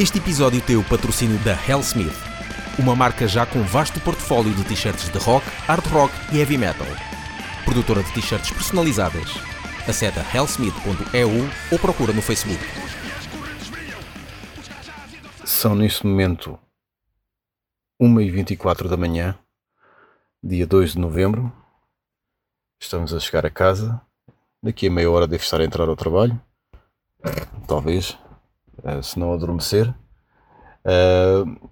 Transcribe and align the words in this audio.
Este 0.00 0.16
episódio 0.16 0.62
tem 0.62 0.76
o 0.76 0.84
patrocínio 0.84 1.38
da 1.44 1.52
Hellsmith, 1.52 2.16
uma 2.78 2.96
marca 2.96 3.28
já 3.28 3.44
com 3.44 3.62
vasto 3.62 4.00
portfólio 4.00 4.50
de 4.54 4.64
t-shirts 4.64 5.10
de 5.10 5.18
rock, 5.18 5.46
hard 5.66 5.86
rock 5.88 6.14
e 6.32 6.38
heavy 6.38 6.56
metal. 6.56 6.86
Produtora 7.66 8.02
de 8.02 8.10
t-shirts 8.14 8.50
personalizadas. 8.50 9.28
Acede 9.86 10.18
a 10.18 10.22
hellsmith.eu 10.22 11.30
ou 11.70 11.78
procura 11.78 12.14
no 12.14 12.22
Facebook. 12.22 12.64
São 15.44 15.74
neste 15.74 16.06
momento 16.06 16.58
1h24 18.00 18.88
da 18.88 18.96
manhã, 18.96 19.38
dia 20.42 20.66
2 20.66 20.92
de 20.92 20.98
novembro. 20.98 21.52
Estamos 22.80 23.12
a 23.12 23.20
chegar 23.20 23.44
a 23.44 23.50
casa. 23.50 24.00
Daqui 24.62 24.86
a 24.86 24.90
meia 24.90 25.10
hora 25.10 25.26
devo 25.26 25.42
estar 25.42 25.60
a 25.60 25.64
entrar 25.64 25.90
ao 25.90 25.94
trabalho. 25.94 26.40
Talvez, 27.68 28.16
se 29.02 29.18
não 29.18 29.32
adormecer. 29.32 29.88
Uh, 30.84 31.70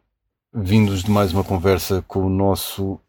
vindos 0.52 1.02
de 1.02 1.10
mais 1.10 1.32
uma 1.32 1.44
conversa 1.44 2.04
com 2.06 2.26
o 2.26 2.28
nosso 2.28 3.00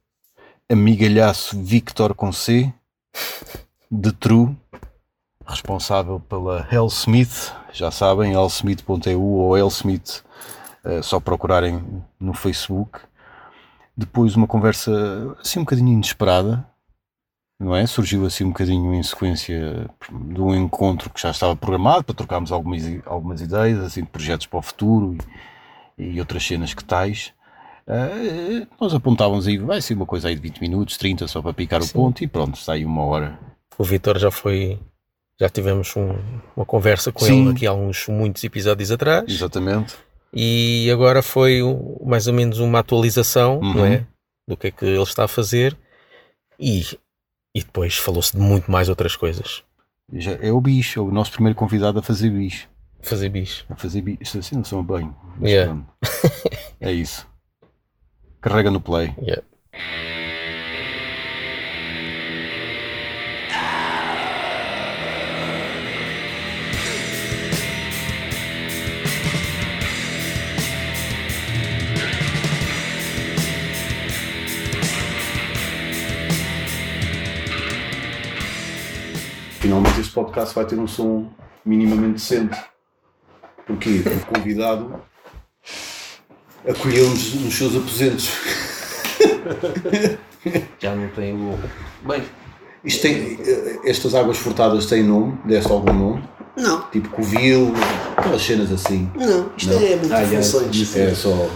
amigalhaço 0.69 1.61
Victor 1.61 2.13
com 2.13 2.31
C, 2.31 2.71
de 3.89 4.11
True, 4.11 4.55
responsável 5.45 6.19
pela 6.19 6.67
Hellsmith. 6.71 7.53
Já 7.73 7.91
sabem, 7.91 8.33
hellsmith.eu 8.33 9.21
ou 9.21 9.57
hellsmith, 9.57 10.23
uh, 10.85 11.03
só 11.03 11.19
procurarem 11.19 11.83
no 12.19 12.33
Facebook. 12.33 12.99
Depois 13.97 14.35
uma 14.35 14.47
conversa 14.47 15.35
assim 15.41 15.59
um 15.59 15.63
bocadinho 15.63 15.91
inesperada, 15.91 16.66
não 17.59 17.75
é? 17.75 17.85
Surgiu 17.85 18.25
assim 18.25 18.45
um 18.45 18.49
bocadinho 18.49 18.93
em 18.93 19.03
sequência 19.03 19.89
de 20.09 20.41
um 20.41 20.55
encontro 20.55 21.09
que 21.09 21.21
já 21.21 21.31
estava 21.31 21.55
programado 21.55 22.05
para 22.05 22.15
trocarmos 22.15 22.51
algumas, 22.51 22.83
algumas 23.05 23.41
ideias, 23.41 23.79
assim, 23.79 24.01
de 24.01 24.07
projetos 24.07 24.47
para 24.47 24.59
o 24.59 24.61
futuro 24.61 25.17
e, 25.97 26.03
e 26.03 26.19
outras 26.19 26.45
cenas 26.45 26.73
que 26.73 26.83
tais. 26.83 27.33
Uh, 27.85 28.66
nós 28.79 28.93
apontávamos 28.93 29.47
aí, 29.47 29.57
vai 29.57 29.81
ser 29.81 29.95
uma 29.95 30.05
coisa 30.05 30.29
aí 30.29 30.35
de 30.35 30.41
20 30.41 30.61
minutos, 30.61 30.97
30, 30.97 31.27
só 31.27 31.41
para 31.41 31.53
picar 31.53 31.81
Sim. 31.81 31.89
o 31.89 31.93
ponto 31.93 32.23
e 32.23 32.27
pronto, 32.27 32.55
está 32.55 32.73
aí 32.73 32.85
uma 32.85 33.03
hora. 33.03 33.38
O 33.77 33.83
Vitor 33.83 34.17
já 34.17 34.31
foi, 34.31 34.79
já 35.39 35.49
tivemos 35.49 35.95
um, 35.97 36.16
uma 36.55 36.66
conversa 36.66 37.11
com 37.11 37.25
Sim. 37.25 37.41
ele 37.41 37.51
aqui 37.55 37.67
há 37.67 37.73
uns 37.73 38.07
muitos 38.07 38.44
episódios 38.44 38.91
atrás. 38.91 39.25
Exatamente. 39.27 39.95
E 40.31 40.89
agora 40.94 41.21
foi 41.21 41.61
mais 42.05 42.27
ou 42.27 42.33
menos 42.33 42.59
uma 42.59 42.79
atualização, 42.79 43.59
uhum. 43.59 43.73
não 43.73 43.85
é? 43.85 44.05
Do 44.47 44.55
que 44.55 44.67
é 44.67 44.71
que 44.71 44.85
ele 44.85 45.01
está 45.01 45.23
a 45.25 45.27
fazer. 45.27 45.75
E 46.59 46.85
e 47.53 47.61
depois 47.61 47.97
falou-se 47.97 48.36
de 48.36 48.42
muito 48.42 48.72
mais 48.72 48.89
outras 48.89 49.16
coisas. 49.16 49.64
Já 50.11 50.31
é 50.42 50.52
o 50.52 50.59
bicho, 50.59 51.00
é 51.00 51.03
o 51.03 51.11
nosso 51.11 51.31
primeiro 51.31 51.58
convidado 51.58 52.00
a 52.00 52.02
fazer 52.02 52.30
bicho. 52.30 52.67
Fazer 53.02 53.30
bicho. 53.30 53.66
A 53.69 53.75
fazer 53.75 54.02
bicho. 54.02 54.38
Assim 54.38 54.56
não 54.56 54.64
são 54.64 54.83
bem. 54.83 55.14
Yeah. 55.41 55.80
é 56.81 56.91
isso. 56.91 57.28
Carrega 58.41 58.72
no 58.72 58.81
play. 58.81 59.14
Yeah. 59.22 59.44
Finalmente 79.70 80.00
este 80.00 80.14
podcast 80.14 80.56
vai 80.56 80.66
ter 80.66 80.80
um 80.80 80.88
som 80.88 81.30
minimamente 81.64 82.14
decente. 82.14 82.59
Porquê? 83.67 84.02
Porque 84.02 84.17
o 84.17 84.25
convidado 84.25 85.00
acolheu-nos 86.67 87.36
nos 87.36 87.53
seus 87.53 87.75
aposentos. 87.75 88.31
Já 90.80 90.95
não 90.95 91.08
tem 91.09 91.36
o. 91.36 91.56
Bem. 92.02 92.23
Isto 92.84 93.02
tem, 93.03 93.38
estas 93.85 94.16
águas 94.16 94.38
furtadas 94.38 94.88
têm 94.88 95.03
nome? 95.03 95.38
Deste 95.46 95.72
algum 95.72 95.94
nome? 95.94 96.24
Não. 96.58 96.81
Tipo 96.90 97.09
Covil, 97.09 97.72
aquelas 98.18 98.41
cenas 98.41 98.72
assim. 98.72 99.12
Não, 99.16 99.52
isto 99.56 99.72
não. 99.72 99.85
é 99.85 99.96
multifunções. 99.97 100.96
Ah, 100.96 101.00
é, 101.00 101.12
é 101.12 101.13
só. 101.13 101.50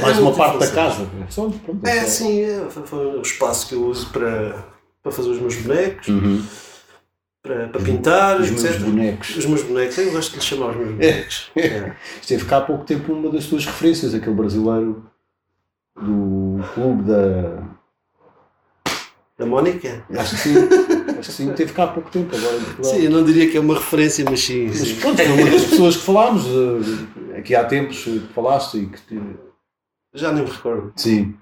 Mais 0.00 0.18
uma 0.18 0.32
parte 0.32 0.58
da 0.58 0.68
casa. 0.68 1.08
Só, 1.28 1.48
pronto, 1.48 1.84
é, 1.84 1.98
é 1.98 2.02
só. 2.02 2.08
sim, 2.08 2.40
é, 2.42 2.68
foi 2.70 3.18
o 3.18 3.22
espaço 3.22 3.66
que 3.66 3.74
eu 3.74 3.84
uso 3.84 4.10
para, 4.10 4.64
para 5.02 5.10
fazer 5.10 5.30
os 5.30 5.40
meus 5.40 5.56
bonecos. 5.56 6.06
Uhum 6.06 6.44
para, 7.42 7.68
para 7.68 7.80
pintar, 7.82 8.40
os 8.40 8.50
etc. 8.50 8.62
meus 8.62 8.82
bonecos. 8.82 9.36
Os 9.36 9.46
meus 9.46 9.62
bonecos, 9.62 9.98
eu 9.98 10.12
gosto 10.12 10.30
de 10.30 10.36
lhe 10.36 10.42
chamar 10.42 10.70
os 10.70 10.76
meus 10.76 10.90
bonecos. 10.90 11.50
É. 11.54 11.68
É. 11.68 11.96
Esteve 12.20 12.44
cá 12.44 12.58
há 12.58 12.60
pouco 12.62 12.84
tempo 12.84 13.12
uma 13.12 13.30
das 13.30 13.46
tuas 13.46 13.64
referências, 13.64 14.14
aquele 14.14 14.34
brasileiro 14.34 15.04
do 15.96 16.60
clube 16.74 17.02
da. 17.04 17.78
Da 19.36 19.46
Mónica? 19.46 20.04
Acho 20.10 20.34
que 20.34 20.42
sim, 20.42 20.54
acho 21.16 21.28
que 21.28 21.32
sim, 21.32 21.52
teve 21.52 21.72
cá 21.72 21.84
há 21.84 21.88
pouco 21.88 22.10
tempo 22.10 22.34
agora 22.34 22.56
em 22.56 22.60
Portugal. 22.60 22.92
Sim, 22.92 23.04
eu 23.04 23.10
não 23.10 23.24
diria 23.24 23.48
que 23.48 23.56
é 23.56 23.60
uma 23.60 23.74
referência, 23.74 24.24
mas 24.28 24.40
sim. 24.40 24.66
Mas 24.66 24.78
sim. 24.78 24.96
pronto, 24.96 25.16
foi 25.16 25.26
uma 25.32 25.50
das 25.50 25.64
pessoas 25.64 25.96
que 25.96 26.02
falámos, 26.02 26.44
eh, 26.44 27.38
aqui 27.38 27.54
há 27.54 27.64
tempos 27.64 28.02
que 28.02 28.20
falaste 28.34 28.78
e 28.78 28.86
que. 28.86 29.38
Já 30.12 30.32
nem 30.32 30.42
me 30.42 30.50
recordo. 30.50 30.92
Sim. 30.96 31.36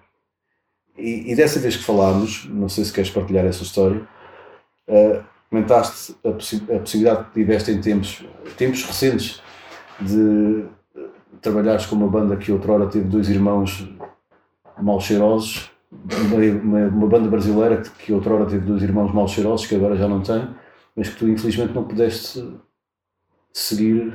E, 0.98 1.32
e 1.32 1.36
dessa 1.36 1.58
vez 1.58 1.76
que 1.76 1.84
falámos, 1.84 2.46
não 2.50 2.68
sei 2.68 2.84
se 2.84 2.92
queres 2.92 3.10
partilhar 3.10 3.46
essa 3.46 3.62
história. 3.62 4.06
Uh, 4.88 5.24
comentaste 5.56 6.14
a, 6.24 6.32
possi 6.32 6.62
a, 6.74 6.78
possibilidade 6.78 7.24
que 7.24 7.32
tiveste 7.32 7.70
em 7.70 7.80
tempos, 7.80 8.24
tempos 8.56 8.84
recentes 8.84 9.42
de 10.00 10.66
trabalhares 11.40 11.86
com 11.86 11.96
uma 11.96 12.08
banda 12.08 12.36
que 12.36 12.52
outrora 12.52 12.86
teve 12.86 13.06
dois 13.06 13.28
irmãos 13.30 13.88
mal 14.80 15.00
cheirosos, 15.00 15.70
uma, 16.62 16.78
uma, 16.88 17.06
banda 17.06 17.28
brasileira 17.28 17.80
que, 17.80 17.90
que 17.90 18.12
outrora 18.12 18.44
teve 18.44 18.66
dois 18.66 18.82
irmãos 18.82 19.12
mal 19.14 19.26
cheirosos, 19.26 19.66
que 19.66 19.74
agora 19.74 19.96
já 19.96 20.06
não 20.06 20.20
tem, 20.20 20.46
mas 20.94 21.08
que 21.08 21.16
tu 21.16 21.28
infelizmente 21.28 21.72
não 21.72 21.84
pudeste 21.84 22.46
seguir, 23.52 24.12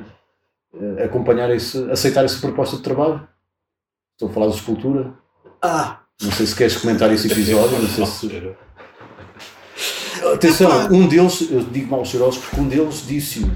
eh, 0.74 1.04
acompanhar 1.04 1.50
esse, 1.50 1.90
aceitar 1.90 2.24
essa 2.24 2.40
proposta 2.40 2.76
de 2.76 2.82
trabalho. 2.82 3.26
Estou 4.12 4.28
a 4.28 4.32
falar 4.32 4.48
de 4.48 4.54
escultura. 4.54 5.14
Ah! 5.60 6.02
Não 6.22 6.30
sei 6.30 6.46
se 6.46 6.54
queres 6.54 6.76
comentar 6.76 7.12
esse 7.12 7.26
episódio, 7.26 7.80
não 7.80 7.88
sei 7.88 8.06
se. 8.06 8.54
Atenção, 10.34 10.88
um 10.90 11.06
deles, 11.06 11.48
eu 11.50 11.60
digo 11.60 11.90
mal 11.90 12.04
cheirosos 12.04 12.38
porque 12.38 12.60
um 12.60 12.68
deles 12.68 13.04
disse-o. 13.06 13.50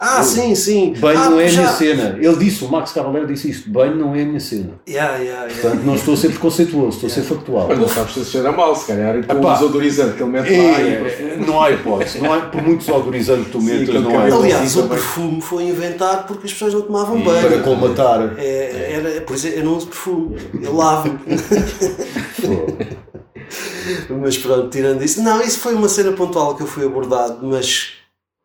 Ah, 0.00 0.18
eu, 0.18 0.24
sim, 0.24 0.54
sim. 0.54 0.92
Banho 0.98 1.18
ah, 1.18 1.30
não 1.30 1.40
é 1.40 1.44
a 1.44 1.48
já... 1.48 1.62
minha 1.62 1.72
cena. 1.72 2.18
Ele 2.20 2.36
disse, 2.36 2.64
o 2.64 2.68
Max 2.68 2.92
Cavaleiro 2.92 3.28
disse 3.28 3.48
isto: 3.50 3.70
banho 3.70 3.94
não 3.94 4.14
é 4.14 4.22
a 4.22 4.24
minha 4.26 4.40
cena. 4.40 4.72
Yeah, 4.88 5.16
yeah, 5.18 5.44
yeah. 5.44 5.62
Portanto, 5.62 5.82
não 5.84 5.94
estou 5.94 6.14
a 6.14 6.16
ser 6.16 6.28
preconceituoso, 6.30 6.96
estou 6.96 7.08
yeah. 7.08 7.22
a 7.22 7.24
ser 7.24 7.34
factual. 7.34 7.68
Mas 7.68 7.78
não 7.78 7.88
sabes 7.88 8.12
se 8.12 8.24
cheira 8.24 8.50
mal, 8.50 8.74
se 8.74 8.88
calhar, 8.88 9.16
e 9.16 9.22
com 9.22 9.34
o 9.34 9.52
desodorizante 9.52 10.16
que 10.16 10.22
ele 10.22 10.32
mete 10.32 10.50
lá. 10.50 10.80
É, 10.80 11.36
não 11.46 11.62
há 11.62 11.70
hipótese, 11.70 12.18
não 12.20 12.32
há, 12.32 12.40
por 12.40 12.60
muito 12.60 12.80
desodorizante 12.80 13.44
que 13.44 13.50
tu 13.52 13.62
metas, 13.62 13.94
não 13.94 14.10
há 14.10 14.28
hipótese. 14.28 14.52
Aliás, 14.52 14.76
o 14.76 14.88
perfume 14.88 15.40
foi 15.40 15.64
inventado 15.64 16.26
porque 16.26 16.46
as 16.46 16.52
pessoas 16.52 16.74
não 16.74 16.82
tomavam 16.82 17.22
banho. 17.22 17.48
Para 17.48 17.62
colmatar. 17.62 18.34
É, 18.36 18.92
era, 18.94 19.20
por 19.20 19.36
isso 19.36 19.46
eu 19.46 19.64
não 19.64 19.76
uso 19.76 19.86
perfume, 19.86 20.36
eu 20.60 20.74
lavo. 20.74 21.18
mas 24.20 24.38
pronto, 24.38 24.68
tirando 24.70 25.02
isso. 25.02 25.22
Não, 25.22 25.40
isso 25.42 25.60
foi 25.60 25.74
uma 25.74 25.88
cena 25.88 26.12
pontual 26.12 26.56
que 26.56 26.62
eu 26.62 26.66
fui 26.66 26.84
abordado, 26.84 27.46
mas. 27.46 27.92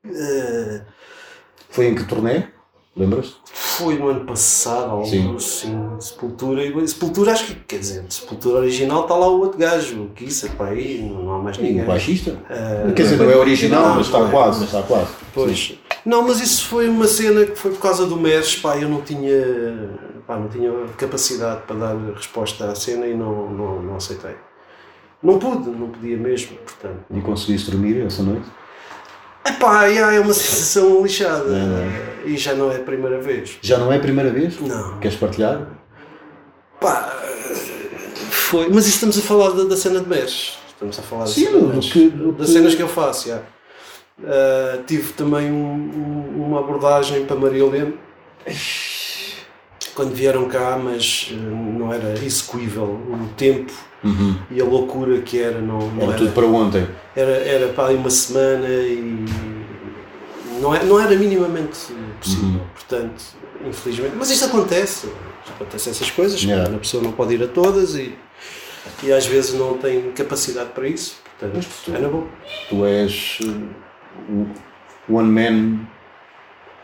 Uh, 0.05 0.81
foi 1.69 1.87
em 1.87 1.95
que 1.95 2.03
turnê? 2.03 2.47
Lembras? 2.99 3.37
Foi 3.45 3.97
no 3.97 4.09
ano 4.09 4.25
passado, 4.25 4.91
algo 4.91 5.05
sim. 5.05 5.33
assim, 5.35 5.95
Sepultura. 6.01 6.61
Sepultura, 6.85 7.31
acho 7.31 7.45
que, 7.45 7.55
quer 7.55 7.79
dizer, 7.79 8.03
Sepultura 8.09 8.59
original 8.59 9.03
está 9.03 9.15
lá 9.15 9.27
o 9.27 9.39
outro 9.39 9.57
gajo, 9.57 10.03
o 10.03 10.09
Kissa, 10.09 10.49
pá, 10.49 10.67
aí 10.67 11.01
não 11.01 11.35
há 11.35 11.39
mais 11.39 11.57
ninguém. 11.57 11.83
O 11.83 11.87
baixista? 11.87 12.31
Uh, 12.31 12.91
quer 12.93 13.03
dizer, 13.03 13.17
não 13.17 13.29
é 13.29 13.37
original, 13.37 13.89
não, 13.89 13.95
mas 13.95 14.07
está 14.07 14.19
é, 14.19 14.29
quase, 14.29 14.59
mas 14.59 14.67
está 14.67 14.83
quase. 14.83 15.07
Pois. 15.33 15.57
Sim. 15.57 15.79
Não, 16.05 16.27
mas 16.27 16.41
isso 16.41 16.65
foi 16.65 16.89
uma 16.89 17.07
cena 17.07 17.45
que 17.45 17.55
foi 17.55 17.71
por 17.71 17.79
causa 17.79 18.05
do 18.05 18.17
MERS, 18.17 18.57
pá, 18.57 18.77
eu 18.77 18.89
não 18.89 19.01
tinha, 19.01 19.97
pá, 20.27 20.37
não 20.37 20.49
tinha 20.49 20.71
capacidade 20.97 21.61
para 21.67 21.75
dar 21.77 21.95
resposta 22.13 22.69
à 22.69 22.75
cena 22.75 23.07
e 23.07 23.15
não, 23.15 23.49
não, 23.49 23.81
não 23.81 23.95
aceitei. 23.95 24.35
Não 25.21 25.37
pude, 25.37 25.69
não 25.69 25.89
podia 25.89 26.15
mesmo, 26.15 26.55
portanto. 26.57 26.99
E 27.13 27.19
conseguiste 27.21 27.71
dormir 27.71 28.05
essa 28.05 28.23
noite? 28.23 28.45
Epá, 29.45 29.85
yeah, 29.85 30.15
é 30.15 30.19
uma 30.19 30.33
sensação 30.33 31.03
lixada. 31.03 31.49
É. 31.53 32.29
E 32.29 32.37
já 32.37 32.53
não 32.53 32.71
é 32.71 32.77
a 32.77 32.83
primeira 32.83 33.19
vez. 33.19 33.57
Já 33.61 33.77
não 33.77 33.91
é 33.91 33.97
a 33.97 33.99
primeira 33.99 34.29
vez? 34.29 34.59
Não. 34.59 34.99
Queres 34.99 35.17
partilhar? 35.17 35.67
Pá, 36.79 37.13
foi. 38.29 38.69
Mas 38.69 38.87
estamos 38.87 39.17
a 39.17 39.21
falar 39.21 39.51
da, 39.51 39.65
da 39.65 39.75
cena 39.75 39.99
de 39.99 40.07
MERS. 40.07 40.57
Estamos 40.69 40.97
a 40.97 41.01
falar 41.01 41.27
Sim, 41.27 41.51
do 41.51 41.79
que, 41.81 42.09
do 42.09 42.31
das 42.31 42.49
cenas 42.49 42.73
que 42.73 42.81
eu 42.81 42.87
faço, 42.87 43.27
yeah. 43.27 43.45
Uh, 44.19 44.83
tive 44.83 45.13
também 45.13 45.51
um, 45.51 45.73
um, 45.73 46.45
uma 46.45 46.59
abordagem 46.59 47.25
para 47.25 47.35
Maria 47.35 47.63
Helena 47.63 47.93
quando 49.99 50.13
vieram 50.13 50.47
cá, 50.47 50.79
mas 50.81 51.29
uh, 51.33 51.35
não 51.35 51.93
era 51.93 52.13
execuível 52.23 52.85
o 52.85 53.29
tempo 53.35 53.73
uhum. 54.01 54.39
e 54.49 54.61
a 54.61 54.63
loucura 54.63 55.19
que 55.19 55.37
era. 55.37 55.59
Não, 55.59 55.79
não 55.91 56.03
era, 56.03 56.11
era, 56.11 56.17
tudo 56.17 56.31
para 56.31 56.45
ontem. 56.45 56.87
Era, 57.13 57.31
era 57.31 57.73
para 57.73 57.91
uma 57.93 58.09
semana 58.09 58.65
e 58.69 59.25
não, 60.61 60.73
é, 60.73 60.85
não 60.85 60.97
era 60.97 61.13
minimamente 61.17 61.79
possível. 62.21 62.61
Portanto, 62.73 63.21
infelizmente. 63.67 64.13
Mas 64.17 64.29
isto 64.31 64.45
acontece. 64.45 65.09
Acontece 65.55 65.89
essas 65.89 66.09
coisas. 66.11 66.41
Yeah. 66.41 66.73
A 66.73 66.79
pessoa 66.79 67.03
não 67.03 67.11
pode 67.11 67.33
ir 67.33 67.43
a 67.43 67.47
todas 67.47 67.95
e, 67.95 68.15
e 69.03 69.11
às 69.11 69.25
vezes 69.25 69.53
não 69.53 69.77
tem 69.77 70.13
capacidade 70.13 70.69
para 70.69 70.87
isso. 70.87 71.17
Portanto, 71.37 71.67
tu- 71.83 71.93
é 71.93 71.99
na 71.99 72.07
boa. 72.07 72.25
Tu 72.69 72.85
és 72.85 73.39
um 74.29 74.45
one 75.09 75.29
man 75.29 75.79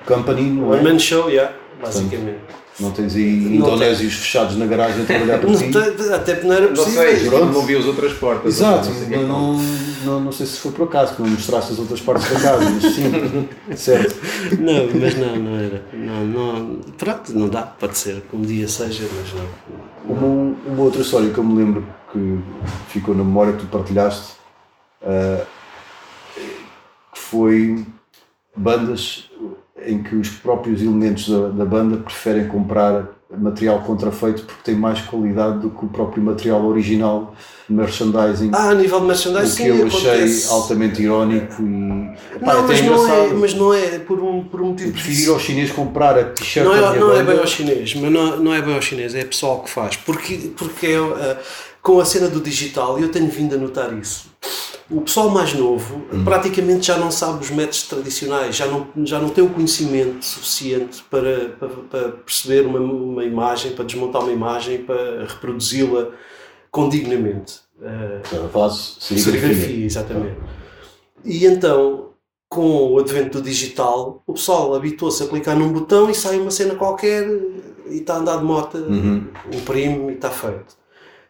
company, 0.06 0.50
não 0.50 0.74
é? 0.74 0.80
One 0.80 0.92
man 0.92 1.00
show, 1.00 1.30
yeah, 1.30 1.56
basicamente. 1.82 2.65
Não 2.78 2.92
tens 2.92 3.16
aí 3.16 3.24
Não 3.58 3.68
indonésios 3.68 4.14
fechados 4.16 4.58
na 4.58 4.66
garagem 4.66 5.04
a 5.04 5.06
trabalhar 5.06 5.38
para 5.40 5.50
Não 5.50 5.58
ti? 5.58 5.72
até 6.14 6.34
porque 6.34 6.48
não 6.48 6.56
era 6.56 6.68
Não 6.68 6.74
possível. 6.76 7.02
sei, 7.18 7.30
Pronto. 7.30 7.46
não 7.54 7.62
vi 7.66 7.78
as 7.78 7.86
outras 7.86 8.14
portas. 8.14 8.56
Exato, 8.58 8.90
não 9.10 9.24
não, 9.28 9.58
não, 10.04 10.20
não 10.20 10.32
sei 10.34 10.46
se 10.46 10.58
foi 10.60 10.72
por 10.74 10.84
acaso 10.88 11.16
que 11.16 11.22
não 11.22 11.30
mostraste 11.30 11.72
as 11.72 11.80
outras 11.80 12.02
partes 12.02 12.30
da 12.30 12.40
casa, 12.40 12.70
mas 12.70 12.84
sim, 12.94 13.48
certo. 13.78 14.16
Não, 14.60 15.00
mas 15.00 15.16
não, 15.16 15.36
não 15.38 15.56
era. 15.58 15.86
Não, 15.94 16.26
não, 16.26 16.76
pronto, 16.98 17.34
não 17.34 17.48
dá, 17.48 17.62
pode 17.64 17.98
ser 17.98 18.22
que 18.30 18.36
um 18.36 18.42
dia 18.42 18.68
seja, 18.68 19.08
mas 19.16 19.34
não. 19.34 20.16
Uma, 20.18 20.56
uma 20.68 20.84
outra 20.84 21.02
história 21.02 21.30
que 21.30 21.38
eu 21.38 21.44
me 21.46 21.58
lembro 21.64 21.88
que 22.12 22.40
ficou 22.90 23.16
na 23.16 23.24
memória 23.24 23.54
que 23.54 23.60
tu 23.60 23.68
partilhaste 23.68 24.34
ah, 25.02 25.46
que 26.36 27.20
foi 27.20 27.86
bandas 28.56 29.30
em 29.84 30.02
que 30.02 30.16
os 30.16 30.30
próprios 30.30 30.82
elementos 30.82 31.28
da, 31.30 31.50
da 31.50 31.66
banda 31.66 31.98
preferem 31.98 32.48
comprar 32.48 33.16
material 33.38 33.82
contrafeito 33.82 34.44
porque 34.44 34.62
tem 34.64 34.76
mais 34.76 35.02
qualidade 35.02 35.60
do 35.60 35.70
que 35.70 35.86
o 35.86 35.90
próprio 35.90 36.24
material 36.24 36.64
original 36.66 37.36
de 37.68 37.76
merchandising. 37.76 38.52
Ah, 38.54 38.70
a 38.70 38.74
nível 38.76 39.00
de 39.02 39.08
merchandising, 39.08 39.72
o 39.72 39.76
que 39.76 39.82
eu 39.82 39.88
achei 39.88 40.10
acontece. 40.12 40.52
altamente 40.52 41.02
irónico 41.02 41.62
e 41.62 41.66
Não, 41.66 42.16
até 42.42 42.62
mas 42.68 42.82
não, 42.82 43.14
é, 43.14 43.34
mas 43.34 43.54
não 43.54 43.74
é 43.74 44.00
por 44.00 44.20
um, 44.20 44.44
por 44.44 44.62
um 44.62 44.68
motivo. 44.68 44.90
Eu 44.90 44.94
prefiro 44.94 45.20
ir 45.20 45.34
ao 45.34 45.40
chinês 45.40 45.72
comprar 45.72 46.18
a 46.18 46.24
t-shirt 46.26 46.66
Não 46.66 46.76
é, 46.76 46.80
não 46.80 47.12
é 47.12 47.18
banda. 47.18 47.32
bem 47.32 47.40
ao 47.40 47.48
chinês, 47.48 47.96
mas 47.96 48.12
não, 48.12 48.38
não 48.38 48.54
é 48.54 48.62
bem 48.62 48.76
ao 48.76 48.82
chinês, 48.82 49.16
é 49.16 49.24
pessoal 49.26 49.62
que 49.64 49.70
faz. 49.70 49.98
Porque, 49.98 50.52
porque 50.56 50.88
é, 50.88 50.98
ah, 50.98 51.38
com 51.82 52.00
a 52.00 52.06
cena 52.06 52.28
do 52.28 52.40
digital, 52.40 53.00
e 53.00 53.02
eu 53.02 53.10
tenho 53.10 53.28
vindo 53.30 53.56
a 53.56 53.58
notar 53.58 53.92
isso, 53.98 54.28
o 54.90 55.02
pessoal 55.02 55.30
mais 55.30 55.54
novo 55.54 56.04
Hum. 56.14 56.24
praticamente 56.24 56.88
já 56.88 56.98
não 56.98 57.10
sabe 57.10 57.44
os 57.44 57.50
métodos 57.50 57.84
tradicionais, 57.84 58.56
já 58.56 58.66
não, 58.68 58.88
já 59.04 59.20
não 59.20 59.30
tem 59.30 59.44
o 59.44 59.50
conhecimento 59.50 60.24
suficiente 60.24 61.04
para, 61.10 61.50
para, 61.60 61.70
para 61.70 62.10
perceber 62.12 62.66
uma, 62.68 62.80
uma 62.80 63.24
imagem, 63.24 63.72
para 63.74 63.84
desmontar 63.86 64.22
uma 64.22 64.32
imagem, 64.32 64.84
para 64.84 65.26
reproduzi-la 65.28 66.10
condignamente. 66.72 67.60
Ah, 67.82 68.22
Eu 68.32 68.50
faço 68.50 68.98
serigrafia. 69.02 69.42
Serigrafia, 69.42 69.86
exatamente. 69.86 70.38
E 71.24 71.46
então, 71.46 72.10
com 72.50 72.92
o 72.94 73.00
advento 73.00 73.40
do 73.40 73.44
digital, 73.44 74.22
o 74.28 74.34
pessoal 74.34 74.76
habituou-se 74.76 75.24
a 75.24 75.28
clicar 75.28 75.58
num 75.58 75.72
botão 75.74 76.10
e 76.10 76.14
sai 76.16 76.40
uma 76.40 76.52
cena 76.52 76.76
qualquer 76.76 77.28
e 77.90 77.98
está 77.98 78.16
a 78.16 78.18
andar 78.18 78.38
de 78.38 78.44
moto, 78.44 78.78
Uhum. 78.78 79.28
imprime 79.52 80.12
e 80.12 80.16
está 80.16 80.30
feito. 80.30 80.78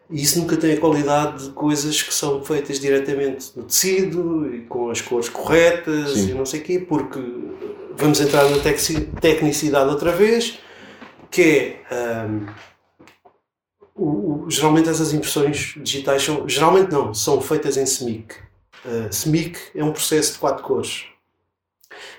E 0.08 0.22
isso 0.22 0.38
nunca 0.38 0.56
tem 0.56 0.74
a 0.74 0.80
qualidade 0.80 1.46
de 1.46 1.50
coisas 1.50 2.00
que 2.00 2.14
são 2.14 2.42
feitas 2.44 2.78
diretamente 2.78 3.50
no 3.56 3.64
tecido 3.64 4.54
e 4.54 4.60
com 4.62 4.88
as 4.90 5.00
cores 5.00 5.28
corretas 5.28 6.12
Sim. 6.12 6.30
e 6.30 6.34
não 6.34 6.46
sei 6.46 6.60
o 6.60 6.62
quê, 6.62 6.78
porque 6.78 7.18
vamos 7.96 8.20
entrar 8.20 8.48
na 8.48 8.58
tecnicidade 9.20 9.90
outra 9.90 10.12
vez, 10.12 10.58
que 11.30 11.42
é. 11.90 12.24
hum, 12.24 12.46
o- 13.94 14.44
o- 14.44 14.50
geralmente 14.50 14.88
essas 14.88 15.12
impressões 15.12 15.74
digitais 15.78 16.22
são, 16.22 16.48
geralmente 16.48 16.92
não, 16.92 17.12
são 17.14 17.40
feitas 17.40 17.76
em 17.76 17.84
SMIC. 17.86 18.34
Uh, 18.84 19.08
SMIC 19.12 19.58
é 19.74 19.82
um 19.82 19.90
processo 19.92 20.34
de 20.34 20.38
quatro 20.38 20.62
cores. 20.62 21.06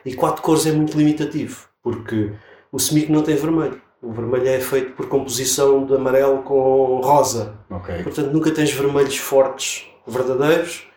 E 0.04 0.14
quatro 0.16 0.42
cores 0.42 0.66
é 0.66 0.72
muito 0.72 0.98
limitativo, 0.98 1.68
porque 1.84 2.34
o 2.72 2.78
SMIC 2.78 3.12
não 3.12 3.22
tem 3.22 3.36
vermelho. 3.36 3.82
O 4.02 4.12
vermelho 4.12 4.48
é 4.48 4.60
feito 4.60 4.94
por 4.94 5.08
composição 5.08 5.86
de 5.86 5.96
amarelo 5.96 6.44
com 6.44 7.02
rosa. 7.04 7.56
Ok. 7.70 8.04
Portanto, 8.04 8.32
nunca 8.32 8.52
tens 8.52 8.72
vermelhos 8.72 9.18
fortes, 9.18 9.88
verdadeiros. 10.06 10.88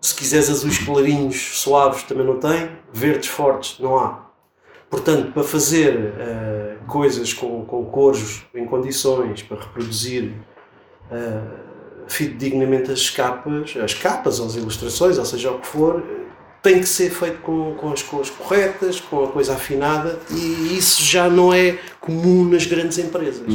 Se 0.00 0.14
quiseres 0.14 0.50
azuis 0.50 0.78
clarinhos, 0.78 1.60
suaves, 1.60 2.02
também 2.02 2.26
não 2.26 2.38
tem. 2.40 2.70
Verdes 2.92 3.28
fortes, 3.28 3.78
não 3.78 3.98
há. 3.98 4.30
Portanto, 4.88 5.32
para 5.32 5.44
fazer 5.44 6.14
eh, 6.18 6.76
coisas 6.88 7.32
com, 7.32 7.64
com 7.64 7.84
cores 7.84 8.44
em 8.52 8.66
condições, 8.66 9.42
para 9.42 9.60
reproduzir 9.60 10.32
eh, 11.12 11.40
fidedignamente 12.08 12.90
as 12.90 13.08
capas, 13.08 13.76
as 13.76 13.94
capas 13.94 14.40
ou 14.40 14.46
as 14.46 14.56
ilustrações, 14.56 15.16
ou 15.16 15.24
seja 15.24 15.52
o 15.52 15.60
que 15.60 15.66
for, 15.68 16.02
tem 16.62 16.80
que 16.80 16.86
ser 16.86 17.10
feito 17.10 17.40
com, 17.40 17.74
com 17.74 17.92
as 17.92 18.02
cores 18.02 18.30
corretas, 18.30 19.00
com 19.00 19.24
a 19.24 19.28
coisa 19.28 19.54
afinada, 19.54 20.18
e 20.30 20.76
isso 20.76 21.02
já 21.02 21.28
não 21.28 21.52
é 21.52 21.78
comum 22.00 22.44
nas 22.44 22.66
grandes 22.66 22.98
empresas. 22.98 23.46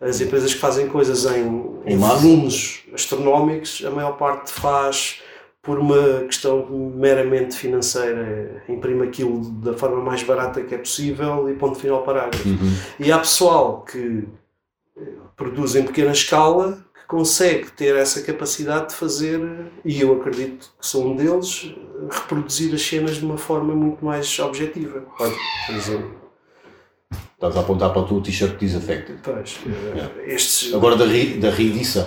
As 0.00 0.20
empresas 0.20 0.54
que 0.54 0.60
fazem 0.60 0.88
coisas 0.88 1.26
em, 1.26 1.76
em 1.84 1.96
volumes 1.98 2.84
astronómicos, 2.94 3.82
a 3.84 3.90
maior 3.90 4.12
parte 4.12 4.50
faz 4.52 5.20
por 5.62 5.78
uma 5.78 6.24
questão 6.24 6.66
meramente 6.94 7.54
financeira, 7.54 8.62
imprime 8.68 9.06
aquilo 9.06 9.44
da 9.60 9.74
forma 9.74 10.02
mais 10.02 10.22
barata 10.22 10.62
que 10.62 10.74
é 10.74 10.78
possível 10.78 11.50
e 11.50 11.54
ponto 11.54 11.78
final 11.78 12.02
parágrafo. 12.02 12.48
Uhum. 12.48 12.74
E 12.98 13.12
há 13.12 13.18
pessoal 13.18 13.82
que 13.82 14.24
eh, 14.96 15.02
produz 15.36 15.76
em 15.76 15.82
pequena 15.82 16.12
escala 16.12 16.82
consegue 17.10 17.72
ter 17.72 17.96
essa 17.96 18.22
capacidade 18.22 18.90
de 18.90 18.94
fazer, 18.94 19.40
e 19.84 20.00
eu 20.00 20.14
acredito 20.20 20.72
que 20.80 20.86
sou 20.86 21.08
um 21.08 21.16
deles, 21.16 21.74
reproduzir 22.08 22.72
as 22.72 22.82
cenas 22.82 23.16
de 23.16 23.24
uma 23.24 23.36
forma 23.36 23.74
muito 23.74 24.04
mais 24.04 24.38
objetiva. 24.38 25.04
Olha, 25.18 25.34
por 25.66 25.74
exemplo, 25.74 26.20
Estás 27.34 27.56
a 27.56 27.60
apontar 27.60 27.90
para 27.90 28.02
o 28.02 28.06
teu 28.06 28.20
t-shirt 28.20 28.58
disaffected. 28.58 29.18
pois, 29.24 29.58
eh, 29.66 30.34
estes. 30.34 30.72
Agora 30.74 30.94
da, 30.94 31.06
ri, 31.06 31.38
da 31.38 31.50
reedição. 31.50 32.06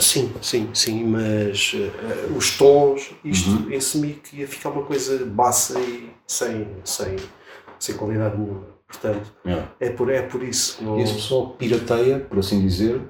Sim, 0.00 0.32
sim, 0.42 0.68
sim, 0.74 1.04
mas 1.04 1.72
eh, 1.76 1.90
os 2.36 2.56
tons, 2.56 3.10
isto 3.24 3.50
Uhum. 3.50 3.70
em 3.70 3.80
semic 3.80 4.34
ia 4.36 4.48
ficar 4.48 4.70
uma 4.70 4.82
coisa 4.82 5.24
baça 5.26 5.78
e 5.78 6.10
sem, 6.26 6.66
sem, 6.82 7.16
sem 7.78 7.94
qualidade 7.96 8.36
nenhuma. 8.38 8.62
Portanto, 8.88 9.30
Yeah. 9.44 9.70
é 9.78 9.90
por, 9.90 10.10
é 10.10 10.22
por 10.22 10.42
isso. 10.42 10.82
Não... 10.82 10.98
E 10.98 11.02
esse 11.02 11.12
pessoal 11.14 11.50
pirateia, 11.50 12.18
por 12.20 12.38
assim 12.38 12.60
dizer, 12.60 13.00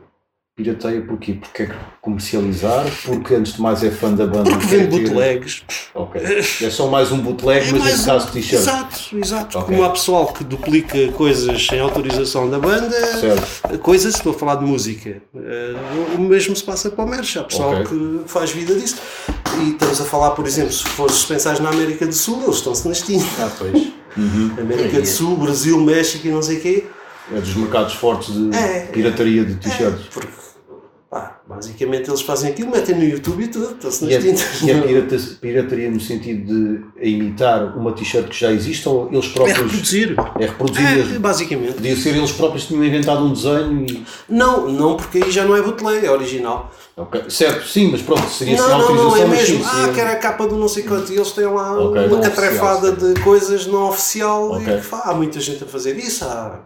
pirateia 0.63 1.01
porquê? 1.03 1.35
Porque 1.35 1.67
quer 1.67 1.77
comercializar, 2.03 2.85
porque 3.05 3.35
antes 3.37 3.53
de 3.55 3.63
mais 3.63 3.85
é 3.85 3.91
fã 3.93 4.13
da 4.13 4.27
banda. 4.27 4.51
Porque 4.51 4.67
vende 4.67 4.89
bootlegs. 4.89 5.63
Ok. 5.95 6.21
É 6.61 6.69
só 6.71 6.89
mais 6.89 7.13
um 7.13 7.19
bootleg, 7.19 7.69
É 7.69 7.71
mas 7.71 7.81
mais 7.81 7.93
neste 7.93 8.07
caso 8.07 8.33
t-shirt. 8.33 8.61
Exato, 8.61 9.19
exato. 9.19 9.59
Ok. 9.59 9.69
Como 9.77 9.85
há 9.87 9.91
pessoal 9.91 10.27
que 10.33 10.43
duplica 10.43 11.13
coisas 11.13 11.65
sem 11.65 11.79
autorização 11.79 12.51
da 12.51 12.59
banda, 12.59 12.91
Certo. 13.21 13.79
coisas, 13.79 14.17
estou 14.17 14.33
a 14.33 14.39
falar 14.39 14.57
de 14.57 14.65
música. 14.65 15.23
Eh, 15.37 15.75
o 16.17 16.21
mesmo 16.21 16.57
se 16.57 16.65
passa 16.65 16.91
para 16.91 17.05
o 17.05 17.09
merch. 17.09 17.37
Há 17.37 17.45
pessoal 17.45 17.81
Ok. 17.81 17.85
que 17.87 18.23
faz 18.29 18.51
vida 18.51 18.75
disso. 18.75 18.97
E 19.63 19.71
estamos 19.71 20.01
a 20.01 20.05
falar, 20.05 20.31
por 20.33 20.45
exemplo, 20.47 20.73
se 20.73 20.83
fores 20.85 21.25
pensares 21.25 21.61
na 21.61 21.69
América 21.71 22.05
do 22.05 22.13
Sul, 22.15 22.43
eles 22.43 22.57
estão-se 22.57 22.89
nas 22.89 23.01
tintas. 23.03 23.29
Ah, 23.41 23.51
pois. 23.57 23.93
América 24.61 25.01
do 25.01 25.07
Sul, 25.07 25.37
Brasil, 25.37 25.81
México 25.81 26.27
e 26.27 26.31
não 26.31 26.43
sei 26.43 26.59
o 26.59 26.61
quê. 26.61 26.85
É 27.35 27.41
dos 27.41 27.55
mercados 27.55 27.93
fortes 27.95 28.35
de 28.35 28.57
É. 28.57 28.87
pirataria 28.93 29.45
de 29.45 29.55
t-shirts. 29.57 30.07
Porque, 30.13 30.29
pá, 31.11 31.41
basicamente 31.49 32.11
eles 32.11 32.21
fazem 32.21 32.51
aquilo, 32.51 32.71
metem 32.71 32.95
no 32.95 33.03
YouTube 33.05 33.43
e 33.45 33.49
tudo, 33.49 33.73
estão-se 33.73 34.05
E 34.05 34.15
nas 34.15 34.15
é, 34.15 34.29
tintas. 34.29 34.63
e 34.63 34.71
é 34.71 34.81
pirata- 34.83 35.37
pirataria 35.41 35.91
no 35.91 36.01
sentido 36.01 36.47
de 36.47 37.09
imitar 37.11 37.77
uma 37.79 37.93
t-shirt 37.93 38.29
que 38.29 38.39
já 38.39 38.53
existe 38.53 38.87
ou 38.89 39.09
eles 39.11 39.27
É 39.27 39.33
próprios. 39.33 39.59
reproduzir. 39.59 40.15
É 40.39 40.47
reproduzir 40.47 41.15
É, 41.15 41.19
basicamente. 41.19 41.75
Podia 41.75 41.97
ser 41.97 42.15
eles 42.15 42.33
próprios 42.33 42.65
que 42.65 42.69
tinham 42.75 42.85
inventado 42.85 43.25
um 43.25 43.33
desenho 43.33 43.87
e. 43.89 44.05
Não, 44.29 44.69
não, 44.69 44.97
porque 44.97 45.23
aí 45.25 45.31
já 45.31 45.45
não 45.45 45.57
é 45.57 45.63
bootleg, 45.63 46.05
é 46.05 46.11
original. 46.11 46.71
Ok, 46.97 47.31
Certo, 47.31 47.67
sim, 47.67 47.91
mas 47.93 48.03
pronto, 48.03 48.27
seria 48.29 48.57
Não, 48.57 48.69
não, 48.69 48.75
autorização, 48.81 49.11
não, 49.11 49.17
é 49.17 49.27
mesmo. 49.27 49.65
sim, 49.65 49.71
Ah, 49.73 49.91
que 49.95 50.01
era 50.01 50.13
a 50.13 50.17
capa 50.17 50.47
do 50.49 50.57
não 50.57 50.69
sei 50.69 50.83
quanto. 50.83 51.13
E 51.13 51.17
eles 51.17 51.31
têm 51.33 51.47
lá 51.47 51.73
Ok, 51.81 52.07
uma 52.07 52.21
catrefada 52.21 52.91
oficial, 52.91 53.15
de 53.15 53.21
coisas 53.23 53.67
não 53.67 53.89
oficial. 53.89 54.51
Ok. 54.51 54.77
E 54.77 54.81
pá, 54.83 55.03
há 55.07 55.15
muita 55.15 55.39
gente 55.41 55.63
a 55.63 55.67
fazer 55.67 55.97
isso. 55.97 56.25
Há, 56.25 56.61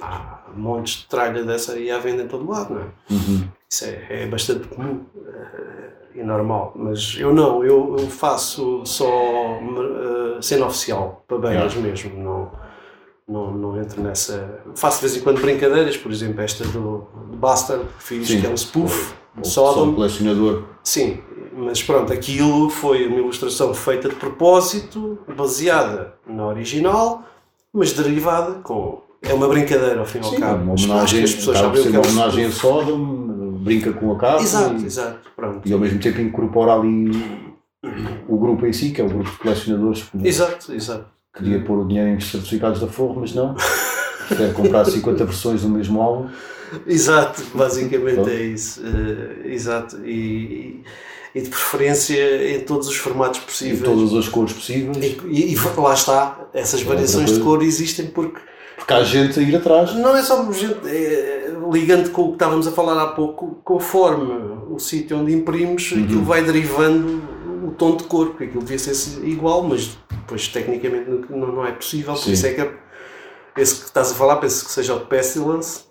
há 0.00 0.40
montes 0.56 1.00
de 1.00 1.06
tralha 1.06 1.44
dessa 1.44 1.72
aí 1.74 1.90
à 1.90 1.98
venda 1.98 2.22
em 2.22 2.26
todo 2.26 2.50
lado, 2.50 2.74
não 2.74 2.80
é? 2.80 2.84
Uhum. 3.10 3.44
Isso 3.72 3.84
é, 3.84 4.24
é 4.24 4.26
bastante 4.26 4.66
comum 4.66 5.04
eh, 5.26 5.90
e 6.16 6.22
normal. 6.24 6.72
Mas 6.74 7.16
eu 7.18 7.32
não, 7.32 7.62
eu, 7.64 7.96
eu 7.98 8.06
faço 8.08 8.84
só 8.84 9.06
eh, 9.06 10.42
cena 10.42 10.66
oficial, 10.66 11.24
para 11.28 11.38
bandas 11.38 11.74
mesmo. 11.76 12.20
Não, 12.20 12.50
não, 13.28 13.52
não 13.52 13.80
entro 13.80 14.02
nessa. 14.02 14.60
Faço 14.74 15.00
de 15.00 15.06
vez 15.06 15.20
em 15.20 15.24
quando 15.24 15.40
brincadeiras, 15.40 15.96
por 15.96 16.10
exemplo, 16.10 16.40
esta 16.40 16.64
do, 16.64 17.06
do 17.30 17.36
Bastard 17.36 17.84
que 17.96 18.02
fiz, 18.02 18.26
Sim. 18.26 18.40
que 18.40 18.46
é 18.46 18.50
um 18.50 18.56
spoof. 18.56 19.14
Ou 19.38 19.44
Sodom. 19.44 19.72
só 19.74 19.84
um 19.84 19.94
colecionador. 19.94 20.64
Sim, 20.82 21.20
mas 21.52 21.80
pronto, 21.80 22.12
aquilo 22.12 22.68
foi 22.68 23.06
uma 23.06 23.18
ilustração 23.18 23.72
feita 23.72 24.08
de 24.08 24.16
propósito, 24.16 25.18
baseada 25.36 26.14
na 26.26 26.46
original, 26.46 27.22
mas 27.72 27.92
derivada 27.92 28.54
com. 28.62 29.02
É 29.22 29.34
uma 29.34 29.46
brincadeira 29.46 30.00
ao 30.00 30.06
fim 30.06 30.18
e 30.18 30.24
ao 30.24 30.32
cabo. 30.32 30.62
uma 30.64 30.72
homenagem, 30.72 31.22
as 31.22 31.34
pessoas 31.34 31.58
sabem 31.58 31.80
o 31.80 31.90
que 31.90 31.94
é 31.94 32.00
uma 32.00 32.08
um 32.08 32.10
homenagem 32.10 32.46
a. 32.46 32.50
Sodom, 32.50 32.96
brinca 33.60 33.92
com 33.92 34.12
a 34.12 34.18
capa 34.18 34.42
Exato, 34.42 34.82
e, 34.82 34.86
exato, 34.86 35.30
pronto. 35.36 35.68
e 35.68 35.72
ao 35.72 35.78
mesmo 35.78 35.98
tempo 36.00 36.20
incorpora 36.20 36.72
ali 36.74 37.10
o 38.28 38.36
grupo 38.38 38.66
em 38.66 38.72
si, 38.72 38.90
que 38.90 39.00
é 39.00 39.04
o 39.04 39.08
grupo 39.08 39.30
de 39.30 39.36
colecionadores 39.38 40.02
que 40.02 40.26
Exato, 40.28 40.72
exato. 40.74 41.06
queria 41.36 41.60
pôr 41.60 41.78
o 41.78 41.88
dinheiro 41.88 42.10
em 42.10 42.20
certificados 42.20 42.80
da 42.80 42.86
Forro, 42.86 43.20
mas 43.20 43.34
não. 43.34 43.54
Prefere 44.28 44.52
comprar 44.52 44.84
50 44.84 45.24
versões 45.24 45.62
do 45.62 45.68
mesmo 45.68 46.00
álbum. 46.00 46.28
Exato, 46.86 47.42
basicamente 47.54 48.14
Pronto. 48.14 48.30
é 48.30 48.42
isso. 48.42 48.80
Eh, 48.84 49.48
exato. 49.52 49.96
E, 50.06 50.82
e 51.34 51.40
de 51.40 51.48
preferência 51.48 52.54
em 52.56 52.60
todos 52.60 52.86
os 52.88 52.96
formatos 52.96 53.40
Em 53.40 53.44
possíveis. 53.44 53.82
todas 53.82 54.14
as 54.14 54.28
cores 54.28 54.52
possíveis. 54.52 54.96
E, 54.98 55.52
e 55.52 55.56
lá 55.76 55.94
está, 55.94 56.38
essas 56.54 56.80
outra 56.80 56.94
variações 56.94 57.32
de 57.32 57.40
cor 57.40 57.62
existem 57.62 58.06
porque 58.06 58.40
Porque 58.76 58.92
há 58.94 59.02
gente 59.02 59.40
a 59.40 59.42
ir 59.42 59.56
atrás. 59.56 59.94
não 59.96 60.16
é 60.16 60.22
só 60.22 60.50
gente, 60.52 60.76
é, 60.86 61.39
ligando 61.70 62.10
com 62.10 62.22
o 62.22 62.26
que 62.28 62.32
estávamos 62.34 62.66
a 62.66 62.72
falar 62.72 63.00
há 63.02 63.08
pouco, 63.08 63.60
conforme 63.64 64.32
o 64.70 64.78
sítio 64.78 65.16
onde 65.18 65.32
imprimes, 65.32 65.92
Uhum. 65.92 66.04
aquilo 66.04 66.22
vai 66.24 66.42
derivando 66.42 67.22
o 67.66 67.70
tom 67.72 67.96
de 67.96 68.04
cor, 68.04 68.28
porque 68.28 68.44
aquilo 68.44 68.62
devia 68.62 68.78
ser 68.78 69.24
igual, 69.26 69.62
mas 69.62 69.98
depois 70.10 70.48
tecnicamente 70.48 71.08
não, 71.28 71.52
não 71.52 71.66
é 71.66 71.72
possível, 71.72 72.14
por 72.14 72.20
Sim. 72.22 72.32
isso 72.32 72.46
é 72.46 72.52
que 72.54 72.70
esse 73.56 73.74
que 73.80 73.84
estás 73.86 74.12
a 74.12 74.14
falar, 74.14 74.36
penso 74.36 74.64
que 74.64 74.70
seja 74.70 74.94
o 74.94 75.00
de 75.00 75.06
Pestilence. 75.06 75.89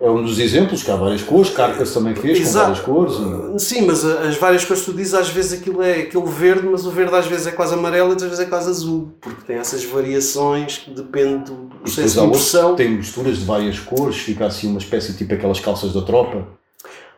É 0.00 0.08
um 0.08 0.22
dos 0.24 0.38
exemplos, 0.38 0.82
que 0.82 0.90
há 0.90 0.96
várias 0.96 1.22
cores. 1.22 1.50
Carcas 1.50 1.92
também 1.92 2.14
fez 2.14 2.38
com 2.38 2.44
Exato. 2.44 2.66
várias 2.66 2.80
cores. 2.84 3.14
e- 3.14 3.58
Sim, 3.58 3.82
mas 3.82 4.04
as 4.04 4.36
várias 4.36 4.64
que 4.64 4.74
tu 4.74 4.92
dizes, 4.92 5.12
às 5.12 5.28
vezes 5.28 5.60
aquilo 5.60 5.82
é 5.82 6.00
aquele 6.02 6.26
verde, 6.26 6.66
mas 6.66 6.86
o 6.86 6.90
verde 6.90 7.14
às 7.14 7.26
vezes 7.26 7.46
é 7.48 7.50
quase 7.50 7.74
amarelo 7.74 8.08
e 8.08 8.12
outras 8.12 8.30
vezes 8.30 8.44
é 8.46 8.48
quase 8.48 8.70
azul, 8.70 9.12
porque 9.20 9.42
tem 9.46 9.56
essas 9.56 9.84
variações 9.84 10.78
que 10.78 10.90
depende 10.92 11.50
do 11.50 11.68
processo 11.82 12.20
de 12.20 12.26
impressão. 12.26 12.76
têm 12.76 12.90
misturas 12.92 13.38
de 13.38 13.44
várias 13.44 13.78
cores, 13.80 14.16
fica 14.16 14.46
assim 14.46 14.68
uma 14.68 14.78
espécie 14.78 15.14
tipo 15.14 15.34
aquelas 15.34 15.58
calças 15.60 15.92
da 15.92 16.00
tropa. 16.02 16.46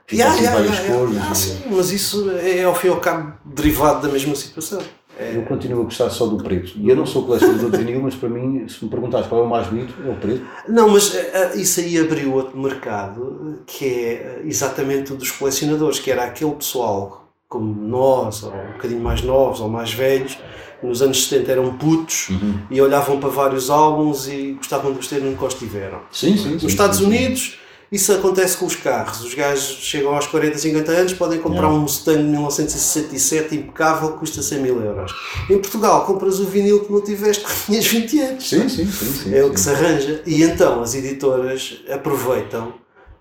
Fica 0.06 0.22
Yeah, 0.22 0.34
assim 0.34 0.44
yeah, 0.44 0.58
várias 0.60 0.78
yeah, 0.78 0.94
cores. 0.98 1.14
yeah. 1.14 1.28
Ah, 1.30 1.32
e- 1.32 1.36
sim, 1.36 1.62
mas 1.70 1.90
isso 1.92 2.30
é 2.30 2.64
ao 2.64 2.74
fim 2.74 2.88
e 2.88 2.90
ao 2.90 3.00
cabo 3.00 3.34
derivado 3.44 4.06
da 4.06 4.12
mesma 4.12 4.34
situação. 4.34 4.80
Eu 5.18 5.42
continuo 5.42 5.82
a 5.82 5.84
gostar 5.84 6.10
só 6.10 6.26
do 6.26 6.42
preto. 6.42 6.72
E 6.76 6.88
eu 6.88 6.96
não 6.96 7.06
sou 7.06 7.24
colecionador 7.24 7.70
de 7.70 7.78
vinil, 7.78 8.02
mas 8.02 8.14
para 8.14 8.28
mim, 8.28 8.66
se 8.68 8.84
me 8.84 8.90
perguntares 8.90 9.26
qual 9.26 9.42
é 9.42 9.44
o 9.44 9.48
mais 9.48 9.66
bonito, 9.68 9.94
é 10.04 10.10
o 10.10 10.14
preto. 10.16 10.44
Não, 10.68 10.88
mas 10.88 11.14
eh, 11.14 11.30
eh, 11.32 11.56
isso 11.56 11.80
aí 11.80 11.98
abriu 11.98 12.34
outro 12.34 12.58
mercado 12.58 13.60
que 13.66 13.84
é 13.84 14.12
eh, 14.12 14.42
exatamente 14.44 15.12
o 15.12 15.16
dos 15.16 15.30
colecionadores, 15.30 15.98
que 16.00 16.10
era 16.10 16.24
aquele 16.24 16.52
pessoal 16.52 17.28
como 17.48 17.72
nós, 17.86 18.42
ou 18.42 18.52
um 18.52 18.72
bocadinho 18.72 19.00
mais 19.00 19.22
novos 19.22 19.60
ou 19.60 19.68
mais 19.68 19.92
velhos, 19.92 20.36
nos 20.82 21.00
anos 21.00 21.28
70 21.28 21.52
eram 21.52 21.76
putos 21.76 22.28
e 22.70 22.80
olhavam 22.80 23.20
para 23.20 23.28
vários 23.28 23.70
álbuns 23.70 24.26
e 24.26 24.52
gostavam 24.54 24.92
de 24.92 24.98
os 24.98 25.06
ter 25.06 25.22
onde 25.22 25.46
estiveram. 25.46 26.00
Sim, 26.10 26.36
sim. 26.36 26.54
Nos 26.54 26.64
Estados 26.64 27.00
Unidos, 27.00 27.58
isso 27.92 28.12
acontece 28.12 28.56
com 28.56 28.66
os 28.66 28.76
carros. 28.76 29.22
Os 29.22 29.34
gajos 29.34 29.78
chegam 29.80 30.14
aos 30.14 30.26
40, 30.26 30.58
50 30.58 30.92
anos, 30.92 31.12
podem 31.12 31.40
comprar 31.40 31.64
Yeah. 31.64 31.78
um 31.78 31.82
Mustang 31.82 32.18
de 32.18 32.28
1967 32.28 33.54
impecável, 33.54 34.12
que 34.12 34.18
custa 34.18 34.42
100 34.42 34.58
mil 34.60 34.80
euros. 34.82 35.12
Em 35.48 35.58
Portugal, 35.58 36.04
compras 36.04 36.40
o 36.40 36.44
vinil 36.44 36.84
que 36.84 36.92
não 36.92 37.00
tiveste 37.00 37.44
quando 37.44 37.64
tinhas 37.66 37.86
20 37.86 38.20
anos. 38.20 38.48
Sim, 38.48 38.68
sim, 38.68 38.86
sim. 38.86 39.12
sim, 39.12 39.34
É 39.34 39.42
o 39.42 39.48
sim. 39.48 39.54
que 39.54 39.60
se 39.60 39.70
arranja. 39.70 40.22
E 40.26 40.42
então 40.42 40.82
as 40.82 40.94
editoras 40.94 41.82
aproveitam 41.90 42.74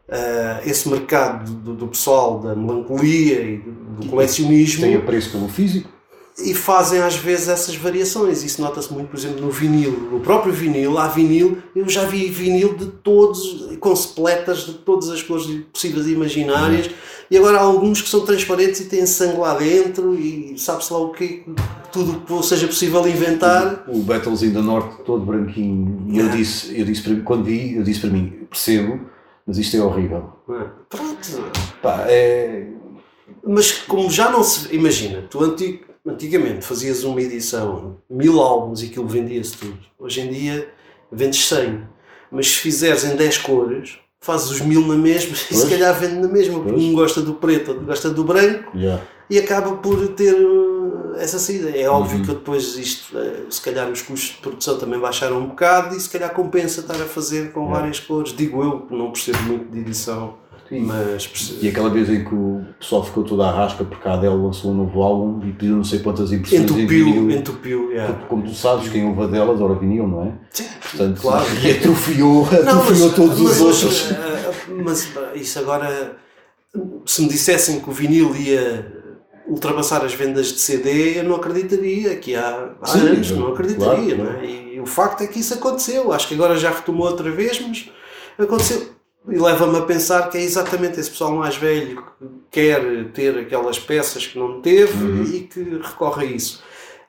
ah, 0.09 0.61
esse 0.65 0.87
mercado 0.89 1.51
do, 1.51 1.73
do 1.73 1.87
pessoal 1.87 2.39
da 2.39 2.55
melancolia 2.55 3.41
e 3.41 3.57
do, 3.57 3.71
do 3.71 4.07
colecionismo 4.07 4.81
Tem 4.81 4.95
apreço 4.95 5.31
pelo 5.31 5.47
físico. 5.47 5.89
E 6.37 6.53
fazem 6.53 6.99
às 7.01 7.15
vezes 7.15 7.47
essas 7.47 7.75
variações. 7.75 8.43
Isso 8.43 8.61
nota-se 8.61 8.91
muito, 8.91 9.09
por 9.09 9.17
exemplo, 9.17 9.41
no 9.41 9.51
vinil. 9.51 9.91
No 10.11 10.19
próprio 10.19 10.51
vinil, 10.53 10.97
há 10.97 11.07
vinil, 11.07 11.57
eu 11.75 11.87
já 11.87 12.05
vi 12.05 12.27
vinil 12.29 12.75
de 12.75 12.87
todos, 12.87 13.67
com 13.79 13.95
sepletas 13.95 14.59
de 14.65 14.73
todas 14.73 15.09
as 15.09 15.21
cores 15.21 15.45
possíveis 15.71 16.07
e 16.07 16.13
imaginárias, 16.13 16.89
e 17.29 17.37
agora 17.37 17.57
há 17.57 17.61
alguns 17.61 18.01
que 18.01 18.09
são 18.09 18.21
transparentes 18.25 18.79
e 18.81 18.85
têm 18.85 19.05
sangue 19.05 19.37
lá 19.37 19.55
dentro, 19.55 20.13
e 20.15 20.57
sabe-se 20.57 20.91
lá 20.91 20.99
o 20.99 21.11
que 21.11 21.43
tudo 21.91 22.21
que 22.21 22.45
seja 22.45 22.67
possível 22.67 23.07
inventar. 23.07 23.83
O 23.87 23.99
Battles 23.99 24.41
in 24.43 24.51
the 24.53 24.61
North 24.61 25.01
todo 25.05 25.23
branquinho. 25.25 26.05
E 26.07 26.17
eu 26.17 26.23
Yeah. 26.23 26.35
disse, 26.35 26.79
eu 26.79 26.85
disse 26.85 27.01
para 27.03 27.13
mim, 27.13 27.21
quando 27.23 27.43
vi, 27.45 27.75
eu 27.75 27.83
disse 27.83 27.99
para 28.01 28.09
mim, 28.09 28.47
percebo, 28.49 28.99
mas 29.45 29.57
isto 29.57 29.77
é 29.77 29.81
horrível. 29.81 30.29
Pronto. 30.89 31.43
Pá, 31.81 32.05
é. 32.07 32.67
Mas 33.45 33.71
como 33.71 34.09
já 34.09 34.29
não 34.31 34.43
se. 34.43 34.73
Imagina, 34.75 35.23
tu 35.29 35.43
antig- 35.43 35.81
antigamente 36.05 36.65
fazias 36.65 37.03
uma 37.03 37.21
edição, 37.21 37.97
mil 38.09 38.41
álbuns 38.41 38.81
e 38.81 38.87
aquilo 38.87 39.07
vendia-se 39.07 39.57
tudo. 39.57 39.77
Hoje 39.97 40.21
em 40.21 40.29
dia 40.31 40.69
vendes 41.11 41.45
100. 41.47 41.81
Mas 42.31 42.47
se 42.47 42.55
fizeres 42.57 43.03
em 43.03 43.15
10 43.15 43.37
cores, 43.39 43.97
fazes 44.19 44.49
os 44.49 44.61
mil 44.61 44.81
na 44.87 44.95
mesma 44.95 45.33
e 45.33 45.35
se 45.37 45.53
Pois. 45.53 45.69
calhar 45.69 45.97
vende 45.99 46.15
na 46.15 46.27
mesma, 46.27 46.55
porque 46.55 46.71
Pois. 46.71 46.83
um 46.83 46.93
gosta 46.93 47.21
do 47.21 47.35
preto, 47.35 47.69
outro 47.71 47.85
gosta 47.85 48.09
do 48.09 48.23
branco 48.23 48.75
Yeah. 48.75 49.03
e 49.29 49.37
acaba 49.37 49.75
por 49.77 50.07
ter 50.09 50.33
uh, 50.33 51.13
essa 51.17 51.37
saída. 51.37 51.69
É 51.69 51.87
óbvio 51.87 52.17
Uhum. 52.17 52.25
que 52.25 52.31
depois 52.31 52.75
isto, 52.75 53.15
uh, 53.17 53.51
se 53.51 53.61
calhar 53.61 53.89
os 53.91 54.01
custos 54.01 54.31
de 54.35 54.41
produção 54.41 54.77
também 54.79 54.99
baixaram 54.99 55.37
um 55.39 55.47
bocado 55.47 55.95
e 55.95 55.99
se 55.99 56.09
calhar 56.09 56.33
compensa 56.33 56.79
estar 56.81 56.95
a 56.95 57.05
fazer 57.05 57.51
com 57.51 57.59
Yeah. 57.61 57.79
várias 57.79 57.99
cores. 57.99 58.33
Digo 58.35 58.63
eu, 58.63 58.79
que 58.81 58.95
não 58.95 59.11
percebo 59.11 59.39
muito 59.43 59.71
de 59.71 59.79
edição, 59.79 60.35
Sim. 60.69 60.79
mas. 60.81 61.57
E 61.61 61.67
aquela 61.67 61.89
vez 61.89 62.09
em 62.09 62.23
que 62.23 62.33
o 62.33 62.63
pessoal 62.79 63.03
ficou 63.03 63.23
toda 63.23 63.45
à 63.47 63.51
rasca 63.51 63.83
porque 63.83 64.07
a 64.07 64.13
Adele 64.13 64.35
lançou 64.35 64.71
um 64.71 64.75
novo 64.75 65.01
álbum 65.01 65.45
e 65.47 65.51
pediu 65.51 65.75
não 65.77 65.83
sei 65.83 65.99
quantas 65.99 66.31
impressões 66.31 66.61
em 66.61 66.63
Entupiu, 66.63 66.87
vinil. 67.05 67.31
entupiu, 67.31 67.91
yeah. 67.91 68.13
Porque, 68.13 68.27
como 68.27 68.43
tu 68.43 68.53
sabes, 68.53 68.89
quem 68.89 69.05
ouve 69.07 69.23
a 69.23 69.27
delas 69.27 69.59
ora 69.61 69.75
vinil, 69.75 70.07
não 70.07 70.23
é? 70.23 70.31
Sim, 70.51 70.65
Portanto, 70.81 71.21
claro. 71.21 71.45
e 71.63 71.71
atrofiou, 71.71 72.45
atrofiou 72.45 73.11
todos 73.13 73.39
mas 73.39 73.51
os 73.51 73.61
outros. 73.61 74.11
eh, 74.11 74.53
mas 74.83 75.07
eh, 75.15 75.31
isso 75.37 75.59
agora, 75.59 76.15
se 77.05 77.21
me 77.21 77.27
dissessem 77.27 77.79
que 77.79 77.89
o 77.89 77.93
vinil 77.93 78.35
ia 78.35 79.03
ultrapassar 79.45 80.03
as 80.05 80.13
vendas 80.13 80.47
de 80.53 80.59
CD, 80.59 81.19
eu 81.19 81.25
não 81.25 81.35
acreditaria, 81.35 82.15
que 82.15 82.33
há, 82.33 82.69
há 82.81 82.87
Sim, 82.87 82.99
anos, 82.99 83.31
não 83.31 83.49
acreditaria, 83.49 84.15
claro, 84.15 84.31
não 84.33 84.39
é? 84.39 84.45
E 84.75 84.79
o 84.79 84.85
facto 84.85 85.21
é 85.21 85.27
que 85.27 85.39
isso 85.39 85.53
aconteceu, 85.53 86.13
acho 86.13 86.27
que 86.29 86.33
agora 86.33 86.55
já 86.57 86.71
retomou 86.71 87.05
outra 87.07 87.29
vez, 87.29 87.59
mas 87.59 87.89
aconteceu. 88.39 88.92
E 89.29 89.37
leva-me 89.37 89.77
a 89.77 89.81
pensar 89.83 90.29
que 90.29 90.37
é 90.37 90.41
exatamente 90.41 90.99
esse 90.99 91.09
pessoal 91.09 91.31
mais 91.31 91.55
velho 91.55 92.03
que 92.19 92.27
quer 92.51 93.11
ter 93.13 93.37
aquelas 93.39 93.79
peças 93.79 94.27
que 94.27 94.37
não 94.37 94.61
teve 94.61 95.03
Uhum. 95.03 95.23
e 95.23 95.39
que 95.41 95.61
recorre 95.81 96.25
a 96.25 96.29
isso. 96.29 96.61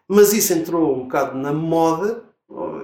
Mas 0.07 0.33
isso 0.33 0.53
entrou 0.53 0.95
um 0.97 1.03
bocado 1.05 1.37
na 1.37 1.53
moda 1.53 2.23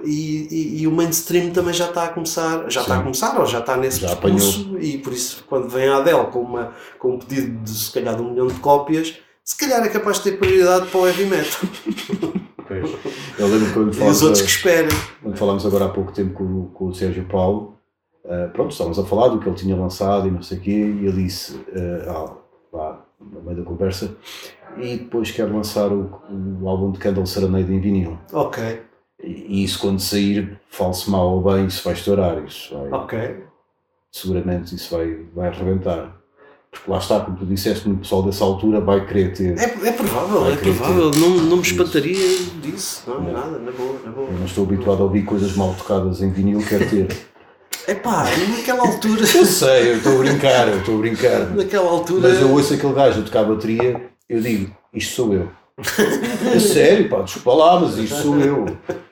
e, 0.03 0.47
e- 0.51 0.81
e 0.81 0.87
o 0.87 0.91
mainstream 0.91 1.51
também 1.51 1.73
já 1.73 1.85
está 1.87 2.05
a 2.05 2.09
começar, 2.09 2.69
já 2.69 2.81
está 2.81 2.95
a 2.95 2.97
Sim. 2.97 3.03
começar 3.03 3.39
ou 3.39 3.45
já 3.45 3.59
está 3.59 3.77
nesse 3.77 4.01
Já 4.01 4.15
percurso 4.15 4.77
e 4.79 4.97
por 4.97 5.13
isso 5.13 5.45
quando 5.47 5.69
vem 5.69 5.87
a 5.87 5.97
Adele 5.97 6.25
com, 6.31 6.41
uma, 6.41 6.73
com 6.99 7.13
um 7.15 7.19
pedido 7.19 7.63
de 7.63 7.69
se 7.69 7.91
calhar 7.91 8.15
de 8.15 8.21
um 8.21 8.31
milhão 8.31 8.47
de 8.47 8.55
cópias, 8.55 9.15
se 9.45 9.55
calhar 9.55 9.81
é 9.83 9.87
capaz 9.89 10.17
de 10.17 10.23
ter 10.31 10.37
prioridade 10.39 10.87
para 10.87 10.99
o 10.99 11.07
heavy 11.07 11.25
metal. 11.25 11.61
Eu 13.37 13.47
lembro 13.47 13.73
quando 13.73 13.87
e 13.87 13.89
os 13.91 13.97
falámos, 13.97 14.21
outros 14.23 14.41
a- 14.41 14.45
que 14.45 14.49
esperem. 14.51 14.97
quando 15.21 15.37
falámos 15.37 15.65
agora 15.65 15.85
há 15.85 15.89
pouco 15.89 16.11
tempo 16.11 16.33
com, 16.33 16.65
com 16.67 16.87
o 16.87 16.93
Sérgio 16.95 17.25
Paulo, 17.25 17.77
eh, 18.25 18.47
pronto, 18.47 18.71
estávamos 18.71 18.99
a 18.99 19.03
falar 19.05 19.29
do 19.29 19.39
que 19.39 19.47
ele 19.47 19.55
tinha 19.55 19.75
lançado 19.75 20.27
e 20.27 20.31
não 20.31 20.41
sei 20.41 20.57
o 20.57 20.61
quê, 20.61 20.71
e 20.71 21.05
ele 21.05 21.23
disse, 21.23 21.59
eh, 21.73 22.05
ah, 22.07 22.33
lá, 22.73 23.05
no 23.19 23.41
meio 23.41 23.57
da 23.57 23.63
conversa, 23.63 24.15
e 24.77 24.97
depois 24.97 25.31
quer 25.31 25.45
lançar 25.51 25.91
o, 25.91 26.21
o 26.61 26.67
álbum 26.69 26.91
de 26.91 26.99
Candle 26.99 27.25
Serenade 27.25 27.73
em 27.73 27.79
vinil. 27.79 28.17
Ok, 28.33 28.81
E, 29.23 29.59
e 29.59 29.63
isso 29.63 29.79
quando 29.79 29.99
sair, 29.99 30.59
fale-se 30.69 31.09
mal 31.09 31.33
ou 31.35 31.41
bem, 31.41 31.65
isso 31.67 31.83
vai 31.83 31.93
estourar, 31.93 32.43
isso 32.43 32.73
vai, 32.75 32.91
ok. 32.91 33.43
seguramente 34.11 34.73
isso 34.75 34.95
vai, 34.95 35.25
vai 35.35 35.49
arrebentar. 35.49 36.17
Porque 36.71 36.89
lá 36.89 36.99
está, 36.99 37.19
como 37.19 37.35
tu 37.37 37.45
disseste, 37.45 37.89
o 37.89 37.97
pessoal 37.97 38.23
dessa 38.23 38.45
altura 38.45 38.79
vai 38.79 39.05
querer 39.05 39.33
ter. 39.33 39.57
É, 39.57 39.63
é 39.65 39.91
provável, 39.91 40.47
é 40.49 40.55
provável, 40.55 41.11
ter 41.11 41.19
não, 41.19 41.29
não 41.31 41.57
me 41.57 41.63
espantaria 41.63 42.15
disso, 42.61 43.03
não, 43.07 43.21
Não. 43.21 43.33
nada, 43.33 43.59
na 43.59 43.71
boa, 43.71 43.99
na 44.05 44.11
boa. 44.11 44.27
Eu 44.29 44.37
não 44.37 44.45
estou 44.45 44.63
habituado 44.63 45.01
a 45.01 45.03
ouvir 45.03 45.23
coisas 45.25 45.53
mal 45.57 45.75
tocadas 45.77 46.21
em 46.21 46.31
vinil, 46.31 46.59
quero 46.65 46.89
ter. 46.89 47.07
É 47.91 47.95
pá, 47.95 48.25
naquela 48.55 48.87
altura, 48.87 49.21
Eu 49.35 49.45
sei, 49.45 49.91
eu 49.91 49.97
estou 49.97 50.15
a 50.15 50.17
brincar, 50.19 50.67
eu 50.69 50.77
estou 50.77 50.95
a 50.95 50.97
brincar. 50.99 51.39
naquela 51.53 51.89
altura. 51.89 52.29
Mas 52.29 52.39
eu 52.39 52.49
ouço 52.49 52.73
aquele 52.73 52.93
gajo 52.93 53.19
a 53.19 53.23
tocar 53.23 53.43
bateria, 53.43 54.01
eu 54.29 54.39
digo, 54.39 54.73
isto 54.93 55.13
sou 55.13 55.33
eu. 55.33 55.49
É 56.55 56.59
sério, 56.59 57.09
pá, 57.09 57.21
desculpa 57.21 57.53
lá, 57.53 57.81
mas 57.81 57.97
isto 57.97 58.15
sou 58.15 58.39
eu. 58.39 58.65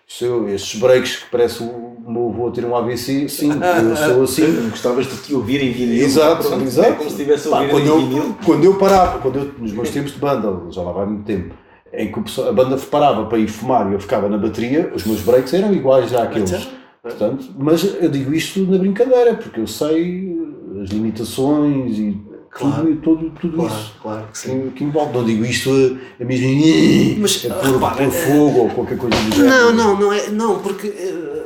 Isto 0.07 0.25
sou 0.25 0.47
eu. 0.47 0.55
Estes 0.55 0.79
breaks 0.79 1.17
que 1.17 1.25
parece 1.29 1.61
o 1.61 1.97
meu 2.07 2.29
avô 2.29 2.49
ter 2.51 2.63
um 2.63 2.73
AVC, 2.73 3.27
sim, 3.27 3.51
eu 3.51 3.95
sou 3.97 4.23
assim. 4.23 4.45
Gostavas 4.71 5.07
de 5.07 5.17
te 5.17 5.33
ouvir 5.35 5.61
em 5.61 5.73
vinil. 5.73 6.05
Exato, 6.05 6.47
Pronto, 6.47 6.63
exato. 6.63 6.87
É 6.87 6.91
como 6.93 7.09
se 7.09 7.15
estivesse 7.17 7.47
a 7.49 7.51
Pá, 7.51 7.57
ouvir 7.57 7.71
quando, 7.71 7.83
em 7.85 7.89
eu, 7.89 7.99
vinil. 7.99 8.37
quando 8.45 8.63
eu 8.63 8.75
parava, 8.75 9.19
quando 9.19 9.39
eu, 9.39 9.51
nos 9.57 9.73
meus 9.73 9.89
tempos 9.89 10.13
de 10.13 10.19
banda, 10.19 10.71
já 10.71 10.81
lá 10.81 10.93
vai 10.93 11.05
muito 11.05 11.25
tempo, 11.25 11.53
em 11.93 12.09
que 12.09 12.41
a 12.41 12.51
banda 12.53 12.77
parava 12.77 13.25
para 13.25 13.37
ir 13.39 13.47
fumar 13.49 13.89
e 13.89 13.93
eu 13.93 13.99
ficava 13.99 14.29
na 14.29 14.37
bateria, 14.37 14.89
os 14.95 15.03
meus 15.03 15.19
breaks 15.19 15.53
eram 15.53 15.73
iguais 15.73 16.15
àqueles. 16.15 16.78
Portanto, 17.01 17.45
mas 17.57 17.83
eu 18.01 18.09
digo 18.09 18.33
isto 18.33 18.59
na 18.65 18.77
brincadeira, 18.77 19.33
porque 19.35 19.59
eu 19.59 19.67
sei 19.67 20.37
as 20.83 20.89
limitações 20.89 21.97
e 21.97 22.17
Claro. 22.51 22.95
tudo, 22.97 23.29
tudo, 23.39 23.57
Claro, 23.57 23.71
isso 23.73 23.93
claro 24.01 24.27
que 24.31 24.37
sim. 24.37 24.71
que, 24.75 24.83
envolve. 24.83 25.13
Não 25.15 25.23
digo 25.23 25.45
isto 25.45 25.69
a, 25.69 26.23
a 26.23 26.25
mesmo 26.25 27.19
Mas, 27.21 27.45
a 27.45 27.53
pôr, 27.53 27.73
repara, 27.73 27.95
pôr 27.95 28.03
é- 28.03 28.09
fogo 28.11 28.59
ou 28.61 28.69
qualquer 28.71 28.97
coisa 28.97 29.15
do 29.15 29.35
género. 29.35 29.55
Não, 29.55 29.71
não, 29.73 29.99
não 29.99 30.11
é. 30.13 30.29
Não, 30.29 30.59
porque 30.59 30.87
eh, 30.87 31.45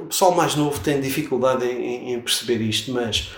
o 0.00 0.06
pessoal 0.06 0.34
mais 0.34 0.56
novo 0.56 0.78
tem 0.80 1.00
dificuldade 1.00 1.64
em- 1.64 2.12
em 2.14 2.20
perceber 2.20 2.60
isto, 2.62 2.90
mas 2.92 3.30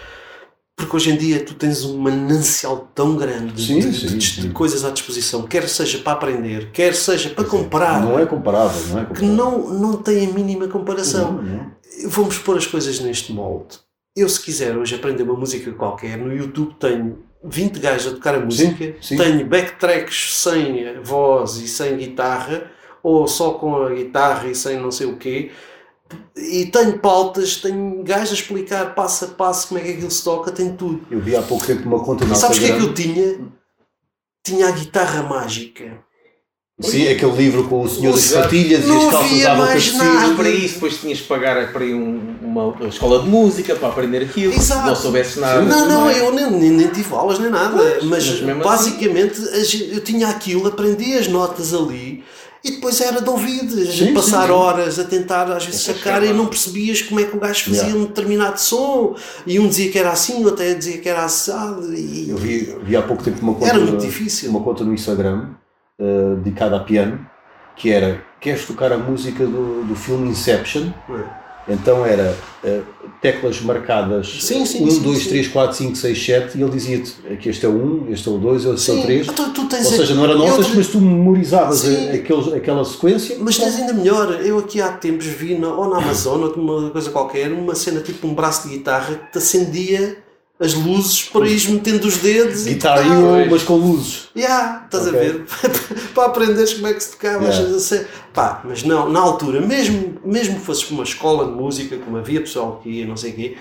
porque 0.77 0.97
hoje 0.97 1.11
em 1.11 1.17
dia 1.17 1.45
tu 1.45 1.55
tens 1.55 1.85
um 1.85 1.99
manancial 1.99 2.89
tão 2.95 3.17
grande 3.17 3.63
Sim, 3.63 3.79
de, 3.81 3.93
sim, 3.93 4.19
de- 4.19 4.27
sim. 4.27 4.41
de 4.43 4.49
coisas 4.51 4.85
à 4.85 4.91
disposição, 4.91 5.43
quer 5.43 5.69
seja 5.69 5.99
para 5.99 6.13
aprender, 6.13 6.71
quer 6.73 6.95
seja 6.95 7.31
para 7.31 7.45
comprar, 7.45 8.01
Não 8.03 8.19
é 8.19 8.27
comparável, 8.27 8.81
não 8.89 8.99
é 9.01 9.05
que 9.05 9.09
comparável. 9.21 9.35
não, 9.37 9.69
não 9.75 9.97
tem 10.03 10.27
a 10.27 10.33
mínima 10.33 10.67
comparação. 10.69 11.33
Não, 11.33 11.43
não. 11.43 11.73
Vamos 12.07 12.39
pôr 12.39 12.57
as 12.57 12.67
coisas 12.67 12.99
neste 13.01 13.33
molde. 13.33 13.79
Eu, 14.17 14.29
se 14.29 14.41
quiser 14.41 14.77
hoje 14.77 14.95
aprender 14.95 15.23
uma 15.23 15.35
música 15.35 15.71
qualquer, 15.73 16.17
no 16.19 16.35
YouTube 16.35 16.75
tenho 16.81 17.19
20 17.45 17.79
gajos 17.79 18.13
a 18.13 18.15
tocar 18.17 18.35
a 18.35 18.41
música, 18.41 18.95
tenho 19.09 19.47
backtracks 19.47 20.35
sem 20.39 21.01
voz 21.03 21.57
e 21.57 21.69
sem 21.69 21.97
guitarra, 21.97 22.65
ou 23.03 23.27
só 23.27 23.53
com 23.53 23.77
a 23.85 23.91
guitarra 23.91 24.49
e 24.49 24.55
sem 24.55 24.79
não 24.79 24.91
sei 24.91 25.07
o 25.07 25.17
quê, 25.17 25.51
e 26.37 26.67
tenho 26.67 26.99
pautas, 26.99 27.57
tenho 27.57 28.03
gajos 28.03 28.31
a 28.31 28.35
explicar 28.35 28.95
passo 28.95 29.25
a 29.25 29.29
passo 29.29 29.69
como 29.69 29.81
é 29.81 29.85
que 29.85 29.91
aquilo 29.93 30.11
se 30.11 30.23
toca, 30.25 30.51
tenho 30.51 30.75
tudo. 30.75 31.01
Eu 31.11 31.21
vi 31.21 31.35
há 31.37 31.43
pouco 31.43 31.65
tempo 31.67 31.87
uma 31.89 32.01
conta 32.05 32.25
na 32.25 32.35
sabes 32.35 32.59
o 32.59 32.61
que 32.61 32.67
é 32.71 32.77
que 32.77 32.83
eu 32.83 32.95
tinha? 32.95 33.41
Tinha 34.45 34.69
a 34.69 34.73
guitarra 34.73 35.23
mágica. 35.23 35.99
Sim, 36.81 37.07
aquele 37.07 37.37
livro 37.37 37.69
com 37.69 37.83
o 37.83 37.89
Senhor 37.89 38.11
das 38.13 38.25
Exato. 38.25 38.45
Fatilhas 38.45 38.85
e 38.85 38.89
Não 38.89 38.97
as 39.07 39.13
calças 39.13 39.31
havia 39.31 39.45
davam 39.45 39.65
mais 39.67 39.73
catecismo. 39.85 40.05
nada. 40.15 40.27
Mas 40.29 40.37
para 40.37 40.51
isso 40.51 40.75
depois 40.75 40.97
tinhas 41.01 41.21
que 41.21 41.27
pagar 41.29 41.73
para 41.73 41.85
ir 41.85 41.95
um- 41.95 42.35
uma 42.43 42.75
escola 42.89 43.23
de 43.23 43.29
música 43.29 43.77
para 43.77 43.89
aprender 43.89 44.23
aquilo. 44.23 44.53
Exato. 44.53 44.81
Se 44.83 44.87
não 44.89 44.97
soubesse 44.97 45.39
nada. 45.39 45.61
Não, 45.61 45.89
não, 45.89 46.11
é? 46.11 46.19
eu 46.19 46.33
nem, 46.33 46.51
nem, 46.51 46.71
nem 46.71 46.89
tive 46.89 47.15
aulas 47.15 47.39
nem 47.39 47.51
nada. 47.51 47.77
mas 47.77 48.05
mas 48.05 48.41
mesmo 48.41 48.65
basicamente 48.65 49.41
a 49.51 49.63
gente- 49.63 49.95
eu 49.95 50.01
tinha 50.03 50.27
aquilo, 50.29 50.67
aprendi 50.67 51.15
as 51.17 51.29
notas 51.29 51.73
ali 51.73 52.25
e 52.65 52.71
depois 52.73 53.01
era 53.01 53.21
de 53.21 53.29
ouvido, 53.29 53.75
a 53.81 53.85
gente 53.85 54.09
Sim, 54.09 54.15
passar 54.15 54.43
sim, 54.43 54.47
sim. 54.47 54.53
horas 54.53 54.99
a 54.99 55.05
tentar 55.05 55.51
às 55.51 55.65
vezes 55.67 55.81
Essa 55.89 55.99
sacar 55.99 56.21
chama- 56.23 56.33
e 56.33 56.37
não 56.37 56.47
percebias 56.47 57.03
como 57.03 57.19
é 57.21 57.25
que 57.25 57.37
o 57.37 57.41
gajo 57.41 57.65
fazia 57.65 57.83
Yeah. 57.83 58.01
um 58.01 58.05
determinado 58.07 58.61
som 58.61 59.17
e 59.47 59.59
um 59.59 59.69
dizia 59.69 59.91
que 59.91 59.99
era 59.99 60.11
assim, 60.13 60.35
o 60.43 60.45
outro 60.47 60.65
dizia 60.75 60.99
que 60.99 61.09
era 61.09 61.25
assado 61.25 61.93
e 61.95 62.31
Eu 62.31 62.37
vi, 62.37 62.75
vi 62.85 62.97
há 62.97 63.03
pouco 63.03 63.23
tempo 63.23 63.41
uma 63.43 63.55
conta, 63.55 63.67
era 63.69 63.79
muito 63.81 64.01
difícil. 64.05 64.51
uma 64.51 64.61
conta 64.61 64.85
no 64.85 64.95
Instagram 64.95 65.51
eh, 65.99 66.35
dedicada 66.37 66.77
a 66.77 66.81
piano 66.81 67.27
que 67.77 67.91
era 67.91 68.23
queres 68.41 68.65
tocar 68.67 68.93
a 68.93 68.99
música 68.99 69.45
do, 69.47 69.85
do 69.85 69.95
filme 69.97 70.29
Inception? 70.29 70.91
Então 71.69 72.05
era 72.05 72.37
eh, 72.65 72.81
teclas 73.21 73.61
marcadas 73.61 74.39
Sim, 74.41 74.67
sim, 74.67 74.85
1, 74.85 74.91
sim, 74.91 75.01
2, 75.03 75.19
sim. 75.23 75.29
3, 75.29 75.49
4, 75.49 75.77
5, 75.77 75.97
6, 75.97 76.25
7 76.27 76.59
e 76.59 76.63
ele 76.63 76.71
dizia-te 76.73 77.13
que 77.41 77.49
este 77.49 77.65
é 77.65 77.69
o 77.69 78.07
1, 78.09 78.13
este 78.13 78.29
é 78.29 78.33
o 78.33 78.39
2, 78.39 78.65
este 78.65 78.91
é 78.91 78.95
o 78.95 78.97
Sim, 78.97 79.03
3. 79.03 79.29
então 79.29 79.53
tu 79.53 79.69
tens 79.69 79.87
Ou 79.87 79.93
a- 79.93 79.97
seja, 79.97 80.15
não 80.15 80.25
era 80.25 80.33
eu 80.33 80.39
notas, 80.39 80.67
te- 80.67 80.77
mas 80.77 80.89
tu 80.89 81.01
memorizavas 81.01 81.79
Sim. 81.79 82.11
a- 82.11 82.15
aqueles, 82.15 82.53
aquela 82.53 82.85
sequência. 82.85 83.37
Mas 83.39 83.57
tens 83.59 83.77
ainda 83.77 83.93
melhor, 83.93 84.41
eu 84.45 84.59
aqui 84.59 84.81
há 84.81 84.89
tempos 84.93 85.27
vi 85.27 85.57
na, 85.57 85.69
ou 85.69 85.89
na 85.89 85.99
Amazon 85.99 86.43
ou 86.43 86.57
numa 86.57 86.91
coisa 86.91 87.11
qualquer, 87.11 87.53
uma 87.53 87.75
cena 87.77 88.01
tipo 88.01 88.27
um 88.27 88.35
braço 88.35 88.69
de 88.69 88.77
guitarra 88.79 89.15
que 89.15 89.33
te 89.33 89.39
acendia 89.39 90.19
as 90.63 90.75
luzes 90.75 91.25
para 91.25 91.47
ires 91.49 91.67
metendo 91.67 92.07
os 92.07 92.19
dedos 92.19 92.65
Guitar 92.65 92.99
e 93.05 93.09
tocar. 93.09 93.39
Hero, 93.41 93.51
mas 93.51 93.63
com 93.65 93.77
luzes. 93.77 94.29
Yeah, 94.37 94.83
estás 94.85 95.07
Ok. 95.09 95.19
a 95.19 95.23
ver? 95.23 95.45
para 96.15 96.25
aprenderes 96.27 96.75
como 96.75 96.87
é 96.87 96.95
que 96.95 97.03
se 97.03 97.11
tocava. 97.13 97.45
Yeah. 97.45 97.59
achas 97.65 97.75
a 97.75 97.81
ser- 97.81 98.09
Pá, 98.33 98.63
mas 98.65 98.83
não, 98.83 99.09
na 99.11 99.21
altura, 99.21 99.61
mesmo, 99.61 100.21
mesmo 100.25 100.55
que 100.61 100.65
fosses 100.65 100.85
para 100.85 100.95
uma 100.95 101.05
escola 101.05 101.47
de 101.47 101.53
música, 101.53 101.97
como 101.99 102.17
havia 102.17 102.41
pessoal 102.41 102.81
que 102.83 102.89
ia, 102.89 103.07
não 103.07 103.17
sei 103.17 103.33
o 103.33 103.35
quê, 103.35 103.57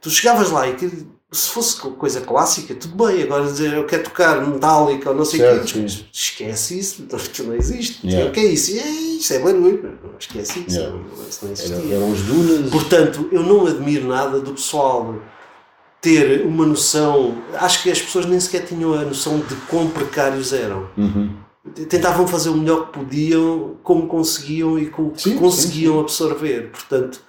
tu 0.00 0.08
chegavas 0.10 0.50
lá 0.50 0.66
e 0.68 0.74
que, 0.74 0.90
se 1.32 1.48
fosse 1.50 1.76
co- 1.80 1.90
coisa 1.90 2.20
clássica, 2.20 2.74
tudo 2.74 3.04
bem. 3.06 3.22
Agora 3.24 3.44
dizer 3.44 3.72
eu 3.74 3.84
quero 3.84 4.04
tocar 4.04 4.40
metálica 4.46 5.10
ou 5.10 5.16
não 5.16 5.24
sei 5.24 5.40
o 5.40 5.64
quê, 5.64 5.84
esquece 6.12 6.78
isso, 6.78 7.02
então, 7.02 7.18
não 7.46 7.54
existe. 7.54 8.06
Yeah. 8.06 8.30
O 8.30 8.32
que 8.32 8.40
é 8.40 8.44
isso? 8.46 8.72
É, 8.78 8.88
isso 8.88 9.34
é 9.34 9.38
barulho. 9.40 9.98
Esquece 10.18 10.60
isso, 10.66 10.76
Yeah. 10.78 10.96
não, 10.96 11.28
isso 11.28 11.44
não 11.44 11.52
existia. 11.52 11.94
eram 11.96 12.12
as 12.12 12.20
dunas. 12.20 12.70
Portanto, 12.70 13.28
eu 13.30 13.42
não 13.42 13.66
admiro 13.66 14.08
nada 14.08 14.40
do 14.40 14.52
pessoal 14.52 15.16
ter 16.06 16.46
uma 16.46 16.64
noção. 16.64 17.36
Acho 17.54 17.82
que 17.82 17.90
as 17.90 18.00
pessoas 18.00 18.26
nem 18.26 18.38
sequer 18.38 18.64
tinham 18.64 18.94
a 18.94 19.02
noção 19.02 19.40
de 19.40 19.56
quão 19.68 19.88
precários 19.88 20.52
eram. 20.52 20.88
Uhum. 20.96 21.34
Tentavam 21.88 22.28
fazer 22.28 22.48
o 22.48 22.54
melhor 22.54 22.86
que 22.86 23.00
podiam, 23.00 23.76
como 23.82 24.06
conseguiam 24.06 24.78
e 24.78 24.86
com 24.86 25.08
o 25.08 25.10
que 25.10 25.22
Sim, 25.22 25.36
conseguiam 25.36 25.98
absorver. 25.98 26.70
Portanto, 26.70 27.20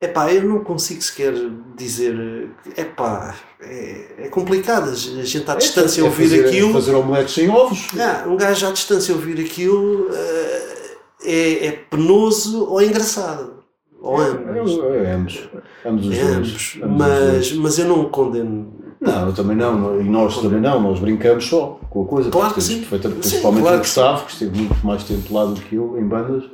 epá, 0.00 0.32
eu 0.32 0.44
não 0.44 0.62
consigo 0.62 1.02
sequer 1.02 1.34
dizer. 1.76 2.48
Epá, 2.76 3.34
é, 3.60 4.04
é 4.18 4.28
complicado. 4.28 4.90
A 4.90 4.94
gente 4.94 5.50
à 5.50 5.56
distância 5.56 6.00
É 6.00 6.04
ouvir 6.04 6.28
fazer, 6.28 6.46
aquilo. 6.46 6.72
Fazer 6.72 6.94
omeletes 6.94 7.34
sem 7.34 7.50
ovos. 7.50 7.88
Ah, 7.98 8.28
um 8.28 8.36
gajo 8.36 8.64
à 8.64 8.70
distância 8.70 9.12
ouvir 9.12 9.44
aquilo 9.44 10.06
eh, 10.14 10.96
é, 11.24 11.66
é 11.66 11.72
penoso 11.72 12.64
ou 12.64 12.80
é 12.80 12.84
engraçado. 12.84 13.59
Ou 14.00 14.20
ambos. 14.20 14.78
É, 14.78 15.12
ambos. 15.12 15.48
Ambos 15.84 16.06
os 16.06 16.16
É 16.16 16.22
dois. 16.22 16.36
ambos. 16.36 16.36
Ambos 16.36 16.56
os 16.56 16.76
dois. 16.76 16.98
Mas, 16.98 17.52
mas 17.52 17.78
eu 17.78 17.88
não 17.88 18.04
condeno. 18.08 18.72
Não, 19.00 19.26
eu 19.28 19.32
também 19.32 19.56
não, 19.56 19.98
e 20.00 20.04
nós 20.04 20.38
também 20.40 20.60
não, 20.60 20.80
nós 20.80 20.98
brincamos 21.00 21.46
só 21.46 21.80
com 21.88 22.02
a 22.02 22.06
coisa. 22.06 22.30
Claro 22.30 22.52
que 22.52 22.60
sim. 22.60 22.82
principalmente 22.82 23.62
claro 23.62 23.76
o 23.76 23.80
Gustavo, 23.80 24.26
que 24.26 24.32
esteve 24.32 24.58
muito 24.58 24.86
mais 24.86 25.04
tempo 25.04 25.32
lá 25.32 25.46
do 25.46 25.54
que 25.58 25.76
eu 25.76 25.98
em 25.98 26.06
bandas, 26.06 26.44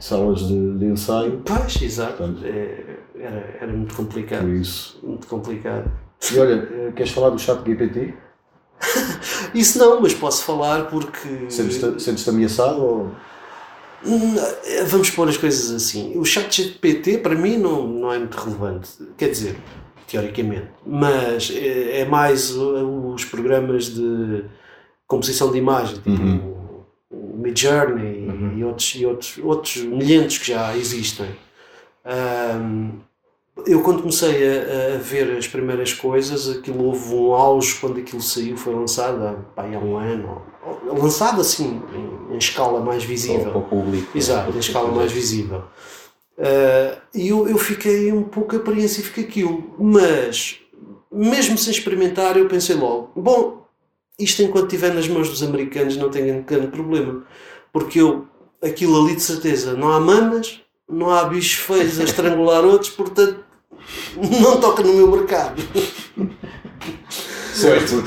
salas 0.00 0.40
de, 0.40 0.78
de 0.78 0.84
ensaio, 0.86 1.42
Pois, 1.44 1.80
exato. 1.80 2.14
Portanto. 2.16 2.44
É, 2.44 2.96
era, 3.20 3.56
era 3.60 3.72
muito 3.72 3.94
complicado. 3.94 4.48
isso. 4.48 4.98
Muito 5.02 5.26
complicado. 5.28 5.90
E 6.32 6.38
olha, 6.38 6.68
eh, 6.72 6.92
queres 6.94 7.12
falar 7.12 7.30
do 7.30 7.38
chat 7.38 7.64
GPT? 7.64 8.14
Isso 9.54 9.78
não, 9.78 10.00
mas 10.00 10.12
posso 10.12 10.44
falar 10.44 10.86
porque. 10.88 11.48
Sentes-te 11.48 12.02
sentes 12.02 12.28
ameaçado? 12.28 12.82
Ou... 12.82 13.10
Hum, 14.04 14.34
Vamos 14.86 15.10
pôr 15.10 15.28
as 15.28 15.36
coisas 15.36 15.70
assim. 15.70 16.16
O 16.18 16.24
chat 16.24 16.62
GPT 16.62 17.18
para 17.18 17.34
mim 17.34 17.56
não, 17.56 17.86
não 17.86 18.12
é 18.12 18.18
muito 18.18 18.34
relevante. 18.36 18.90
Quer 19.16 19.30
dizer, 19.30 19.56
teoricamente. 20.06 20.68
Mas 20.86 21.50
é, 21.54 22.00
é 22.00 22.04
mais 22.04 22.50
os 22.56 23.24
programas 23.24 23.86
de 23.86 24.44
composição 25.06 25.52
de 25.52 25.58
imagem, 25.58 25.96
tipo 25.96 26.10
Uhum. 26.10 26.84
o 27.10 27.36
Midjourney 27.36 28.28
e, 28.56 28.64
outros, 28.64 28.94
e 28.96 29.06
outros, 29.06 29.38
outros 29.42 29.76
milhentos 29.76 30.38
que 30.38 30.48
já 30.48 30.76
existem. 30.76 31.26
Ahm, 32.04 32.98
eu 33.66 33.82
quando 33.82 34.00
comecei 34.00 34.48
a, 34.48 34.94
a 34.94 34.98
ver 34.98 35.36
as 35.36 35.46
primeiras 35.46 35.92
coisas, 35.92 36.48
aquilo 36.48 36.84
houve 36.84 37.14
um 37.14 37.32
auge 37.32 37.74
quando 37.80 37.98
aquilo 37.98 38.22
saiu, 38.22 38.56
foi 38.56 38.74
lançado 38.74 39.46
pá, 39.54 39.64
há 39.64 39.78
um 39.78 39.96
ano, 39.96 40.42
lançado 40.86 41.40
assim 41.40 41.82
em, 41.94 42.34
em 42.34 42.38
escala 42.38 42.80
mais 42.80 43.04
visível. 43.04 43.50
Para 43.50 43.58
o 43.58 43.62
público. 43.62 44.16
Exato, 44.16 44.54
em 44.54 44.58
escala 44.58 44.90
mais 44.90 45.12
visível. 45.12 45.64
Ah, 46.38 46.98
E 47.14 47.28
eu, 47.28 47.48
eu 47.48 47.58
fiquei 47.58 48.12
um 48.12 48.22
pouco 48.24 48.56
apreensivo 48.56 49.14
com 49.14 49.20
aquilo, 49.20 49.74
mas 49.78 50.58
mesmo 51.10 51.58
sem 51.58 51.72
experimentar, 51.72 52.36
eu 52.36 52.48
pensei 52.48 52.74
logo: 52.74 53.10
bom, 53.14 53.66
isto 54.18 54.42
enquanto 54.42 54.66
estiver 54.66 54.94
nas 54.94 55.08
mãos 55.08 55.28
dos 55.28 55.42
americanos 55.42 55.96
não 55.96 56.10
tem 56.10 56.42
grande 56.42 56.68
problema, 56.68 57.24
porque 57.72 58.00
eu, 58.00 58.26
aquilo 58.62 59.02
ali 59.04 59.14
de 59.14 59.22
certeza, 59.22 59.74
não 59.74 59.92
há 59.92 60.00
mamas, 60.00 60.60
não 60.88 61.10
há 61.10 61.24
bichos 61.24 61.60
feios 61.60 62.00
a 62.00 62.04
estrangular 62.04 62.64
outros, 62.64 62.90
portanto 62.90 63.51
não 64.40 64.60
toca 64.60 64.82
no 64.82 64.94
meu 64.94 65.10
mercado. 65.10 65.62
Certo. 67.52 68.02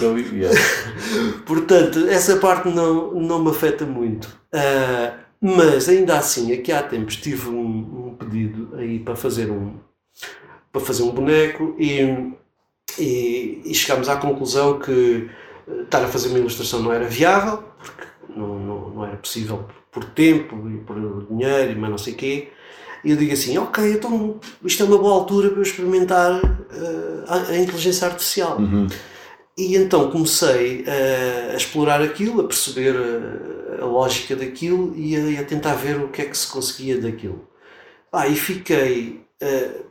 Portanto, 1.46 2.08
essa 2.08 2.38
parte 2.38 2.68
não, 2.70 3.12
não 3.14 3.44
me 3.44 3.52
afeta 3.52 3.86
muito. 3.86 4.28
Ah, 4.52 5.14
mas 5.40 5.88
ainda 5.88 6.18
assim, 6.18 6.54
aqui 6.54 6.72
há 6.72 6.82
tempos 6.82 7.18
tive 7.18 7.50
um, 7.50 8.08
um 8.08 8.16
pedido 8.18 8.76
aí 8.78 9.00
para 9.00 9.16
fazer 9.16 9.52
um, 9.52 9.76
para 10.72 10.82
fazer 10.82 11.04
um 11.04 11.12
boneco 11.12 11.76
e, 11.78 12.34
e, 12.98 13.62
e 13.64 13.74
chegámos 13.74 14.10
à 14.10 14.16
conclusão 14.16 14.80
que 14.80 15.30
eh, 15.68 15.82
estar 15.84 16.04
a 16.04 16.08
fazer 16.08 16.30
uma 16.30 16.40
ilustração 16.40 16.82
não 16.82 16.92
era 16.92 17.08
viável, 17.08 17.64
porque 17.78 18.08
não, 18.36 18.60
não, 18.60 18.90
não 18.90 19.06
era 19.06 19.18
possível 19.18 19.66
por 19.92 20.04
tempo 20.06 20.70
e 20.70 20.78
por 20.80 21.28
dinheiro 21.30 21.72
e 21.72 21.76
mais 21.76 21.92
não 21.92 21.98
sei 21.98 22.14
o 22.14 22.18
quê. 22.18 22.52
E 23.06 23.12
eu 23.12 23.18
digo 23.18 23.32
assim, 23.32 23.56
ok, 23.60 23.94
então 23.94 24.39
isto 24.63 24.82
é 24.82 24.86
uma 24.88 24.98
boa 24.98 25.13
altura 25.13 25.50
para 25.50 25.60
eu 25.60 25.63
experimentar 25.63 26.41
eh, 26.44 27.24
a, 27.28 27.52
a 27.52 27.58
inteligência 27.58 28.08
artificial. 28.08 28.58
Uhum. 28.58 28.88
E 29.56 29.76
então 29.76 30.10
comecei 30.10 30.84
a, 30.88 31.54
a 31.54 31.56
explorar 31.56 32.02
aquilo, 32.02 32.41
a 32.41 32.48
perceber 32.48 32.96
a, 32.98 33.84
a 33.84 33.86
lógica 33.86 34.36
daquilo 34.36 34.91
e 34.98 35.15
a, 35.15 35.20
e 35.20 35.38
a 35.38 35.46
tentar 35.46 35.76
ver 35.76 36.02
o 36.02 36.08
que 36.10 36.24
é 36.24 36.26
que 36.26 36.36
se 36.36 36.48
conseguia 36.48 37.00
daquilo. 37.00 37.48
Ah, 38.12 38.28
e 38.28 38.36
fiquei 38.36 39.24
eh, 39.39 39.82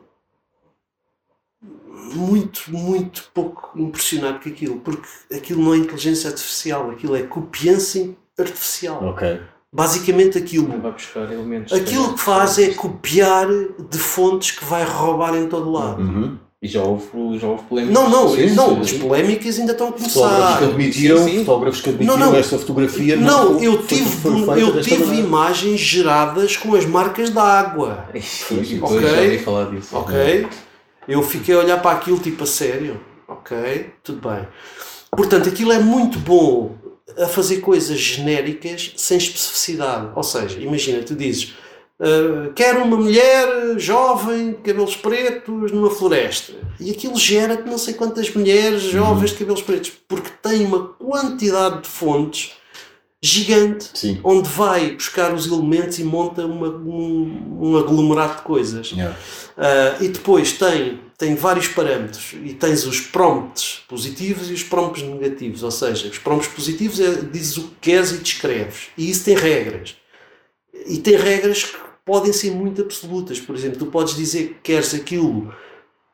muito, 2.14 2.72
muito 2.72 3.30
pouco 3.32 3.78
impressionado 3.78 4.40
com 4.40 4.48
aquilo, 4.48 4.80
porque 4.80 5.06
aquilo 5.32 5.62
não 5.62 5.72
é 5.72 5.76
inteligência 5.76 6.30
artificial, 6.30 6.90
aquilo 6.90 7.14
é 7.14 7.22
copiança 7.22 8.08
artificial. 8.36 9.04
Ok. 9.04 9.40
Basicamente 9.74 10.38
aquilo. 10.38 10.68
Aquilo 11.74 12.14
que 12.14 12.20
faz 12.20 12.58
é 12.60 12.68
copiar 12.74 13.48
de 13.90 13.98
fontes 13.98 14.52
que 14.52 14.64
vai 14.64 14.84
roubar 14.84 15.34
em 15.34 15.48
todo 15.48 15.68
lado. 15.72 16.00
Uhum. 16.00 16.38
E 16.62 16.68
já 16.68 16.80
houve, 16.80 17.04
já 17.38 17.46
houve 17.48 17.64
polémicas. 17.64 17.94
Não, 17.94 18.08
não, 18.08 18.28
Sim, 18.30 18.54
não, 18.54 18.74
sim. 18.76 18.80
as 18.80 18.92
polémicas 19.02 19.58
ainda 19.58 19.72
estão 19.72 19.88
a 19.88 19.92
Fotógrafos 19.92 20.14
começar. 20.22 20.58
que 20.58 20.64
admitiram, 20.64 21.18
Sim, 21.18 21.24
sim. 21.30 21.38
fotógrafos 21.44 21.80
que 21.82 21.90
admitiram 21.90 22.18
Não, 22.18 22.30
não. 22.30 22.38
esta 22.38 22.58
fotografia. 22.58 23.16
Não, 23.16 23.54
foi- 23.58 23.66
eu 23.66 23.82
tive, 23.86 24.28
eu 24.60 24.80
tive 24.80 25.14
imagens 25.16 25.80
geradas 25.80 26.56
com 26.56 26.74
as 26.76 26.86
marcas 26.86 27.28
da 27.30 27.42
água. 27.42 28.04
Depois 28.14 28.80
Ok. 28.80 29.00
já 29.10 29.20
ouvi 29.22 29.38
falar 29.40 29.64
disso. 29.70 29.96
Ok? 29.96 30.46
Eu 31.08 31.22
fiquei 31.22 31.54
a 31.54 31.58
olhar 31.58 31.82
para 31.82 31.90
aquilo 31.98 32.18
tipo 32.18 32.44
a 32.44 32.46
sério. 32.46 32.98
Ok, 33.28 33.90
tudo 34.04 34.26
bem. 34.26 34.46
Portanto, 35.10 35.48
aquilo 35.48 35.72
é 35.72 35.78
muito 35.80 36.18
bom 36.20 36.76
a 37.18 37.26
fazer 37.26 37.60
coisas 37.60 37.98
genéricas 37.98 38.92
sem 38.96 39.18
especificidade. 39.18 40.10
Ou 40.14 40.22
seja, 40.22 40.58
imagina, 40.58 41.02
tu 41.02 41.14
dizes 41.14 41.54
uh, 42.00 42.52
quero 42.54 42.82
uma 42.82 42.96
mulher 42.96 43.78
jovem 43.78 44.52
de 44.52 44.58
cabelos 44.58 44.96
pretos 44.96 45.70
numa 45.72 45.90
floresta. 45.90 46.52
E 46.80 46.90
aquilo 46.90 47.16
gera 47.16 47.60
não 47.64 47.78
sei 47.78 47.94
quantas 47.94 48.32
mulheres 48.34 48.82
jovens 48.82 49.30
de 49.30 49.36
cabelos 49.36 49.62
pretos, 49.62 49.92
porque 50.08 50.30
tem 50.42 50.64
uma 50.64 50.88
quantidade 50.88 51.82
de 51.82 51.88
fontes 51.88 52.52
gigante, 53.22 53.88
Sim. 53.94 54.20
onde 54.22 54.46
vai 54.50 54.90
buscar 54.90 55.32
os 55.32 55.46
elementos 55.46 55.98
e 55.98 56.04
monta 56.04 56.44
uma, 56.44 56.68
um, 56.68 57.58
um 57.58 57.76
aglomerado 57.78 58.36
de 58.36 58.42
coisas. 58.42 58.90
Yeah. 58.90 59.16
Uh, 59.56 60.04
e 60.04 60.08
depois 60.08 60.52
tem, 60.52 61.00
tem 61.16 61.34
vários 61.34 61.68
parâmetros 61.68 62.34
e 62.42 62.54
tens 62.54 62.84
os 62.84 63.00
prompts 63.00 63.84
positivos 63.88 64.50
e 64.50 64.52
os 64.52 64.62
prompts 64.62 65.02
negativos. 65.02 65.62
Ou 65.62 65.70
seja, 65.70 66.08
os 66.08 66.18
prompts 66.18 66.48
positivos 66.48 67.00
é 67.00 67.14
dizes 67.22 67.56
o 67.56 67.68
que 67.68 67.74
queres 67.80 68.12
e 68.12 68.18
descreves. 68.18 68.88
E 68.96 69.10
isso 69.10 69.24
tem 69.24 69.36
regras. 69.36 69.96
E 70.86 70.98
tem 70.98 71.16
regras 71.16 71.64
que 71.64 71.78
podem 72.04 72.32
ser 72.32 72.50
muito 72.50 72.82
absolutas. 72.82 73.40
Por 73.40 73.54
exemplo, 73.54 73.78
tu 73.78 73.86
podes 73.86 74.16
dizer 74.16 74.48
que 74.48 74.72
queres 74.72 74.92
aquilo 74.92 75.54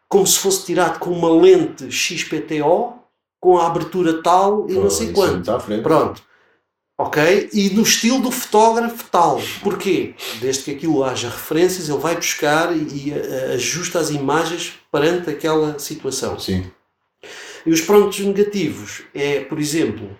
como 0.08 0.26
se 0.26 0.38
fosse 0.38 0.66
tirado 0.66 0.98
com 0.98 1.10
uma 1.10 1.30
lente 1.30 1.90
XPTO, 1.90 2.94
com 3.40 3.58
a 3.58 3.66
abertura 3.68 4.22
tal 4.22 4.68
e 4.68 4.74
Pô, 4.74 4.80
não 4.82 4.90
sei 4.90 5.12
quanto. 5.12 5.50
Pronto. 5.82 6.22
Ok? 6.98 7.48
E 7.54 7.70
no 7.70 7.82
estilo 7.82 8.20
do 8.20 8.30
fotógrafo 8.30 9.04
tal. 9.10 9.40
Porquê? 9.62 10.14
Desde 10.40 10.64
que 10.64 10.72
aquilo 10.72 11.02
haja 11.02 11.30
referências, 11.30 11.88
ele 11.88 11.98
vai 11.98 12.14
buscar 12.16 12.76
e, 12.76 12.80
e, 12.80 13.12
eh, 13.12 13.52
ajusta 13.54 13.98
as 13.98 14.10
imagens 14.10 14.79
perante 14.90 15.31
aquela 15.31 15.79
situação. 15.79 16.38
Sim. 16.38 16.70
E 17.64 17.70
os 17.70 17.81
prompts 17.81 18.24
negativos 18.24 19.03
é, 19.14 19.40
por 19.40 19.59
exemplo, 19.59 20.16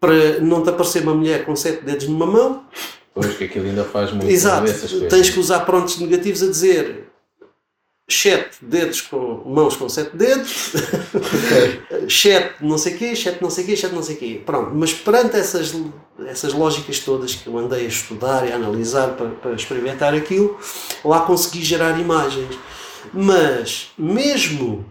para 0.00 0.40
não 0.40 0.62
te 0.62 0.70
aparecer 0.70 1.02
uma 1.02 1.14
mulher 1.14 1.44
com 1.44 1.54
sete 1.54 1.84
dedos 1.84 2.08
numa 2.08 2.26
mão, 2.26 2.66
Pois 3.12 3.36
que 3.36 3.44
aquilo 3.44 3.66
ainda 3.66 3.84
faz 3.84 4.12
muito 4.12 4.30
Exato. 4.30 4.72
Tens 5.08 5.30
que 5.30 5.40
usar 5.40 5.60
prompts 5.60 5.98
negativos 5.98 6.42
a 6.42 6.46
dizer 6.46 7.10
sete 8.08 8.56
dedos 8.62 9.00
com 9.02 9.42
mãos 9.46 9.76
com 9.76 9.88
sete 9.88 10.16
dedos, 10.16 10.72
sete 12.10 12.54
não 12.60 12.76
sei 12.76 12.94
quê, 12.94 13.14
sete 13.14 13.40
não 13.40 13.50
sei 13.50 13.64
quê, 13.64 13.76
sete 13.76 13.94
não 13.94 14.02
sei 14.02 14.16
quê. 14.16 14.42
Pronto, 14.44 14.72
mas 14.74 14.92
perante 14.92 15.36
essas, 15.36 15.74
essas 16.26 16.52
lógicas 16.52 16.98
todas 17.00 17.34
que 17.34 17.46
eu 17.46 17.56
andei 17.56 17.84
a 17.84 17.88
estudar 17.88 18.48
e 18.48 18.52
a 18.52 18.56
analisar 18.56 19.10
para, 19.16 19.30
para 19.30 19.52
experimentar 19.52 20.14
aquilo, 20.14 20.58
lá 21.04 21.20
consegui 21.20 21.62
gerar 21.62 21.98
imagens. 22.00 22.58
Mas 23.12 23.90
mesmo 23.98 24.84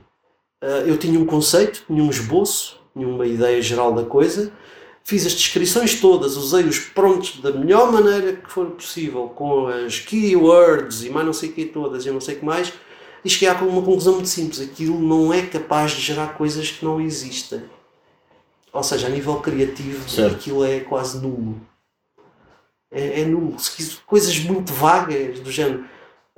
ah, 0.61 0.83
eu 0.85 0.97
tinha 0.97 1.19
um 1.19 1.25
conceito, 1.25 1.83
tinha 1.87 2.03
um 2.03 2.09
esboço, 2.09 2.79
tinha 2.93 3.07
uma 3.07 3.25
ideia 3.25 3.61
geral 3.61 3.93
da 3.93 4.03
coisa, 4.03 4.51
fiz 5.03 5.25
as 5.25 5.33
descrições 5.33 5.99
todas, 5.99 6.35
usei 6.37 6.63
os 6.65 6.79
prompts 6.79 7.39
da 7.41 7.51
melhor 7.51 7.91
maneira 7.91 8.33
que 8.33 8.51
for 8.51 8.67
possível, 8.71 9.29
com 9.29 9.67
as 9.67 9.99
keywords 9.99 11.03
e 11.03 11.09
mais 11.09 11.25
não 11.25 11.33
sei 11.33 11.49
o 11.49 11.53
que 11.53 11.65
todas 11.65 12.05
e 12.05 12.11
não 12.11 12.21
sei 12.21 12.35
o 12.35 12.39
que 12.39 12.45
mais, 12.45 12.73
e 13.23 13.29
cheguei 13.29 13.49
a 13.49 13.53
uma 13.61 13.81
conclusão 13.81 14.13
muito 14.13 14.29
simples. 14.29 14.59
Aquilo 14.61 14.99
não 14.99 15.33
é 15.33 15.41
capaz 15.45 15.91
de 15.91 16.01
gerar 16.01 16.35
coisas 16.37 16.71
que 16.71 16.85
não 16.85 17.01
existem. 17.01 17.61
Ou 18.71 18.83
seja, 18.83 19.07
a 19.07 19.09
nível 19.09 19.35
criativo, 19.37 20.07
Certo. 20.09 20.35
aquilo 20.35 20.63
é 20.63 20.79
quase 20.81 21.19
nulo. 21.19 21.59
É, 22.91 23.21
é 23.21 23.25
nulo. 23.25 23.59
Se 23.59 23.75
quis- 23.75 23.95
Coisas 24.05 24.37
muito 24.39 24.71
vagas, 24.73 25.39
do 25.39 25.51
género. 25.51 25.85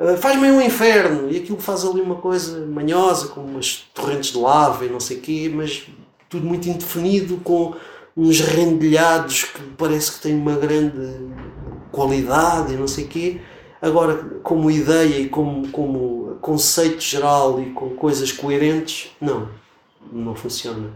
"Ah, 0.02 0.18
Faz-me 0.18 0.50
um 0.52 0.62
inferno 0.62 1.30
e 1.32 1.38
aquilo 1.38 1.60
faz 1.60 1.86
ali 1.86 2.02
uma 2.02 2.16
coisa 2.16 2.66
manhosa, 2.66 3.28
com 3.28 3.42
umas 3.42 3.86
torrentes 3.94 4.32
de 4.32 4.38
lava 4.40 4.86
e 4.86 4.90
não 4.90 5.00
sei 5.00 5.18
o 5.18 5.22
quê, 5.22 5.52
mas 5.54 5.88
tudo 6.30 6.46
muito 6.46 6.68
indefinido, 6.68 7.38
com 7.38 7.76
uns 8.16 8.40
rendilhados 8.40 9.44
que 9.46 9.62
parece 9.78 10.14
que 10.14 10.22
têm 10.22 10.36
uma 10.36 10.56
grande 10.56 11.32
qualidade 11.92 12.74
e 12.74 12.78
não 12.78 12.88
sei 12.88 13.06
o 13.06 13.08
quê. 13.08 13.42
Agora, 13.82 14.16
como 14.44 14.70
ideia 14.72 15.20
e 15.20 15.30
como, 15.30 15.68
como 15.70 16.38
conceito 16.42 17.02
geral 17.02 17.62
e 17.62 17.72
com 17.72 17.92
coisas 17.92 18.32
coerentes, 18.32 19.12
não, 19.20 19.50
não 20.12 20.36
funciona. 20.36 20.92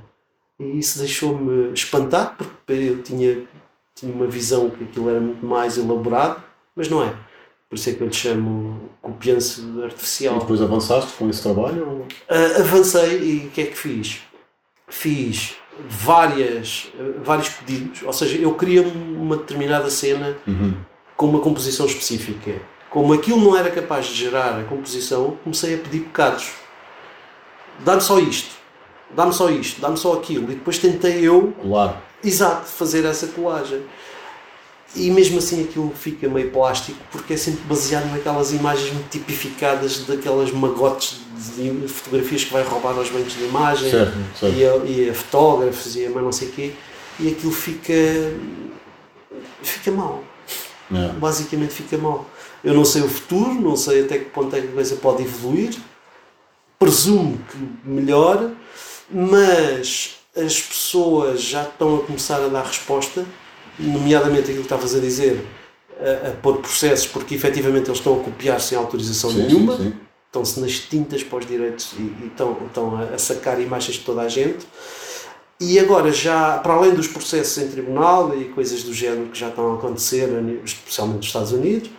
E 0.59 0.79
isso 0.79 0.99
deixou-me 0.99 1.73
espantado, 1.73 2.45
porque 2.65 2.73
eu 2.73 3.03
tinha, 3.03 3.43
tinha 3.93 4.13
uma 4.13 4.27
visão 4.27 4.69
que 4.69 4.83
aquilo 4.83 5.09
era 5.09 5.19
muito 5.19 5.45
mais 5.45 5.77
elaborado, 5.77 6.41
mas 6.75 6.89
não 6.89 7.03
é. 7.03 7.13
Por 7.75 7.79
isso 7.79 7.89
é 7.89 7.93
que 7.93 8.01
eu 8.03 8.07
lhe 8.07 8.13
chamo 8.13 8.89
copiança 9.01 9.59
E 9.61 9.83
artificial. 9.83 10.39
depois 10.39 10.61
avançaste 10.61 11.11
com 11.19 11.29
esse 11.29 11.43
trabalho? 11.43 11.85
ou- 11.85 12.05
Ah, 12.29 12.61
avancei 12.61 13.19
e 13.21 13.47
o 13.47 13.49
que 13.49 13.61
é 13.63 13.65
que 13.65 13.77
fiz? 13.77 14.21
Fiz 14.87 15.55
várias, 15.89 16.87
vários 17.21 17.49
pedidos, 17.49 18.01
ou 18.03 18.13
seja, 18.13 18.37
eu 18.37 18.53
queria 18.53 18.81
uma 18.81 19.35
determinada 19.35 19.89
cena 19.89 20.37
Uhum. 20.47 20.73
com 21.17 21.25
uma 21.25 21.39
composição 21.41 21.85
específica. 21.85 22.61
Como 22.89 23.11
aquilo 23.11 23.41
não 23.41 23.57
era 23.57 23.69
capaz 23.69 24.05
de 24.05 24.13
gerar 24.13 24.57
a 24.57 24.63
composição, 24.63 25.37
comecei 25.43 25.75
a 25.75 25.77
pedir 25.77 25.99
pecados. 26.03 26.51
Dá-me 27.79 27.99
só 27.99 28.19
isto, 28.19 28.51
dá-me 29.13 29.33
só 29.33 29.49
isto, 29.49 29.81
dá-me 29.81 29.97
só 29.97 30.13
aquilo. 30.13 30.49
E 30.49 30.55
depois 30.55 30.77
tentei 30.77 31.19
eu, 31.27 31.53
Colar. 31.61 32.01
exato, 32.23 32.67
fazer 32.67 33.03
essa 33.03 33.27
colagem. 33.27 33.81
E 34.95 35.11
mesmo 35.11 35.39
assim 35.39 35.63
aquilo 35.63 35.91
fica 35.93 36.29
meio 36.29 36.51
plástico, 36.51 36.97
porque 37.11 37.33
é 37.33 37.37
sempre 37.37 37.61
baseado 37.67 38.09
naquelas 38.11 38.53
imagens 38.53 38.93
muito 38.93 39.09
tipificadas 39.09 39.99
daquelas 40.05 40.51
magotes 40.51 41.17
de 41.57 41.87
fotografias 41.89 42.45
que 42.45 42.53
vai 42.53 42.63
roubar 42.63 42.93
aos 42.97 43.09
bancos 43.09 43.33
de 43.33 43.43
imagem 43.43 43.91
Certo, 43.91 44.13
certo. 44.39 44.55
e 44.55 44.65
a, 44.65 44.75
e 44.85 45.09
a 45.09 45.13
fotógrafos 45.13 45.95
e 45.97 46.05
a 46.05 46.09
mais 46.09 46.23
não 46.23 46.31
sei 46.31 46.47
o 46.47 46.51
quê, 46.51 46.71
e 47.19 47.27
aquilo 47.29 47.51
fica, 47.51 47.93
fica 49.61 49.91
mal 49.91 50.23
É. 50.93 51.09
basicamente 51.13 51.73
fica 51.73 51.97
mal. 51.97 52.25
Eu 52.63 52.73
não 52.73 52.85
sei 52.85 53.01
o 53.01 53.09
futuro, 53.09 53.53
não 53.53 53.75
sei 53.75 54.03
até 54.05 54.17
que 54.19 54.25
ponto 54.25 54.55
é 54.55 54.61
que 54.61 54.67
a 54.67 54.71
coisa 54.71 54.95
pode 54.95 55.23
evoluir, 55.23 55.75
presumo 56.79 57.37
que 57.51 57.57
melhor, 57.89 58.51
mas 59.09 60.15
as 60.35 60.61
pessoas 60.61 61.41
já 61.41 61.63
estão 61.63 61.97
a 61.97 61.99
começar 61.99 62.37
a 62.43 62.47
dar 62.47 62.63
resposta, 62.65 63.25
nomeadamente 63.79 64.43
aquilo 64.43 64.57
que 64.57 64.73
estavas 64.73 64.95
a 64.95 64.99
dizer, 64.99 65.45
a, 65.99 66.29
a 66.29 66.31
pôr 66.31 66.57
processos, 66.57 67.07
porque 67.07 67.35
efetivamente 67.35 67.87
eles 67.87 67.99
estão 67.99 68.19
a 68.19 68.23
copiar 68.23 68.59
sem 68.59 68.77
autorização 68.77 69.31
Sim, 69.31 69.43
nenhuma, 69.43 69.93
estão-se 70.27 70.59
nas 70.59 70.79
tintas 70.79 71.23
para 71.23 71.39
os 71.39 71.45
direitos 71.45 71.93
e, 71.97 72.01
e 72.01 72.27
estão, 72.27 72.57
estão 72.65 72.97
a, 72.97 73.15
a 73.15 73.17
sacar 73.17 73.61
imagens 73.61 73.97
de 73.97 74.03
toda 74.03 74.21
a 74.21 74.27
gente. 74.27 74.65
E 75.59 75.79
agora, 75.79 76.11
já 76.11 76.57
para 76.57 76.73
além 76.73 76.93
dos 76.93 77.07
processos 77.07 77.57
em 77.63 77.69
tribunal 77.69 78.37
e 78.37 78.45
coisas 78.45 78.83
do 78.83 78.93
género 78.93 79.27
que 79.27 79.39
já 79.39 79.47
estão 79.47 79.71
a 79.71 79.75
acontecer, 79.75 80.29
especialmente 80.65 81.17
nos 81.17 81.27
Estados 81.27 81.51
Unidos, 81.53 81.89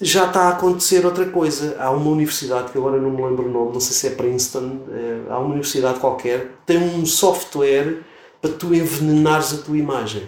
já 0.00 0.26
está 0.26 0.44
a 0.44 0.48
acontecer 0.50 1.04
outra 1.04 1.26
coisa. 1.26 1.76
Há 1.78 1.90
uma 1.90 2.10
universidade, 2.10 2.72
que 2.72 2.78
agora 2.78 2.98
não 2.98 3.10
me 3.10 3.22
lembro 3.22 3.46
o 3.46 3.50
nome, 3.50 3.72
não 3.72 3.80
sei 3.80 3.94
se 3.94 4.06
é 4.06 4.10
Princeton, 4.10 4.80
eh, 4.90 5.20
há 5.28 5.38
uma 5.38 5.50
universidade 5.50 6.00
qualquer, 6.00 6.40
que 6.46 6.66
tem 6.66 6.78
um 6.78 7.04
software 7.04 8.00
para 8.40 8.50
tu 8.50 8.74
envenenares 8.74 9.52
a 9.52 9.58
tua 9.58 9.76
imagem. 9.76 10.26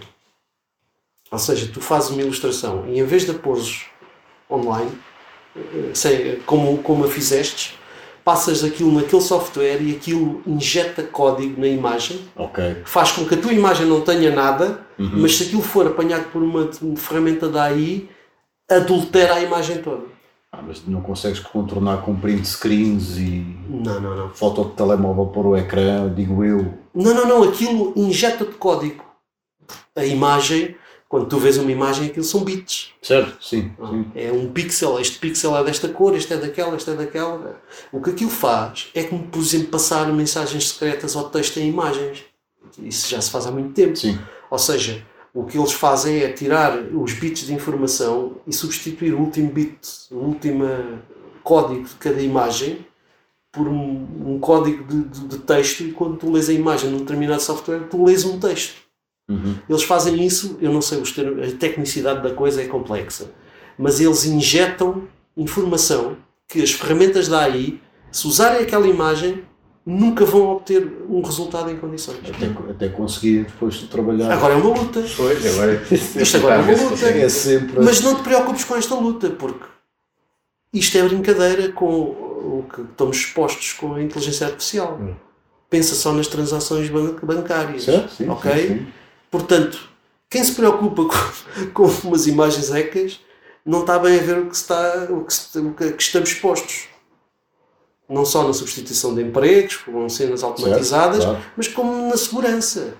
Ou 1.31 1.39
seja, 1.39 1.71
tu 1.73 1.81
fazes 1.81 2.11
uma 2.11 2.23
ilustração 2.23 2.85
e 2.89 2.99
em 2.99 3.05
vez 3.05 3.25
de 3.25 3.33
a 3.33 3.35
pôres 3.35 3.83
online, 4.51 4.91
eh, 5.57 5.91
sem, 5.95 6.41
como, 6.41 6.79
como 6.79 7.05
a 7.05 7.09
fizestes, 7.09 7.75
passas 8.25 8.63
aquilo 8.65 8.93
naquele 8.93 9.23
software 9.23 9.81
e 9.83 9.95
aquilo 9.97 10.43
injeta 10.47 11.03
código 11.03 11.61
na 11.61 11.67
imagem, 11.67 12.21
Ok. 12.37 12.83
faz 12.85 13.13
com 13.13 13.25
que 13.27 13.35
a 13.35 13.39
tua 13.39 13.53
imagem 13.53 13.87
não 13.87 14.01
tenha 14.03 14.31
nada, 14.35 14.87
mas 14.99 15.37
se 15.37 15.45
aquilo 15.45 15.63
for 15.63 15.87
apanhado 15.87 16.25
por 16.31 16.43
uma, 16.43 16.69
uma 16.83 16.97
ferramenta 16.97 17.49
da 17.49 17.65
AI, 17.65 18.09
adultera 18.71 19.35
a 19.35 19.41
imagem 19.41 19.79
toda. 19.83 20.03
Ah, 20.53 20.63
mas 20.67 20.83
não 20.87 21.01
consegues 21.03 21.41
contornar 21.41 22.03
com 22.03 22.17
print 22.19 22.47
screens 22.47 23.17
e 23.19 23.45
Não, 23.69 24.01
não, 24.01 24.17
não. 24.17 24.29
foto 24.31 24.65
de 24.65 24.71
telemóvel 24.77 25.27
para 25.27 25.47
o 25.47 25.57
ecrã, 25.57 26.13
digo 26.13 26.43
eu. 26.43 26.73
Não, 26.95 27.15
não, 27.15 27.27
não. 27.27 27.43
Aquilo 27.45 27.93
injeta-te 27.97 28.53
código. 28.53 29.05
A 29.95 30.05
imagem, 30.07 30.75
quando 31.09 31.27
tu 31.27 31.39
vês 31.39 31.57
uma 31.57 31.73
imagem, 31.73 32.07
aquilo 32.09 32.25
são 32.25 32.45
bits. 32.45 32.91
Certo? 33.01 33.43
Sim. 33.43 33.73
sim. 33.79 34.07
É 34.15 34.31
um 34.31 34.53
pixel, 34.53 35.01
este 35.01 35.19
pixel 35.19 35.57
é 35.57 35.65
desta 35.65 35.89
cor, 35.89 36.15
este 36.15 36.33
é 36.35 36.37
daquela, 36.37 36.77
este 36.77 36.91
é 36.91 36.95
daquela. 36.95 37.61
O 37.91 38.01
que 38.03 38.11
aquilo 38.11 38.31
faz 38.31 38.89
é 38.95 39.03
como, 39.05 39.27
por 39.27 39.41
exemplo, 39.41 39.69
passar 39.69 40.13
mensagens 40.13 40.69
secretas 40.69 41.17
ou 41.17 41.25
texto 41.31 41.57
em 41.59 41.69
imagens. 41.69 42.25
Isso 42.79 43.09
já 43.09 43.21
se 43.21 43.31
faz 43.31 43.47
há 43.47 43.51
muito 43.51 43.73
tempo. 43.73 43.97
Sim. 43.97 44.19
Ou 44.51 44.59
seja, 44.59 45.03
o 45.33 45.45
que 45.45 45.57
eles 45.59 45.73
fazem 45.73 46.19
é 46.21 46.31
tirar 46.33 46.79
os 46.79 47.13
bits 47.15 47.47
de 47.47 47.55
informação 47.55 48.37
e 48.47 48.53
substituir 48.53 49.15
o 49.15 49.21
último 49.21 49.51
bit, 49.51 49.79
o 50.11 50.17
último 50.17 50.65
código 51.43 51.85
de 51.85 51.95
cada 51.95 52.21
imagem 52.21 52.85
por 53.51 53.67
um, 53.67 54.07
um 54.27 54.39
código 54.39 54.85
de, 54.85 55.05
de- 55.05 55.27
de 55.29 55.39
texto 55.39 55.81
e 55.83 55.93
quando 55.93 56.19
tu 56.19 56.31
lês 56.31 56.49
a 56.51 56.53
imagem 56.53 56.91
num 56.91 56.99
determinado 56.99 57.41
software, 57.41 57.89
tu 57.89 58.05
lês 58.05 58.25
um 58.27 58.39
texto. 58.39 58.75
Uhum. 59.29 59.57
Eles 59.69 59.83
fazem 59.83 60.25
isso, 60.25 60.57
eu 60.61 60.73
não 60.73 60.81
sei 60.81 60.99
os 61.01 61.13
termos, 61.13 61.47
a 61.53 61.57
tecnicidade 61.57 62.23
da 62.23 62.35
coisa 62.35 62.63
é 62.63 62.67
complexa, 62.67 63.31
mas 63.79 64.01
eles 64.01 64.25
injetam 64.25 65.05
informação 65.37 66.17
que 66.49 66.63
as 66.63 66.73
ferramentas 66.73 67.29
da 67.29 67.41
AI, 67.41 67.79
se 68.11 68.27
usarem 68.27 68.63
aquela 68.63 68.87
imagem, 68.87 69.43
nunca 69.85 70.25
vão 70.25 70.49
obter 70.51 70.91
um 71.09 71.21
resultado 71.21 71.71
em 71.71 71.77
condições. 71.77 72.19
Até, 72.29 72.47
até 72.71 72.89
conseguir 72.89 73.45
depois 73.45 73.75
de 73.75 73.87
trabalhar. 73.87 74.33
Agora 74.33 74.55
é 74.55 74.57
uma 74.57 74.75
luta. 74.79 75.05
Pois, 75.17 75.47
agora 75.47 75.83
Isto 75.93 76.37
agora 76.39 76.55
é 76.57 76.59
uma 76.75 76.83
luta. 76.91 77.07
É 77.07 77.29
sempre. 77.29 77.81
Mas 77.83 78.01
não 78.01 78.15
te 78.17 78.23
preocupes 78.23 78.65
com 78.65 78.77
esta 78.77 78.95
luta, 78.95 79.31
porque 79.31 79.65
isto 80.73 80.97
é 80.99 81.03
brincadeira 81.03 81.71
com 81.73 81.89
o 81.91 82.65
que 82.75 82.81
estamos 82.83 83.17
expostos 83.19 83.73
com 83.75 83.95
a 83.95 84.03
inteligência 84.03 84.47
artificial. 84.47 84.99
Hum. 85.01 85.15
Pensa 85.71 85.95
só 85.95 86.13
nas 86.13 86.27
transações 86.27 86.89
ban- 86.89 87.17
bancárias. 87.23 87.85
Certo? 87.85 88.11
Sim, 88.15 88.29
ok? 88.29 88.53
sim, 88.53 88.69
sim. 88.79 88.87
Portanto, 89.31 89.89
quem 90.31 90.43
se 90.43 90.53
preocupa 90.53 91.05
com, 91.05 91.67
com 91.73 92.09
umas 92.09 92.27
imagens 92.27 92.71
ecas 92.71 93.21
não 93.65 93.81
está 93.81 93.99
bem 93.99 94.19
a 94.19 94.23
ver 94.23 94.39
o 94.39 94.47
que, 94.47 94.57
está, 94.57 95.07
o 95.11 95.25
que, 95.25 95.59
o 95.59 95.75
que- 95.75 96.03
estamos 96.03 96.31
expostos. 96.31 96.89
Não 98.09 98.25
só 98.25 98.43
na 98.47 98.55
substituição 98.55 99.15
de 99.15 99.23
empregos, 99.23 99.77
com 99.77 100.09
cenas 100.09 100.43
automatizadas, 100.43 101.25
claro. 101.25 101.43
mas 101.55 101.69
como 101.69 102.09
na 102.09 102.17
segurança. 102.17 102.95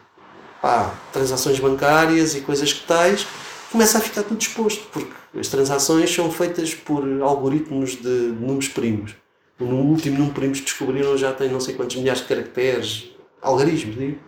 Pá, 0.61 0.95
transações 1.13 1.59
bancárias 1.59 2.35
e 2.35 2.41
coisas 2.41 2.73
que 2.73 2.85
tais, 2.87 3.27
começa 3.71 3.97
a 3.97 4.01
ficar 4.01 4.23
tudo 4.25 4.41
exposto, 4.41 4.87
porque 4.93 5.13
as 5.39 5.49
transações 5.49 6.13
são 6.13 6.31
feitas 6.31 6.75
por 6.75 7.05
algoritmos 7.23 7.93
de 7.97 8.09
números 8.09 8.69
primos. 8.69 9.15
No 9.59 9.77
último 9.77 10.19
número 10.19 10.35
primos 10.35 10.59
que 10.59 10.67
descobriram 10.67 11.17
já 11.17 11.33
tem 11.33 11.49
não 11.51 11.61
sei 11.61 11.75
quantos 11.75 11.97
milhares 11.97 12.21
de 12.23 12.29
caracteres, 12.29 13.11
algarismos, 13.41 13.97
digo. 13.97 14.19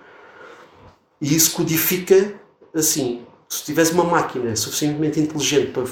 E 1.20 1.34
isso 1.34 1.52
codifica 1.56 2.34
assim. 2.74 3.22
Se 3.48 3.64
tivesse 3.64 3.92
uma 3.92 4.04
máquina 4.04 4.54
suficientemente 4.54 5.18
inteligente 5.20 5.72
para 5.72 5.84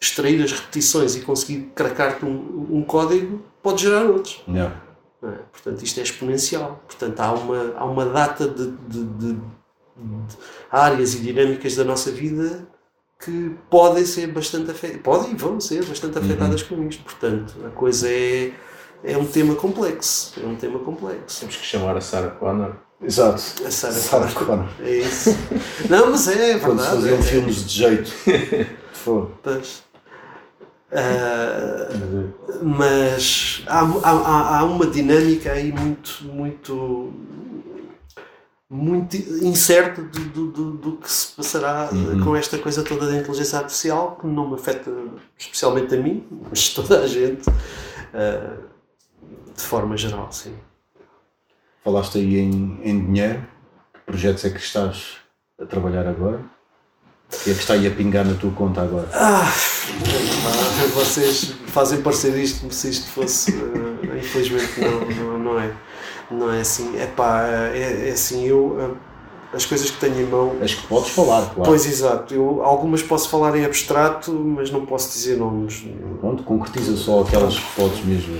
extrair 0.00 0.42
as 0.42 0.52
repetições 0.52 1.16
e 1.16 1.20
conseguir 1.20 1.72
cracar-te 1.74 2.24
um, 2.24 2.66
um 2.70 2.82
código, 2.82 3.42
pode 3.62 3.82
gerar 3.82 4.04
outros. 4.04 4.42
Yeah. 4.48 4.80
não 5.20 5.30
é? 5.30 5.38
Portanto, 5.50 5.82
isto 5.82 5.98
é 5.98 6.02
exponencial. 6.02 6.82
Portanto, 6.86 7.18
há 7.20 7.32
uma, 7.32 7.74
há 7.76 7.84
uma 7.84 8.06
data 8.06 8.46
de, 8.46 8.70
de- 8.88 9.04
de- 9.04 9.32
de 9.34 10.36
áreas 10.70 11.14
e 11.14 11.20
dinâmicas 11.20 11.74
da 11.76 11.84
nossa 11.84 12.10
vida 12.10 12.66
que 13.24 13.56
podem 13.70 14.04
ser 14.04 14.26
bastante 14.28 14.70
afetadas, 14.70 15.02
podem 15.02 15.30
e 15.32 15.34
vão 15.34 15.58
ser 15.60 15.84
bastante 15.84 16.18
afetadas 16.18 16.62
com 16.62 16.82
isto. 16.86 17.02
Portanto, 17.04 17.54
a 17.66 17.70
coisa 17.70 18.08
é, 18.10 18.52
é 19.02 19.16
um 19.16 19.24
tema 19.26 19.54
complexo. 19.54 20.34
É 20.42 20.46
um 20.46 20.56
tema 20.56 20.78
complexo. 20.80 21.40
temos 21.40 21.56
que 21.56 21.64
chamar 21.64 21.96
a 21.96 22.00
Sarah 22.00 22.30
Connor. 22.30 22.74
Exato. 23.02 23.42
A 23.66 23.70
Sarah 23.70 23.94
Sarah 23.94 24.32
Connor. 24.32 24.68
É 24.80 24.90
isso. 24.98 25.30
Não, 25.90 26.10
mas 26.10 26.26
é 26.28 26.58
Quando 26.58 26.80
se 26.80 26.86
verdade. 26.88 26.96
faziam 26.96 27.18
é- 27.18 27.22
filmes 27.22 27.66
de 27.66 27.72
jeito. 27.78 28.10
Fogo. 28.92 29.32
Pois. 29.42 29.82
Ah, 30.92 31.88
mas 32.62 33.62
há, 33.66 33.80
há, 33.80 34.58
há- 34.60 34.64
uma 34.64 34.86
dinâmica 34.86 35.50
aí 35.52 35.72
muito, 35.72 36.24
muito, 36.24 37.12
muito 38.70 39.16
incerta 39.16 40.00
do, 40.02 40.46
do, 40.50 40.70
do, 40.72 40.92
que 40.98 41.10
se 41.10 41.32
passará 41.32 41.90
com 42.22 42.36
esta 42.36 42.58
coisa 42.58 42.82
toda 42.84 43.06
da 43.08 43.16
inteligência 43.16 43.58
artificial, 43.58 44.16
que 44.20 44.26
não 44.28 44.48
me 44.48 44.54
afeta 44.54 44.90
especialmente 45.36 45.92
a 45.94 45.98
mim, 46.00 46.24
mas 46.48 46.68
toda 46.70 47.00
a 47.00 47.06
gente, 47.08 47.42
ah, 48.14 48.56
de 49.56 49.62
forma 49.62 49.96
geral, 49.96 50.28
sim. 50.30 50.54
Falaste 51.84 52.16
aí 52.16 52.38
em, 52.38 52.80
em 52.82 53.04
dinheiro. 53.04 53.40
Que 53.92 54.00
projetos 54.06 54.44
é 54.46 54.50
que 54.50 54.58
estás 54.58 55.16
a 55.60 55.66
trabalhar 55.66 56.06
agora? 56.08 56.40
Que 57.42 57.50
é 57.50 57.54
que 57.54 57.60
está 57.60 57.74
aí 57.74 57.86
a 57.86 57.90
pingar 57.90 58.24
na 58.24 58.34
tua 58.34 58.50
conta 58.52 58.80
agora? 58.80 59.06
Ah, 59.12 59.44
vocês 60.94 61.54
fazem 61.66 62.00
parecer 62.00 62.36
isto 62.38 62.60
como 62.60 62.72
se 62.72 62.88
isto 62.88 63.06
fosse. 63.08 63.52
eh, 63.52 64.18
infelizmente, 64.18 64.80
não, 64.80 65.00
não, 65.00 65.38
não 65.38 65.60
é. 65.60 65.72
Não 66.30 66.50
é 66.52 66.60
assim. 66.60 66.96
É 66.96 67.06
pá, 67.06 67.42
é, 67.46 68.08
é 68.08 68.12
assim. 68.12 68.46
Eu, 68.46 68.78
eh, 68.80 69.56
as 69.56 69.66
coisas 69.66 69.90
que 69.90 69.98
tenho 69.98 70.20
em 70.20 70.26
mão. 70.26 70.56
As 70.62 70.74
que 70.74 70.86
podes 70.86 71.10
falar, 71.10 71.42
claro. 71.50 71.62
Pois, 71.64 71.86
exato. 71.86 72.32
Eu, 72.32 72.62
algumas 72.62 73.02
posso 73.02 73.28
falar 73.28 73.54
em 73.56 73.64
abstrato, 73.64 74.32
mas 74.32 74.70
não 74.70 74.86
posso 74.86 75.12
dizer 75.12 75.36
nomes. 75.36 75.84
Pronto, 76.20 76.42
concretiza 76.44 76.96
só 76.96 77.20
aquelas 77.20 77.58
que 77.58 77.74
podes 77.76 78.04
mesmo. 78.04 78.38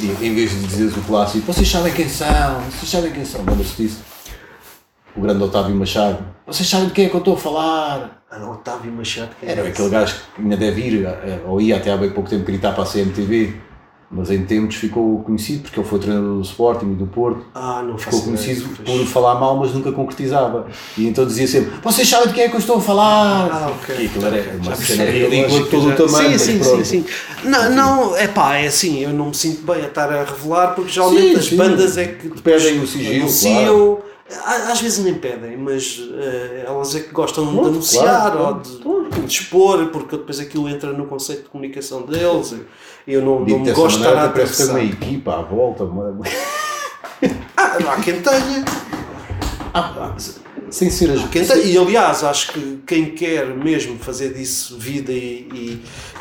E, 0.00 0.26
em 0.26 0.34
vez 0.34 0.50
de 0.50 0.66
dizeres 0.66 0.96
o 0.96 1.00
clássico, 1.02 1.52
vocês 1.52 1.68
sabem 1.68 1.92
quem 1.92 2.08
são, 2.08 2.60
vocês 2.70 2.90
sabem 2.90 3.12
quem 3.12 3.24
são. 3.24 3.40
Lembra-se 3.44 3.82
disso? 3.82 4.00
O 5.16 5.20
grande 5.20 5.42
Otávio 5.42 5.74
Machado. 5.74 6.24
Vocês 6.46 6.68
sabem 6.68 6.88
de 6.88 6.92
quem 6.94 7.06
é 7.06 7.08
que 7.08 7.14
eu 7.14 7.18
estou 7.18 7.34
a 7.34 7.38
falar? 7.38 8.24
ah, 8.30 8.50
Otávio 8.50 8.92
Machado. 8.92 9.30
quem 9.40 9.48
é 9.48 9.52
Era 9.52 9.60
esse? 9.62 9.70
aquele 9.70 9.88
gajo 9.90 10.14
que 10.34 10.42
ainda 10.42 10.56
deve 10.56 10.80
ir, 10.80 11.04
eh, 11.04 11.40
ou 11.46 11.60
ia 11.60 11.76
até 11.76 11.92
há 11.92 11.96
bem 11.96 12.10
pouco 12.10 12.28
tempo 12.28 12.44
gritar 12.44 12.72
para 12.74 12.82
a 12.82 12.86
CMTV, 12.86 13.54
mas 14.14 14.30
em 14.30 14.44
tempos 14.44 14.76
ficou 14.76 15.20
conhecido 15.24 15.62
porque 15.62 15.80
ele 15.80 15.88
foi 15.88 15.98
treinador 15.98 16.36
do 16.36 16.42
Sporting 16.42 16.92
e 16.92 16.94
do 16.94 17.06
Porto. 17.06 17.44
Ah, 17.54 17.82
não 17.86 17.98
Ficou 17.98 18.20
ideia. 18.20 18.36
conhecido 18.36 18.68
Pois. 18.84 18.98
por 19.00 19.06
falar 19.08 19.34
mal, 19.40 19.56
mas 19.56 19.74
nunca 19.74 19.90
concretizava. 19.92 20.66
E 20.96 21.06
então 21.08 21.26
dizia 21.26 21.46
sempre: 21.46 21.72
Vocês 21.82 22.08
sabem 22.08 22.28
de 22.28 22.34
quem 22.34 22.44
é 22.44 22.48
que 22.48 22.54
eu 22.54 22.60
estou 22.60 22.76
a 22.76 22.80
falar? 22.80 23.48
Ah, 23.52 23.72
ok. 23.72 23.96
E 23.98 24.06
aquilo 24.06 24.26
era 24.26 24.56
uma 24.62 24.74
cena 24.76 25.04
ridícula 25.04 25.62
de 25.64 25.68
todo 25.70 25.86
o 25.86 25.90
Já- 25.90 25.96
tamanho. 25.96 26.38
Sim, 26.38 26.62
sim, 26.62 26.62
sim, 26.62 26.84
sim. 26.84 27.04
Não, 27.44 27.70
não, 27.70 28.16
é 28.16 28.26
pá, 28.28 28.56
é 28.56 28.66
assim, 28.68 29.00
eu 29.02 29.10
não 29.12 29.26
me 29.26 29.34
sinto 29.34 29.66
bem 29.66 29.82
a 29.82 29.88
estar 29.88 30.10
a 30.10 30.24
revelar 30.24 30.68
porque 30.74 30.90
geralmente 30.92 31.30
Sim, 31.32 31.36
as 31.36 31.44
sim. 31.46 31.56
bandas 31.56 31.98
é 31.98 32.06
que 32.06 32.28
Pedem 32.40 32.80
o 32.80 32.86
sigilo, 32.86 33.22
anunciam, 33.22 33.98
Á- 33.98 34.13
às 34.70 34.80
vezes 34.80 35.04
nem 35.04 35.14
pedem, 35.14 35.56
mas 35.56 36.00
eh, 36.14 36.64
elas 36.66 36.94
é 36.94 37.00
que 37.00 37.10
gostam 37.12 37.44
de 37.46 37.52
Pronto, 37.52 37.68
anunciar 37.68 38.32
claro, 38.32 38.62
ou 38.84 39.10
de, 39.10 39.20
de 39.20 39.26
expor, 39.26 39.86
porque 39.88 40.16
depois 40.16 40.40
aquilo 40.40 40.68
entra 40.68 40.92
no 40.92 41.06
conceito 41.06 41.42
de 41.44 41.48
comunicação 41.50 42.02
deles 42.02 42.54
eu 43.06 43.20
não, 43.20 43.40
não 43.40 43.58
me 43.58 43.72
gosto 43.72 43.98
de 44.00 44.06
estar 44.06 44.10
a 44.24 44.28
ter 44.28 44.42
uma 44.42 44.44
atravessar. 44.44 44.84
equipa 44.84 45.34
à 45.38 45.42
volta. 45.42 45.84
uma- 45.84 46.16
Ah, 47.56 47.76
há 47.92 48.00
quem 48.02 48.20
tenha. 48.22 48.64
Ah, 49.72 50.14
sem 50.70 50.90
ser 50.90 51.10
as. 51.10 51.28
Quem 51.28 51.44
tem- 51.46 51.66
e 51.72 51.76
aliás, 51.78 52.24
acho 52.24 52.52
que 52.52 52.82
quem 52.86 53.14
quer 53.14 53.46
mesmo 53.54 53.98
fazer 53.98 54.32
disso 54.34 54.78
vida 54.78 55.12
e, 55.12 55.48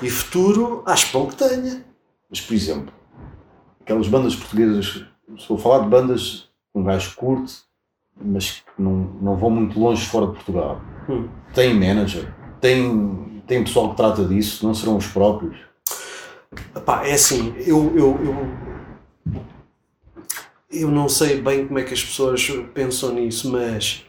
e, 0.02 0.06
e 0.06 0.10
futuro, 0.10 0.84
acho 0.86 1.12
bom 1.12 1.28
que 1.28 1.36
tenha. 1.36 1.84
Mas, 2.30 2.42
por 2.42 2.54
exemplo, 2.54 2.94
aquelas 3.82 4.08
bandas 4.08 4.36
portuguesas, 4.36 5.04
estou 5.38 5.58
a 5.58 5.60
falar 5.60 5.80
de 5.84 5.90
bandas 5.90 6.50
um 6.74 6.84
gajo 6.84 7.16
curte, 7.16 7.54
mas 8.22 8.64
não, 8.78 8.92
não 9.22 9.36
vão 9.36 9.50
muito 9.50 9.80
longe 9.80 10.06
fora 10.06 10.28
de 10.28 10.34
Portugal. 10.34 10.82
Hum. 11.10 11.28
Tem 11.54 11.74
manager, 11.74 12.34
tem, 12.62 13.42
tem 13.48 13.64
pessoal 13.64 13.92
que 13.92 13.98
trata 13.98 14.24
disso, 14.26 14.66
não 14.66 14.74
serão 14.74 14.98
os 14.98 15.08
próprios. 15.08 15.58
Epá, 16.76 17.06
é 17.06 17.14
assim, 17.14 17.54
eu, 17.66 17.92
eu, 17.96 18.20
eu, 18.24 19.44
eu 20.72 20.90
não 20.92 21.08
sei 21.10 21.42
bem 21.42 21.68
como 21.68 21.80
é 21.80 21.84
que 21.84 21.94
as 21.94 22.04
pessoas 22.04 22.48
pensam 22.74 23.14
nisso, 23.14 23.52
mas 23.52 24.06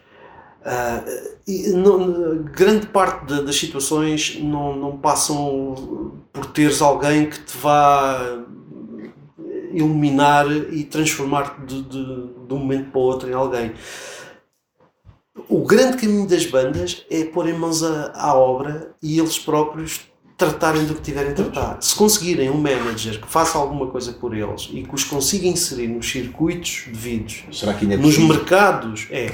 e 1.47 1.69
não- 1.73 2.43
grande 2.43 2.87
parte 2.87 3.27
da- 3.27 3.43
das 3.43 3.57
situações 3.57 4.39
não, 4.41 4.75
não 4.75 4.97
passam 4.97 6.15
por 6.33 6.47
teres 6.47 6.81
alguém 6.81 7.29
que 7.29 7.39
te 7.41 7.57
vá 7.59 8.39
iluminar 9.77 10.47
e 10.51 10.85
transformar-te 10.85 11.61
de, 11.67 11.83
de, 11.83 12.05
de 12.05 12.55
um 12.55 12.59
momento 12.59 12.91
para 12.91 12.99
o 12.99 13.03
outro 13.03 13.29
em 13.29 13.35
alguém. 13.35 13.73
O 15.49 15.65
grande 15.65 15.97
caminho 15.97 16.27
das 16.27 16.47
bandas 16.47 17.05
é 17.11 17.25
pôr 17.25 17.49
em 17.49 17.59
mãos 17.59 17.83
à 17.83 18.35
obra 18.35 18.95
e 19.03 19.19
eles 19.19 19.39
próprios 19.39 20.03
tratarem 20.37 20.85
do 20.85 20.95
que 20.95 21.03
tiverem 21.03 21.33
a 21.33 21.35
tratar. 21.35 21.79
Se 21.81 21.95
conseguirem 21.95 22.51
um 22.51 22.61
manager 22.61 23.21
que 23.21 23.29
faça 23.29 23.59
alguma 23.59 23.87
coisa 23.89 24.13
por 24.13 24.37
eles 24.37 24.69
e 24.73 24.83
que 24.83 24.95
os 24.95 25.05
consiga 25.05 25.47
inserir 25.47 25.89
nos 25.89 26.11
circuitos 26.11 26.85
devidos, 26.87 27.45
é 27.91 27.97
nos 27.97 28.19
mercados, 28.19 29.07
é. 29.11 29.33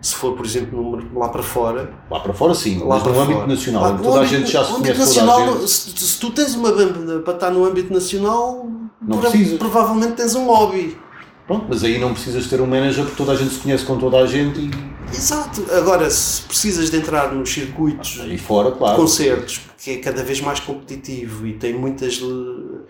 Se 0.00 0.16
for, 0.16 0.34
por 0.36 0.44
exemplo, 0.44 1.00
lá 1.14 1.28
para 1.28 1.42
fora, 1.44 1.92
Lá 2.10 2.18
para 2.18 2.32
fora 2.32 2.54
sim, 2.54 2.78
lá 2.80 2.96
mas 2.96 3.02
para 3.04 3.12
no 3.12 3.20
âmbito 3.20 3.38
fora. 3.38 3.46
nacional, 3.46 3.82
Lá- 3.82 3.98
toda 3.98 4.08
a 4.08 4.12
âmbito- 4.22 4.36
gente 4.36 4.50
já 4.50 4.64
se 4.64 4.70
âmbito 4.72 4.82
conhece 4.94 5.14
toda 5.14 5.20
a 5.22 5.26
nacional, 5.36 5.58
gente. 5.60 5.70
se, 5.70 5.90
se 6.06 6.18
tu 6.18 6.30
tens 6.30 6.54
uma 6.56 6.72
banda 6.72 7.20
para 7.20 7.34
estar 7.34 7.50
no 7.50 7.64
âmbito 7.64 7.92
nacional, 7.92 8.66
Não 9.00 9.18
prova- 9.18 9.30
precisas. 9.30 9.58
provavelmente 9.58 10.12
tens 10.14 10.34
um 10.34 10.46
hobby. 10.46 10.98
Pronto, 11.46 11.66
mas 11.68 11.84
aí 11.84 11.98
não 12.00 12.12
precisas 12.14 12.46
ter 12.48 12.60
um 12.60 12.66
manager 12.66 13.04
porque 13.04 13.16
toda 13.16 13.32
a 13.32 13.36
gente 13.36 13.54
se 13.54 13.60
conhece 13.60 13.84
com 13.84 13.96
toda 13.98 14.18
a 14.18 14.26
gente 14.26 14.60
e 14.60 14.92
Exato. 15.14 15.64
Agora, 15.72 16.08
se 16.10 16.42
precisas 16.42 16.90
de 16.90 16.96
entrar 16.96 17.32
nos 17.32 17.52
circuitos 17.52 18.18
aí 18.22 18.38
fora, 18.38 18.70
claro. 18.72 18.96
concertos, 18.96 19.60
que 19.78 19.90
é 19.92 19.96
cada 19.98 20.24
vez 20.24 20.40
mais 20.40 20.58
competitivo 20.58 21.46
e 21.46 21.52
tem 21.52 21.74
muitas 21.74 22.18
eh, 22.22 22.80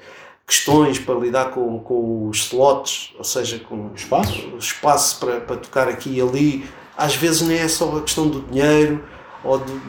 questões 0.46 0.98
para 1.00 1.14
lidar 1.16 1.50
com, 1.50 1.80
com 1.80 2.28
os 2.28 2.38
slots, 2.44 3.12
ou 3.18 3.24
seja, 3.24 3.58
com 3.58 3.90
o 3.90 4.58
espaço 4.58 5.18
para, 5.18 5.40
para 5.40 5.56
tocar 5.56 5.88
aqui 5.88 6.10
e 6.16 6.20
ali. 6.22 6.64
Às 6.96 7.16
vezes 7.16 7.42
nem 7.42 7.58
é 7.58 7.68
só 7.68 7.96
a 7.96 8.02
questão 8.02 8.28
do 8.28 8.40
dinheiro, 8.42 9.02
ou 9.44 9.58
do, 9.58 9.80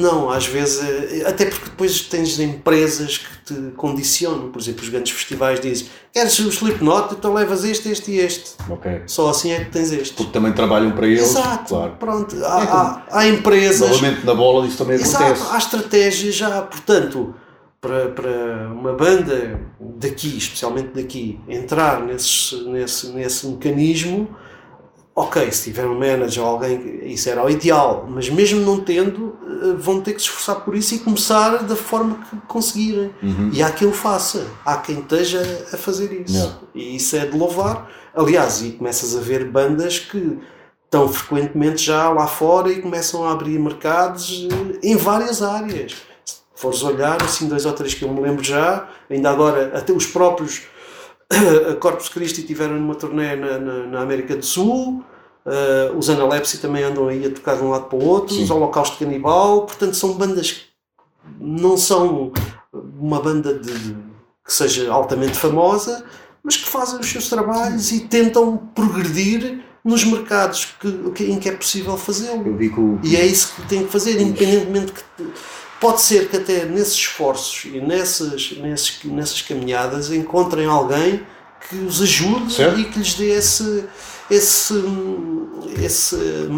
não, 0.00 0.28
às 0.28 0.44
vezes, 0.46 0.82
é- 0.82 1.28
até 1.28 1.44
porque 1.46 1.66
depois 1.66 2.00
tens 2.00 2.40
empresas 2.40 3.18
que 3.18 3.54
te 3.54 3.70
condicionam, 3.76 4.50
por 4.50 4.60
exemplo, 4.60 4.82
os 4.82 4.88
grandes 4.88 5.12
festivais 5.12 5.60
dizem 5.60 5.86
queres 6.12 6.36
o 6.40 6.48
Slipknot, 6.48 7.14
então 7.14 7.32
levas 7.32 7.64
este, 7.64 7.90
este 7.90 8.10
e 8.10 8.18
este. 8.18 8.52
Ok. 8.68 9.02
Só 9.06 9.30
assim 9.30 9.52
é 9.52 9.60
que 9.64 9.70
tens 9.70 9.92
este. 9.92 10.14
Porque 10.14 10.32
também 10.32 10.52
trabalham 10.52 10.90
para 10.92 11.06
eles. 11.06 11.20
Exato, 11.22 11.68
Claro. 11.68 11.92
pronto. 12.00 12.34
Há, 12.44 12.60
É 12.60 12.66
há, 12.66 13.02
há 13.20 13.28
empresas 13.28 13.88
Novamente 13.88 14.26
na 14.26 14.34
bola 14.34 14.66
isso 14.66 14.78
também 14.78 14.96
Exato, 14.96 15.22
acontece. 15.24 15.46
há 15.52 15.58
estratégia 15.58 16.32
já, 16.32 16.62
portanto, 16.62 17.34
para, 17.80 18.08
para 18.08 18.68
uma 18.72 18.94
banda 18.94 19.60
daqui, 19.80 20.36
especialmente 20.38 20.88
daqui, 20.94 21.38
entrar 21.48 22.00
nesse, 22.00 22.56
nesse, 22.64 23.08
nesse 23.10 23.46
mecanismo, 23.46 24.28
ok, 25.14 25.50
se 25.52 25.64
tiver 25.64 25.86
um 25.86 25.98
manager 25.98 26.42
ou 26.42 26.50
alguém, 26.50 27.00
isso 27.12 27.28
era 27.28 27.44
o 27.44 27.50
ideal, 27.50 28.06
mas 28.08 28.30
mesmo 28.30 28.60
não 28.60 28.80
tendo, 28.80 29.36
eh, 29.44 29.74
vão 29.78 30.00
ter 30.00 30.14
que 30.14 30.22
se 30.22 30.28
esforçar 30.28 30.64
por 30.64 30.74
isso 30.74 30.94
e 30.94 30.98
começar 31.00 31.62
da 31.64 31.76
forma 31.76 32.18
que 32.30 32.36
conseguirem. 32.48 33.12
Uhum. 33.22 33.50
E 33.52 33.62
há 33.62 33.70
quem 33.70 33.86
o 33.86 33.92
faça, 33.92 34.46
há 34.64 34.76
quem 34.78 35.00
esteja 35.00 35.40
a 35.72 35.76
fazer 35.76 36.12
isso. 36.12 36.34
Yeah. 36.34 36.58
E 36.74 36.96
isso 36.96 37.16
é 37.16 37.26
de 37.26 37.36
louvar. 37.36 37.90
Aliás, 38.14 38.62
e 38.62 38.72
começas 38.72 39.14
a 39.16 39.20
ver 39.20 39.44
bandas 39.44 39.98
que 39.98 40.38
estão 40.84 41.08
frequentemente 41.08 41.82
já 41.82 42.08
lá 42.10 42.26
fora 42.26 42.70
e 42.70 42.80
começam 42.80 43.24
a 43.24 43.32
abrir 43.32 43.58
mercados 43.58 44.48
eh, 44.50 44.78
em 44.82 44.96
várias 44.96 45.42
áreas. 45.42 45.96
Se 46.24 46.36
fores 46.54 46.82
olhar, 46.82 47.22
assim, 47.22 47.48
dois 47.48 47.66
ou 47.66 47.72
três 47.74 47.92
que 47.92 48.04
eu 48.04 48.08
me 48.08 48.20
lembro 48.20 48.42
já, 48.42 48.88
ainda 49.10 49.30
agora, 49.30 49.72
até 49.74 49.92
os 49.92 50.06
próprios 50.06 50.62
a 51.72 51.76
Corpus 51.76 52.08
Christi 52.08 52.42
tiveram 52.42 52.74
numa 52.74 52.94
turnê 52.94 53.34
na, 53.36 53.58
na, 53.58 53.86
na 53.86 54.00
América 54.02 54.36
do 54.36 54.44
Sul, 54.44 55.02
uh, 55.46 55.96
os 55.96 56.08
Analepsy 56.10 56.58
também 56.58 56.82
andam 56.84 57.08
aí 57.08 57.24
a 57.26 57.30
tocar 57.30 57.56
de 57.56 57.62
um 57.62 57.70
lado 57.70 57.86
para 57.86 57.98
o 57.98 58.04
outro, 58.04 58.34
Sim. 58.34 58.42
os 58.44 58.50
Holocausto 58.50 58.98
Canibal, 58.98 59.62
portanto 59.66 59.94
são 59.96 60.12
bandas 60.14 60.52
que 60.52 60.60
não 61.40 61.76
são 61.76 62.32
uma 62.98 63.20
banda 63.20 63.54
de, 63.58 63.72
que 64.44 64.52
seja 64.52 64.90
altamente 64.92 65.38
famosa, 65.38 66.04
mas 66.42 66.56
que 66.56 66.68
fazem 66.68 66.98
os 66.98 67.06
seus 67.06 67.28
trabalhos 67.28 67.92
e 67.92 68.00
tentam 68.00 68.56
progredir 68.74 69.60
nos 69.84 70.04
mercados 70.04 70.74
que, 70.80 71.10
que- 71.10 71.24
em 71.30 71.38
que 71.38 71.48
é 71.48 71.52
possível 71.52 71.96
fazê-lo. 71.96 72.42
E 73.02 73.16
é 73.16 73.24
isso 73.26 73.52
que 73.54 73.62
tem 73.68 73.84
que 73.84 73.90
fazer, 73.90 74.20
independentemente 74.20 74.92
que. 74.92 75.02
Pode 75.82 76.00
ser 76.00 76.28
que 76.28 76.36
até 76.36 76.64
nesses 76.64 76.94
esforços 76.94 77.64
e 77.64 77.80
nessas, 77.80 78.56
nesses, 78.58 79.00
nessas 79.02 79.42
caminhadas 79.42 80.12
encontrem 80.12 80.64
alguém 80.64 81.22
que 81.68 81.74
os 81.74 82.00
ajude 82.00 82.52
Certo. 82.52 82.78
e 82.78 82.84
que 82.84 83.00
lhes 83.00 83.14
dê 83.14 83.30
esse, 83.30 83.84
esse, 84.30 84.74
esse, 85.82 86.16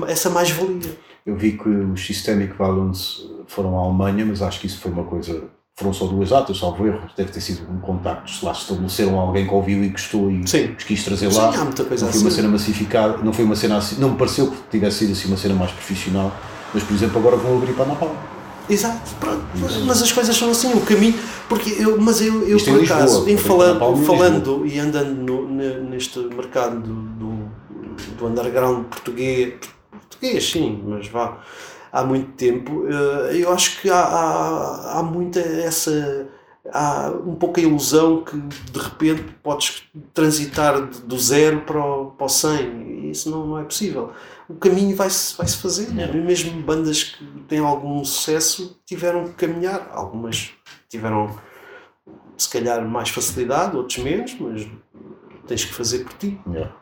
essa 0.09 0.29
mais-valia. 0.29 0.99
Eu 1.25 1.37
vi 1.37 1.53
que 1.53 1.67
os 1.67 2.05
Systemic 2.05 2.55
Violence 2.55 3.23
foram 3.47 3.79
à 3.79 3.85
Alemanha, 3.85 4.27
mas 4.27 4.43
acho 4.43 4.61
que 4.61 4.67
isso 4.67 4.79
foi 4.79 4.93
uma 4.93 5.05
coisa. 5.05 5.45
Foram 5.75 5.95
só 5.95 6.05
duas 6.07 6.29
datas, 6.29 6.59
salvo 6.59 6.87
erro. 6.87 7.01
Deve 7.17 7.33
ter 7.33 7.41
sido 7.41 7.67
um 7.73 7.81
contacto. 7.81 8.31
Se 8.31 8.45
lá 8.45 8.53
estabeleceram 8.53 9.19
alguém 9.19 9.47
que 9.47 9.55
ouviu 9.55 9.83
e 9.83 9.89
gostou 9.89 10.31
e 10.31 10.47
Sim. 10.47 10.75
os 10.77 10.85
quis 10.85 11.03
trazer 11.03 11.33
Sim, 11.33 11.39
lá. 11.39 11.49
há 11.49 11.65
muita 11.65 11.83
coisa 11.83 12.05
não 12.05 12.13
foi 12.13 12.21
uma 12.21 12.29
assim. 12.29 12.37
cena 12.37 12.49
massificada, 12.49 13.17
não 13.23 13.33
foi 13.33 13.45
uma 13.47 13.57
cena 13.57 13.79
assim. 13.79 13.97
Não 13.99 14.11
me 14.11 14.17
pareceu 14.19 14.51
que 14.51 14.57
tivesse 14.71 14.99
sido 14.99 15.13
assim 15.13 15.29
uma 15.29 15.39
cena 15.39 15.55
mais 15.55 15.73
profissional. 15.73 16.31
Mas, 16.75 16.83
por 16.83 16.93
exemplo, 16.93 17.19
agora 17.19 17.37
vão 17.37 17.57
abrir 17.57 17.73
para 17.73 17.85
a 17.85 17.89
Napalm. 17.89 18.34
Exato, 18.69 19.15
pronto. 19.21 19.45
Mas 19.87 20.03
as 20.03 20.11
coisas 20.13 20.37
são 20.37 20.51
assim, 20.51 20.73
o 20.73 20.81
caminho. 20.81 21.15
Porque 21.49 21.71
eu, 21.79 22.01
mas 22.01 22.21
eu, 22.21 22.49
eu 22.49 22.57
Isto 22.57 22.71
em 22.71 22.79
por 22.79 22.85
acaso, 22.85 23.29
em 23.29 23.37
Palma 23.37 23.49
falando, 23.77 24.07
falando 24.07 24.67
e 24.67 24.79
andando 24.79 25.15
no- 25.15 25.49
ne- 25.49 25.81
neste 25.81 26.19
mercado 26.21 26.81
do, 26.81 26.95
do, 28.17 28.27
underground 28.27 28.85
português, 28.87 29.55
português 29.91 30.51
sim, 30.51 30.83
mas 30.87 31.07
vá, 31.09 31.39
há 31.93 32.03
muito 32.03 32.33
tempo, 32.33 32.87
eh, 32.89 33.37
eu 33.43 33.53
acho 33.53 33.81
que 33.83 33.91
há, 33.91 34.01
há, 34.01 34.99
há 34.99 35.03
muita 35.03 35.41
essa. 35.41 36.27
Há 36.73 37.13
um 37.27 37.35
pouco 37.35 37.61
a 37.61 37.63
ilusão 37.63 38.25
que 38.25 38.35
de 38.39 38.79
repente 38.79 39.23
podes 39.43 39.83
transitar 40.15 40.81
do 41.05 41.19
zero 41.19 41.61
para 41.61 41.79
o, 41.79 42.07
para 42.13 42.25
o 42.25 42.29
100 42.29 42.59
e 42.89 43.11
isso 43.11 43.31
não, 43.31 43.47
não 43.47 43.59
é 43.59 43.65
possível 43.65 44.13
o 44.49 44.55
caminho 44.55 44.95
vai-se 44.95 45.37
vai 45.37 45.47
-se 45.47 45.57
fazer. 45.57 45.89
E 45.91 46.17
mesmo 46.17 46.63
bandas 46.63 47.03
que 47.05 47.25
têm 47.49 47.59
algum 47.59 48.05
sucesso 48.05 48.81
tiveram 48.85 49.25
que 49.25 49.33
caminhar. 49.33 49.91
Algumas 49.93 50.51
tiveram, 50.89 51.35
se 52.37 52.49
calhar, 52.49 52.87
mais 52.87 53.09
facilidade, 53.09 53.77
outros 53.77 53.99
menos, 53.99 54.37
mas 54.39 54.67
tens 55.47 55.65
que 55.65 55.73
fazer 55.73 56.05
por 56.05 56.13
ti. 56.15 56.41
Yeah. 56.47 56.75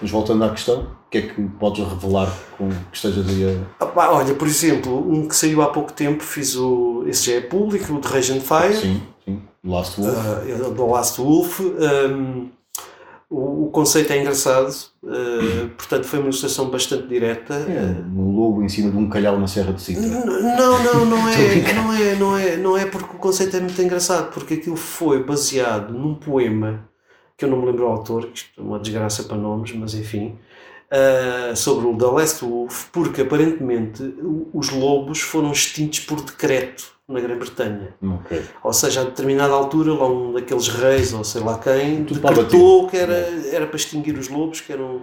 Mas 0.00 0.10
voltando 0.10 0.44
à 0.44 0.50
questão, 0.50 0.82
o 0.82 1.10
que 1.10 1.18
é 1.18 1.22
que 1.22 1.42
podes 1.58 1.86
revelar 1.86 2.30
com 2.56 2.68
que 2.68 2.76
estejas 2.96 3.26
aí 3.28 3.44
a. 3.80 3.84
Ah, 3.84 4.12
olha, 4.12 4.34
por 4.34 4.46
exemplo, 4.46 5.10
um 5.10 5.26
que 5.26 5.34
saiu 5.34 5.62
há 5.62 5.68
pouco 5.68 5.92
tempo, 5.92 6.22
fiz 6.22 6.56
o. 6.56 7.04
Esse 7.06 7.30
já 7.30 7.38
é 7.38 7.40
público, 7.40 7.94
o 7.94 8.00
de 8.00 8.08
Rage 8.08 8.32
and 8.32 8.40
Fire. 8.40 8.74
Sim, 8.74 9.02
sim. 9.24 9.42
Last 9.64 10.00
Wolf. 10.00 10.16
Uh, 10.16 10.74
do 10.74 10.86
Last 10.86 11.20
Wolf. 11.20 11.60
Um, 11.60 12.50
o, 13.30 13.66
o 13.66 13.70
conceito 13.70 14.12
é 14.12 14.20
engraçado, 14.20 14.72
uh, 15.02 15.68
portanto 15.76 16.04
foi 16.04 16.18
uma 16.18 16.26
ilustração 16.26 16.70
bastante 16.70 17.06
direta. 17.06 17.54
É, 17.54 18.02
um 18.16 18.34
lobo 18.34 18.62
em 18.62 18.68
cima 18.68 18.90
de 18.90 18.96
um 18.96 19.08
calhau 19.08 19.38
na 19.38 19.46
Serra 19.46 19.72
de 19.72 19.82
Sintra. 19.82 20.06
Não, 20.06 20.82
não, 20.82 21.04
não 21.04 21.28
é, 21.28 21.72
não 21.74 21.92
é, 21.92 22.14
não 22.14 22.38
é, 22.38 22.56
não 22.56 22.76
é 22.78 22.86
porque 22.86 23.16
o 23.16 23.18
conceito 23.18 23.56
é 23.56 23.60
muito 23.60 23.80
engraçado, 23.82 24.32
porque 24.32 24.54
aquilo 24.54 24.76
foi 24.76 25.22
baseado 25.22 25.92
num 25.92 26.14
poema 26.14 26.88
que 27.36 27.44
eu 27.44 27.50
não 27.50 27.60
me 27.60 27.66
lembro 27.66 27.84
o 27.84 27.88
autor, 27.88 28.26
que 28.26 28.38
isto 28.38 28.60
é 28.60 28.64
uma 28.64 28.80
desgraça 28.80 29.22
para 29.22 29.36
nomes, 29.36 29.72
mas 29.72 29.94
enfim, 29.94 30.38
uh, 30.90 31.54
sobre 31.54 31.86
o 31.86 31.96
The 31.96 32.06
Last 32.06 32.44
Wolf, 32.44 32.86
porque 32.90 33.22
aparentemente 33.22 34.02
os 34.52 34.70
lobos 34.70 35.20
foram 35.20 35.52
extintos 35.52 36.00
por 36.00 36.20
decreto 36.22 36.97
na 37.08 37.20
Grã-Bretanha. 37.20 37.94
Ok. 38.02 38.42
Ou 38.62 38.72
seja, 38.72 39.00
a 39.00 39.04
determinada 39.04 39.54
altura, 39.54 39.94
lá 39.94 40.06
um 40.06 40.32
daqueles 40.34 40.68
reis, 40.68 41.14
ou 41.14 41.24
sei 41.24 41.40
lá 41.42 41.58
quem, 41.58 42.04
Tudo 42.04 42.20
decretou 42.20 42.86
que 42.86 42.96
era, 42.98 43.14
era 43.50 43.66
para 43.66 43.76
extinguir 43.76 44.18
os 44.18 44.28
lobos 44.28 44.60
que 44.60 44.70
eram 44.72 45.00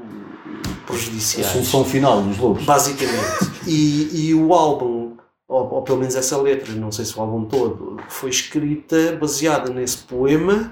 A 0.83 0.87
prejudiciais. 0.87 1.51
solução 1.51 1.83
final 1.83 2.21
dos 2.21 2.37
lobos. 2.37 2.63
Basicamente. 2.63 3.55
E, 3.67 4.27
e 4.27 4.33
o 4.35 4.53
álbum, 4.53 5.17
ou, 5.47 5.73
ou 5.73 5.81
pelo 5.81 5.97
menos 5.97 6.13
essa 6.15 6.39
letra, 6.39 6.71
não 6.75 6.91
sei 6.91 7.03
se 7.03 7.17
o 7.17 7.21
álbum 7.21 7.45
todo, 7.45 7.97
foi 8.07 8.29
escrita 8.29 9.17
baseada 9.19 9.73
nesse 9.73 9.97
poema 10.03 10.71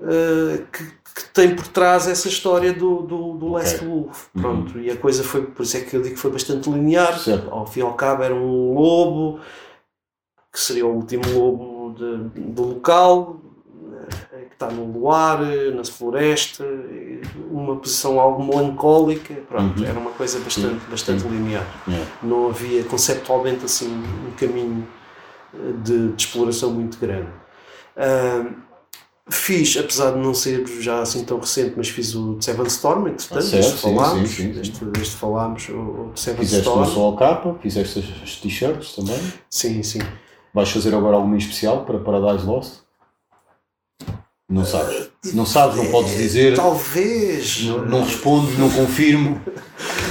eh, 0.00 0.62
que, 0.72 0.82
que 0.82 1.28
tem 1.32 1.54
por 1.54 1.68
trás 1.68 2.08
essa 2.08 2.26
história 2.26 2.72
do, 2.72 3.02
do, 3.02 3.34
do 3.34 3.48
Last 3.52 3.76
Ok. 3.76 3.86
Wolf. 3.86 4.24
Uhum. 4.34 4.42
Pronto, 4.42 4.80
e 4.80 4.90
a 4.90 4.96
coisa 4.96 5.22
foi, 5.22 5.42
por 5.42 5.62
isso 5.62 5.76
é 5.76 5.80
que 5.82 5.94
eu 5.94 6.02
digo 6.02 6.16
que 6.16 6.20
foi 6.20 6.32
bastante 6.32 6.68
linear. 6.68 7.16
Certo. 7.16 7.48
Ao 7.48 7.64
fim 7.64 7.78
e 7.78 7.82
ao 7.84 7.94
cabo 7.94 8.24
era 8.24 8.34
um 8.34 8.74
lobo, 8.74 9.38
que 10.56 10.62
seria 10.62 10.86
o 10.86 10.94
último 10.96 11.22
lobo 11.34 11.94
de- 11.98 12.40
do 12.40 12.62
local, 12.68 13.36
eh, 14.32 14.46
que 14.48 14.54
está 14.54 14.70
no 14.70 14.84
luar, 14.90 15.38
na 15.74 15.84
floresta, 15.84 16.64
uma 17.50 17.76
posição 17.76 18.18
algo 18.18 18.42
melancólica, 18.42 19.34
pronto, 19.46 19.78
Uhum. 19.80 19.86
era 19.86 19.98
uma 19.98 20.12
coisa 20.12 20.38
bastante, 20.40 20.80
bastante 20.90 21.24
linear. 21.28 21.66
Yeah. 21.86 22.10
Não 22.22 22.48
havia 22.48 22.82
conceptualmente 22.84 23.66
assim 23.66 23.86
um 23.86 24.30
caminho 24.38 24.88
eh, 25.54 25.58
de, 25.84 26.08
de 26.12 26.22
exploração 26.22 26.70
muito 26.70 26.96
grande. 26.98 27.28
Ah, 27.94 28.46
fiz, 29.28 29.76
apesar 29.76 30.12
de 30.12 30.18
não 30.20 30.32
ser 30.32 30.66
já 30.80 31.00
assim 31.02 31.22
tão 31.24 31.38
recente, 31.38 31.74
mas 31.76 31.88
fiz 31.90 32.14
o 32.14 32.38
Seven 32.40 32.66
Storm, 32.66 33.08
entretanto, 33.08 33.38
Ah, 33.38 33.42
certo, 33.42 33.66
este 33.66 33.78
falámos, 33.82 34.30
sim, 34.30 34.36
sim, 34.36 34.54
sim. 34.54 34.60
Este, 34.60 34.84
este 35.02 35.16
falámos, 35.16 35.68
o, 35.68 35.72
o 35.74 36.12
Seven 36.14 36.40
Fizeste 36.40 36.66
Storm. 36.66 36.80
não 36.86 36.94
só 36.94 37.10
a 37.10 37.16
capa, 37.18 37.58
fizeste 37.60 37.98
as- 37.98 38.22
as 38.22 38.36
t-shirts 38.36 38.94
também. 38.96 39.18
Sim, 39.50 39.82
sim. 39.82 39.98
Vais 40.54 40.70
fazer 40.70 40.94
agora 40.94 41.16
alguma 41.16 41.34
em 41.34 41.38
especial 41.38 41.84
para 41.84 41.98
Paradise 41.98 42.46
Lost? 42.46 42.80
Não 44.48 44.64
sabes. 44.64 45.10
Não 45.34 45.44
sabes, 45.44 45.76
não 45.76 45.90
podes 45.90 46.16
dizer. 46.16 46.54
Talvez. 46.54 47.64
Não, 47.64 47.84
não 47.84 48.04
respondo, 48.04 48.48
não 48.58 48.70
confirmo. 48.70 49.40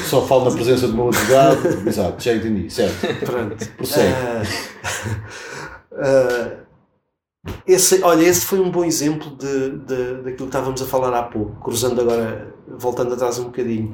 Só 0.10 0.22
falo 0.28 0.46
na 0.46 0.52
presença 0.52 0.88
do 0.88 0.94
meu 0.94 1.08
advogado. 1.08 1.88
Exato, 1.88 2.22
já 2.22 2.34
entendi. 2.36 2.70
Certo. 2.70 3.26
Pronto. 3.26 3.66
Prossegue. 3.78 4.14
Ah, 4.14 4.44
ah, 5.94 6.58
esse, 7.66 8.02
olha, 8.04 8.24
esse 8.26 8.46
foi 8.46 8.60
um 8.60 8.70
bom 8.70 8.84
exemplo 8.84 9.30
de, 9.38 9.70
de, 9.80 10.14
daquilo 10.16 10.36
que 10.38 10.44
estávamos 10.44 10.82
a 10.82 10.86
falar 10.86 11.18
há 11.18 11.24
pouco, 11.24 11.62
cruzando 11.62 12.02
agora, 12.02 12.54
voltando 12.68 13.14
atrás 13.14 13.40
um 13.40 13.46
bocadinho. 13.46 13.94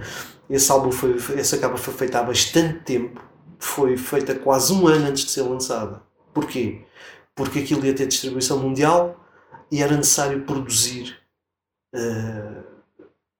Esse 0.49 0.71
álbum 0.71 0.91
foi- 0.91 1.17
essa 1.37 1.57
capa 1.57 1.77
foi 1.77 1.93
feita 1.93 2.19
há 2.19 2.23
bastante 2.23 2.79
tempo, 2.79 3.21
foi 3.59 3.95
feita 3.95 4.33
quase 4.35 4.73
um 4.73 4.87
ano 4.87 5.07
antes 5.07 5.25
de 5.25 5.31
ser 5.31 5.43
lançada. 5.43 6.01
Porquê? 6.33 6.81
Porque 7.35 7.59
aquilo 7.59 7.85
ia 7.85 7.93
ter 7.93 8.07
distribuição 8.07 8.59
mundial 8.59 9.19
e 9.71 9.81
era 9.81 9.95
necessário 9.95 10.41
produzir 10.43 11.17
ah, 11.95 12.63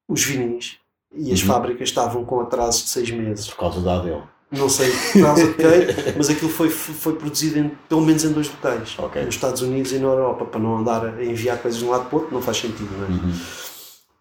os 0.08 0.24
vinis. 0.24 0.78
E 1.14 1.34
as 1.34 1.42
Uhum. 1.42 1.48
fábricas 1.48 1.90
estavam 1.90 2.24
com 2.24 2.40
atrasos 2.40 2.84
de 2.84 2.90
seis 2.90 3.12
meses 3.12 3.48
Por 3.48 3.58
causa 3.58 3.82
da 3.82 3.98
Adele. 4.00 4.24
não 4.50 4.70
sei 4.70 4.90
por 5.12 5.22
causa 5.22 5.46
de 5.48 5.54
quem, 5.56 6.14
mas 6.18 6.30
aquilo 6.30 6.50
foi, 6.50 6.70
foi 6.70 7.16
produzido 7.18 7.60
em, 7.60 7.70
pelo 7.90 8.00
menos 8.02 8.24
em 8.24 8.32
dois 8.32 8.48
locais, 8.50 8.96
Ok. 8.98 9.26
nos 9.26 9.36
Estados 9.36 9.62
Unidos 9.62 9.92
e 9.92 9.96
na 10.00 10.06
Europa, 10.08 10.46
para 10.46 10.60
não 10.62 10.78
andar 10.78 11.06
a 11.06 11.24
enviar 11.24 11.58
coisas 11.62 11.80
de 11.82 11.86
um 11.86 11.90
lado 11.90 12.06
para 12.10 12.16
o 12.18 12.20
outro, 12.22 12.34
não 12.34 12.42
faz 12.42 12.58
sentido, 12.58 12.90
não 12.98 13.06
é? 13.06 13.10
Uhum. 13.10 13.34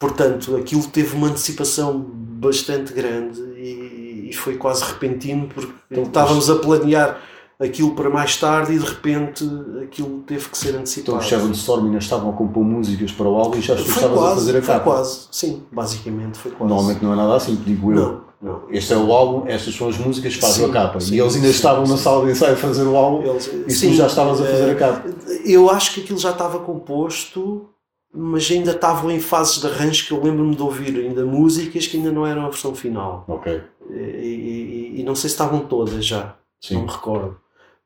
Portanto, 0.00 0.56
aquilo 0.56 0.82
teve 0.88 1.14
uma 1.14 1.28
antecipação 1.28 1.98
bastante 2.00 2.92
grande 2.92 3.40
e, 3.56 4.30
e 4.30 4.32
foi 4.32 4.56
quase 4.56 4.82
repentino, 4.84 5.46
porque 5.46 5.72
Então, 5.90 6.04
estávamos 6.04 6.48
a 6.50 6.56
planear 6.56 7.20
aquilo 7.60 7.94
para 7.94 8.08
mais 8.08 8.36
tarde 8.36 8.72
e 8.72 8.78
de 8.78 8.84
repente 8.86 9.44
aquilo 9.82 10.20
teve 10.26 10.48
que 10.48 10.56
ser 10.56 10.74
antecipado. 10.76 11.16
Então 11.16 11.18
os 11.18 11.28
Seven 11.28 11.50
Storm 11.52 11.86
ainda 11.86 11.98
estavam 11.98 12.30
a 12.30 12.32
compor 12.32 12.64
músicas 12.64 13.12
para 13.12 13.28
o 13.28 13.36
álbum 13.36 13.58
e 13.58 13.60
já 13.60 13.74
estavas 13.74 14.18
a 14.22 14.34
fazer 14.34 14.56
a 14.56 14.60
capa. 14.62 14.84
Foi 14.84 14.92
quase, 14.94 15.20
sim, 15.30 15.62
basicamente 15.70 16.38
foi 16.38 16.50
quase. 16.52 16.72
Normalmente 16.72 17.04
não 17.04 17.12
é 17.12 17.16
nada 17.16 17.36
assim, 17.36 17.54
digo 17.56 17.92
eu. 17.92 17.96
Não, 17.96 18.20
não. 18.42 18.62
Este 18.70 18.94
é 18.94 18.96
o 18.96 19.12
álbum, 19.12 19.46
estas 19.46 19.74
são 19.74 19.88
as 19.88 19.98
músicas, 19.98 20.34
fazem 20.36 20.64
Sim, 20.64 20.70
a 20.70 20.72
capa. 20.72 21.00
sim, 21.00 21.14
e 21.14 21.20
eles 21.20 21.34
ainda 21.34 21.48
sim, 21.48 21.52
estavam 21.54 21.86
na 21.86 21.96
sala 21.98 22.24
de 22.24 22.32
ensaio 22.32 22.54
a 22.54 22.56
fazer 22.56 22.84
o 22.84 22.96
álbum 22.96 23.22
Eles- 23.28 23.50
e 23.66 23.70
sim, 23.72 23.90
tu 23.90 23.94
já 23.96 24.06
estavas 24.06 24.40
a 24.40 24.44
fazer 24.44 24.68
eh, 24.68 24.72
a 24.72 24.74
capa. 24.76 25.08
Eu 25.44 25.68
acho 25.70 25.92
que 25.94 26.00
aquilo 26.00 26.18
já 26.18 26.30
estava 26.30 26.58
composto, 26.60 27.68
mas 28.14 28.50
ainda 28.50 28.70
estavam 28.70 29.10
em 29.10 29.20
fases 29.20 29.60
de 29.60 29.66
arranjo 29.66 30.06
que 30.06 30.12
eu 30.12 30.22
lembro-me 30.22 30.54
de 30.56 30.62
ouvir 30.62 30.96
ainda 30.98 31.24
músicas 31.26 31.86
que 31.86 31.98
ainda 31.98 32.10
não 32.10 32.26
eram 32.26 32.46
a 32.46 32.48
versão 32.48 32.74
final. 32.74 33.24
Ok, 33.28 33.60
E, 33.90 33.94
e- 33.94 35.00
e 35.00 35.02
não 35.04 35.14
sei 35.14 35.28
se 35.28 35.34
estavam 35.34 35.60
todas 35.60 36.04
já, 36.06 36.36
não 36.70 36.82
me 36.82 36.88
recordo. 36.90 37.36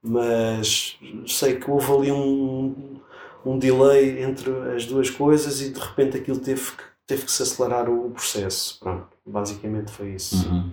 Mas 0.07 0.99
sei 1.27 1.57
que 1.57 1.71
houve 1.71 1.91
ali 1.91 2.13
um, 2.13 2.75
um 3.45 3.59
delay 3.59 4.23
entre 4.23 4.51
as 4.77 4.85
duas 4.85 5.09
coisas 5.09 5.63
e 5.63 5.71
de 5.71 5.81
repente 5.81 6.19
aquilo 6.19 6.39
teve 6.39 6.61
que, 6.73 6.83
teve 7.07 7.23
que 7.25 7.33
se 7.33 7.43
acelerar 7.43 7.89
o 7.89 8.11
processo. 8.11 8.79
Pronto, 8.81 9.07
basicamente 9.25 9.91
foi 9.91 10.11
isso. 10.11 10.47
Uhum. 10.47 10.71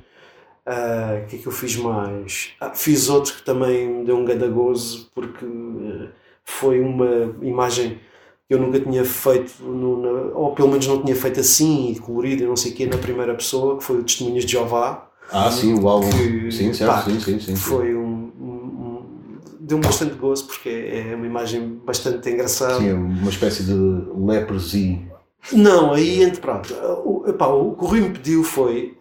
Ah, 0.65 1.21
O 1.23 1.27
que 1.27 1.37
é 1.37 1.39
que 1.39 1.47
eu 1.47 1.51
fiz 1.51 1.75
mais? 1.77 2.49
Ah, 2.59 2.71
fiz 2.75 3.07
outro 3.09 3.33
que 3.35 3.43
também 3.43 3.87
me 3.87 4.05
deu 4.05 4.17
um 4.17 4.25
ganda 4.25 4.47
gozo 4.47 5.09
porque 5.15 5.45
eh, 5.45 6.09
foi 6.43 6.79
uma 6.81 7.33
imagem 7.41 7.99
que 8.47 8.53
eu 8.53 8.59
nunca 8.59 8.79
tinha 8.81 9.05
feito, 9.05 9.53
no- 9.63 10.01
na- 10.01 10.37
ou 10.37 10.53
pelo 10.53 10.67
menos 10.69 10.85
não 10.87 11.01
tinha 11.01 11.15
feito 11.15 11.39
assim 11.39 11.91
e 11.93 11.99
colorido 11.99 12.43
e 12.43 12.47
não 12.47 12.57
sei 12.57 12.73
o 12.73 12.75
quê 12.75 12.85
na 12.85 12.97
primeira 12.97 13.33
pessoa, 13.33 13.77
que 13.77 13.83
foi 13.83 13.99
o 13.99 14.03
Testemunhas 14.03 14.43
de 14.45 14.51
Jeová. 14.51 15.07
Ah, 15.31 15.49
sim, 15.49 15.73
o 15.73 15.87
álbum. 15.87 16.09
Que, 16.09 16.51
sim, 16.51 16.73
certo, 16.73 16.91
pá, 16.91 17.01
sim, 17.03 17.17
sim, 17.19 17.39
sim. 17.39 17.39
sim. 17.39 17.55
Foi 17.55 17.95
um- 17.95 18.20
Deu-me 19.71 19.85
bastante 19.85 20.15
gozo 20.15 20.47
porque 20.47 20.67
é 20.67 21.11
é 21.11 21.15
uma 21.15 21.25
imagem 21.25 21.79
bastante 21.85 22.29
engraçada. 22.29 22.77
Sim, 22.77 22.89
é 22.89 22.93
uma 22.93 23.29
espécie 23.29 23.63
de 23.63 23.73
leprosy. 23.73 24.99
Não, 25.53 25.93
aí 25.93 26.23
entre 26.23 26.41
pronto. 26.41 26.73
O, 27.05 27.23
epá, 27.25 27.47
o 27.47 27.73
que 27.73 27.85
o 27.85 27.87
Rui 27.87 28.01
me 28.01 28.09
pediu 28.09 28.43
foi: 28.43 28.97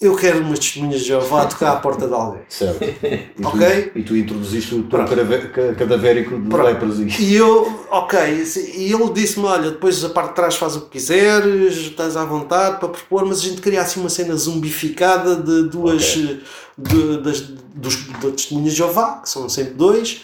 eu 0.00 0.16
quero 0.16 0.40
umas 0.40 0.58
testemunhas 0.58 1.00
de 1.02 1.08
Jeová 1.08 1.42
a 1.42 1.46
tocar 1.46 1.72
à 1.72 1.76
porta 1.76 2.06
de 2.08 2.14
alguém. 2.14 2.40
Certo. 2.48 2.82
E 2.82 3.42
tu, 3.42 3.48
Ok. 3.48 3.92
E 3.94 4.02
tu 4.02 4.16
introduziste 4.16 4.74
o 4.74 4.84
ca- 4.84 5.74
cadavérico 5.74 6.38
de 6.40 6.56
leprosy. 6.56 7.06
E 7.18 7.34
eu, 7.34 7.84
ok, 7.90 8.18
e 8.76 8.92
ele 8.92 9.12
disse-me: 9.12 9.44
Olha, 9.46 9.70
depois 9.70 10.02
a 10.04 10.08
parte 10.08 10.30
de 10.30 10.34
trás 10.36 10.56
faz 10.56 10.74
o 10.76 10.82
que 10.82 10.90
quiseres, 10.90 11.76
estás 11.76 12.16
à 12.16 12.24
vontade 12.24 12.78
para 12.78 12.88
propor, 12.88 13.26
mas 13.26 13.38
a 13.40 13.42
gente 13.42 13.60
queria 13.60 13.82
assim 13.82 14.00
uma 14.00 14.08
cena 14.08 14.34
zumbificada 14.36 15.36
de 15.36 15.64
duas 15.68 16.02
Ok. 16.16 16.40
de, 16.78 17.18
das, 17.18 17.40
dos, 17.74 18.06
das 18.22 18.32
testemunhas 18.32 18.72
de 18.72 18.78
Jeová, 18.78 19.18
que 19.22 19.28
são 19.28 19.48
sempre 19.50 19.74
dois, 19.74 20.22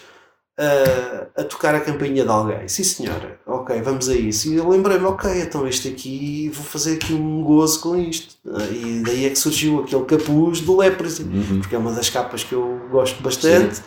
a, 0.58 1.40
a 1.40 1.44
tocar 1.44 1.74
a 1.74 1.80
campainha 1.80 2.22
de 2.24 2.30
alguém. 2.30 2.66
Sim, 2.68 2.84
senhora, 2.84 3.38
ok, 3.46 3.80
vamos 3.82 4.08
a 4.08 4.14
isso. 4.14 4.48
E 4.52 4.56
eu 4.56 4.68
lembrei-me: 4.68 5.04
Ok, 5.04 5.30
então 5.40 5.66
este 5.68 5.88
aqui, 5.88 6.50
vou 6.54 6.64
fazer 6.64 6.94
aqui 6.94 7.12
um 7.12 7.42
gozo 7.42 7.80
com 7.80 7.96
isto. 7.96 8.36
E 8.72 9.02
daí 9.04 9.26
é 9.26 9.30
que 9.30 9.36
surgiu 9.38 9.80
aquele 9.80 10.04
capuz 10.04 10.60
do 10.60 10.76
Leprosy, 10.76 11.22
Uhum. 11.24 11.60
porque 11.60 11.74
é 11.74 11.78
uma 11.78 11.92
das 11.92 12.08
capas 12.08 12.42
que 12.44 12.52
eu 12.54 12.80
gosto 12.90 13.22
bastante 13.22 13.80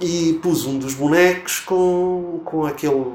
e 0.00 0.38
pus 0.42 0.66
um 0.66 0.78
dos 0.78 0.94
bonecos 0.94 1.60
com, 1.60 2.40
com 2.44 2.64
aquele 2.66 3.12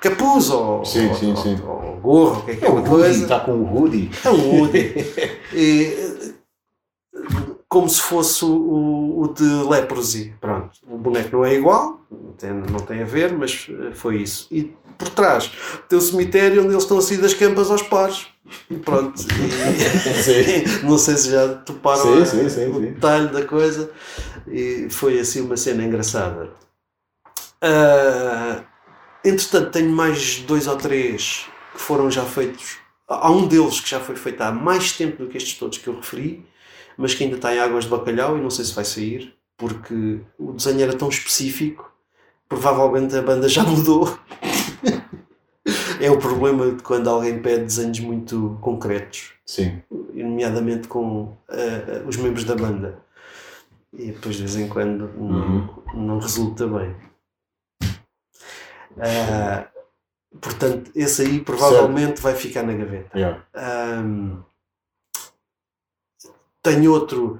capuz 0.00 0.50
ou, 0.50 0.84
Sim, 0.84 1.08
ou, 1.08 1.14
sim, 1.14 1.30
ou- 1.30 1.36
sim. 1.36 1.58
ou 1.64 1.96
gorro, 2.00 2.40
o 2.40 2.44
que 2.44 2.50
é 2.52 2.56
que 2.56 2.64
É 2.64 2.68
é 2.68 2.70
Woody, 2.70 2.88
coisa. 2.88 3.22
está 3.22 3.40
com 3.40 3.52
o 3.52 3.74
Woody. 3.74 4.10
É 4.24 4.30
um 4.30 4.60
Woody. 4.60 4.94
E, 5.54 6.33
como 7.74 7.88
se 7.88 8.00
fosse 8.00 8.44
o, 8.44 9.22
o, 9.22 9.34
de 9.34 9.42
Leprosy. 9.42 10.32
Pronto. 10.40 10.78
O 10.86 10.96
boneco 10.96 11.36
não 11.36 11.44
é 11.44 11.56
igual, 11.56 12.00
não 12.08 12.32
tem, 12.34 12.52
não 12.52 12.78
tem 12.78 13.02
a 13.02 13.04
ver, 13.04 13.32
mas 13.32 13.66
eh, 13.68 13.90
foi 13.92 14.18
isso. 14.18 14.46
E 14.48 14.72
por 14.96 15.08
trás 15.08 15.50
tem 15.88 15.98
o 15.98 16.00
cemitério 16.00 16.62
onde 16.62 16.70
eles 16.70 16.84
estão 16.84 16.98
a 16.98 17.02
sair 17.02 17.16
das 17.16 17.34
campas 17.34 17.72
aos 17.72 17.82
pares. 17.82 18.28
E 18.70 18.76
pronto. 18.76 19.20
E- 19.20 20.86
não 20.86 20.96
sei 20.96 21.16
se 21.16 21.32
já 21.32 21.48
toparam 21.48 22.24
Sim, 22.24 22.42
sim, 22.42 22.48
sim, 22.48 22.66
o 22.66 22.78
detalhe 22.78 23.26
da 23.30 23.44
coisa. 23.44 23.90
E 24.46 24.86
foi 24.88 25.18
assim 25.18 25.40
uma 25.40 25.56
cena 25.56 25.82
engraçada. 25.82 26.50
Ah, 27.60 28.62
entretanto, 29.24 29.72
tenho 29.72 29.90
mais 29.90 30.38
dois 30.42 30.68
ou 30.68 30.76
três 30.76 31.46
que 31.72 31.80
foram 31.80 32.08
já 32.08 32.22
feitos. 32.22 32.76
Há 33.08 33.32
um 33.32 33.48
deles 33.48 33.80
que 33.80 33.90
já 33.90 33.98
foi 33.98 34.14
feito 34.14 34.40
há 34.42 34.52
mais 34.52 34.92
tempo 34.92 35.24
do 35.24 35.28
que 35.28 35.36
estes 35.38 35.58
todos 35.58 35.76
que 35.78 35.88
eu 35.88 35.96
referi, 35.96 36.46
mas 36.96 37.14
que 37.14 37.24
ainda 37.24 37.36
está 37.36 37.54
em 37.54 37.58
águas 37.58 37.84
de 37.84 37.90
bacalhau 37.90 38.36
e 38.36 38.40
não 38.40 38.50
sei 38.50 38.64
se 38.64 38.74
vai 38.74 38.84
sair, 38.84 39.34
porque 39.56 40.20
o 40.38 40.52
desenho 40.52 40.82
era 40.82 40.96
tão 40.96 41.08
específico, 41.08 41.92
provavelmente 42.48 43.16
a 43.16 43.22
banda 43.22 43.48
já 43.48 43.62
mudou. 43.64 44.18
é 46.00 46.10
o 46.10 46.18
problema 46.18 46.72
de 46.72 46.82
quando 46.82 47.08
alguém 47.08 47.40
pede 47.40 47.64
desenhos 47.64 48.00
muito 48.00 48.58
concretos 48.60 49.32
Sim. 49.46 49.82
nomeadamente 49.90 50.88
com 50.88 51.36
eh, 51.48 52.02
os 52.06 52.16
membros 52.16 52.44
da 52.44 52.54
banda. 52.54 52.98
E 53.96 54.10
depois 54.10 54.34
de 54.36 54.42
vez 54.42 54.56
em 54.56 54.68
quando 54.68 55.08
não, 55.16 55.84
não 55.94 56.18
resulta 56.18 56.66
bem. 56.66 56.94
Ah, 58.98 59.66
portanto, 60.40 60.90
esse 60.94 61.22
aí 61.22 61.40
provavelmente 61.40 62.20
vai 62.20 62.34
ficar 62.34 62.62
na 62.62 62.72
gaveta. 62.72 63.16
Yeah. 63.16 63.44
Ahm, 63.54 64.42
tenho 66.64 66.92
outro 66.92 67.38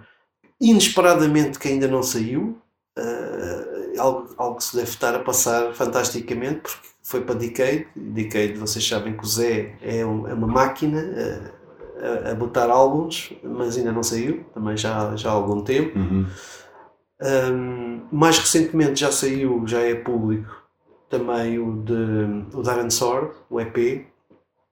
inesperadamente 0.60 1.58
que 1.58 1.66
ainda 1.68 1.88
não 1.88 2.02
saiu. 2.02 2.56
ah, 2.96 3.64
algo, 3.98 4.34
algo 4.36 4.56
que 4.56 4.64
se 4.64 4.76
deve 4.76 4.88
estar 4.90 5.14
a 5.14 5.18
passar 5.20 5.72
fantasticamente 5.74 6.60
porque 6.62 6.78
foi 7.02 7.20
para 7.22 7.34
Decade. 7.34 7.86
Decade, 7.96 8.54
vocês 8.54 8.86
sabem 8.86 9.16
que 9.16 9.24
o 9.24 9.26
Zé 9.26 9.76
é, 9.82 10.04
um- 10.06 10.26
é 10.28 10.34
uma 10.34 10.46
máquina 10.46 11.00
ah, 12.02 12.28
a, 12.28 12.32
a 12.32 12.34
botar 12.34 12.70
álbuns, 12.70 13.32
mas 13.42 13.76
ainda 13.76 13.90
não 13.92 14.02
saiu, 14.02 14.44
também 14.54 14.76
já, 14.76 15.14
já 15.16 15.30
há 15.30 15.32
algum 15.32 15.60
tempo. 15.62 15.98
Uhum. 15.98 16.26
Um, 17.22 18.00
mais 18.12 18.38
recentemente 18.38 19.00
já 19.00 19.10
saiu, 19.12 19.62
já 19.66 19.80
é 19.80 19.94
público, 19.94 20.62
também 21.08 21.58
o 21.58 21.82
de 21.82 22.56
o 22.56 22.62
Darren 22.62 22.90
Sword, 22.90 23.30
o 23.48 23.60
EP. 23.60 24.06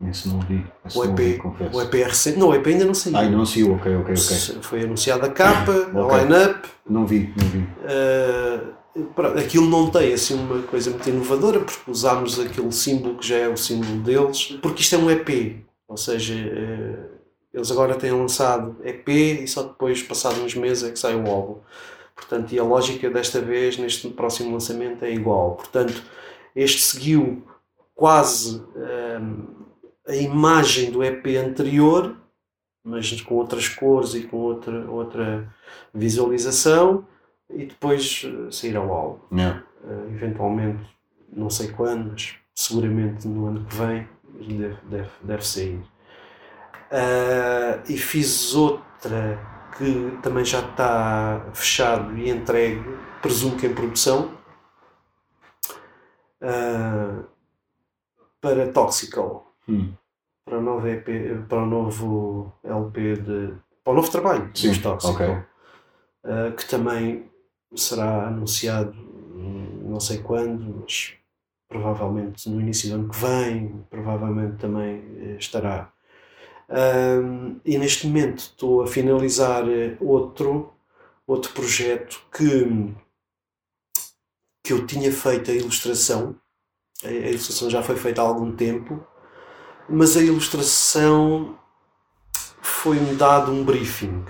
Esse 0.09 0.28
não 0.28 0.40
vi. 0.40 0.64
Esse 0.84 0.98
O 0.98 1.05
não 1.05 1.14
vi, 1.14 1.32
EP, 1.34 1.38
confesso. 1.38 1.76
o 1.76 1.82
EP 1.82 1.94
é 1.94 2.05
recente. 2.05 2.38
Não, 2.38 2.48
o 2.48 2.55
EP 2.55 2.66
ainda 2.66 2.84
não 2.84 2.94
saiu. 2.94 3.16
Ai, 3.16 3.30
não 3.30 3.44
saiu, 3.46 3.74
ok, 3.74 3.96
ok, 3.96 4.14
ok. 4.14 4.62
Foi 4.62 4.82
anunciada 4.82 5.26
a 5.26 5.30
capa, 5.30 5.72
a 5.94 6.00
Ok. 6.00 6.18
line-up. 6.18 6.68
Não 6.88 7.07
vi, 7.07 7.32
não 7.40 7.48
vi. 7.48 7.59
Uh, 7.59 9.05
pronto, 9.14 9.38
aquilo 9.38 9.68
não 9.68 9.90
tem 9.90 10.12
assim 10.12 10.34
uma 10.34 10.62
coisa 10.62 10.90
muito 10.90 11.09
inovadora, 11.09 11.61
porque 11.61 11.90
usámos 11.90 12.38
aquele 12.40 12.72
símbolo 12.72 13.16
que 13.16 13.26
já 13.26 13.36
é 13.36 13.48
o 13.48 13.57
símbolo 13.57 14.00
deles, 14.00 14.59
porque 14.61 14.82
isto 14.82 14.94
é 14.96 14.98
um 14.98 15.11
EP, 15.11 15.64
ou 15.86 15.96
seja, 15.96 16.34
uh, 16.34 17.12
eles 17.55 17.70
agora 17.70 17.94
têm 17.94 18.11
lançado 18.12 18.76
EP 18.84 19.09
e 19.09 19.46
só 19.46 19.62
depois, 19.62 20.03
passado 20.03 20.42
uns 20.42 20.55
meses, 20.55 20.82
é 20.84 20.90
que 20.90 20.98
sai 20.98 21.14
o 21.14 21.26
álbum. 21.30 21.57
Portanto, 22.16 22.53
e 22.53 22.59
a 22.59 22.64
lógica 22.64 23.09
desta 23.11 23.40
vez, 23.40 23.76
neste 23.78 24.09
próximo 24.09 24.53
lançamento, 24.53 25.05
é 25.05 25.12
igual. 25.12 25.53
Portanto, 25.53 26.03
este 26.57 26.80
seguiu 26.82 27.42
quase 27.94 28.62
um, 28.76 29.62
a 30.07 30.14
imagem 30.16 30.90
do 30.90 31.03
EP 31.03 31.26
anterior, 31.36 32.16
mas 32.84 33.20
com 33.20 33.36
outras 33.36 33.68
cores 33.68 34.14
e 34.14 34.22
com 34.24 34.38
outra, 34.38 34.90
outra 34.90 35.55
visualização, 35.94 37.07
e 37.48 37.66
depois 37.66 38.24
eh, 38.24 38.50
sair 38.50 38.76
ao 38.76 38.92
álbum. 38.92 39.36
Yeah. 39.36 39.64
Eh, 39.84 40.14
eventualmente, 40.14 40.84
não 41.32 41.50
sei 41.50 41.68
quando, 41.68 42.11
mas 42.11 42.34
seguramente 42.55 43.28
no 43.28 43.46
ano 43.46 43.64
que 43.64 43.76
vem 43.76 44.09
deve, 44.59 44.76
deve, 44.88 45.11
deve 45.22 45.46
sair. 45.46 45.80
Ah, 46.90 47.82
e 47.88 47.96
fiz 47.96 48.55
outra 48.55 49.38
que 49.78 50.18
também 50.22 50.44
já 50.44 50.61
está 50.61 51.50
fechado 51.55 52.16
e 52.18 52.28
entregue, 52.28 52.84
presumo 53.22 53.57
que 53.57 53.66
em 53.66 53.74
produção, 53.74 54.36
ah, 56.40 57.22
para 58.40 58.70
Toxical, 58.72 59.51
Hum. 59.69 59.93
para 60.45 60.59
o 60.59 60.63
novo 60.63 60.87
EP, 60.89 61.47
para 61.49 61.63
o 61.63 61.67
novo 61.67 62.53
LP 62.65 63.17
de 63.17 63.55
para 63.85 63.93
o 63.93 63.97
novo 63.97 64.11
trabalho 64.11 64.51
Sim, 64.55 64.69
dos 64.69 64.79
Toxical, 64.79 65.15
ok. 65.15 65.45
ah, 66.25 66.53
que 66.57 66.69
também 66.69 67.31
será 67.75 68.29
anunciado 68.29 69.13
não 69.93 70.01
sei 70.01 70.19
quando, 70.19 70.81
mas 70.81 71.15
provavelmente 71.69 72.49
no 72.49 72.61
início 72.61 72.89
do 72.89 72.95
ano 72.97 73.09
que 73.09 73.19
vem, 73.19 73.85
provavelmente 73.91 74.57
também 74.59 75.05
eh, 75.19 75.37
estará. 75.39 75.93
Ahm, 76.69 77.61
e 77.65 77.77
neste 77.79 78.07
momento 78.07 78.39
estou 78.39 78.83
a 78.83 78.87
finalizar 78.87 79.69
eh, 79.69 79.97
outro, 80.01 80.73
outro 81.27 81.53
projeto 81.53 82.23
que, 82.33 82.95
que 84.65 84.73
eu 84.73 84.87
tinha 84.87 85.13
feito 85.13 85.51
a 85.51 85.55
ilustração. 85.55 86.37
A, 87.05 87.09
a 87.09 87.11
ilustração 87.31 87.69
já 87.69 87.83
foi 87.83 87.97
feita 87.97 88.23
há 88.23 88.25
algum 88.25 88.55
tempo, 88.55 89.07
mas 89.89 90.16
a 90.16 90.22
ilustração 90.22 91.57
foi-me 92.62 93.14
dado 93.14 93.53
um 93.53 93.64
briefing. 93.64 94.24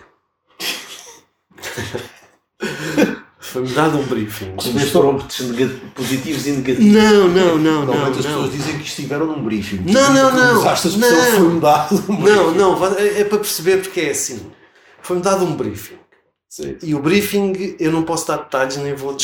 foi-me 3.39 3.69
dado 3.69 3.99
um 3.99 4.07
briefing. 4.07 4.55
Os 4.57 4.91
prompts 4.91 5.45
positivos 5.95 6.47
e 6.47 6.53
negativos. 6.53 6.93
Não, 6.93 7.29
não, 7.29 7.59
não, 7.59 7.85
não. 7.85 8.07
As 8.07 8.17
pessoas 8.17 8.53
dizem 8.53 8.79
que 8.79 8.85
estiveram 8.85 9.27
num 9.27 9.43
briefing. 9.45 9.83
Não, 9.87 10.13
não, 10.15 10.33
não. 10.33 10.55
Não. 10.55 10.77
foi-me 10.77 11.61
dado 11.61 11.95
um 11.95 12.17
briefing. 12.17 12.23
Não, 12.23 12.55
não, 12.55 12.97
é 12.97 13.21
é 13.21 13.25
para 13.25 13.39
perceber 13.39 13.83
porque 13.83 14.01
é 14.01 14.11
assim. 14.11 14.51
Foi-me 15.03 15.23
dado 15.23 15.45
um 15.45 15.55
briefing. 15.57 16.03
Sim. 16.53 16.77
E 16.83 16.95
o 16.95 17.01
briefing, 17.01 17.77
eu 17.81 17.91
não 17.91 18.03
posso 18.03 18.27
dar 18.29 18.37
detalhes, 18.37 18.77
nem 18.77 18.95
vou, 18.95 19.17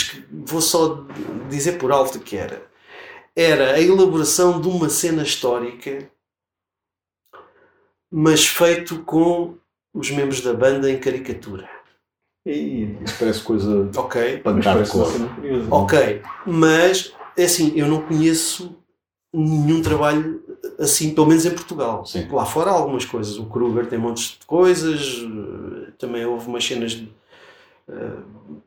vou 0.47 0.63
só 0.63 1.05
dizer 1.51 1.73
por 1.73 1.93
alto 1.93 2.21
que 2.21 2.39
era. 2.39 2.67
Era 3.37 3.75
a 3.75 3.81
elaboração 3.83 4.59
de 4.59 4.67
uma 4.67 4.89
cena 4.89 5.23
histórica, 5.23 6.11
mas 8.11 8.47
feito 8.47 9.01
com 9.05 9.55
os 9.95 10.11
membros 10.11 10.41
da 10.41 10.53
banda 10.55 10.91
em 10.91 10.99
caricatura. 10.99 11.69
E 12.47 12.97
Isso 13.05 13.17
parece 13.19 13.43
coisa 13.43 13.91
Ok? 13.97 14.39
uma 14.45 14.87
cor. 14.87 15.09
Ok. 15.71 16.23
Mas, 16.47 17.13
é 17.37 17.45
assim, 17.45 17.73
eu 17.77 17.87
não 17.87 18.03
conheço 18.03 18.77
nenhum 19.33 19.83
trabalho 19.83 20.43
assim, 20.79 21.15
pelo 21.15 21.27
menos 21.27 21.45
em 21.45 21.51
Portugal. 21.51 22.07
Sim. 22.07 22.27
Lá 22.31 22.47
fora 22.47 22.71
há 22.71 22.75
algumas 22.75 23.05
coisas. 23.05 23.37
O 23.39 23.47
Kruger 23.47 23.87
tem 23.87 23.99
montes 23.99 24.39
de 24.41 24.47
coisas, 24.47 25.23
eh, 25.23 25.93
também 25.99 26.25
houve 26.25 26.47
umas 26.49 26.65
cenas 26.65 26.93
de, 26.93 27.13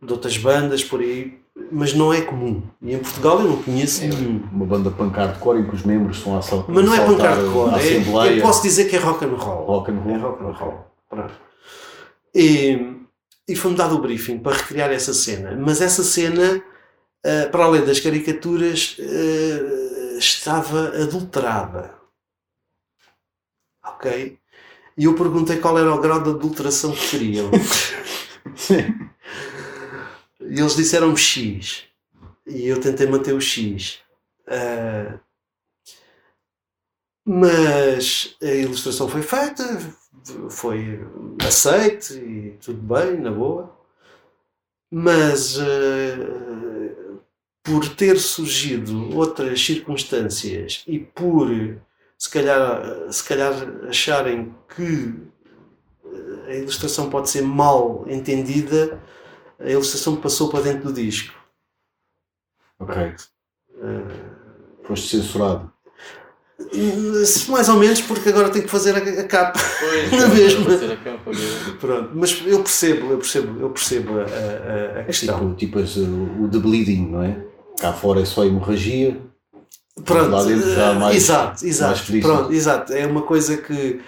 de 0.01 0.11
outras 0.11 0.37
bandas 0.37 0.83
por 0.83 0.99
aí, 0.99 1.39
mas 1.71 1.93
não 1.93 2.13
é 2.13 2.21
comum. 2.21 2.63
E 2.81 2.93
em 2.93 2.99
Portugal 2.99 3.39
eu 3.41 3.49
não 3.49 3.61
conheço 3.61 4.01
nenhum. 4.01 4.43
Uma 4.51 4.65
banda 4.65 4.89
de 4.89 5.39
cor 5.39 5.57
em 5.57 5.67
que 5.67 5.75
os 5.75 5.83
membros 5.83 6.17
estão 6.17 6.37
a 6.37 6.41
saltar 6.41 6.73
Mas 6.73 6.85
não 6.85 6.93
é 6.93 7.05
cor, 7.05 7.73
a 7.73 7.81
é, 7.81 8.37
eu 8.37 8.41
posso 8.41 8.61
dizer 8.63 8.89
que 8.89 8.95
é 8.95 8.99
rock 8.99 9.25
and 9.25 9.35
roll. 9.35 9.65
Rock 9.65 9.91
and 9.91 9.99
roll. 9.99 10.15
É 10.15 10.17
rock 10.17 10.43
and 10.43 10.51
roll. 10.51 10.85
Pronto. 11.09 11.33
E, 12.33 12.95
e 13.47 13.55
foi-me 13.55 13.77
dado 13.77 13.95
o 13.95 14.01
briefing 14.01 14.39
para 14.39 14.57
recriar 14.57 14.91
essa 14.91 15.13
cena. 15.13 15.55
Mas 15.55 15.81
essa 15.81 16.03
cena, 16.03 16.63
eh, 17.23 17.45
para 17.47 17.65
além 17.65 17.85
das 17.85 17.99
caricaturas, 17.99 18.97
eh, 18.99 20.17
estava 20.17 20.89
adulterada. 21.01 21.93
Ok? 23.85 24.37
E 24.97 25.05
eu 25.05 25.15
perguntei 25.15 25.57
qual 25.57 25.77
era 25.77 25.93
o 25.93 25.99
grau 25.99 26.21
de 26.21 26.29
adulteração 26.29 26.91
que 26.91 27.09
queriam. 27.09 27.49
E 30.43 30.59
eles 30.59 30.75
disseram 30.75 31.15
X. 31.15 31.83
E 32.47 32.67
eu 32.67 32.81
tentei 32.81 33.07
manter 33.07 33.33
o 33.33 33.39
X. 33.39 33.99
Ah, 34.47 35.19
mas 37.23 38.35
a 38.41 38.47
ilustração 38.47 39.07
foi 39.07 39.21
feita, 39.21 39.63
foi 40.49 40.99
aceite 41.47 42.15
e 42.15 42.57
tudo 42.59 42.81
bem, 42.81 43.19
na 43.19 43.31
boa. 43.31 43.77
Mas 44.91 45.57
ah, 45.59 47.21
por 47.63 47.87
ter 47.95 48.17
surgido 48.19 49.15
outras 49.15 49.63
circunstâncias 49.63 50.83
e 50.87 50.99
por 50.99 51.49
se 52.17 52.29
calhar, 52.29 53.11
se 53.11 53.23
calhar 53.23 53.53
acharem 53.87 54.55
que 54.75 55.13
a 56.51 56.55
ilustração 56.55 57.09
pode 57.09 57.29
ser 57.29 57.41
mal 57.41 58.05
entendida, 58.07 58.99
a 59.59 59.69
ilustração 59.69 60.15
passou 60.17 60.49
para 60.49 60.61
dentro 60.61 60.85
do 60.85 60.93
disco. 60.93 61.33
Ok. 62.79 62.95
Ah, 63.81 64.07
Foste 64.83 65.09
censurado. 65.17 65.71
mais 67.49 67.69
ou 67.69 67.75
menos, 67.77 68.01
porque 68.01 68.29
agora 68.29 68.49
tenho 68.49 68.65
que 68.65 68.71
fazer 68.71 68.95
a, 68.95 69.21
a 69.21 69.23
capa. 69.27 69.59
Pois, 69.79 70.11
Na 70.19 70.27
mesma. 70.27 70.63
vai 70.65 70.77
ser 70.77 70.91
a 70.91 70.97
capa 70.97 71.29
mesmo. 71.29 71.73
Pronto, 71.79 72.09
mas 72.13 72.43
eu 72.45 72.61
percebo, 72.63 73.11
eu 73.11 73.17
percebo, 73.17 73.59
eu 73.61 73.69
percebo 73.69 74.19
a, 74.19 74.23
a- 74.23 74.25
a 74.25 74.99
É 74.99 75.03
questão. 75.05 75.55
tipo, 75.55 75.55
tipo 75.55 75.79
as, 75.79 75.95
uh, 75.95 76.43
o 76.43 76.47
de 76.47 76.59
bleeding, 76.59 77.07
não 77.11 77.23
é? 77.23 77.45
Cá 77.79 77.93
fora 77.93 78.21
é 78.21 78.25
só 78.25 78.43
hemorragia. 78.45 79.19
Pronto, 80.05 80.29
lá 80.31 80.43
dentro 80.43 80.73
já 80.73 80.91
eh, 80.91 80.95
mais- 80.99 81.15
exato, 81.15 81.47
mais 81.49 81.63
exato, 81.63 81.93
explícito. 81.99 82.27
pronto, 82.27 82.53
exato. 82.53 82.93
É 82.93 83.05
uma 83.05 83.21
coisa 83.21 83.57
que 83.57 84.01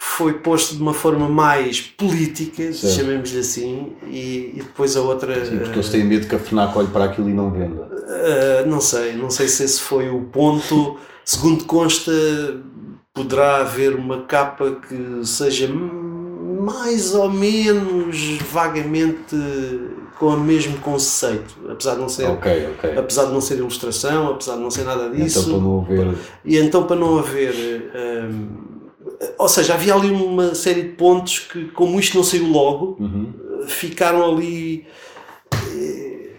foi 0.00 0.34
posto 0.34 0.76
de 0.76 0.80
uma 0.82 0.94
forma 0.94 1.28
mais 1.28 1.80
política, 1.80 2.72
chamemos-lhe 2.72 3.40
assim, 3.40 3.92
e, 4.06 4.52
e 4.54 4.62
depois 4.62 4.96
a 4.96 5.02
outra. 5.02 5.44
Sim, 5.44 5.58
porque 5.58 5.74
eles 5.74 5.88
têm 5.88 6.04
medo 6.04 6.28
que 6.28 6.36
a 6.36 6.38
FNAC 6.38 6.78
olhe 6.78 6.88
para 6.88 7.04
aquilo 7.06 7.28
e 7.28 7.32
não 7.34 7.50
venda. 7.50 7.82
Uh, 7.82 8.68
não 8.68 8.80
sei, 8.80 9.14
não 9.16 9.28
sei 9.28 9.48
se 9.48 9.64
esse 9.64 9.80
foi 9.80 10.08
o 10.08 10.22
ponto. 10.22 10.96
Segundo 11.24 11.64
consta, 11.64 12.12
poderá 13.12 13.56
haver 13.62 13.94
uma 13.96 14.22
capa 14.22 14.76
que 14.88 15.26
seja 15.26 15.68
mais 15.68 17.14
ou 17.14 17.28
menos 17.28 18.38
vagamente 18.52 19.36
com 20.18 20.26
o 20.28 20.40
mesmo 20.40 20.78
conceito, 20.78 21.56
apesar 21.68 21.94
de 21.94 22.00
não 22.00 22.08
ser, 22.08 22.24
Ok, 22.26 22.68
ok. 22.78 22.98
apesar 22.98 23.26
de 23.26 23.32
não 23.32 23.40
ser 23.40 23.58
ilustração, 23.58 24.28
apesar 24.28 24.56
de 24.56 24.62
não 24.62 24.70
ser 24.70 24.84
nada 24.84 25.10
disso. 25.10 25.40
Então 25.40 25.52
para 25.58 25.60
não 25.68 25.80
haver. 25.80 26.14
E 26.44 26.56
então 26.56 26.82
para 26.84 26.96
não 26.96 27.18
haver. 27.18 27.90
hum, 28.30 28.77
ou 29.38 29.48
seja, 29.48 29.74
havia 29.74 29.94
ali 29.94 30.10
uma 30.10 30.54
série 30.54 30.82
de 30.82 30.88
pontos 30.90 31.40
que, 31.40 31.66
como 31.72 31.98
isto 31.98 32.16
não 32.16 32.24
saiu 32.24 32.46
logo, 32.46 32.96
Uhum. 33.00 33.32
ficaram 33.66 34.24
ali 34.32 34.86
eh, 35.52 36.30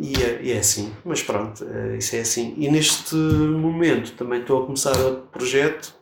e 0.00 0.14
é, 0.22 0.40
e 0.42 0.52
é 0.52 0.58
assim, 0.58 0.92
mas 1.04 1.22
pronto, 1.22 1.64
eh, 1.64 1.96
isso 1.98 2.16
é 2.16 2.20
assim. 2.20 2.54
E 2.58 2.68
neste 2.70 3.14
momento 3.14 4.12
também 4.12 4.40
estou 4.40 4.62
a 4.62 4.66
começar 4.66 4.96
outro 4.98 5.26
projeto 5.32 5.94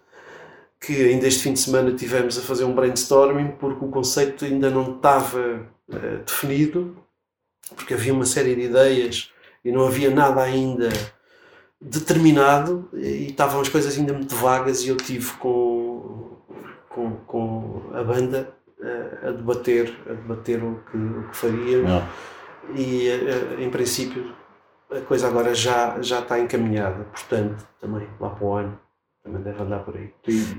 que 0.80 0.94
ainda 1.04 1.26
este 1.28 1.42
fim 1.42 1.52
de 1.52 1.60
semana 1.60 1.92
tivemos 1.92 2.38
a 2.38 2.40
fazer 2.40 2.64
um 2.64 2.74
brainstorming 2.74 3.52
porque 3.60 3.84
o 3.84 3.88
conceito 3.88 4.44
ainda 4.46 4.70
não 4.70 4.96
estava 4.96 5.66
eh, 5.92 6.18
definido, 6.26 6.96
porque 7.76 7.92
havia 7.94 8.12
uma 8.14 8.24
série 8.24 8.54
de 8.56 8.62
ideias 8.62 9.30
e 9.64 9.70
não 9.70 9.86
havia 9.86 10.10
nada 10.10 10.40
ainda 10.42 10.88
determinado 11.80 12.88
e 12.94 13.26
estavam 13.28 13.60
as 13.60 13.68
coisas 13.68 13.96
ainda 13.98 14.12
muito 14.12 14.34
vagas 14.34 14.82
e 14.84 14.88
eu 14.88 14.96
tive 14.96 15.32
com, 15.34 15.79
com, 16.90 17.12
com 17.26 17.82
a 17.94 18.02
banda 18.02 18.52
eh, 18.82 19.28
a 19.28 19.30
debater, 19.30 19.96
a 20.06 20.12
debater 20.12 20.62
o 20.62 20.82
que, 20.90 20.96
o 20.96 21.28
que 21.28 21.36
faria 21.36 21.82
Não. 21.82 22.02
e 22.74 23.08
eh, 23.08 23.56
em 23.60 23.70
princípio 23.70 24.34
a 24.90 25.00
coisa 25.02 25.28
agora 25.28 25.54
já, 25.54 26.02
já 26.02 26.18
está 26.18 26.38
encaminhada, 26.38 27.04
portanto 27.04 27.66
também 27.80 28.06
lá 28.18 28.30
para 28.30 28.44
o 28.44 28.54
ano 28.54 28.78
também 29.22 29.40
deve 29.42 29.62
andar 29.62 29.84
por 29.84 29.96
aí. 29.96 30.12
E, 30.26 30.56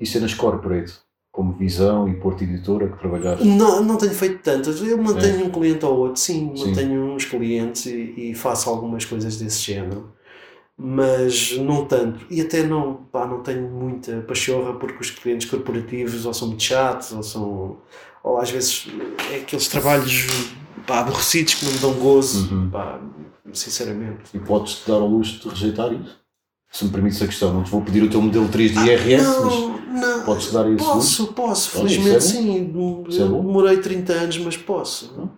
e 0.00 0.06
cenas 0.06 0.32
corporate, 0.32 0.94
como 1.30 1.52
Visão 1.52 2.08
e 2.08 2.14
Porto 2.14 2.42
Editora, 2.44 2.88
que 2.88 2.98
trabalhaste. 2.98 3.44
Não, 3.44 3.82
não 3.84 3.98
tenho 3.98 4.14
feito 4.14 4.42
tantas, 4.42 4.80
eu 4.80 4.96
mantenho 4.96 5.44
um 5.44 5.50
cliente 5.50 5.84
ou 5.84 5.98
outro, 5.98 6.20
sim, 6.20 6.56
Sim. 6.56 6.68
mantenho 6.68 7.04
uns 7.12 7.26
clientes 7.26 7.84
e, 7.84 8.30
e 8.30 8.34
faço 8.34 8.70
algumas 8.70 9.04
coisas 9.04 9.36
desse 9.36 9.60
género, 9.60 10.15
mas 10.78 11.56
não 11.58 11.84
tanto, 11.86 12.26
e 12.30 12.40
até 12.40 12.62
não, 12.62 12.94
pá, 13.10 13.26
não 13.26 13.42
tenho 13.42 13.68
muita 13.70 14.20
pachorra 14.28 14.74
porque 14.74 15.00
os 15.00 15.10
clientes 15.10 15.48
corporativos 15.48 16.26
ou 16.26 16.34
são 16.34 16.48
muito 16.48 16.62
chatos 16.62 17.12
ou 17.12 17.22
são, 17.22 17.76
ou 18.22 18.38
às 18.38 18.50
vezes 18.50 18.86
é 19.32 19.36
aqueles 19.36 19.68
trabalhos 19.68 20.26
pá, 20.86 21.00
aborrecidos 21.00 21.54
que 21.54 21.64
não 21.64 21.72
me 21.72 21.78
dão 21.78 21.92
gozo, 21.94 22.54
Uhum. 22.54 22.70
pá, 22.70 23.00
sinceramente. 23.52 24.30
E 24.34 24.38
podes-te 24.38 24.86
dar 24.86 24.96
ao 24.96 25.06
luxo 25.08 25.40
de 25.40 25.48
rejeitar 25.48 25.92
isso? 25.92 26.20
Se 26.70 26.84
me 26.84 26.90
permites 26.90 27.22
a 27.22 27.26
questão, 27.26 27.54
não 27.54 27.62
te 27.64 27.70
vou 27.70 27.80
pedir 27.80 28.02
o 28.02 28.10
teu 28.10 28.20
modelo 28.20 28.48
3 28.48 28.72
de 28.72 28.78
IRS, 28.80 29.24
mas 29.24 29.54
não, 29.54 29.78
não, 29.78 30.24
podes 30.26 30.52
dar 30.52 30.68
esse 30.70 30.84
Posso, 30.84 31.26
posso, 31.32 31.78
Olha, 31.78 31.88
felizmente 31.88 32.18
isso 32.18 32.36
é 32.36 32.40
sim. 32.42 33.04
Isso 33.08 33.22
é 33.22 33.24
demorei 33.24 33.78
30 33.78 34.12
anos, 34.12 34.36
mas 34.38 34.56
posso. 34.58 35.14
Hum. 35.18 35.28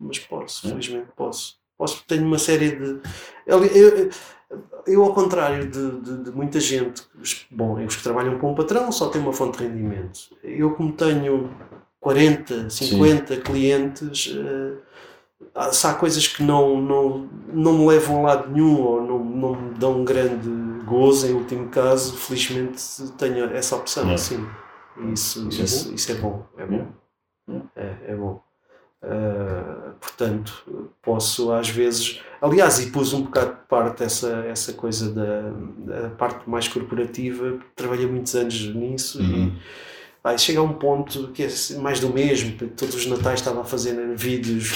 Mas 0.00 0.18
posso, 0.20 0.66
É. 0.66 0.70
felizmente 0.70 1.08
posso. 1.14 1.56
Posso, 1.76 2.02
tenho 2.06 2.24
uma 2.24 2.38
série 2.38 2.70
de. 2.76 3.00
Eu, 3.46 3.62
eu, 3.64 4.10
eu, 4.86 5.02
ao 5.04 5.14
contrário 5.14 5.70
de, 5.70 6.00
de, 6.00 6.24
de 6.24 6.30
muita 6.30 6.60
gente, 6.60 7.02
os- 7.20 7.46
bom, 7.50 7.84
os 7.84 7.96
que 7.96 8.02
trabalham 8.02 8.38
para 8.38 8.48
um 8.48 8.54
patrão 8.54 8.90
só 8.92 9.08
têm 9.08 9.20
uma 9.22 9.32
fonte 9.32 9.58
de 9.58 9.64
rendimento. 9.64 10.20
Eu, 10.42 10.72
como 10.74 10.92
tenho 10.92 11.50
40, 12.00 12.68
50 12.70 13.36
clientes, 13.38 14.34
eh, 14.36 14.74
há- 15.54 15.72
se 15.72 15.86
há 15.86 15.94
coisas 15.94 16.26
que 16.28 16.42
não, 16.42 16.80
não, 16.80 17.28
não 17.52 17.78
me 17.78 17.86
levam 17.88 18.20
a 18.20 18.34
lado 18.34 18.50
nenhum 18.50 18.80
ou 18.82 19.02
não, 19.02 19.18
não 19.24 19.54
me 19.56 19.74
dão 19.74 20.00
um 20.00 20.04
grande 20.04 20.48
gozo, 20.84 21.26
em 21.26 21.32
último 21.34 21.68
caso, 21.68 22.16
felizmente 22.16 22.82
tenho 23.18 23.44
essa 23.46 23.76
opção, 23.76 24.16
sim. 24.18 24.46
Isso, 25.12 25.48
Isso 25.48 25.60
é 25.60 25.64
isso, 25.64 25.94
isso 25.94 26.12
é 26.12 26.14
bom. 26.16 26.46
É 26.56 26.66
bom. 26.66 26.86
É, 27.76 27.96
é 28.12 28.16
bom. 28.16 28.40
Ah, 29.06 29.92
portanto, 30.00 30.90
posso 31.02 31.52
às 31.52 31.68
vezes. 31.68 32.20
Aliás, 32.40 32.78
e 32.78 32.90
pus 32.90 33.12
um 33.12 33.22
bocado 33.22 33.52
de 33.52 33.68
parte 33.68 34.02
essa, 34.02 34.44
essa 34.48 34.72
coisa 34.72 35.10
da, 35.10 35.50
da 36.00 36.10
parte 36.10 36.48
mais 36.48 36.68
corporativa, 36.68 37.58
trabalhei 37.74 38.06
muitos 38.06 38.34
anos 38.34 38.74
nisso 38.74 39.20
Uhum. 39.20 39.46
e 39.48 39.52
Pá, 40.22 40.38
chega 40.38 40.58
a 40.58 40.62
um 40.62 40.72
ponto 40.72 41.28
que 41.34 41.42
é 41.42 41.48
mais 41.82 42.00
do 42.00 42.08
mesmo, 42.08 42.56
todos 42.74 42.94
os 42.94 43.06
natais 43.06 43.40
estava 43.40 43.60
a 43.60 43.64
fazer 43.64 43.94
vídeos 44.16 44.72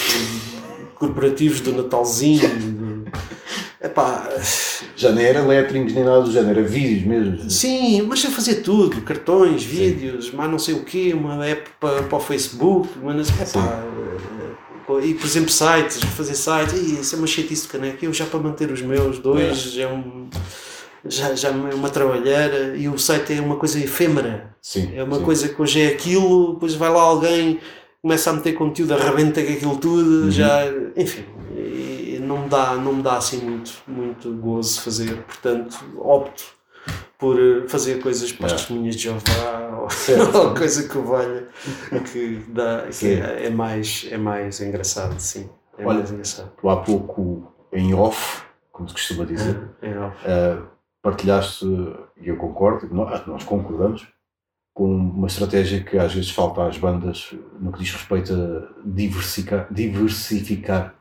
corporativos 0.96 1.62
do 1.62 1.72
Natalzinho. 1.72 2.77
Epá, 3.80 4.28
já 4.96 5.12
nem 5.12 5.24
era 5.24 5.40
letterings 5.42 5.94
nem 5.94 6.02
nada 6.04 6.22
do 6.22 6.32
género, 6.32 6.58
era 6.58 6.68
vídeos 6.68 7.04
mesmo. 7.06 7.48
sim, 7.48 8.02
mas 8.02 8.24
eu 8.24 8.30
fazia 8.32 8.56
tudo, 8.60 9.00
cartões, 9.02 9.62
vídeos, 9.62 10.32
mas 10.32 10.50
não 10.50 10.58
sei 10.58 10.74
o 10.74 10.82
quê, 10.84 11.12
uma 11.14 11.46
app 11.46 11.70
para, 11.78 12.02
para 12.02 12.18
o 12.18 12.20
Facebook, 12.20 12.88
mas 13.00 13.28
epá, 13.40 13.84
e 15.04 15.14
por 15.14 15.26
exemplo 15.26 15.50
sites, 15.50 16.00
fazer 16.16 16.34
sites, 16.34 16.72
e 16.72 17.00
isso 17.00 17.14
é 17.14 17.18
uma 17.18 17.26
chatice 17.28 17.62
de 17.62 17.68
caneca, 17.68 18.04
eu 18.04 18.12
já 18.12 18.26
para 18.26 18.40
manter 18.40 18.70
os 18.72 18.82
meus 18.82 19.18
dois 19.20 19.44
É. 19.58 19.70
já 19.70 19.82
é 19.84 19.86
um 19.92 20.28
já, 21.04 21.32
já 21.36 21.48
é 21.50 21.52
uma 21.52 21.88
trabalheira 21.88 22.76
e 22.76 22.88
o 22.88 22.98
site 22.98 23.32
é 23.34 23.40
uma 23.40 23.54
coisa 23.56 23.78
efêmera 23.78 24.56
Sim. 24.60 24.90
é 24.96 25.04
uma 25.04 25.18
sim. 25.18 25.22
coisa 25.24 25.48
que 25.48 25.62
hoje 25.62 25.80
é 25.80 25.86
aquilo, 25.88 26.54
depois 26.54 26.74
vai 26.74 26.90
lá 26.90 27.00
alguém, 27.00 27.60
começa 28.02 28.30
a 28.30 28.32
meter 28.32 28.54
conteúdo, 28.54 28.92
arrebenta 28.94 29.40
com 29.40 29.52
aquilo 29.52 29.76
tudo, 29.76 30.24
Uhum. 30.24 30.30
já, 30.32 30.64
enfim, 30.96 31.22
me 32.48 32.50
dá, 32.50 32.74
não 32.76 32.94
me 32.94 33.02
dá 33.02 33.18
assim 33.18 33.38
muito, 33.44 33.72
muito 33.86 34.32
gozo 34.36 34.80
fazer, 34.80 35.22
portanto, 35.22 35.78
opto 35.98 36.44
por 37.18 37.38
eh, 37.38 37.68
fazer 37.68 38.00
coisas 38.02 38.32
para 38.32 38.46
as 38.46 38.52
É. 38.52 38.56
testemunhas 38.56 38.96
de 38.96 39.02
Jeová 39.02 39.20
ou, 39.76 39.88
ou 40.48 40.54
coisa 40.54 40.88
que 40.88 40.98
valha, 40.98 41.46
que, 42.10 42.42
dá, 42.48 42.86
que 42.88 43.06
é, 43.20 43.46
é 43.46 43.50
mais, 43.50 44.06
é 44.10 44.16
mais 44.16 44.60
engraçado, 44.60 45.18
sim, 45.20 45.48
é 45.76 45.84
Olha, 45.84 45.98
mais 45.98 46.10
engraçado. 46.10 46.50
Tu 46.60 46.68
há 46.68 46.76
pouco, 46.78 47.52
em 47.72 47.92
off, 47.94 48.42
como 48.72 48.88
se 48.88 48.94
costuma 48.94 49.24
dizer, 49.24 49.68
É, 49.82 49.88
é, 49.90 50.12
eh, 50.24 50.58
partilhaste, 51.02 51.66
e 52.20 52.28
eu 52.28 52.36
concordo, 52.36 52.88
nós, 52.94 53.26
nós 53.26 53.44
concordamos, 53.44 54.06
com 54.72 54.86
uma 54.94 55.26
estratégia 55.26 55.82
que 55.82 55.98
às 55.98 56.14
vezes 56.14 56.30
falta 56.30 56.64
às 56.66 56.78
bandas 56.78 57.34
no 57.60 57.72
que 57.72 57.80
diz 57.80 57.92
respeito 57.92 58.32
a 58.32 58.88
diversificar, 58.88 59.66
diversificar 59.72 60.94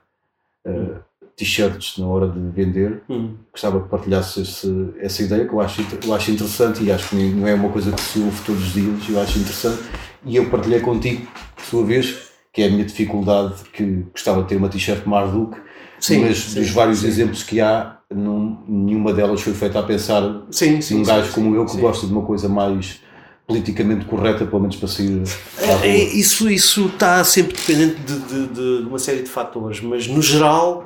eh, 0.65 0.95
t-shirts 1.37 1.97
na 1.99 2.07
hora 2.07 2.27
de 2.27 2.39
vender. 2.49 3.01
hum, 3.09 3.35
Gostava 3.51 3.79
que 3.81 3.87
partilhasses 3.89 4.37
esse, 4.49 4.89
essa 4.99 5.23
ideia 5.23 5.47
que 5.47 5.53
eu 5.53 5.61
acho, 5.61 5.85
eu 6.05 6.13
acho 6.13 6.31
interessante 6.31 6.83
e 6.83 6.91
acho 6.91 7.09
que 7.09 7.15
não 7.15 7.47
é 7.47 7.53
uma 7.53 7.69
coisa 7.69 7.91
que 7.91 8.01
se 8.01 8.19
ouve 8.19 8.41
todos 8.45 8.63
os 8.63 8.73
dias, 8.73 9.07
eu 9.07 9.21
acho 9.21 9.37
interessante. 9.39 9.83
E 10.25 10.35
eu 10.35 10.49
partilhei 10.49 10.79
contigo, 10.81 11.27
por 11.55 11.63
sua 11.63 11.85
vez, 11.85 12.17
que 12.51 12.63
é 12.63 12.67
a 12.67 12.69
minha 12.71 12.83
dificuldade, 12.83 13.53
que 13.71 14.03
gostava 14.11 14.41
de 14.41 14.49
ter 14.49 14.57
uma 14.57 14.67
t-shirt 14.67 15.05
Marduk, 15.05 15.55
Sim, 15.99 16.21
mas 16.21 16.37
sim, 16.39 16.59
dos 16.59 16.69
vários 16.71 16.99
sim. 16.99 17.07
exemplos 17.07 17.43
que 17.43 17.61
há, 17.61 17.97
não, 18.13 18.63
nenhuma 18.67 19.13
delas 19.13 19.41
foi 19.41 19.53
feita 19.53 19.79
a 19.79 19.83
pensar 19.83 20.43
sim, 20.51 20.81
sim, 20.81 20.95
num 20.95 21.03
gajo 21.03 21.31
como 21.33 21.55
eu 21.55 21.65
que 21.65 21.77
gosta 21.77 22.05
de 22.07 22.13
uma 22.13 22.21
coisa 22.23 22.47
mais 22.49 22.99
politicamente 23.47 24.05
correta, 24.05 24.45
pelo 24.45 24.59
menos 24.61 24.75
para 24.75 24.87
sair. 24.87 25.23
É, 25.57 25.87
é, 25.87 26.03
isso, 26.13 26.49
isso 26.51 26.87
está 26.87 27.23
sempre 27.23 27.55
dependente 27.55 27.95
de, 28.01 28.19
de- 28.19 28.47
de 28.81 28.87
uma 28.87 28.99
série 28.99 29.21
de 29.23 29.29
fatores, 29.29 29.81
mas 29.81 30.07
no 30.07 30.21
geral 30.21 30.85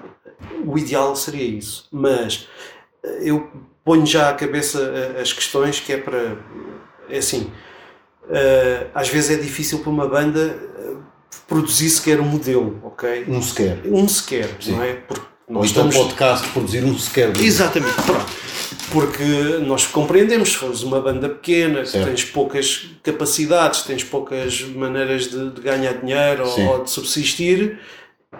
o 0.65 0.77
ideal 0.77 1.15
seria 1.15 1.43
isso. 1.43 1.87
Mas 1.91 2.47
eh, 3.03 3.19
eu 3.23 3.49
ponho 3.83 4.05
já 4.05 4.29
à 4.29 4.33
cabeça 4.33 4.79
eh, 5.15 5.21
as 5.21 5.31
questões 5.33 5.79
que 5.79 5.93
é 5.93 5.97
para. 5.97 6.37
É 7.09 7.17
assim, 7.17 7.51
eh, 8.29 8.87
às 8.93 9.09
vezes 9.09 9.31
é 9.37 9.41
difícil 9.41 9.79
para 9.79 9.89
uma 9.89 10.07
banda 10.07 10.57
produzir 11.47 11.89
sequer 11.89 12.19
um 12.19 12.25
modelo, 12.25 12.79
ok? 12.83 13.25
Um 13.27 13.41
sequer. 13.41 13.79
Um 13.85 14.07
sequer, 14.07 14.49
Sim. 14.59 14.71
não 14.73 14.83
é? 14.83 14.93
Porque 14.93 15.25
Ou 15.47 15.53
nós 15.55 15.71
então 15.71 15.87
estamos- 15.89 15.95
podcast, 16.07 16.47
produzir 16.49 16.83
um 16.83 16.97
sequer. 16.97 17.35
Exatamente, 17.37 18.01
pronto. 18.03 18.31
Porque 18.91 19.23
nós 19.65 19.85
compreendemos, 19.87 20.49
se 20.49 20.55
fores 20.57 20.81
uma 20.83 20.99
banda 21.01 21.29
pequena, 21.29 21.81
que 21.81 21.87
Certo. 21.89 22.07
tens 22.07 22.25
poucas 22.25 22.89
capacidades, 23.03 23.83
tens 23.83 24.03
poucas 24.03 24.61
maneiras 24.61 25.27
de, 25.29 25.49
de 25.51 25.61
ganhar 25.61 25.93
dinheiro 25.93 26.45
ou, 26.47 26.59
ou 26.67 26.83
de 26.83 26.89
subsistir, 26.89 27.79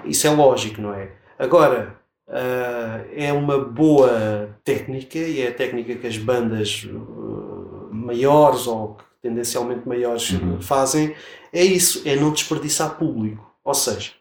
isso 0.06 0.28
é 0.28 0.30
lógico, 0.30 0.82
não 0.82 0.94
é? 0.94 1.10
Agora, 1.42 2.00
ah, 2.28 3.02
é 3.14 3.34
uma 3.34 3.58
boa 3.58 4.56
técnica 4.64 5.18
e 5.18 5.42
é 5.42 5.48
a 5.48 5.54
técnica 5.54 5.96
que 5.96 6.06
as 6.08 6.18
bandas 6.18 6.88
ah, 6.88 7.90
maiores 7.92 8.68
ou 8.68 8.98
tendencialmente 9.22 9.88
maiores 9.88 10.30
Uhum. 10.32 10.62
fazem, 10.62 11.16
é 11.52 11.64
isso, 11.64 12.02
é 12.06 12.16
não 12.16 12.32
desperdiçar 12.32 12.96
público. 12.98 13.52
Ou 13.64 13.74
seja, 13.74 14.12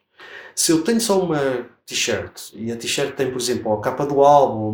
se 0.54 0.72
eu 0.72 0.82
tenho 0.82 1.00
só 1.00 1.18
uma 1.20 1.66
t-shirt 1.86 2.52
e 2.54 2.72
a 2.72 2.76
t-shirt 2.76 3.14
tem, 3.14 3.30
por 3.30 3.38
exemplo, 3.38 3.72
a 3.72 3.80
capa 3.80 4.06
do 4.06 4.22
álbum, 4.22 4.68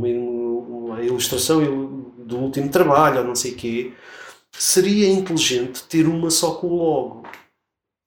uma 0.87 1.03
ilustração 1.03 1.63
il- 1.63 2.13
do 2.19 2.39
último 2.39 2.69
trabalho, 2.71 3.19
ou 3.19 3.25
não 3.25 3.35
sei 3.37 3.53
o 3.53 3.57
quê, 3.57 3.93
seria 4.53 5.09
inteligente 5.13 5.83
ter 5.85 6.07
uma 6.07 6.31
só 6.31 6.53
com 6.55 6.69
o 6.69 6.77
logo. 6.77 7.23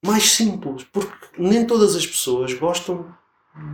Mais 0.04 0.24
simples, 0.30 0.84
porque 0.92 1.26
nem 1.38 1.66
todas 1.66 1.94
as 1.94 2.06
pessoas 2.06 2.52
gostam 2.54 3.06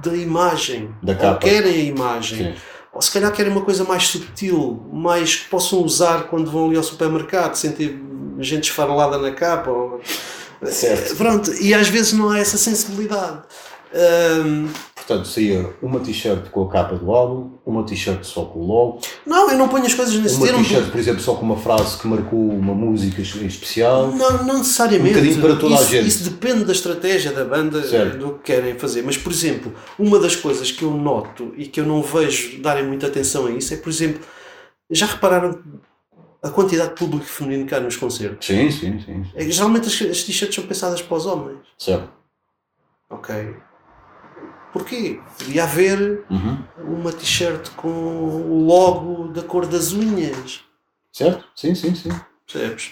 da 0.03 0.15
imagem, 0.15 0.95
Da 1.03 1.13
ou 1.13 1.19
capa. 1.19 1.39
querem 1.39 1.73
a 1.75 1.85
imagem, 1.85 2.39
Sim. 2.39 2.55
ou 2.93 3.01
se 3.03 3.11
calhar 3.11 3.33
querem 3.33 3.53
uma 3.53 3.63
coisa 3.63 3.85
mais 3.85 4.07
subtil, 4.09 4.89
mais 4.93 5.37
que 5.37 5.49
possam 5.49 5.81
usar 5.81 6.25
quando 6.25 6.51
vão 6.51 6.67
ali 6.67 6.77
ao 6.77 6.83
supermercado, 6.83 7.55
sem 7.55 7.73
ter 7.73 8.01
gente 8.39 8.65
esfarelada 8.71 9.19
na 9.19 9.33
capa. 9.33 9.71
Ou... 9.71 10.01
Certo. 10.65 11.17
Pronto, 11.17 11.53
e 11.61 11.73
às 11.75 11.89
vezes 11.89 12.13
não 12.13 12.31
há 12.31 12.39
essa 12.39 12.57
sensibilidade. 12.57 13.41
Hum, 14.45 14.69
Portanto, 15.07 15.29
saía 15.29 15.73
uma 15.81 16.01
t-shirt 16.01 16.51
com 16.51 16.65
a 16.65 16.69
capa 16.69 16.97
do 16.97 17.13
álbum, 17.13 17.53
uma 17.65 17.85
t-shirt 17.85 18.25
só 18.25 18.45
com 18.45 18.59
o 18.59 18.67
logo, 18.67 19.01
não, 19.25 19.49
eu 19.51 19.57
não 19.57 19.69
ponho 19.69 19.87
as 19.87 19.95
coisas 19.95 20.15
nesse 20.19 20.35
uma 20.37 20.47
termo. 20.47 20.65
t-shirt, 20.65 20.91
por 20.91 20.99
exemplo, 20.99 21.21
só 21.21 21.35
com 21.37 21.43
uma 21.47 21.57
frase 21.57 21.97
que 21.97 22.09
marcou 22.09 22.39
uma 22.51 22.75
música 22.75 23.21
em 23.21 23.47
especial. 23.47 24.11
Não, 24.11 24.45
não 24.45 24.59
necessariamente. 24.59 25.17
Um 25.17 25.21
bocadinho 25.21 25.41
para 25.41 25.57
toda 25.57 25.75
a 25.77 25.81
isso, 25.81 25.91
gente. 25.91 26.09
isso 26.09 26.25
depende 26.31 26.65
da 26.65 26.73
estratégia 26.73 27.31
da 27.31 27.45
banda, 27.45 27.83
Certo. 27.87 28.19
do 28.19 28.33
que 28.35 28.53
querem 28.53 28.77
fazer. 28.77 29.03
Mas, 29.03 29.17
por 29.17 29.31
exemplo, 29.31 29.73
uma 29.97 30.19
das 30.19 30.35
coisas 30.35 30.73
que 30.73 30.83
eu 30.83 30.91
noto 30.91 31.55
e 31.57 31.67
que 31.67 31.79
eu 31.81 31.87
não 31.87 32.03
vejo 32.03 32.61
darem 32.61 32.85
muita 32.85 33.07
atenção 33.07 33.47
a 33.47 33.51
isso 33.53 33.73
é, 33.75 33.77
por 33.77 33.91
exemplo, 33.91 34.21
já 34.91 35.07
repararam 35.07 35.57
a 36.43 36.51
quantidade 36.51 36.91
de 36.91 36.97
público 36.97 37.25
feminino 37.27 37.65
que 37.67 37.75
há 37.77 37.81
nos 37.81 37.97
concertos? 37.97 38.45
Sim, 38.45 38.71
sim, 38.73 39.01
sim. 39.01 39.25
É 39.37 39.45
que 39.45 39.53
geralmente 39.53 39.87
as, 39.87 39.95
as 40.11 40.23
t-shirts 40.25 40.55
são 40.55 40.65
pensadas 40.67 41.01
para 41.01 41.17
os 41.17 41.27
homens. 41.27 41.59
Certo. 41.79 42.09
Ok. 43.09 43.55
Porquê? 44.77 45.19
Podia 45.39 45.63
haver 45.65 46.25
Uhum. 46.31 46.59
uma 46.79 47.11
t-shirt 47.11 47.71
com 47.77 47.89
o 47.89 48.63
logo 48.67 49.29
da 49.29 49.43
cor 49.43 49.65
das 49.67 49.93
unhas. 49.93 50.61
Certo? 51.11 51.47
Sim, 51.57 51.75
sim, 51.75 51.95
sim. 51.95 52.11
Percebes? 52.47 52.91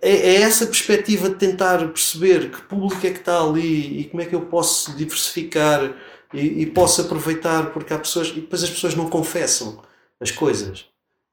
É, 0.00 0.10
é 0.12 0.34
essa 0.42 0.64
perspectiva 0.66 1.28
de 1.28 1.34
tentar 1.34 1.78
perceber 1.88 2.50
que 2.52 2.60
público 2.62 3.04
é 3.04 3.10
que 3.10 3.18
está 3.18 3.42
ali 3.42 4.00
e 4.00 4.04
como 4.04 4.22
é 4.22 4.26
que 4.26 4.34
eu 4.34 4.42
posso 4.42 4.96
diversificar 4.96 5.92
e, 6.32 6.62
e 6.62 6.66
posso 6.66 7.00
aproveitar, 7.00 7.70
porque 7.72 7.92
há 7.92 7.98
pessoas. 7.98 8.28
E 8.28 8.34
depois 8.40 8.62
as 8.62 8.70
pessoas 8.70 8.94
não 8.94 9.08
confessam 9.10 9.82
as 10.20 10.30
coisas. 10.30 10.84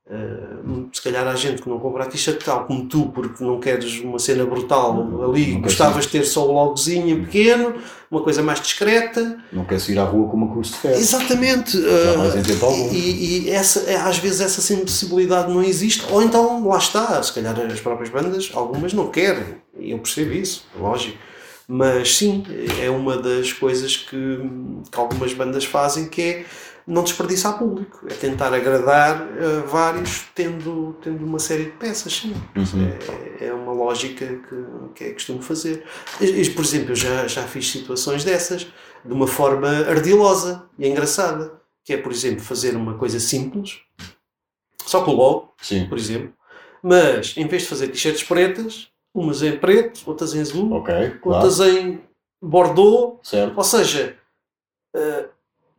Uh, 0.07 0.87
se 0.93 1.01
calhar 1.01 1.27
há 1.27 1.35
gente 1.35 1.63
que 1.63 1.67
não 1.67 1.79
compra 1.79 2.03
a 2.03 2.05
t-shirt 2.05 2.43
tal 2.43 2.65
como 2.65 2.85
tu, 2.85 3.07
porque 3.07 3.43
não 3.43 3.59
queres 3.59 3.99
uma 4.01 4.19
cena 4.19 4.45
brutal 4.45 4.93
ali, 5.23 5.53
não 5.53 5.61
gostavas 5.61 6.05
de 6.05 6.11
ter 6.11 6.23
só 6.25 6.47
o 6.47 6.51
logozinho 6.51 7.25
pequeno, 7.25 7.73
uma 8.11 8.21
coisa 8.21 8.43
mais 8.43 8.61
discreta. 8.61 9.39
Não 9.51 9.65
quer 9.65 9.79
sair 9.79 9.97
à 9.97 10.03
rua 10.03 10.29
com 10.29 10.37
uma 10.37 10.51
cruz 10.51 10.67
de 10.67 10.75
ferro. 10.75 10.95
Exatamente. 10.95 11.75
Uh, 11.77 12.93
e, 12.93 13.45
e 13.45 13.49
essa, 13.49 13.79
é, 13.89 13.95
às 13.95 14.19
vezes 14.19 14.41
essa 14.41 14.61
sensibilidade 14.61 15.51
não 15.51 15.63
existe, 15.63 16.05
ou 16.11 16.21
então 16.21 16.67
lá 16.67 16.77
está, 16.77 17.21
se 17.23 17.33
calhar 17.33 17.59
as 17.59 17.81
próprias 17.81 18.09
bandas, 18.09 18.51
algumas 18.53 18.93
não 18.93 19.07
querem, 19.07 19.55
e 19.79 19.89
eu 19.89 19.97
percebo 19.97 20.33
isso, 20.33 20.67
lógico. 20.79 21.17
Mas 21.67 22.15
sim, 22.15 22.43
é 22.79 22.91
uma 22.91 23.17
das 23.17 23.51
coisas 23.51 23.97
que, 23.97 24.39
que 24.91 24.99
algumas 24.99 25.33
bandas 25.33 25.65
fazem 25.65 26.07
que 26.07 26.21
é 26.21 26.45
não 26.87 27.03
desperdiçar 27.03 27.57
público, 27.57 28.05
é 28.07 28.13
tentar 28.13 28.53
agradar 28.53 29.21
uh, 29.21 29.67
vários 29.67 30.25
tendo, 30.35 30.95
tendo 31.01 31.25
uma 31.25 31.39
série 31.39 31.65
de 31.65 31.71
peças, 31.71 32.13
sim. 32.13 32.33
Uhum. 32.55 32.87
É, 33.39 33.47
é 33.47 33.53
uma 33.53 33.73
lógica 33.73 34.25
que, 34.25 34.65
que 34.93 35.03
é 35.05 35.13
costume 35.13 35.41
fazer. 35.41 35.83
E, 36.21 36.47
Por 36.51 36.63
exemplo, 36.63 36.91
eu 36.91 36.95
já, 36.95 37.27
já 37.27 37.43
fiz 37.43 37.71
situações 37.71 38.23
dessas 38.23 38.67
de 39.03 39.13
uma 39.13 39.27
forma 39.27 39.67
ardilosa 39.89 40.63
e 40.77 40.87
engraçada, 40.87 41.59
que 41.83 41.93
é, 41.93 41.97
por 41.97 42.11
exemplo, 42.11 42.41
fazer 42.41 42.75
uma 42.75 42.95
coisa 42.97 43.19
simples, 43.19 43.79
só 44.85 45.03
com 45.03 45.11
o 45.11 45.15
logo, 45.15 45.53
Sim. 45.61 45.87
por 45.87 45.97
exemplo, 45.97 46.33
mas 46.83 47.35
em 47.35 47.47
vez 47.47 47.63
de 47.63 47.67
fazer 47.69 47.87
t-shirts 47.87 48.23
pretas, 48.23 48.89
umas 49.13 49.41
em 49.41 49.57
preto, 49.57 50.01
outras 50.05 50.35
em 50.35 50.41
azul, 50.41 50.71
Ok, 50.73 50.93
claro. 51.21 51.45
outras 51.47 51.59
em 51.67 52.01
bordeaux, 52.41 53.27
Certo. 53.27 53.57
ou 53.57 53.63
seja, 53.63 54.17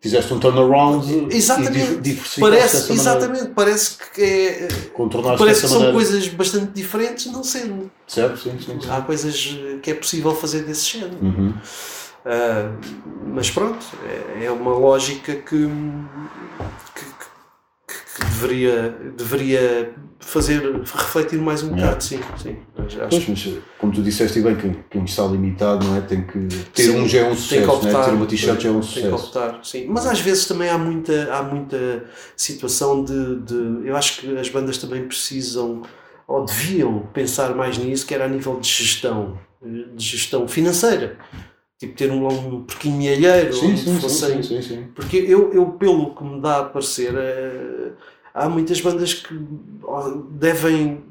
Fizeste 0.07 0.33
um 0.35 0.39
turnaround 0.39 1.35
Exatamente. 1.35 1.79
e 1.79 1.97
di- 1.97 2.01
diversificaste 2.01 2.41
parece, 2.41 2.93
exatamente, 2.93 3.47
parece 3.49 3.97
que 4.15 4.23
é, 4.23 4.69
Contornaste 4.95 5.39
parece 5.39 5.63
que 5.63 5.67
são 5.67 5.81
maneira. 5.81 5.95
coisas 5.95 6.29
bastante 6.29 6.71
diferentes, 6.73 7.27
não 7.33 7.43
sendo. 7.43 7.91
Certo, 8.07 8.39
sim, 8.39 8.53
sim. 8.65 8.81
sim. 8.81 8.89
Há 8.89 9.01
coisas 9.01 9.59
que 9.83 9.91
é 9.91 9.95
possível 9.95 10.33
fazer 10.33 10.63
desse 10.63 10.99
género. 10.99 11.19
Uhum. 11.21 11.53
Ah, 12.25 12.71
mas 13.35 13.51
pronto, 13.51 13.85
é, 14.39 14.45
é 14.45 14.51
uma 14.53 14.71
lógica 14.79 15.35
que, 15.35 15.69
que, 16.95 17.05
que- 18.17 18.25
deveria, 18.25 18.97
deveria 19.17 19.93
fazer 20.19 20.63
refletir 20.83 21.39
mais 21.39 21.63
um 21.63 21.67
Yeah. 21.69 21.85
bocado, 21.87 22.05
sim. 22.05 22.21
sim. 22.43 22.57
Mas 22.77 22.87
acho 22.99 23.09
Pois, 23.27 23.29
mas 23.29 23.49
como 23.79 23.93
tu 23.93 24.03
disseste 24.03 24.41
bem, 24.41 24.57
quem, 24.57 24.85
quem 24.91 25.05
está 25.05 25.25
limitado 25.27 25.87
não 25.87 25.97
é? 25.97 26.01
tem 26.01 26.23
que 26.27 26.39
ter 26.73 26.85
Sim, 26.85 27.01
um 27.01 27.09
já 27.09 27.19
é 27.21 27.25
um 27.31 27.37
sucesso, 27.37 27.71
é? 27.71 27.73
optar, 27.75 28.05
ter 28.05 28.11
uma 28.13 28.27
t-shirt 28.27 28.61
já 28.61 28.69
é 28.69 28.73
um 28.73 28.81
Tem 28.81 28.89
que 28.89 28.95
sucesso. 28.95 29.15
optar, 29.27 29.61
sim. 29.63 29.87
Mas 29.89 30.07
às 30.07 30.21
vezes 30.21 30.47
também 30.47 30.69
há 30.71 30.79
muita, 30.79 31.33
há 31.35 31.43
muita 31.43 32.05
situação 32.37 33.05
de, 33.05 33.37
de. 33.41 33.89
Eu 33.89 33.97
acho 33.97 34.21
que 34.21 34.37
as 34.39 34.49
bandas 34.49 34.79
também 34.79 35.07
precisam, 35.07 35.83
ou 36.27 36.45
deviam 36.45 37.01
pensar 37.13 37.55
mais 37.55 37.77
nisso, 37.79 38.07
que 38.07 38.15
era 38.15 38.25
a 38.25 38.29
nível 38.29 38.59
de 38.59 38.69
gestão, 38.69 39.39
de 39.63 40.05
gestão 40.05 40.49
financeira. 40.49 41.19
Tipo 41.79 41.95
ter 41.97 42.11
um, 42.11 42.27
um 42.27 42.63
porquinho 42.65 43.13
alheiro, 43.13 43.53
Sim, 43.53 43.67
onde 43.73 43.81
sim, 43.81 43.99
fossem- 44.01 44.43
sim, 44.43 44.63
sim, 44.63 44.63
sim, 44.63 44.89
porque 44.95 45.17
eu, 45.19 45.53
eu, 45.53 45.67
pelo 45.73 46.15
que 46.15 46.25
me 46.25 46.41
dá 46.41 46.61
a 46.61 46.65
parecer, 46.65 47.15
eh, 47.15 47.93
há 48.35 48.49
muitas 48.49 48.81
bandas 48.81 49.13
que 49.15 49.35
devem 50.31 51.05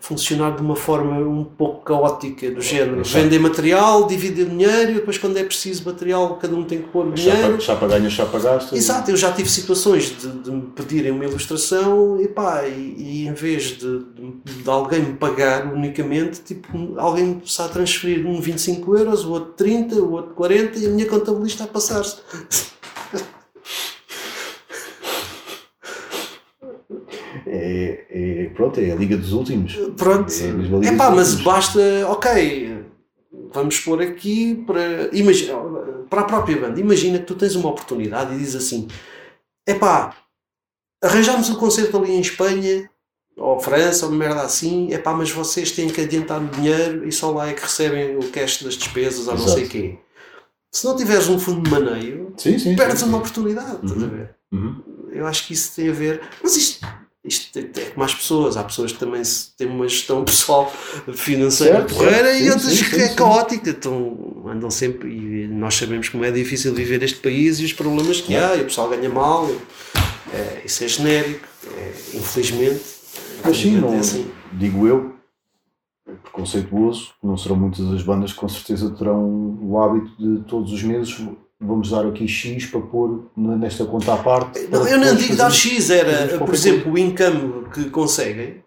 funcionar 0.00 0.56
de 0.56 0.62
uma 0.62 0.76
forma 0.76 1.18
um 1.18 1.44
pouco 1.44 1.84
caótica, 1.84 2.50
do 2.50 2.60
género. 2.60 3.02
Vendem 3.04 3.38
material, 3.38 4.06
dividem 4.06 4.46
dinheiro, 4.46 4.92
e 4.92 4.94
depois, 4.94 5.18
quando 5.18 5.36
é 5.36 5.44
preciso 5.44 5.84
material, 5.84 6.36
cada 6.36 6.54
um 6.54 6.64
tem 6.64 6.82
que 6.82 6.88
pôr 6.88 7.12
dinheiro. 7.12 7.60
Chapa, 7.60 7.60
chapa 7.60 7.88
ganha, 7.88 8.10
chapa 8.10 8.38
gasta. 8.38 8.76
Exato, 8.76 9.10
eu 9.10 9.16
já 9.16 9.32
tive 9.32 9.48
situações 9.48 10.16
de, 10.18 10.30
de 10.30 10.50
me 10.50 10.62
pedirem 10.62 11.10
uma 11.10 11.24
ilustração 11.24 12.20
e 12.20 12.28
pá, 12.28 12.64
e, 12.66 12.94
e 12.98 13.26
em 13.26 13.32
vez 13.32 13.78
de, 13.78 13.98
de, 13.98 14.62
de 14.62 14.70
alguém 14.70 15.00
me 15.00 15.14
pagar 15.14 15.72
unicamente, 15.72 16.40
tipo, 16.40 16.94
alguém 16.96 17.26
me 17.26 17.42
está 17.44 17.64
a 17.64 17.68
transferir 17.68 18.26
um 18.26 18.40
25 18.40 18.96
euros, 18.96 19.24
o 19.24 19.32
outro 19.32 19.52
30, 19.56 19.96
o 19.96 20.12
outro 20.12 20.34
40 20.34 20.78
e 20.78 20.86
a 20.86 20.90
minha 20.90 21.06
contabilista 21.06 21.64
a 21.64 21.66
passar-se. 21.66 22.16
É, 27.68 28.06
é- 28.44 28.50
pronto, 28.54 28.80
é 28.80 28.90
a 28.90 28.94
Liga 28.94 29.16
dos 29.16 29.32
Últimos. 29.32 29.74
Pronto, 29.96 30.32
É 30.32 30.50
a 30.50 30.52
mesma 30.54 30.78
Liga 30.78 30.94
é 30.94 30.96
pá, 30.96 31.10
mas 31.10 31.28
Últimos. 31.34 31.44
basta, 31.44 31.80
ok, 32.08 32.84
vamos 33.52 33.78
pôr 33.80 34.00
aqui 34.02 34.54
para, 34.66 35.10
imagina, 35.12 35.54
para 36.08 36.22
a 36.22 36.24
própria 36.24 36.56
banda. 36.58 36.80
Imagina 36.80 37.18
que 37.18 37.26
tu 37.26 37.34
tens 37.34 37.54
uma 37.54 37.68
oportunidade 37.68 38.34
e 38.34 38.38
dizes 38.38 38.56
assim: 38.56 38.88
é 39.66 39.74
pá, 39.74 40.16
arranjámos 41.02 41.50
um 41.50 41.56
concerto 41.56 41.96
ali 41.98 42.12
em 42.12 42.20
Espanha, 42.20 42.88
ou 43.36 43.60
França, 43.60 44.06
ou 44.06 44.12
uma 44.12 44.18
merda 44.18 44.42
assim, 44.42 44.92
é 44.92 44.98
pá, 44.98 45.12
mas 45.12 45.30
vocês 45.30 45.70
têm 45.72 45.88
que 45.88 46.00
adiantar 46.00 46.40
dinheiro 46.50 47.06
e 47.06 47.12
só 47.12 47.30
lá 47.30 47.48
é 47.48 47.52
que 47.52 47.62
recebem 47.62 48.16
o 48.16 48.30
cash 48.30 48.62
das 48.62 48.74
despesas, 48.74 49.28
ou 49.28 49.34
não 49.34 49.44
Exato. 49.44 49.58
sei 49.58 49.64
o 49.66 49.68
quê. 49.68 49.98
Se 50.72 50.84
não 50.84 50.96
tiveres 50.96 51.28
um 51.28 51.38
fundo 51.38 51.62
de 51.62 51.70
maneio, 51.70 52.32
Sim, 52.36 52.58
sim. 52.58 52.76
perdes 52.76 53.00
sim, 53.00 53.06
uma 53.06 53.18
oportunidade, 53.18 53.76
estás 53.84 54.02
a 54.02 54.06
Uhum. 54.06 54.10
ver? 54.10 54.30
Uhum. 54.52 54.82
Eu 55.12 55.26
acho 55.26 55.46
que 55.46 55.54
isso 55.54 55.74
tem 55.74 55.88
a 55.88 55.92
ver. 55.92 56.20
Mas 56.42 56.56
isto, 56.56 56.86
isto 57.28 57.58
é 57.58 57.62
é 57.80 57.90
como 57.90 58.04
as 58.04 58.14
pessoas. 58.14 58.56
Há 58.56 58.64
pessoas 58.64 58.92
que 58.92 58.98
também 58.98 59.22
têm 59.56 59.68
uma 59.68 59.86
gestão 59.88 60.24
pessoal 60.24 60.72
financeira 61.14 61.78
Certo, 61.78 61.94
porreira 61.94 62.24
certo, 62.32 62.36
e 62.36 62.42
sim, 62.44 62.50
outras 62.50 62.72
sim, 62.72 62.84
que 62.84 62.90
sim, 62.96 63.00
é 63.02 63.08
sim. 63.08 63.14
caótica. 63.14 63.70
Então 63.70 64.42
andam 64.46 64.70
sempre. 64.70 65.08
E 65.08 65.46
nós 65.48 65.74
sabemos 65.74 66.08
como 66.08 66.24
é 66.24 66.30
difícil 66.30 66.74
viver 66.74 67.02
este 67.02 67.20
país 67.20 67.60
e 67.60 67.64
os 67.64 67.72
problemas 67.72 68.20
que 68.20 68.34
há. 68.34 68.56
E 68.56 68.62
o 68.62 68.64
pessoal 68.64 68.88
ganha 68.88 69.08
mal. 69.08 69.48
é, 70.32 70.62
isso 70.64 70.84
é 70.84 70.88
genérico. 70.88 71.46
é, 71.76 71.92
infelizmente. 72.14 72.80
Mas 73.44 73.56
sim, 73.56 73.68
infelizmente 73.68 73.80
não, 73.80 73.94
é 73.94 73.98
assim. 73.98 74.30
digo 74.52 74.86
eu, 74.86 75.14
preconceituoso, 76.22 77.12
não 77.22 77.36
serão 77.36 77.56
muitas 77.56 77.86
as 77.92 78.02
bandas 78.02 78.32
que 78.32 78.38
com 78.38 78.48
certeza 78.48 78.90
terão 78.90 79.58
o 79.60 79.80
hábito 79.80 80.10
de 80.18 80.44
todos 80.44 80.72
os 80.72 80.82
meses 80.82 81.20
vamos 81.60 81.90
dar 81.90 82.06
aqui 82.06 82.26
X 82.28 82.66
para 82.66 82.80
pôr 82.80 83.30
nesta 83.36 83.84
conta 83.84 84.14
à 84.14 84.16
parte. 84.16 84.60
Não, 84.68 84.86
eu 84.86 84.98
não 84.98 85.14
digo 85.14 85.36
dar 85.36 85.50
X, 85.50 85.90
era, 85.90 86.38
por 86.38 86.54
exemplo, 86.54 86.92
o 86.92 86.98
income 86.98 87.68
que 87.72 87.90
conseguem, 87.90 88.62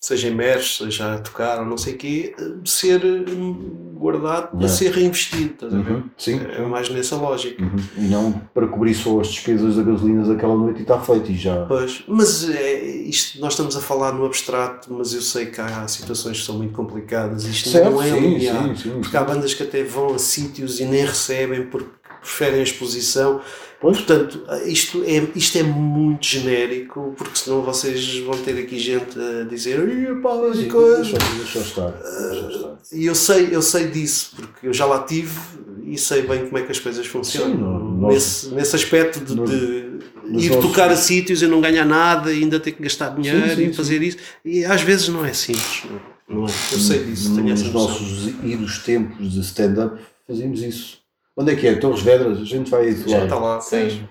seja 0.00 0.28
em 0.28 0.34
MERS, 0.34 0.78
seja 0.78 1.14
a 1.14 1.18
tocar 1.18 1.60
ou 1.60 1.66
não 1.66 1.78
sei 1.78 1.94
o 1.94 1.98
quê, 1.98 2.36
ser 2.64 3.04
hum, 3.04 3.83
guardado 3.94 4.56
para 4.56 4.68
ser 4.68 4.90
reinvestido. 4.92 5.54
Estás 5.54 5.74
a 5.74 5.78
ver? 5.78 5.92
Uhum, 5.92 6.02
sim. 6.18 6.40
É 6.56 6.60
mais 6.62 6.88
nessa 6.88 7.16
lógica. 7.16 7.62
Uhum. 7.62 7.76
E 7.96 8.00
não 8.02 8.32
para 8.52 8.66
cobrir 8.66 8.94
só 8.94 9.20
as 9.20 9.28
despesas 9.28 9.76
da 9.76 9.82
gasolina 9.82 10.24
daquela 10.26 10.56
noite 10.56 10.80
e 10.80 10.82
está 10.82 10.98
feito 11.00 11.30
e 11.30 11.36
já. 11.36 11.64
Pois, 11.66 12.02
mas 12.08 12.48
é, 12.50 12.82
isto, 12.82 13.40
nós 13.40 13.52
estamos 13.52 13.76
a 13.76 13.80
falar 13.80 14.12
no 14.12 14.24
abstrato, 14.26 14.92
mas 14.92 15.14
eu 15.14 15.22
sei 15.22 15.46
que 15.46 15.60
há 15.60 15.86
situações 15.88 16.40
que 16.40 16.44
são 16.46 16.56
muito 16.56 16.72
complicadas. 16.74 17.44
Isto 17.44 17.70
Certo, 17.70 17.90
não 17.90 18.02
é 18.02 18.10
sim, 18.10 18.20
linear. 18.20 18.68
sim, 18.68 18.76
sim, 18.76 19.00
Porque 19.00 19.16
há 19.16 19.20
sim. 19.20 19.26
bandas 19.26 19.54
que 19.54 19.62
até 19.62 19.82
vão 19.84 20.14
a 20.14 20.18
sítios 20.18 20.80
e 20.80 20.84
nem 20.84 21.04
recebem 21.04 21.66
porque 21.66 21.88
preferem 22.24 22.60
a 22.60 22.62
exposição. 22.62 23.40
Portanto, 23.80 24.42
isto 24.64 25.04
é, 25.06 25.22
isto 25.36 25.58
é 25.58 25.62
muito 25.62 26.24
genérico, 26.24 27.14
porque 27.18 27.38
senão 27.38 27.60
vocês 27.60 28.18
vão 28.20 28.36
ter 28.38 28.58
aqui 28.58 28.78
gente 28.78 29.18
a 29.18 29.44
dizer 29.44 29.86
"Ih, 29.86 30.22
pá, 30.22 30.30
Sim, 30.54 30.68
coisa." 30.68 31.02
Deixa, 31.02 31.18
deixa 31.36 31.58
estar. 31.58 31.90
Deixa 31.90 32.46
estar. 32.48 32.78
E 32.92 33.04
eu 33.04 33.14
sei, 33.14 33.48
eu 33.52 33.60
sei 33.60 33.88
disso, 33.88 34.36
porque 34.36 34.68
eu 34.68 34.72
já 34.72 34.86
lá 34.86 35.02
tive 35.02 35.38
e 35.86 35.98
sei 35.98 36.22
bem 36.22 36.46
como 36.46 36.56
é 36.56 36.62
que 36.62 36.72
as 36.72 36.78
coisas 36.78 37.06
funcionam. 37.06 37.50
Sim, 37.56 38.00
nós- 38.00 38.14
nesse, 38.14 38.48
nesse 38.54 38.74
aspecto 38.76 39.20
de, 39.20 39.34
de 40.38 40.46
ir 40.46 40.60
tocar 40.62 40.90
a 40.90 40.96
sítios 40.96 41.42
e 41.42 41.46
não 41.46 41.60
ganhar 41.60 41.84
nada 41.84 42.32
e 42.32 42.42
ainda 42.42 42.58
ter 42.58 42.72
que 42.72 42.82
gastar 42.82 43.10
dinheiro 43.14 43.50
Sim, 43.50 43.54
sim, 43.56 43.62
e 43.68 43.74
fazer 43.74 44.02
isso. 44.02 44.16
E 44.42 44.64
às 44.64 44.80
vezes 44.80 45.08
não 45.08 45.26
é 45.26 45.34
simples. 45.34 45.82
Não, 46.26 46.36
não 46.40 46.46
é? 46.46 46.50
Eu 46.72 46.78
sei 46.78 47.04
disso, 47.04 47.28
Nos 47.32 47.62
nossos 47.70 48.28
idos 48.42 48.78
tempos 48.78 49.30
de 49.30 49.40
stand-up 49.40 50.00
fazíamos 50.26 50.62
isso. 50.62 51.03
Onde 51.36 51.52
é 51.52 51.56
que 51.56 51.66
é? 51.66 51.74
Torres 51.76 52.00
Vedras? 52.00 52.38
A 52.40 52.44
gente 52.44 52.70
vai 52.70 52.90
Já 52.92 53.02
atuar. 53.02 53.24
está 53.24 53.38
lá. 53.38 53.60
Sim. 53.60 54.08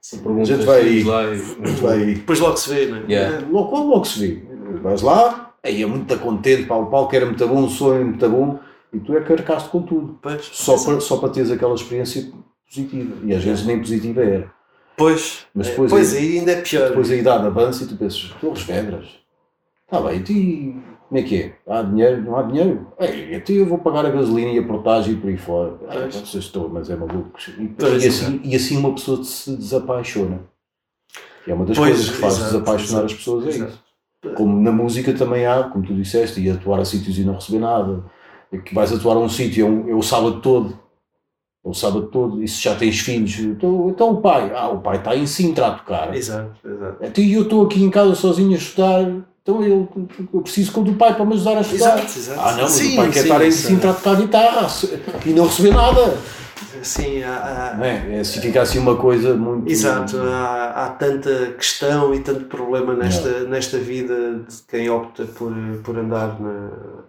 Sim, 0.00 0.18
A 0.18 0.22
perguntas 0.22 0.48
gente 0.48 0.64
vai 0.64 0.80
aí. 0.80 1.02
lá 1.04 1.20
A 1.20 1.34
gente 1.34 1.80
vai 1.82 1.98
aí. 1.98 2.14
Depois 2.14 2.40
logo 2.40 2.56
se 2.56 2.70
vê, 2.72 2.86
não 2.86 2.96
é? 2.98 3.02
Yeah. 3.08 3.36
É, 3.36 3.40
Logo, 3.50 3.76
logo, 3.76 3.88
logo 3.90 4.04
se 4.06 4.18
vê. 4.26 4.42
Vais 4.82 5.02
lá, 5.02 5.52
aí 5.62 5.82
é 5.82 5.86
muito 5.86 6.16
contente, 6.18 6.64
pá, 6.64 6.76
o 6.76 6.86
palco 6.86 7.14
era 7.14 7.26
muito 7.26 7.46
bom, 7.46 7.64
o 7.64 7.68
som 7.68 7.94
é 7.96 8.04
muito 8.04 8.28
bom, 8.28 8.58
e 8.94 8.98
tu 9.00 9.14
é 9.16 9.20
carcaste 9.20 9.68
com 9.68 9.82
tudo. 9.82 10.18
Pois, 10.22 10.48
Só 10.52 10.82
para, 10.82 11.00
só 11.00 11.16
para 11.18 11.28
teres 11.30 11.50
aquela 11.50 11.74
experiência 11.74 12.30
positiva. 12.66 13.14
E 13.24 13.34
às 13.34 13.42
vezes 13.42 13.66
nem 13.66 13.78
positiva 13.78 14.22
era. 14.22 14.50
Pois, 14.96 15.46
Mas 15.54 15.66
é, 15.66 15.70
depois 15.70 15.90
pois 15.90 16.14
aí- 16.14 16.18
aí 16.32 16.38
ainda 16.38 16.52
é 16.52 16.60
pior. 16.62 16.88
Depois 16.88 17.10
a 17.10 17.16
idade 17.16 17.46
avança 17.46 17.84
e 17.84 17.86
tu 17.88 17.96
pensas, 17.96 18.30
Torres 18.40 18.62
Vedras, 18.62 19.06
está 19.84 20.00
bem, 20.00 20.18
e 20.18 20.76
como 21.10 21.20
é 21.20 21.22
que 21.24 21.42
é? 21.42 21.54
Há 21.66 21.82
dinheiro? 21.82 22.22
Não 22.22 22.36
há 22.38 22.42
dinheiro? 22.42 22.86
Ei, 23.00 23.34
então 23.34 23.54
eu 23.56 23.66
vou 23.66 23.78
pagar 23.78 24.06
a 24.06 24.10
gasolina 24.10 24.52
e 24.52 24.58
a 24.60 24.62
portagem 24.66 25.14
e 25.14 25.16
por 25.16 25.28
aí 25.28 25.36
fora. 25.36 25.74
Ah, 25.88 25.98
não 26.04 26.10
sei 26.12 26.24
se 26.24 26.38
estou, 26.38 26.68
mas 26.68 26.88
é 26.88 26.94
maluco. 26.94 27.32
E, 27.58 27.74
e 28.04 28.06
assim, 28.06 28.40
e 28.44 28.54
assim 28.54 28.76
uma 28.76 28.94
pessoa 28.94 29.22
se 29.24 29.56
desapaixona. 29.56 30.38
E 31.44 31.50
é 31.50 31.54
uma 31.54 31.64
das 31.64 31.76
Pois, 31.76 31.90
coisas 31.96 32.10
que 32.10 32.16
faz 32.16 32.34
exato, 32.34 32.52
desapaixonar 32.52 32.82
exato, 33.00 33.06
as 33.06 33.14
pessoas, 33.14 33.44
é 33.46 33.48
exato. 33.48 33.72
isso. 33.72 34.34
Como 34.36 34.60
na 34.62 34.70
música 34.70 35.12
também 35.12 35.46
há, 35.46 35.64
como 35.64 35.84
tu 35.84 35.94
disseste, 35.94 36.40
e 36.40 36.48
atuar 36.48 36.78
a 36.78 36.84
sítios 36.84 37.18
e 37.18 37.24
não 37.24 37.34
receber 37.34 37.58
nada. 37.58 38.04
E 38.52 38.58
que 38.58 38.72
vais 38.72 38.92
atuar 38.92 39.16
a 39.16 39.20
um 39.20 39.28
sítio, 39.28 39.66
é, 39.66 39.68
um- 39.68 39.88
é 39.90 39.94
o 39.94 40.02
sábado 40.02 40.40
todo. 40.40 40.78
É 41.64 41.68
o 41.68 41.74
sábado 41.74 42.06
todo. 42.08 42.42
E 42.42 42.46
se 42.46 42.62
já 42.62 42.74
tens 42.76 43.00
filhos, 43.00 43.38
então, 43.40 43.88
então 43.90 44.10
o 44.12 44.20
pai, 44.20 44.52
ah, 44.54 44.68
o 44.68 44.80
pai 44.80 44.98
está 44.98 45.16
em 45.16 45.26
Sintra 45.26 45.66
a 45.68 45.70
tocar. 45.74 46.14
Exato, 46.14 46.52
exato. 46.66 47.04
Então 47.04 47.24
eu 47.24 47.42
estou 47.42 47.64
aqui 47.66 47.82
em 47.82 47.90
casa 47.90 48.14
sozinho 48.14 48.52
a 48.52 48.56
estudar, 48.58 49.26
então 49.42 49.64
eu, 49.64 49.88
eu 50.32 50.40
preciso 50.42 50.82
do 50.82 50.94
pai 50.94 51.14
para 51.14 51.24
me 51.24 51.34
ajudar 51.34 51.58
a 51.58 51.60
estudar. 51.60 51.98
Exato, 51.98 52.18
exato. 52.18 52.40
Ah 52.40 52.52
não, 52.52 52.62
mas 52.62 52.70
Sim, 52.72 52.92
o 52.92 52.96
pai 52.96 53.06
quer 53.10 53.12
sim, 53.14 53.20
estar 53.20 53.42
em 53.42 53.48
é- 53.48 53.50
Sintra 53.50 53.90
a 53.90 53.94
tocar 53.94 54.16
guitarra 54.16 54.66
e 55.24 55.30
não 55.30 55.46
receber 55.46 55.72
nada. 55.74 56.18
Sim, 56.82 57.22
há, 57.22 57.78
é? 57.82 58.20
É, 58.20 58.24
se 58.24 58.40
fica 58.40 58.62
assim 58.62 58.78
uma 58.78 58.96
coisa 58.96 59.34
muito. 59.34 59.70
Exato, 59.70 60.16
há, 60.18 60.86
há 60.86 60.88
tanta 60.90 61.52
questão 61.52 62.14
e 62.14 62.20
tanto 62.20 62.44
problema 62.46 62.94
nesta, 62.94 63.40
nesta 63.44 63.76
vida 63.78 64.44
de 64.48 64.56
quem 64.68 64.88
opta 64.88 65.24
por, 65.24 65.52
por 65.84 65.98
andar 65.98 66.40
na- 66.40 67.04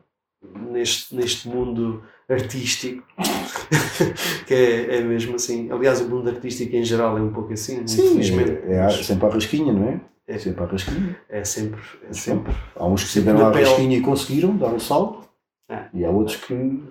neste, 0.71 1.15
neste 1.15 1.47
mundo 1.47 2.01
artístico, 2.29 3.03
que 4.47 4.53
é, 4.53 4.97
é 4.97 5.01
mesmo 5.01 5.35
assim. 5.35 5.71
Aliás, 5.71 6.01
o 6.01 6.05
mundo 6.09 6.29
artístico 6.29 6.75
em 6.75 6.83
geral 6.83 7.17
é 7.17 7.21
um 7.21 7.31
pouco 7.31 7.53
assim, 7.53 7.85
Sim, 7.87 8.07
infelizmente. 8.07 8.51
é, 8.67 8.77
é 8.77 8.89
sempre 8.89 9.25
a 9.27 9.29
rasquinha, 9.29 9.71
não 9.71 9.87
é? 9.89 10.01
É. 10.27 10.35
É 10.35 10.37
sempre 10.37 10.63
a 10.63 10.67
rasquinha. 10.67 11.17
É 11.29 11.43
sempre, 11.43 11.81
é 12.09 12.13
sempre. 12.13 12.53
Há 12.75 12.85
uns 12.85 13.03
que 13.03 13.09
na 13.21 13.47
a 13.49 13.51
pele. 13.51 13.65
rasquinha 13.65 13.97
e 13.97 14.01
conseguiram 14.01 14.55
dar 14.55 14.73
o 14.73 14.79
salto, 14.79 15.27
É. 15.69 15.85
e 15.93 16.05
há 16.05 16.09
outros 16.09 16.37
que 16.37 16.83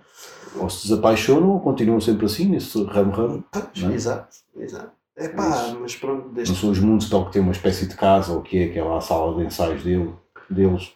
ou 0.57 0.68
se 0.68 0.83
desapaixonam 0.89 1.51
ou 1.51 1.61
continuam 1.61 2.01
sempre 2.01 2.26
assim, 2.26 2.47
nesse 2.47 2.83
ramo-ramo. 2.85 3.45
Não 3.76 3.91
é? 3.91 3.95
Exato, 3.95 4.37
exato. 4.57 4.91
É 5.16 5.28
pá, 5.28 5.74
mas 5.81 5.95
pronto, 5.97 6.26
Não 6.26 6.33
desde 6.33 6.57
são 6.57 6.70
os 6.70 6.78
mundos 6.81 7.09
tal 7.11 7.26
que 7.26 7.33
tem 7.33 7.43
uma 7.43 7.53
espécie 7.53 7.87
de 7.87 7.95
casa, 7.95 8.33
ou 8.33 8.41
que 8.43 8.59
é 8.59 8.64
aquela 8.64 9.01
sala 9.01 9.37
de 9.39 9.45
ensaios 9.45 9.83
dele, 9.85 10.12
deles, 10.49 10.89
que 10.89 10.93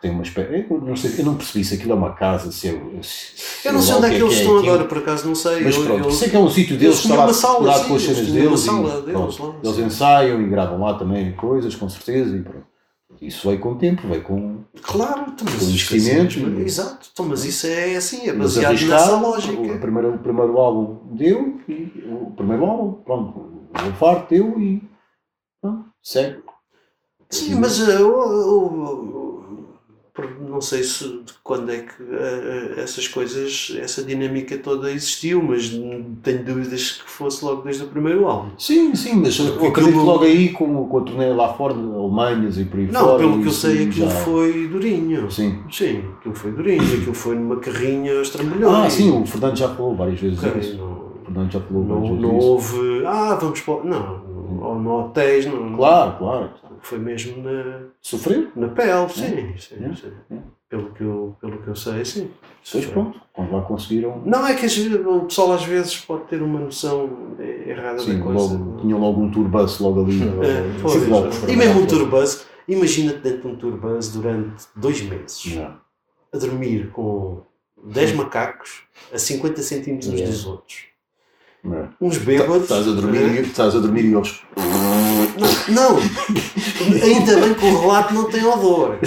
tem 0.00 0.10
uma 0.10 0.22
espécie. 0.22 0.66
Eu 0.70 0.80
não, 0.80 0.96
sei, 0.96 1.14
eu 1.20 1.24
não 1.24 1.34
percebi 1.36 1.64
se 1.64 1.74
aquilo 1.74 1.92
é 1.92 1.94
uma 1.94 2.12
casa, 2.14 2.50
se 2.52 2.68
é. 2.68 2.72
Se 3.02 3.66
Eu 3.68 3.72
não 3.72 3.80
sei 3.82 3.92
lá 3.92 3.98
onde 3.98 4.06
é 4.06 4.10
que 4.10 4.22
eles 4.22 4.34
estão 4.34 4.56
aquilo. 4.58 4.72
agora, 4.72 4.88
por 4.88 4.98
acaso 4.98 5.26
não 5.26 5.34
sei. 5.34 5.60
Mas 5.64 5.76
Eu- 5.76 5.84
pronto, 5.84 6.04
eu- 6.04 6.10
sei 6.10 6.28
que 6.30 6.36
é 6.36 6.38
um 6.38 6.50
sítio 6.50 6.76
deles, 6.76 6.94
eles 6.96 7.04
está 7.04 7.14
lá 7.16 7.24
uma 7.24 7.32
sala, 7.32 7.56
cuidado 7.58 7.82
sim, 7.82 7.88
com 7.88 7.94
as 7.96 8.02
cenas 8.02 8.16
deles. 8.32 8.66
e, 8.66 8.70
deles 8.70 9.04
pronto, 9.12 9.42
lá, 9.42 9.54
eles 9.64 9.78
ensaiam 9.78 10.40
e 10.42 10.48
gravam 10.48 10.80
lá 10.80 10.94
também 10.94 11.32
coisas, 11.32 11.74
com 11.74 11.88
certeza. 11.88 12.36
E 12.36 12.42
pronto. 12.42 12.66
Isso 13.22 13.48
veio 13.48 13.60
com 13.60 13.72
o 13.72 13.76
tempo, 13.76 14.06
veio 14.08 14.22
com. 14.22 14.58
Claro, 14.82 15.26
então, 15.32 15.46
Com 15.46 15.64
investimento 15.64 16.38
mas- 16.40 16.58
e- 16.58 16.62
Exato, 16.62 17.08
então, 17.12 17.24
mas 17.26 17.44
isso 17.46 17.66
é 17.66 17.96
assim, 17.96 18.28
é 18.28 18.32
baseado 18.34 18.72
nessa 18.72 18.84
arriscaram, 18.94 19.22
o, 19.24 19.30
lógica. 19.30 19.78
primeiro, 19.78 20.14
o 20.14 20.18
primeiro 20.18 20.58
álbum 20.58 20.98
deu, 21.16 21.58
e 21.66 22.04
o 22.10 22.30
primeiro 22.36 22.64
álbum, 22.66 22.92
pronto, 23.02 23.68
o 23.72 23.92
farto 23.98 24.34
deu 24.34 24.60
e. 24.60 24.82
Pronto, 25.62 25.86
segue. 26.02 26.40
Sim, 27.30 27.54
mas 27.56 27.80
uh, 27.80 28.06
o- 28.06 28.70
por- 28.70 29.15
não 30.48 30.60
sei 30.60 30.82
se 30.82 31.04
de 31.04 31.32
quando 31.44 31.70
é 31.70 31.78
que 31.78 32.02
eh, 32.02 32.74
essas 32.78 33.06
coisas, 33.08 33.76
essa 33.80 34.02
dinâmica 34.02 34.56
toda 34.58 34.90
existiu, 34.90 35.42
mas 35.42 35.68
tenho 36.22 36.44
dúvidas 36.44 36.92
que 37.04 37.10
fosse 37.10 37.44
logo 37.44 37.62
desde 37.62 37.84
o 37.84 37.88
primeiro 37.88 38.26
álbum. 38.26 38.50
Sim, 38.58 38.94
sim, 38.94 39.16
mas 39.16 39.38
eu 39.38 39.66
acredito 39.66 39.98
logo 39.98 40.24
aí 40.24 40.50
com, 40.50 40.86
com 40.88 40.98
a 40.98 41.02
turnê 41.02 41.26
lá 41.32 41.52
fora, 41.54 41.74
Alemanhas 41.74 42.58
e 42.58 42.64
por 42.64 42.78
aí 42.80 42.86
Não, 42.86 43.00
fora. 43.04 43.18
pelo 43.18 43.40
que 43.42 43.48
eu 43.48 43.52
sei, 43.52 43.88
aquilo 43.88 44.08
já- 44.08 44.16
foi 44.24 44.66
durinho. 44.68 45.30
Sim. 45.30 45.58
Sim, 45.70 46.02
aquilo 46.18 46.34
foi 46.34 46.52
durinho, 46.52 46.82
aquilo 46.82 47.14
foi 47.14 47.34
numa 47.36 47.56
carrinha 47.56 48.18
aos 48.18 48.30
trambolhões. 48.30 48.74
Ah, 48.86 48.90
sim, 48.90 49.10
o 49.22 49.26
Fernando 49.26 49.56
já 49.56 49.68
falou 49.68 49.94
várias 49.94 50.20
vezes 50.20 50.42
Ok, 50.42 50.60
isso. 50.60 50.76
não, 50.78 50.86
O 50.86 51.24
Fernando 51.26 51.52
já 51.52 51.60
falou 51.60 51.84
várias 51.84 52.02
não, 52.02 52.08
vezes 52.08 52.22
não 52.22 52.38
houve. 52.38 53.06
Ah, 53.06 53.34
vamos 53.40 53.60
para. 53.60 53.84
Não, 53.84 54.20
ou 54.62 54.74
no 54.80 55.00
hotéis, 55.00 55.46
não. 55.46 55.76
Claro, 55.76 56.16
claro. 56.18 56.50
Foi 56.82 56.98
mesmo 56.98 57.42
na, 57.42 57.86
Sofrer? 58.00 58.48
na 58.56 58.68
pele, 58.68 59.08
sim. 59.08 59.54
sim, 59.58 59.84
É, 59.84 59.94
sim. 59.94 60.12
é. 60.30 60.36
Pelo, 60.68 60.90
que 60.92 61.02
eu, 61.02 61.36
pelo 61.40 61.62
que 61.62 61.68
eu 61.68 61.76
sei, 61.76 62.04
sim. 62.04 62.30
Pois 62.72 62.86
pronto, 62.86 63.20
quando 63.32 63.52
lá 63.52 63.62
conseguiram. 63.62 64.20
Não 64.26 64.44
é 64.46 64.54
que 64.54 64.66
o 64.66 65.20
pessoal 65.26 65.52
às 65.52 65.64
vezes 65.64 65.96
pode 66.00 66.24
ter 66.24 66.42
uma 66.42 66.58
noção 66.58 67.36
errada 67.38 68.00
Sim, 68.00 68.18
da 68.18 68.24
coisa. 68.24 68.54
logo, 68.54 68.80
tinham 68.80 68.98
logo 68.98 69.20
um 69.20 69.30
turbus 69.30 69.78
logo 69.78 70.02
ali. 70.02 70.18
É, 70.42 70.80
pois. 70.82 71.06
Logo. 71.06 71.28
e 71.48 71.56
mesmo 71.56 71.82
um 71.82 71.86
turbus, 71.86 72.44
imagina-te 72.66 73.18
dentro 73.20 73.42
de 73.42 73.46
um 73.48 73.56
turbus 73.56 74.12
durante 74.12 74.64
dois 74.74 75.00
meses 75.02 75.40
Já. 75.42 75.76
a 76.32 76.36
dormir 76.38 76.90
com 76.90 77.42
10 77.84 78.12
macacos 78.14 78.82
a 79.12 79.18
50 79.18 79.62
centímetros 79.62 80.08
uns 80.12 80.20
dos 80.22 80.46
outros. 80.46 80.76
É. 81.64 81.84
Uns 82.00 82.18
bêbados. 82.18 82.62
Estás 82.62 82.86
a 82.86 82.92
dormir, 82.92 83.18
e- 83.22 83.40
estás 83.40 83.74
a 83.74 83.78
dormir 83.80 84.04
e 84.04 84.14
eles. 84.14 84.40
Não, 85.68 85.90
não. 85.90 85.98
ainda 87.02 87.40
bem 87.40 87.54
que 87.54 87.64
o 87.66 87.80
relato 87.80 88.14
não 88.14 88.30
tem 88.30 88.44
odor. 88.44 88.98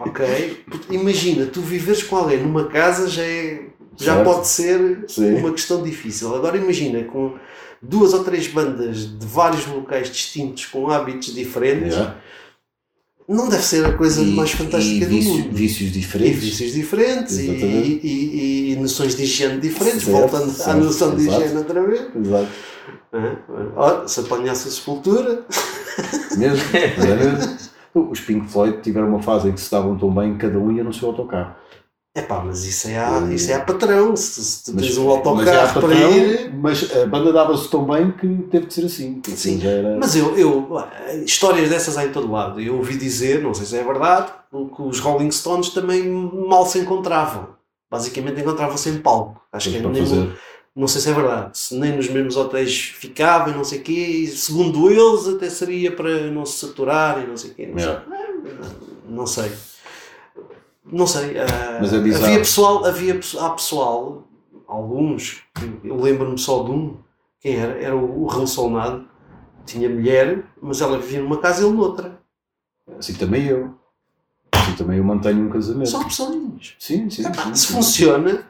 Ok? 0.00 0.64
Imagina, 0.90 1.46
tu 1.46 1.60
viveres 1.60 2.02
com 2.02 2.16
alguém 2.16 2.38
numa 2.42 2.64
casa 2.66 3.08
já, 3.08 3.22
é, 3.22 3.62
já 3.96 4.14
Certo. 4.16 4.24
pode 4.24 4.46
ser 4.48 5.04
Sim. 5.08 5.36
uma 5.36 5.52
questão 5.52 5.82
difícil. 5.82 6.34
Agora 6.34 6.56
imagina, 6.56 7.02
com 7.04 7.34
duas 7.80 8.12
ou 8.12 8.24
três 8.24 8.46
bandas 8.48 9.06
de 9.18 9.26
vários 9.26 9.66
locais 9.66 10.10
distintos, 10.10 10.66
com 10.66 10.88
hábitos 10.90 11.34
diferentes, 11.34 11.94
Já. 11.94 12.16
Não 13.28 13.48
deve 13.48 13.62
ser 13.62 13.84
a 13.86 13.92
coisa 13.96 14.20
E- 14.22 14.34
mais 14.34 14.50
fantástica 14.52 15.04
e 15.04 15.08
do 15.08 15.14
mundo. 15.22 15.48
vícios 15.52 15.88
E 15.90 15.92
diferentes. 15.92 16.38
vícios 16.40 16.72
diferentes 16.72 17.38
e, 17.38 17.46
e, 17.50 18.00
e- 18.02 18.72
e 18.72 18.76
noções 18.76 19.14
de 19.14 19.22
higiene 19.22 19.60
diferentes, 19.60 20.02
Certo, 20.02 20.16
voltando 20.18 20.50
à 20.50 20.54
certo, 20.54 20.78
noção 20.84 21.14
de 21.14 21.22
exato. 21.22 21.40
higiene 21.42 21.58
outra 21.58 21.86
vez. 21.86 22.02
Exato. 22.16 22.48
Hã? 23.14 23.36
Ora, 23.76 24.08
se 24.08 24.20
apanhasse 24.20 24.68
a 24.68 24.70
sepultura, 24.70 25.44
Mesmo. 26.36 26.64
é 26.74 27.14
mesmo. 27.16 27.56
Os 27.94 28.20
Pink 28.20 28.48
Floyd 28.50 28.78
tiveram 28.82 29.08
uma 29.08 29.22
fase 29.22 29.48
em 29.48 29.52
que 29.52 29.60
se 29.60 29.64
estavam 29.64 29.96
tão 29.98 30.10
bem, 30.12 30.36
cada 30.38 30.58
um 30.58 30.72
ia 30.72 30.82
no 30.82 30.92
seu 30.94 31.08
autocarro. 31.08 31.54
É 32.14 32.20
pá, 32.20 32.42
mas 32.44 32.64
isso 32.64 32.88
é, 32.88 32.98
a, 32.98 33.20
isso 33.32 33.50
é 33.50 33.54
a 33.54 33.60
patrão. 33.64 34.14
Se, 34.14 34.44
se 34.44 34.72
Mas- 34.72 34.84
tens 34.84 34.98
um 34.98 35.08
é 35.08 35.16
autocarro 35.16 35.80
para 35.80 35.94
ir. 35.94 36.52
Mas 36.54 36.94
a 36.94 37.06
banda 37.06 37.32
dava-se 37.32 37.68
tão 37.70 37.84
bem 37.84 38.10
que 38.12 38.26
teve 38.50 38.66
de 38.66 38.74
ser 38.74 38.84
assim. 38.84 39.20
Sim, 39.34 39.66
era- 39.66 39.96
Mas 39.98 40.14
eu, 40.14 40.36
eu, 40.36 40.68
histórias 41.24 41.70
dessas 41.70 41.96
há 41.96 42.04
em 42.04 42.12
todo 42.12 42.30
lado. 42.30 42.60
Eu 42.60 42.76
ouvi 42.76 42.96
dizer, 42.96 43.40
não 43.42 43.54
sei 43.54 43.64
se 43.64 43.76
é 43.76 43.82
verdade, 43.82 44.30
que 44.50 44.82
os 44.82 44.98
Rolling 45.00 45.30
Stones 45.30 45.70
também 45.70 46.06
mal 46.08 46.66
se 46.66 46.78
encontravam. 46.78 47.48
Basicamente 47.90 48.40
encontravam-se 48.40 48.88
em 48.90 48.98
palco. 48.98 49.40
Acho 49.52 49.70
que 49.70 49.76
é 49.76 49.82
fazer. 49.82 50.32
não 50.76 50.88
sei 50.88 51.00
se 51.02 51.10
é 51.10 51.12
verdade, 51.12 51.58
se 51.58 51.74
nem 51.74 51.94
nos 51.94 52.08
mesmos 52.08 52.36
hotéis 52.36 52.78
ficavam 52.94 53.52
e 53.52 53.56
não 53.56 53.64
sei 53.64 53.80
o 53.80 53.82
quê, 53.82 53.92
e 53.92 54.26
segundo 54.28 54.90
eles 54.90 55.28
até 55.28 55.50
seria 55.50 55.92
para 55.94 56.30
não 56.30 56.46
se 56.46 56.58
saturar 56.66 57.22
e 57.22 57.26
não 57.26 57.36
sei 57.36 57.50
o 57.50 57.54
quê. 57.54 57.66
Não, 57.66 57.78
Yeah. 57.78 58.02
sei. 58.06 58.54
não 59.08 59.26
sei. 59.26 59.52
Não 60.92 61.06
sei. 61.06 61.38
ah, 61.38 61.78
Mas 61.80 61.92
é 61.94 61.98
bizarro. 61.98 62.26
havia 62.26 62.38
pessoal, 62.38 62.84
havia, 62.84 63.18
há 63.40 63.50
pessoal, 63.50 64.28
alguns, 64.68 65.42
eu 65.82 65.96
lembro-me 65.98 66.36
só 66.38 66.62
de 66.62 66.70
um, 66.70 66.98
quem 67.40 67.56
era? 67.56 67.82
Era 67.82 67.96
o, 67.96 68.26
o 68.26 68.46
Solnado, 68.46 69.08
tinha 69.64 69.88
mulher, 69.88 70.44
mas 70.60 70.82
ela 70.82 70.98
vivia 70.98 71.22
numa 71.22 71.38
casa 71.38 71.62
e 71.62 71.66
ele 71.66 71.74
noutra. 71.74 72.20
Assim 72.98 73.14
também 73.14 73.46
eu. 73.46 73.74
Assim 74.54 74.74
também 74.76 74.98
eu 74.98 75.04
mantenho 75.04 75.46
um 75.46 75.50
casamento. 75.50 75.88
São 75.88 76.02
opções. 76.02 76.76
Sim, 76.78 77.08
sim. 77.08 77.22
Sim, 77.22 77.54
se 77.54 77.66
sim. 77.66 77.72
funciona, 77.72 78.46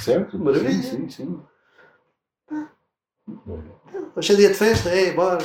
Certo? 0.00 0.38
Maravilha. 0.38 0.82
Sim, 0.82 1.08
sim, 1.08 1.10
sim. 1.10 1.40
hoje 4.14 4.32
é 4.32 4.36
dia 4.36 4.48
de 4.48 4.54
festa, 4.54 4.90
é, 4.90 5.12
bora. 5.12 5.38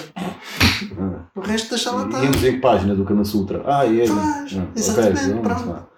Ah. 1.00 1.26
O 1.36 1.42
resto 1.42 1.70
deixa 1.70 1.92
lá 1.92 2.06
estar. 2.06 2.24
Íamos 2.24 2.44
em 2.44 2.52
que 2.54 2.60
página 2.60 2.94
do 2.94 3.04
Kama 3.06 3.24
Sutra? 3.26 3.64
Ah, 3.66 3.86
é. 3.86 4.06
Pois, 4.06 4.20
Ah, 4.20 4.68
exatamente, 4.76 5.32
ok, 5.32 5.42
pronto. 5.42 5.95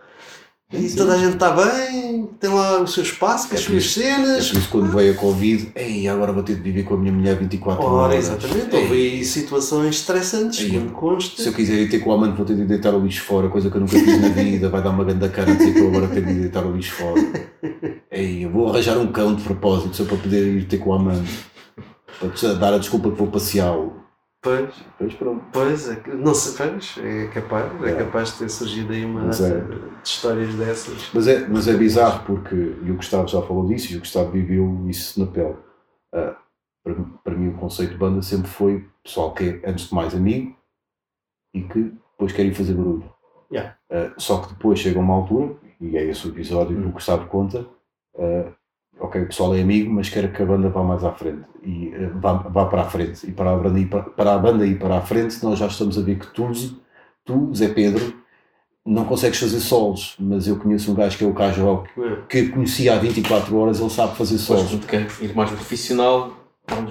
E 0.74 0.90
toda 0.90 1.14
a 1.14 1.18
gente 1.18 1.36
está 1.36 1.52
bem, 1.52 2.28
tem 2.42 2.50
lá 2.50 2.82
o 2.82 2.88
seu 2.88 3.02
espaço, 3.02 3.48
com 3.48 3.56
as 3.56 3.62
É 3.62 3.64
por 3.64 3.70
suas 3.72 3.84
isso- 3.86 4.02
É 4.02 4.04
cenas. 4.04 4.50
por 4.50 4.58
isso 4.58 4.70
quando 4.70 4.92
veio 4.92 5.14
a 5.14 5.16
Covid, 5.16 5.72
ei, 5.74 6.10
agora 6.10 6.34
vou 6.34 6.44
ter 6.44 6.56
de 6.56 6.62
viver 6.62 6.84
com 6.84 6.96
a 6.96 6.98
minha 6.98 7.14
mulher 7.14 7.38
24 7.38 7.86
Ora, 7.86 8.14
horas. 8.14 8.26
exatamente. 8.26 8.76
Houve 8.76 8.94
aí 8.94 9.24
situações 9.24 9.96
estressantes, 9.96 10.60
Ei, 10.60 10.72
quando 10.72 10.92
consta. 10.92 11.42
Se 11.42 11.48
eu 11.48 11.54
quiser 11.54 11.76
ir 11.80 11.90
ter 11.90 12.00
com 12.00 12.10
o 12.10 12.14
amante, 12.14 12.36
vou 12.36 12.46
ter 12.46 12.58
de 12.58 12.66
deitar 12.66 12.94
o 12.94 13.00
lixo 13.00 13.24
fora, 13.24 13.48
coisa 13.48 13.70
que 13.70 13.78
eu 13.78 13.80
nunca 13.80 13.98
fiz 13.98 14.22
na 14.22 14.28
vida. 14.28 14.68
Vai 14.68 14.84
dar 14.84 14.90
uma 14.90 15.06
grande 15.06 15.30
cara 15.30 15.56
dizer 15.56 15.74
que 15.74 15.80
eu 15.80 15.88
agora 15.88 16.08
tenho 16.10 16.26
de 16.26 16.34
deitar 16.34 16.66
o 16.66 16.76
lixo 16.76 16.96
fora. 16.96 17.26
Ei, 18.12 18.44
eu 18.44 18.52
vou 18.52 18.68
arranjar 18.68 18.98
um 18.98 19.08
cão 19.08 19.34
de 19.36 19.44
propósito 19.44 19.96
só 19.96 20.04
para 20.04 20.18
poder 20.18 20.48
ir 20.58 20.66
ter 20.66 20.80
com 20.80 20.90
o 20.90 20.94
amante. 20.94 21.32
Para 22.20 22.54
dar 22.56 22.74
a 22.74 22.78
desculpa 22.78 23.10
que 23.10 23.16
vou 23.18 23.28
passeá-lo. 23.28 23.94
Pois, 24.42 24.74
Pois 24.98 25.14
pronto. 25.16 25.44
pois, 25.52 25.90
é 25.90 26.02
não 26.14 26.34
sei, 26.34 26.70
pois, 26.70 26.96
é 27.00 27.28
capaz, 27.28 27.84
é 27.84 27.90
É. 27.92 27.96
capaz 27.96 28.32
de 28.34 28.38
ter 28.40 28.50
surgido 28.50 28.94
aí 28.94 29.04
uma 29.04 29.26
Mas 29.26 29.42
é. 29.42 29.60
de 29.60 29.80
histórias 30.04 30.54
dessas. 30.56 31.10
Mas 31.14 31.28
é, 31.28 31.48
mas 31.48 31.68
é 31.68 31.74
bizarro 31.76 32.24
porque 32.26 32.56
e 32.56 32.92
o 32.92 32.96
Gustavo 32.96 33.28
já 33.28 33.42
falou 33.42 33.68
disso 33.68 33.92
e 33.92 33.98
o 33.98 34.00
Gustavo 34.00 34.32
viveu 34.32 34.86
isso 34.88 35.20
na 35.20 35.26
pele. 35.32 35.56
Ah, 36.14 36.36
para, 36.84 36.94
para 37.24 37.36
mim, 37.36 37.50
o 37.50 37.58
conceito 37.58 37.92
de 37.94 37.98
banda 37.98 38.22
sempre 38.22 38.48
foi 38.48 38.88
pessoal 39.04 39.34
que 39.34 39.44
é, 39.64 39.70
antes 39.70 39.90
de 39.90 39.96
mais, 39.96 40.14
amigo 40.16 40.56
e 41.54 41.64
que 41.64 41.94
depois 42.12 42.32
querem 42.32 42.54
fazer 42.54 42.74
barulho. 42.74 43.12
Yeah. 43.52 43.76
Ah, 43.92 44.14
só 44.18 44.42
que 44.42 44.54
depois 44.54 44.80
chega 44.80 45.00
uma 45.00 45.16
altura, 45.16 45.56
e 45.82 45.98
é 45.98 46.04
esse 46.06 46.28
o 46.28 46.32
episódio 46.32 46.78
Hum. 46.78 46.82
que 46.84 46.88
o 46.88 46.92
Gustavo 46.92 47.26
conta. 47.28 47.66
ah, 48.18 48.52
ok, 49.00 49.22
o 49.22 49.28
pessoal 49.28 49.56
é 49.56 49.62
amigo, 49.62 49.92
mas 49.94 50.10
quer 50.10 50.32
que 50.32 50.42
a 50.42 50.46
banda 50.46 50.70
vá 50.70 50.84
mais 50.84 51.04
à 51.04 51.12
frente 51.12 51.44
e 51.64 51.94
ah, 51.96 52.12
vá, 52.16 52.34
vá 52.34 52.66
para 52.66 52.82
a 52.82 52.86
frente. 52.86 53.28
E 53.28 53.32
para 53.32 53.52
a, 53.52 53.56
banda 53.58 53.80
ir 53.80 53.86
para, 53.88 54.04
para 54.04 54.34
a 54.36 54.38
banda 54.38 54.66
ir 54.66 54.78
para 54.80 54.98
a 54.98 55.02
frente, 55.02 55.44
nós 55.44 55.60
já 55.60 55.68
estamos 55.68 55.98
a 55.98 56.02
ver 56.02 56.18
que 56.20 56.28
tu, 56.28 56.50
tu 57.26 57.54
Zé 57.56 57.70
Pedro, 57.70 58.14
não 58.86 59.04
consegues 59.06 59.40
fazer 59.40 59.60
solos, 59.60 60.16
mas 60.20 60.48
eu 60.48 60.58
conheço 60.58 60.92
um 60.92 60.96
gajo 60.96 61.18
que 61.18 61.24
é 61.24 61.28
o 61.28 61.34
Cajó 61.34 61.84
É. 61.98 62.18
que 62.30 62.48
conhecia 62.50 62.94
há 62.96 62.98
24 62.98 63.56
horas, 63.58 63.80
ele 63.82 63.90
sabe 63.90 64.16
fazer 64.16 64.38
solos. 64.38 64.70
de 64.70 64.78
quem 64.88 65.06
ir 65.22 65.36
mais 65.36 65.50
profissional. 65.52 66.32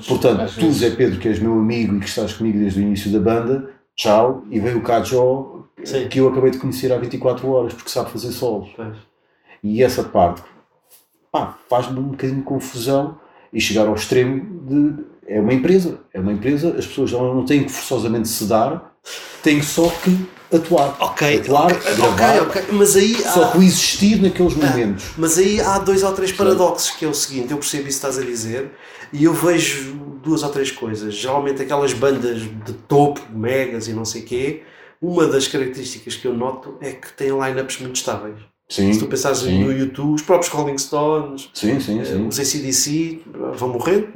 Portanto, 0.08 0.52
tu, 0.54 0.60
vezes- 0.66 0.76
Zé 0.76 0.90
Pedro, 0.90 1.18
que 1.18 1.28
és 1.28 1.38
meu 1.38 1.52
amigo 1.54 1.96
e 1.96 2.00
que 2.00 2.06
estás 2.08 2.34
comigo 2.34 2.58
desde 2.58 2.80
o 2.80 2.82
início 2.82 3.10
da 3.12 3.18
banda, 3.20 3.70
tchau, 3.94 4.42
e 4.50 4.60
veio 4.60 4.78
o 4.78 4.82
Cajó 4.82 5.52
que 6.10 6.18
eu 6.18 6.28
acabei 6.28 6.50
de 6.50 6.58
conhecer 6.58 6.92
há 6.92 6.96
24 6.98 7.48
horas, 7.50 7.72
porque 7.74 7.90
sabe 7.90 8.10
fazer 8.10 8.32
solos. 8.32 8.68
Pois. 8.76 8.96
E 9.62 9.82
essa 9.82 10.02
parte 10.02 10.42
faz-me 11.68 11.98
um 11.98 12.08
bocadinho 12.08 12.38
de 12.38 12.44
confusão 12.44 13.18
e 13.52 13.60
chegar 13.60 13.86
ao 13.86 13.94
extremo 13.94 14.44
de. 14.66 15.04
É 15.28 15.40
uma 15.40 15.52
empresa, 15.52 15.98
é 16.14 16.20
uma 16.20 16.32
empresa, 16.32 16.76
as 16.78 16.86
pessoas 16.86 17.10
não, 17.10 17.44
têm 17.44 17.64
que 17.64 17.72
forçosamente 17.72 18.28
se 18.28 18.44
dar, 18.44 18.94
têm 19.42 19.60
só 19.60 19.88
que 19.88 20.16
atuar. 20.54 20.96
Ok, 21.00 21.40
atuar, 21.40 21.72
ok, 21.72 21.94
gravar, 21.96 22.42
ok, 22.42 22.60
ok, 22.62 22.64
mas 22.72 22.94
aí 22.94 23.14
só 23.16 23.44
há, 23.44 23.52
que 23.52 23.58
existir 23.58 24.22
naqueles 24.22 24.54
momentos. 24.54 25.04
mas 25.18 25.36
aí 25.36 25.60
há 25.60 25.78
dois 25.80 26.04
ou 26.04 26.12
três 26.12 26.30
paradoxos, 26.30 26.90
que 26.90 27.04
é 27.04 27.08
o 27.08 27.14
seguinte, 27.14 27.50
eu 27.50 27.58
percebo 27.58 27.88
isso 27.88 28.00
que 28.00 28.06
estás 28.06 28.18
a 28.18 28.22
dizer, 28.22 28.70
e 29.12 29.24
eu 29.24 29.34
vejo 29.34 29.94
duas 30.22 30.42
ou 30.42 30.48
três 30.50 30.70
coisas. 30.70 31.14
Geralmente 31.14 31.62
aquelas 31.62 31.92
bandas 31.92 32.42
de 32.42 32.72
topo, 32.88 33.20
megas 33.30 33.88
e 33.88 33.92
não 33.92 34.04
sei 34.04 34.22
quê, 34.22 34.62
uma 35.00 35.26
das 35.26 35.46
características 35.46 36.16
que 36.16 36.26
eu 36.26 36.34
noto 36.34 36.76
é 36.80 36.92
que 36.92 37.12
têm 37.12 37.28
lineups 37.28 37.78
muito 37.80 37.96
estáveis. 37.96 38.38
Sim, 38.68 38.92
Se 38.92 38.98
tu 38.98 39.06
pensares 39.06 39.38
sim. 39.38 39.62
no 39.62 39.72
YouTube, 39.72 40.14
os 40.14 40.22
próprios 40.22 40.52
Rolling 40.52 40.78
Stones, 40.78 41.48
sim, 41.54 41.78
sim, 41.78 42.00
eh, 42.00 42.04
sim. 42.04 42.26
os 42.26 42.38
ACDC 42.38 43.22
vão 43.54 43.68
morrendo. 43.68 44.08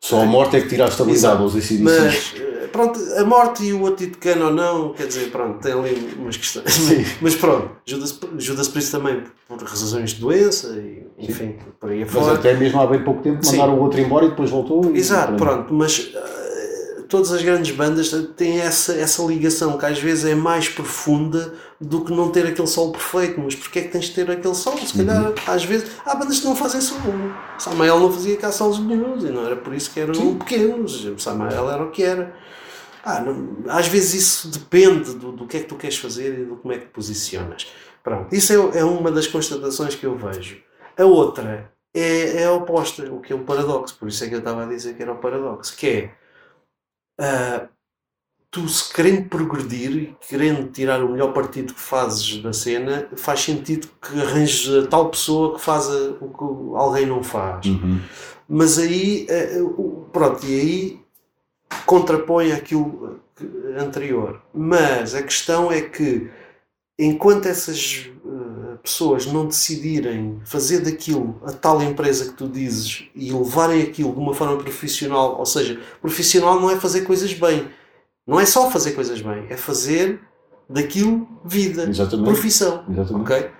Só 0.00 0.22
a 0.22 0.26
morte 0.26 0.56
é 0.56 0.60
que 0.62 0.68
tira 0.68 0.84
a 0.84 0.88
estabilidade 0.88 1.42
aos 1.42 1.54
ACDC. 1.54 1.82
Mas 1.82 2.34
eh, 2.38 2.68
pronto, 2.72 2.98
a 3.18 3.24
morte 3.24 3.64
e 3.64 3.72
o 3.74 3.82
outro 3.82 4.06
de 4.06 4.16
cano 4.16 4.46
ou 4.46 4.52
não, 4.52 4.92
quer 4.94 5.08
dizer, 5.08 5.30
pronto, 5.30 5.60
tem 5.60 5.72
ali 5.72 6.14
umas 6.18 6.36
questões. 6.38 6.72
Sim. 6.72 7.04
Mas 7.20 7.34
pronto, 7.34 7.70
Judas, 7.84 8.18
Judas 8.38 8.68
Priest 8.68 8.92
também 8.92 9.24
por 9.46 9.62
razões 9.62 10.10
de 10.10 10.20
doença 10.20 10.68
e 10.78 11.06
enfim, 11.18 11.56
por 11.78 11.90
aí 11.90 12.06
Mas 12.10 12.28
até 12.28 12.54
mesmo 12.54 12.80
há 12.80 12.86
bem 12.86 13.02
pouco 13.02 13.20
tempo 13.22 13.44
Sim. 13.44 13.56
mandaram 13.56 13.78
o 13.78 13.82
outro 13.82 14.00
embora 14.00 14.24
e 14.24 14.30
depois 14.30 14.48
voltou. 14.48 14.90
E 14.94 14.98
Exato, 14.98 15.34
pronto, 15.34 15.74
mas 15.74 16.12
eh, 16.14 16.37
todas 17.08 17.32
as 17.32 17.42
grandes 17.42 17.74
bandas 17.74 18.10
têm 18.36 18.60
essa, 18.60 18.92
essa 18.94 19.22
ligação 19.22 19.78
que 19.78 19.86
às 19.86 19.98
vezes 19.98 20.24
é 20.24 20.34
mais 20.34 20.68
profunda 20.68 21.54
do 21.80 22.04
que 22.04 22.12
não 22.12 22.30
ter 22.30 22.46
aquele 22.46 22.66
sol 22.68 22.92
perfeito. 22.92 23.40
Mas 23.40 23.54
porquê 23.54 23.78
é 23.80 23.82
que 23.82 23.88
tens 23.88 24.06
de 24.06 24.14
ter 24.14 24.30
aquele 24.30 24.54
sol? 24.54 24.76
Se 24.78 24.96
calhar, 24.96 25.28
Uhum. 25.28 25.34
às 25.46 25.64
vezes, 25.64 25.90
há 26.04 26.14
bandas 26.14 26.40
que 26.40 26.46
não 26.46 26.54
fazem 26.54 26.80
sol. 26.80 26.98
Samael 27.58 27.98
não 27.98 28.12
fazia 28.12 28.36
cá 28.36 28.52
solos 28.52 28.78
nenhums 28.78 29.24
e 29.24 29.28
não 29.30 29.44
era 29.46 29.56
por 29.56 29.74
isso 29.74 29.90
que 29.90 30.00
eram 30.00 30.36
pequenos. 30.36 31.06
Samael 31.18 31.70
era 31.70 31.82
o 31.82 31.90
que 31.90 32.02
era. 32.02 32.34
Ah, 33.04 33.20
não, 33.20 33.56
às 33.72 33.86
vezes 33.88 34.14
isso 34.14 34.48
depende 34.48 35.14
do, 35.14 35.32
do 35.32 35.46
que 35.46 35.56
é 35.56 35.60
que 35.60 35.66
tu 35.66 35.76
queres 35.76 35.96
fazer 35.96 36.40
e 36.40 36.44
do 36.44 36.56
como 36.56 36.74
é 36.74 36.78
que 36.78 36.86
te 36.86 36.90
posicionas. 36.92 37.66
Pronto, 38.02 38.34
isso 38.34 38.52
é, 38.52 38.78
é 38.80 38.84
uma 38.84 39.10
das 39.10 39.26
constatações 39.26 39.94
que 39.94 40.04
eu 40.04 40.16
vejo. 40.16 40.58
A 40.98 41.04
outra 41.04 41.70
é, 41.94 42.42
é 42.42 42.44
a 42.44 42.52
oposta, 42.52 43.04
o 43.12 43.20
que 43.20 43.32
é 43.32 43.36
um 43.36 43.44
paradoxo. 43.44 43.96
Por 43.98 44.08
isso 44.08 44.24
é 44.24 44.28
que 44.28 44.34
eu 44.34 44.40
estava 44.40 44.64
a 44.64 44.66
dizer 44.66 44.94
que 44.94 45.02
era 45.02 45.12
o 45.12 45.16
paradoxo, 45.16 45.76
que 45.76 45.86
é 45.86 46.10
uh, 47.20 47.68
tu 48.50 48.66
se 48.68 48.92
querendo 48.92 49.28
progredir 49.28 49.96
e 49.96 50.16
querendo 50.26 50.70
tirar 50.70 51.02
o 51.02 51.10
melhor 51.10 51.32
partido 51.32 51.74
que 51.74 51.80
fazes 51.80 52.42
da 52.42 52.52
cena, 52.52 53.08
faz 53.16 53.40
sentido 53.40 53.88
que 54.00 54.20
arranjes 54.20 54.84
a 54.84 54.86
tal 54.86 55.10
pessoa 55.10 55.54
que 55.54 55.60
faz 55.60 55.88
o 55.88 56.28
que 56.28 56.76
alguém 56.76 57.06
não 57.06 57.22
faz. 57.22 57.66
Uhum. 57.66 58.00
Mas 58.48 58.78
aí, 58.78 59.26
uh, 59.60 60.06
pronto, 60.12 60.46
e 60.46 60.60
aí 60.60 61.00
contrapõe 61.84 62.52
aquilo 62.52 63.20
anterior. 63.78 64.42
Mas 64.54 65.14
a 65.14 65.22
questão 65.22 65.70
é 65.70 65.82
que 65.82 66.30
enquanto 66.98 67.46
essas 67.46 68.10
uh, 68.24 68.57
pessoas 68.82 69.26
não 69.26 69.46
decidirem 69.46 70.40
fazer 70.44 70.80
daquilo 70.80 71.40
a 71.44 71.52
tal 71.52 71.82
empresa 71.82 72.26
que 72.26 72.32
tu 72.36 72.48
dizes 72.48 73.04
e 73.14 73.32
levarem 73.32 73.82
aquilo 73.82 74.12
de 74.12 74.18
uma 74.18 74.34
forma 74.34 74.56
profissional, 74.58 75.38
ou 75.38 75.46
seja, 75.46 75.80
profissional 76.00 76.60
não 76.60 76.70
é 76.70 76.76
fazer 76.76 77.02
coisas 77.02 77.32
bem, 77.32 77.68
não 78.26 78.38
é 78.38 78.46
só 78.46 78.70
fazer 78.70 78.92
coisas 78.92 79.20
bem, 79.20 79.46
é 79.48 79.56
fazer 79.56 80.20
daquilo 80.68 81.26
vida, 81.44 81.88
Exatamente. 81.88 82.26
profissão. 82.26 82.84
Exatamente. 82.90 83.32
ok? 83.32 83.50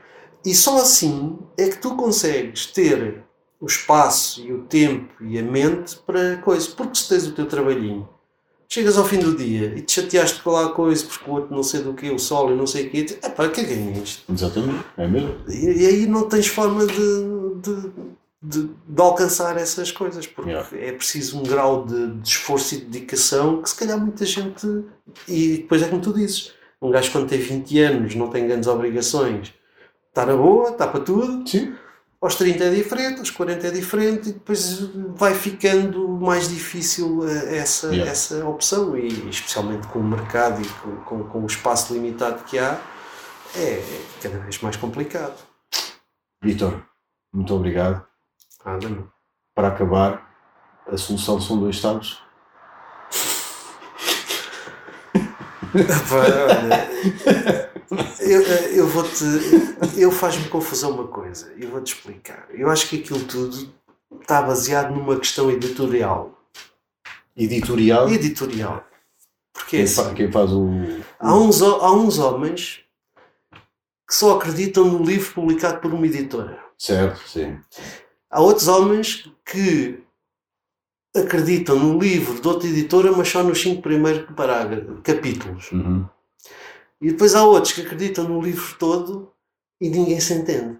E 0.44 0.54
só 0.54 0.80
assim 0.80 1.38
é 1.56 1.68
que 1.68 1.78
tu 1.78 1.96
consegues 1.96 2.66
ter 2.66 3.24
o 3.60 3.66
espaço 3.66 4.40
e 4.40 4.52
o 4.52 4.62
tempo 4.62 5.12
e 5.22 5.38
a 5.38 5.42
mente 5.42 5.96
para 6.06 6.36
coisa. 6.38 6.70
Porque 6.70 6.96
se 6.96 7.08
tens 7.08 7.26
o 7.26 7.32
teu 7.32 7.46
trabalhinho, 7.46 8.08
chegas 8.68 8.98
ao 8.98 9.04
fim 9.04 9.18
do 9.18 9.34
dia 9.34 9.72
e 9.74 9.82
te 9.82 9.92
chateaste 9.92 10.42
com 10.42 10.50
lá 10.50 10.68
coisa 10.70 11.06
porque 11.06 11.30
o 11.30 11.34
outro 11.34 11.54
não 11.54 11.62
sei 11.62 11.82
do 11.82 11.94
que, 11.94 12.10
o 12.10 12.18
sol 12.18 12.52
e 12.52 12.56
não 12.56 12.66
sei 12.66 12.86
o 12.86 12.90
que, 12.90 13.18
é 13.22 13.28
pá, 13.30 13.48
que 13.48 13.62
é 13.62 13.72
isto? 14.02 14.30
Exatamente, 14.30 14.84
é 14.96 15.08
mesmo. 15.08 15.36
E, 15.48 15.82
e, 15.82 15.86
aí 15.86 16.06
não 16.06 16.28
tens 16.28 16.46
forma 16.46 16.86
de, 16.86 16.94
de, 17.62 17.90
de, 18.42 18.70
de 18.86 19.02
alcançar 19.02 19.56
essas 19.56 19.90
coisas, 19.90 20.26
porque 20.26 20.50
Yeah. 20.50 20.68
é 20.76 20.92
preciso 20.92 21.38
um 21.38 21.42
grau 21.42 21.86
de, 21.86 22.12
de 22.16 22.28
esforço 22.28 22.74
e 22.74 22.78
dedicação 22.78 23.62
que 23.62 23.70
se 23.70 23.76
calhar 23.76 23.98
muita 23.98 24.24
gente. 24.24 24.66
E 25.26 25.58
depois 25.58 25.82
é 25.82 25.88
como 25.88 26.02
tu 26.02 26.12
dizes, 26.12 26.52
um 26.80 26.90
gajo 26.90 27.10
quando 27.10 27.28
tem 27.28 27.40
20 27.40 27.78
anos 27.80 28.14
não 28.14 28.28
tem 28.28 28.46
grandes 28.46 28.68
obrigações, 28.68 29.52
está 30.08 30.26
na 30.26 30.36
boa, 30.36 30.70
está 30.70 30.86
para 30.86 31.00
tudo 31.00 31.48
Sim. 31.48 31.74
Aos 32.20 32.34
30 32.34 32.64
é 32.64 32.70
diferente, 32.70 33.18
aos 33.20 33.30
40 33.30 33.66
é 33.66 33.70
diferente 33.70 34.30
e 34.30 34.32
depois 34.32 34.80
vai 35.14 35.34
ficando 35.34 36.08
mais 36.08 36.48
difícil 36.48 37.28
eh, 37.28 37.58
essa, 37.58 37.88
Yeah. 37.88 38.10
essa 38.10 38.44
opção 38.46 38.96
e 38.96 39.28
especialmente 39.30 39.86
com 39.88 40.00
o 40.00 40.04
mercado 40.04 40.60
e 40.60 40.68
com, 40.68 40.96
com, 41.04 41.24
com 41.24 41.42
o 41.42 41.46
espaço 41.46 41.92
limitado 41.92 42.42
que 42.44 42.58
há 42.58 42.80
é 43.56 43.82
cada 44.20 44.38
vez 44.38 44.60
mais 44.60 44.76
complicado. 44.76 45.36
Vitor, 46.42 46.82
muito 47.32 47.54
obrigado. 47.54 48.06
Nada. 48.64 49.04
Para 49.54 49.68
acabar, 49.68 50.28
a 50.86 50.96
solução 50.96 51.40
são 51.40 51.58
dois 51.58 51.76
Estados. 51.76 52.22
Epá, 55.14 55.57
olha, 56.12 56.90
eu, 58.20 58.42
eu 58.42 58.86
vou-te. 58.86 59.24
Eu 59.96 60.10
faz-me 60.10 60.48
confusão 60.48 60.90
uma 60.92 61.06
coisa, 61.06 61.52
eu 61.58 61.70
vou-te 61.70 61.94
explicar. 61.94 62.46
Eu 62.50 62.70
acho 62.70 62.88
que 62.88 62.96
aquilo 62.96 63.20
tudo 63.24 63.72
está 64.20 64.42
baseado 64.42 64.94
numa 64.94 65.18
questão 65.18 65.50
editorial. 65.50 66.38
Editorial. 67.36 68.08
Editorial. 68.08 68.84
Porque 69.52 69.76
é 69.76 69.78
Quem, 69.80 69.84
assim, 69.84 69.94
fa- 70.04 70.14
quem 70.14 70.30
faz 70.32 70.52
o. 70.52 70.68
há, 71.18 71.34
uns, 71.34 71.62
há 71.62 71.92
uns 71.92 72.18
homens 72.18 72.80
que 74.06 74.14
só 74.14 74.36
acreditam 74.36 74.84
no 74.84 75.02
livro 75.04 75.32
publicado 75.34 75.80
por 75.80 75.92
uma 75.92 76.06
editora. 76.06 76.58
Certo, 76.78 77.20
sim. 77.28 77.58
Há 78.30 78.40
outros 78.40 78.68
homens 78.68 79.30
que 79.44 80.02
acreditam 81.16 81.78
no 81.78 81.98
livro 81.98 82.40
de 82.40 82.46
outra 82.46 82.68
editora, 82.68 83.12
mas 83.12 83.28
só 83.28 83.42
nos 83.42 83.60
cinco 83.60 83.82
primeiros 83.82 84.28
parágrafos, 84.34 85.00
capítulos. 85.02 85.72
Uhum. 85.72 86.06
E 87.00 87.10
depois 87.10 87.34
há 87.34 87.44
outros 87.44 87.72
que 87.72 87.82
acreditam 87.82 88.24
no 88.24 88.40
livro 88.40 88.76
todo 88.78 89.32
e 89.80 89.88
ninguém 89.88 90.20
se 90.20 90.34
entende. 90.34 90.78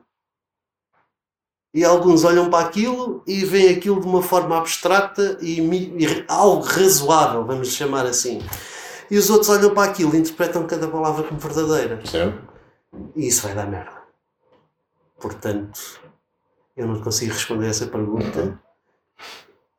E 1.72 1.84
alguns 1.84 2.24
olham 2.24 2.50
para 2.50 2.66
aquilo 2.66 3.22
e 3.26 3.44
veem 3.44 3.76
aquilo 3.76 4.00
de 4.00 4.06
uma 4.06 4.22
forma 4.22 4.56
abstrata 4.56 5.38
e, 5.40 5.60
e 5.60 6.24
algo 6.26 6.62
razoável, 6.62 7.44
vamos 7.44 7.68
chamar 7.68 8.06
assim. 8.06 8.40
E 9.10 9.16
os 9.16 9.30
outros 9.30 9.50
olham 9.50 9.72
para 9.74 9.90
aquilo 9.90 10.14
e 10.14 10.18
interpretam 10.18 10.66
cada 10.66 10.88
palavra 10.88 11.24
como 11.24 11.38
verdadeira. 11.38 12.04
Certo? 12.04 12.42
E 13.14 13.28
isso 13.28 13.42
vai 13.42 13.54
dar 13.54 13.66
merda. 13.66 13.96
Portanto, 15.20 16.00
eu 16.76 16.86
não 16.86 17.00
consigo 17.00 17.32
responder 17.32 17.68
essa 17.68 17.86
pergunta 17.86 18.58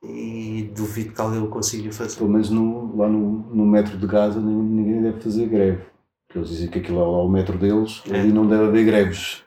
e 0.04 0.72
duvido 0.76 1.14
que 1.14 1.22
alguém 1.22 1.42
o 1.42 1.48
consiga 1.50 1.92
fazer. 1.92 2.18
Pelo 2.18 2.30
menos 2.30 2.50
no, 2.50 2.96
lá 2.96 3.08
no, 3.10 3.20
no 3.54 3.66
metro 3.66 3.98
de 3.98 4.08
Gaza 4.08 4.40
ninguém, 4.40 5.02
deve 5.02 5.20
fazer 5.22 5.48
greve. 5.48 5.84
Porque 6.28 6.40
eles 6.40 6.50
dizem 6.50 6.70
que 6.70 6.80
aquilo 6.80 7.00
é 7.00 7.04
lá 7.04 7.24
o 7.24 7.30
metro 7.30 7.58
deles 7.58 8.02
É. 8.12 8.26
e 8.26 8.32
não 8.32 8.48
deve 8.48 8.66
haver 8.66 8.86
greves. 8.86 9.44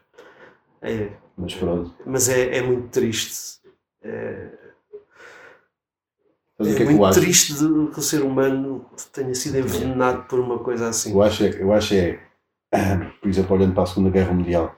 É, 0.82 1.10
Mas 1.36 1.54
pronto. 1.54 1.94
mas 2.04 2.28
é, 2.28 2.56
é 2.58 2.62
muito 2.62 2.88
triste. 2.88 3.60
É, 4.02 4.50
é 6.58 6.64
que 6.64 6.70
é 6.70 6.74
que 6.74 6.84
muito 6.84 7.04
acho? 7.04 7.20
triste 7.20 7.54
de- 7.54 7.90
que 7.92 7.98
o 7.98 8.02
ser 8.02 8.22
humano 8.22 8.84
tenha 9.12 9.34
sido 9.34 9.58
envenenado 9.58 10.24
por 10.24 10.38
uma 10.40 10.58
coisa 10.58 10.88
assim. 10.88 11.12
Eu 11.12 11.22
acho, 11.22 11.44
é, 11.44 11.62
eu 11.62 11.72
acho 11.72 11.94
é, 11.94 12.18
por 13.20 13.28
exemplo, 13.28 13.56
olhando 13.56 13.74
para 13.74 13.84
a 13.84 13.86
Segunda 13.86 14.10
Guerra 14.10 14.32
Mundial, 14.32 14.74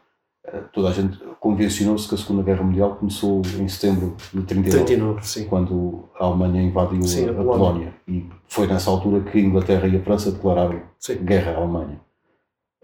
toda 0.72 0.88
a 0.88 0.92
gente 0.92 1.18
convencionou-se 1.40 2.09
que 2.09 2.14
a 2.14 2.18
Segunda 2.18 2.42
Guerra 2.42 2.62
Mundial 2.62 2.97
começou 2.97 3.42
em 3.59 3.66
setembro 3.68 4.16
de 4.32 4.42
39, 4.42 4.84
39, 4.84 5.26
sim. 5.26 5.45
quando 5.47 6.05
a 6.18 6.24
Alemanha 6.24 6.62
invadiu 6.62 7.03
Sim, 7.03 7.28
a, 7.28 7.28
a 7.28 7.32
a 7.32 7.34
Polónia. 7.36 7.59
Polónia. 7.59 7.95
E 8.07 8.26
foi 8.47 8.66
nessa 8.66 8.90
altura 8.90 9.20
que 9.22 9.38
a 9.38 9.40
Inglaterra 9.40 9.88
e 9.88 9.97
a 9.97 10.03
França 10.03 10.30
declararam 10.30 10.82
sim. 10.99 11.16
guerra 11.16 11.53
à 11.53 11.57
Alemanha. 11.57 12.01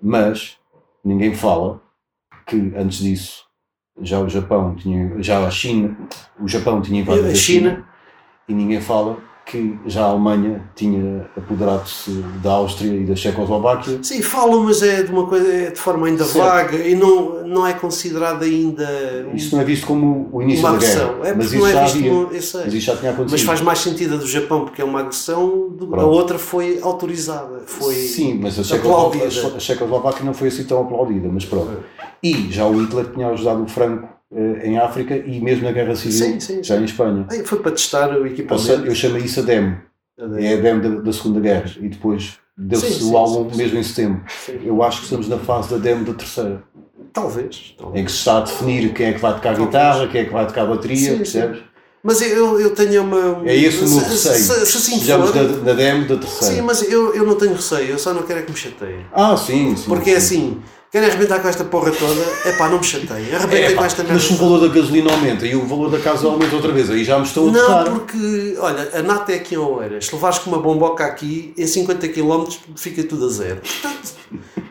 Mas 0.02 0.56
ninguém 1.04 1.34
fala 1.34 1.80
que 2.46 2.72
antes 2.76 2.98
disso 2.98 3.44
já 4.00 4.18
o 4.18 4.28
Japão 4.28 4.74
tinha, 4.74 5.22
já 5.22 5.46
a 5.46 5.50
China, 5.50 5.96
o 6.40 6.48
Japão 6.48 6.80
tinha 6.80 7.00
invadido 7.00 7.28
A 7.28 7.34
China, 7.34 7.86
e 8.48 8.54
ninguém 8.54 8.80
fala 8.80 9.18
que 9.50 9.76
já 9.86 10.02
a 10.02 10.10
Alemanha 10.10 10.62
tinha 10.76 11.28
apoderado-se 11.36 12.10
da 12.42 12.52
Áustria 12.52 12.92
e 12.94 13.04
da 13.04 13.16
Checoslováquia. 13.16 13.98
sim, 14.02 14.22
falam, 14.22 14.62
mas 14.64 14.80
é 14.82 15.02
de 15.02 15.10
uma 15.10 15.26
coisa 15.26 15.52
é 15.52 15.70
de 15.70 15.78
forma 15.80 16.06
ainda 16.06 16.24
Certo. 16.24 16.44
vaga 16.46 16.76
e 16.76 16.94
não, 16.94 17.44
não 17.46 17.66
é 17.66 17.72
considerado 17.72 18.42
ainda 18.44 18.86
Isso 19.34 19.54
não 19.54 19.62
é 19.62 19.64
visto 19.64 19.86
como 19.86 20.28
o 20.32 20.40
início 20.40 20.64
uma 20.64 20.72
da 20.72 20.78
guerra, 20.78 21.02
agressão. 21.04 21.24
É 21.24 21.34
mas 21.34 21.46
isso 21.46 21.56
não 21.58 21.66
é 21.66 21.78
havia, 21.78 22.10
como- 22.10 22.26
mas 22.32 22.74
isso 22.74 22.86
já 22.86 22.96
tinha 22.96 23.10
acontecido. 23.10 23.30
Mas 23.38 23.42
faz 23.42 23.60
mais 23.60 23.78
sentido 23.80 24.14
a 24.14 24.18
do 24.18 24.26
Japão 24.26 24.64
porque 24.64 24.80
é 24.82 24.84
uma 24.84 25.00
agressão, 25.00 25.68
do- 25.70 25.94
a 25.96 26.04
outra 26.04 26.38
foi 26.38 26.78
autorizada. 26.80 27.62
Foi 27.66 27.94
Sim, 27.94 28.38
mas 28.40 28.56
a 28.58 28.62
a 28.62 29.58
Checoslováquia 29.60 30.24
não 30.24 30.34
foi 30.34 30.48
assim 30.48 30.64
tão 30.64 30.80
aplaudida, 30.82 31.28
mas 31.32 31.44
pronto. 31.44 31.78
E 32.22 32.50
já 32.52 32.66
o 32.66 32.80
Hitler 32.82 33.06
tinha 33.12 33.28
ajudado 33.28 33.62
o 33.62 33.66
Franco 33.68 34.08
em 34.62 34.78
África 34.78 35.16
e 35.16 35.40
mesmo 35.40 35.64
na 35.64 35.72
Guerra 35.72 35.94
Civil, 35.96 36.18
Sim, 36.18 36.40
sim, 36.40 36.62
já 36.62 36.76
sim. 36.76 36.82
em 36.82 36.84
Espanha. 36.84 37.26
Ai, 37.30 37.42
Foi 37.44 37.58
para 37.58 37.72
testar 37.72 38.10
o 38.12 38.20
Ou 38.20 38.26
equipamento. 38.26 38.66
seja, 38.66 38.82
eu 38.84 38.94
chamei 38.94 39.22
isso 39.22 39.40
a 39.40 39.42
demo. 39.42 39.76
É 40.38 40.54
a 40.54 40.56
demo 40.56 40.80
da, 40.82 41.00
da 41.02 41.12
Segunda 41.12 41.40
Guerra 41.40 41.70
e 41.80 41.88
depois 41.88 42.38
deu-se 42.56 43.02
o 43.04 43.16
álbum 43.16 43.56
mesmo 43.56 43.78
em 43.78 43.82
setembro. 43.82 44.22
Eu 44.62 44.82
acho 44.82 44.98
que 44.98 45.04
estamos 45.04 45.28
na 45.28 45.38
fase 45.38 45.70
da 45.70 45.78
demo 45.78 46.04
da 46.04 46.12
terceira, 46.12 46.62
Talvez. 47.12 47.74
talvez. 47.76 48.00
em 48.00 48.04
que 48.04 48.12
se 48.12 48.18
está 48.18 48.38
a 48.38 48.40
definir 48.42 48.92
quem 48.92 49.06
é 49.06 49.12
que 49.14 49.18
vai 49.20 49.32
tocar 49.34 49.50
Talvez. 49.56 49.66
guitarra, 49.66 50.08
quem 50.08 50.20
é 50.20 50.24
que 50.26 50.32
vai 50.32 50.46
tocar 50.46 50.66
bateria, 50.66 51.16
percebes? 51.16 51.60
Mas 52.02 52.22
eu, 52.22 52.58
eu 52.60 52.74
tenho 52.74 53.02
uma. 53.02 53.42
É 53.46 53.54
esse 53.56 53.84
o 53.84 53.88
meu 53.88 53.98
receio. 53.98 54.34
Se, 54.36 54.66
se 54.66 54.76
assim 54.78 54.94
Estejamos 54.94 55.30
for. 55.30 55.36
na, 55.36 55.42
na 55.58 55.72
demo 55.74 56.06
da 56.08 56.16
terceira. 56.16 56.54
Sim, 56.54 56.62
mas 56.62 56.82
eu, 56.82 57.14
eu 57.14 57.26
não 57.26 57.34
tenho 57.36 57.52
receio, 57.54 57.90
eu 57.90 57.98
só 57.98 58.14
não 58.14 58.22
quero 58.22 58.38
é 58.38 58.42
que 58.42 58.50
me 58.50 58.56
chateiem. 58.56 59.04
Ah, 59.12 59.36
sim, 59.36 59.76
sim. 59.76 59.84
Porque 59.88 60.10
é 60.10 60.20
sim. 60.20 60.36
assim, 60.36 60.62
querem 60.90 61.08
arrebentar 61.08 61.40
com 61.40 61.48
esta 61.48 61.64
porra 61.64 61.90
toda, 61.92 62.20
é 62.44 62.52
pá, 62.56 62.68
não 62.68 62.78
me 62.78 62.84
chateiem. 62.84 63.34
Arrebentem 63.34 63.64
É, 63.64 63.70
com 63.72 63.78
pá, 63.80 63.86
esta 63.86 64.02
merda. 64.02 64.14
mas 64.14 64.24
se 64.24 64.32
o 64.32 64.36
valor 64.36 64.60
da 64.60 64.68
gasolina 64.74 65.12
aumenta 65.12 65.46
e 65.46 65.54
o 65.54 65.66
valor 65.66 65.90
da 65.90 65.98
casa 66.00 66.26
aumenta 66.26 66.54
outra 66.56 66.72
vez, 66.72 66.90
aí 66.90 67.04
já 67.04 67.18
me 67.18 67.24
estão 67.24 67.48
a 67.48 67.52
Não, 67.52 67.66
tocar. 67.66 67.84
porque, 67.90 68.56
olha, 68.58 68.90
a 68.98 69.02
nata 69.02 69.32
é 69.32 69.36
aqui 69.36 69.54
em 69.54 69.58
Oeiras. 69.58 70.06
Se 70.06 70.14
levares 70.14 70.38
com 70.38 70.50
uma 70.50 70.60
bomboca 70.60 71.04
aqui, 71.04 71.54
em 71.56 71.66
50 71.66 72.08
km 72.08 72.44
fica 72.76 73.04
tudo 73.04 73.26
a 73.26 73.28
zero. 73.28 73.60
Portanto, 73.60 74.14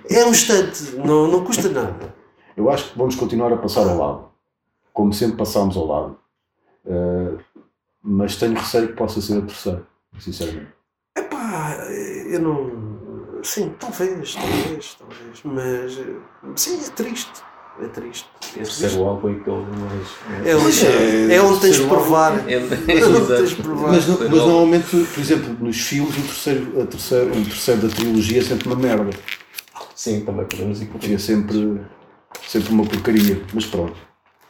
é 0.09 0.25
um 0.25 0.31
instante, 0.31 0.95
não, 0.97 1.27
não 1.27 1.43
custa 1.45 1.69
nada. 1.69 2.13
Eu 2.57 2.69
acho 2.69 2.91
que 2.91 2.97
vamos 2.97 3.15
continuar 3.15 3.53
a 3.53 3.57
passar 3.57 3.87
ao 3.87 3.97
lado, 3.97 4.25
como 4.93 5.13
sempre 5.13 5.37
passámos 5.37 5.77
ao 5.77 5.85
lado. 5.85 6.17
Uh, 6.85 7.37
mas 8.01 8.35
tenho 8.35 8.53
receio 8.55 8.87
que 8.87 8.93
possa 8.93 9.21
ser 9.21 9.37
a 9.37 9.41
terceira, 9.41 9.83
sinceramente. 10.19 10.67
Epá, 11.15 11.77
eu 12.29 12.39
não. 12.39 12.88
Sim, 13.43 13.73
talvez, 13.79 14.35
talvez, 14.35 14.97
talvez. 14.97 15.39
Mas, 15.43 15.97
eh, 15.97 16.15
sim, 16.55 16.79
é 16.85 16.89
triste. 16.91 17.31
é 17.81 17.87
triste. 17.87 18.27
É, 18.55 18.59
triste. 18.59 18.79
Terceiro 18.81 19.05
álbum 19.07 19.29
é 19.29 19.31
aquele 19.33 19.57
mais. 19.57 20.47
é, 20.47 20.55
onde- 20.55 20.85
é- 21.31 21.35
é 21.35 21.41
onde 21.41 21.59
tens 21.61 21.75
de 21.77 21.85
provar. 21.87 22.33
É, 22.49 22.53
É 22.99 23.05
onde 23.05 23.27
tens 23.27 23.49
de 23.51 23.55
provar. 23.57 23.91
Mas, 23.91 24.07
mas 24.07 24.29
normalmente, 24.29 24.89
por 24.89 25.19
exemplo, 25.19 25.55
nos 25.59 25.79
filmes, 25.79 26.17
o 26.17 26.21
terceiro, 26.21 26.81
a 26.81 26.85
terceiro, 26.85 27.27
o 27.31 27.43
terceiro 27.45 27.81
da 27.87 27.95
trilogia 27.95 28.39
é 28.39 28.43
sempre 28.43 28.67
uma 28.67 28.75
merda. 28.75 29.09
Sim, 29.95 30.21
também 30.25 30.45
podemos 30.45 30.81
ir 30.81 30.87
com 30.87 30.97
É 31.01 31.17
sempre, 31.17 31.81
sempre 32.47 32.71
uma 32.73 32.85
porcaria. 32.85 33.41
Mas 33.53 33.65
pronto. 33.65 33.95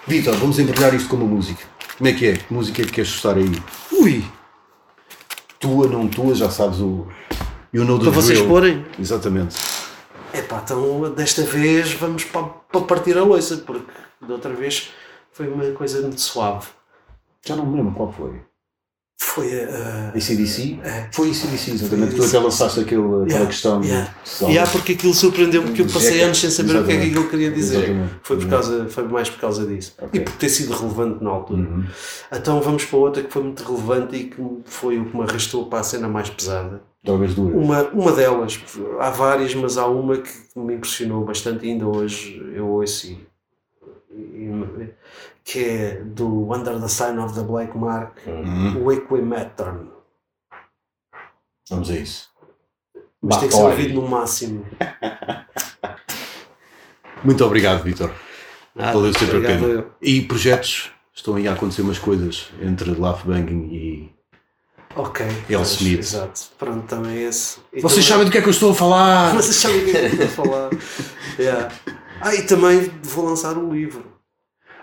Vitor, 0.08 0.36
vamos 0.38 0.58
embrulhar 0.60 0.94
isto 0.96 1.10
com 1.10 1.18
uma 1.18 1.26
música. 1.26 1.64
Como 1.98 2.08
é 2.10 2.14
que 2.14 2.26
é? 2.28 2.34
Que 2.38 2.54
música 2.54 2.82
é 2.82 2.86
que 2.86 2.92
queres 2.94 3.10
estar 3.12 3.36
aí? 3.36 3.52
Ui! 3.92 4.24
Tua, 5.60 5.88
não 5.88 6.08
tua, 6.08 6.34
já 6.34 6.50
sabes 6.50 6.80
o. 6.80 7.06
You 7.74 7.86
know 7.86 7.98
the 8.00 8.06
Para 8.06 8.14
vocês 8.14 8.40
drill. 8.40 8.50
porem. 8.52 8.86
Exatamente. 9.00 9.56
Epá, 10.34 10.62
então 10.64 11.12
desta 11.14 11.44
vez 11.44 11.94
vamos 11.94 12.24
para, 12.24 12.44
para 12.44 12.82
partir 12.82 13.18
a 13.18 13.24
louça, 13.24 13.58
porque 13.58 13.86
da 14.28 14.34
outra 14.36 14.54
vez 14.54 14.90
foi 15.32 15.48
uma 15.48 15.66
coisa 15.72 16.02
muito 16.02 16.22
suave. 16.22 16.68
Já 17.46 17.56
não 17.56 17.66
me 17.66 17.78
lembro 17.78 17.94
qual 17.94 18.12
foi. 18.12 18.42
Foi 19.22 19.48
a. 19.64 20.10
ACDC? 20.16 20.80
É. 20.84 21.10
Foi 21.14 21.30
ACDC, 21.30 21.72
exatamente. 21.72 22.12
Foi 22.16 22.20
Tu 22.26 22.26
até 22.30 22.40
lançaste 22.40 22.80
aquele, 22.80 23.02
aquela 23.02 23.26
Yeah, 23.28 23.46
questão. 23.48 23.84
yeah. 23.84 24.14
de- 24.40 24.52
E 24.54 24.58
há 24.58 24.66
porque 24.66 24.94
aquilo 24.94 25.14
surpreendeu-me 25.14 25.68
porque 25.68 25.82
eu 25.82 25.86
passei 25.88 26.12
Zeca. 26.14 26.26
anos 26.26 26.38
sem 26.40 26.50
saber 26.50 26.72
o 26.72 26.74
que 26.74 26.80
é 26.80 26.84
que 26.84 26.92
Exatamente. 27.04 27.10
aquilo 27.18 27.30
queria 27.30 27.52
dizer. 27.52 27.78
Exatamente. 27.84 28.14
Foi, 28.24 28.38
por 28.38 28.50
causa, 28.50 28.90
foi 28.90 29.04
mais 29.08 29.30
por 29.30 29.40
causa 29.42 29.66
disso. 29.66 29.94
Ok. 30.02 30.20
E 30.22 30.24
por 30.24 30.34
ter 30.34 30.50
sido 30.50 30.74
relevante 30.74 31.24
na 31.24 31.30
altura. 31.32 31.62
Uhum. 31.62 31.86
Então 32.32 32.62
vamos 32.62 32.86
para 32.86 32.98
outra 32.98 33.24
que 33.24 33.32
foi 33.32 33.44
muito 33.44 33.64
relevante 33.64 34.16
e 34.16 34.24
que 34.26 34.42
foi 34.66 35.00
o 35.00 35.06
que 35.06 35.16
me 35.18 35.24
arrastou 35.24 35.66
para 35.68 35.80
a 35.80 35.84
cena 35.84 36.08
mais 36.08 36.30
pesada. 36.30 36.82
Talvez 37.04 37.34
duas. 37.34 37.56
Uma, 37.56 37.84
uma 37.90 38.12
delas, 38.12 38.60
há 39.00 39.10
várias, 39.10 39.56
mas 39.56 39.78
há 39.78 39.88
uma 39.88 40.18
que 40.18 40.30
me 40.56 40.76
impressionou 40.76 41.24
bastante 41.24 41.66
ainda 41.66 41.88
hoje, 41.88 42.38
eu 42.54 42.68
ouço 42.68 43.08
e, 43.08 43.28
e- 44.14 44.90
que 45.44 45.64
é 45.64 46.04
do 46.04 46.54
Under 46.54 46.80
the 46.80 46.88
Sign 46.90 47.18
of 47.20 47.34
the 47.34 47.42
Black 47.42 47.76
Mark, 47.78 48.18
Uhum. 48.28 48.84
o 48.84 48.92
Equimetron. 48.92 49.88
Vamos 51.70 51.90
a 51.90 51.96
isso. 51.96 52.30
Mas 53.22 53.38
tem 53.38 53.48
que 53.48 53.54
ser 53.56 53.62
Batói. 53.62 53.76
ouvido 53.78 54.02
no 54.02 54.08
máximo. 54.08 54.66
Muito 57.24 57.44
obrigado, 57.46 57.84
Vitor. 57.84 58.12
Ah, 58.76 58.92
Valeu 58.94 59.14
sempre 59.14 59.38
a 59.38 59.42
pena. 59.42 59.86
E 60.02 60.22
projetos? 60.22 60.92
Estão 61.14 61.36
aí 61.36 61.48
a 61.48 61.54
acontecer 61.54 61.82
umas 61.82 62.00
coisas 62.00 62.50
entre 62.62 62.92
Laugh 62.94 63.24
Banging 63.26 63.74
e. 63.74 64.19
Ok. 64.96 65.26
El 65.26 65.58
pois, 65.58 65.72
Smith. 65.72 66.00
Exato. 66.00 66.42
Pronto, 66.58 66.86
também 66.88 67.24
esse. 67.24 67.58
E 67.72 67.80
Vocês 67.82 68.06
também- 68.06 68.08
sabem 68.10 68.26
do 68.26 68.32
que 68.32 68.38
é 68.38 68.42
que 68.42 68.48
eu 68.48 68.52
estou 68.52 68.72
a 68.72 68.76
falar! 68.76 69.34
Vocês 69.38 69.56
sabem 69.56 69.82
o 69.82 69.86
que 69.86 69.92
é 69.98 70.10
que 70.10 70.16
eu 70.22 70.26
estou 70.26 70.44
a 70.46 70.48
falar. 70.48 70.70
Yeah. 71.40 71.72
Ah, 72.20 72.36
e 72.36 72.42
também 72.42 72.92
vou 73.04 73.24
lançar 73.26 73.58
um 73.58 73.72
livro. 73.72 74.04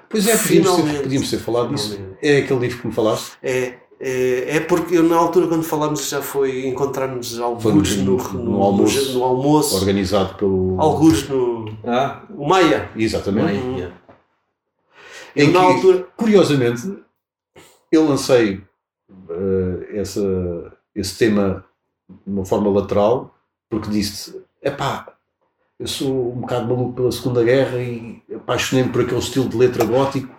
Pois 0.08 0.26
é, 0.26 0.34
podíamos 0.36 0.46
ter, 0.70 0.72
Finalmente. 0.76 1.02
podíamos 1.02 1.30
ter 1.30 1.38
falado 1.38 1.74
disso. 1.74 1.98
É 2.22 2.38
aquele 2.38 2.60
livro 2.60 2.78
que 2.80 2.86
me 2.86 2.92
falaste? 2.94 3.32
É, 3.42 3.74
é, 4.00 4.56
é 4.56 4.60
porque 4.60 4.96
eu, 4.96 5.02
na 5.02 5.16
altura 5.16 5.48
quando 5.48 5.64
falámos 5.64 6.08
já 6.08 6.22
foi 6.22 6.66
encontrarmos 6.66 7.38
alguns 7.38 7.96
no, 7.96 8.16
no- 8.16 8.32
no, 8.42 8.62
almoço. 8.62 9.12
no 9.12 9.22
almoço, 9.24 9.76
Organizado 9.76 10.34
pelo. 10.36 10.80
alguns 10.80 11.28
no 11.28 11.66
Ah, 11.84 12.22
o 12.30 12.48
Maia. 12.48 12.88
Exatamente. 12.96 13.52
Em 13.54 13.90
Eu, 15.48 15.52
na 15.52 15.60
que, 15.60 15.66
altura, 15.66 16.06
Curiosamente, 16.16 16.96
eu 17.92 18.08
lancei 18.08 18.62
eh, 19.28 19.98
essa, 19.98 20.72
esse 20.94 21.16
tema 21.16 21.64
de 22.08 22.30
uma 22.30 22.44
forma 22.44 22.70
lateral, 22.70 23.34
porque 23.68 23.90
disse: 23.90 24.40
epá, 24.62 25.06
eu 25.78 25.86
sou 25.86 26.32
um 26.32 26.40
bocado 26.40 26.66
maluco 26.68 26.94
pela 26.94 27.12
Segunda 27.12 27.42
Guerra 27.44 27.78
e 27.78 28.22
apaixonei-me 28.34 28.90
por 28.90 29.02
aquele 29.02 29.20
estilo 29.20 29.48
de 29.48 29.56
letra 29.56 29.84
gótico. 29.84 30.34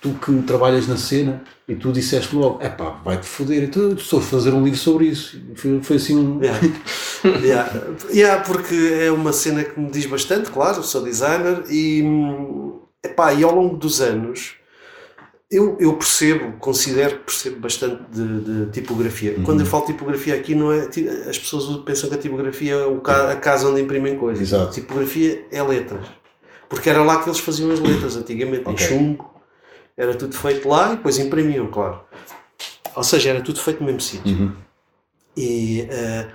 Tu 0.00 0.14
que 0.14 0.42
trabalhas 0.42 0.86
na 0.86 0.96
cena 0.96 1.42
e 1.66 1.74
tu 1.74 1.92
disseste 1.92 2.34
logo: 2.34 2.62
epá, 2.62 2.90
vai-te 3.04 3.26
foder, 3.26 3.64
então 3.64 3.92
estou 3.92 4.20
a 4.20 4.22
fazer 4.22 4.52
um 4.52 4.62
livro 4.62 4.78
sobre 4.78 5.06
isso. 5.06 5.40
Foi, 5.56 5.82
foi 5.82 5.96
assim 5.96 6.16
um. 6.16 6.40
yeah, 6.42 6.60
yeah, 7.42 7.86
yeah, 8.12 8.44
porque 8.44 8.74
é 9.00 9.10
uma 9.10 9.32
cena 9.32 9.64
que 9.64 9.78
me 9.78 9.90
diz 9.90 10.06
bastante, 10.06 10.50
claro, 10.50 10.82
sou 10.82 11.02
designer 11.02 11.64
e, 11.68 12.04
epá, 13.04 13.32
e 13.32 13.42
ao 13.42 13.54
longo 13.54 13.76
dos 13.76 14.00
anos 14.00 14.57
eu, 15.50 15.76
eu 15.80 15.94
percebo, 15.96 16.52
considero 16.58 17.18
que 17.20 17.24
percebo 17.24 17.60
bastante 17.60 18.02
de, 18.10 18.40
de 18.66 18.70
tipografia. 18.72 19.34
Uhum. 19.38 19.44
Quando 19.44 19.60
eu 19.60 19.66
falo 19.66 19.86
tipografia 19.86 20.34
aqui, 20.34 20.54
não 20.54 20.70
é, 20.72 20.88
as 21.28 21.38
pessoas 21.38 21.82
pensam 21.84 22.08
que 22.10 22.14
a 22.16 22.18
tipografia 22.18 22.74
é 22.74 22.86
o 22.86 23.00
ca- 23.00 23.32
a 23.32 23.36
casa 23.36 23.68
onde 23.68 23.80
imprimem 23.80 24.16
coisas. 24.18 24.48
Exato. 24.52 24.72
Tipografia 24.74 25.46
é 25.50 25.62
letras. 25.62 26.06
Porque 26.68 26.90
era 26.90 27.02
lá 27.02 27.22
que 27.22 27.28
eles 27.30 27.38
faziam 27.40 27.70
as 27.70 27.80
letras 27.80 28.14
antigamente, 28.16 28.68
em 28.68 28.72
Ok. 28.72 28.86
chumbo. 28.86 29.30
Era 29.96 30.14
tudo 30.14 30.36
feito 30.36 30.68
lá 30.68 30.92
e 30.92 30.96
depois 30.96 31.18
imprimiam, 31.18 31.66
claro. 31.68 32.00
Ou 32.94 33.02
seja, 33.02 33.30
era 33.30 33.40
tudo 33.40 33.58
feito 33.58 33.80
no 33.80 33.86
mesmo 33.86 34.00
sítio. 34.02 34.30
Uhum. 34.36 34.52
E, 35.36 35.80
eh, 35.90 36.28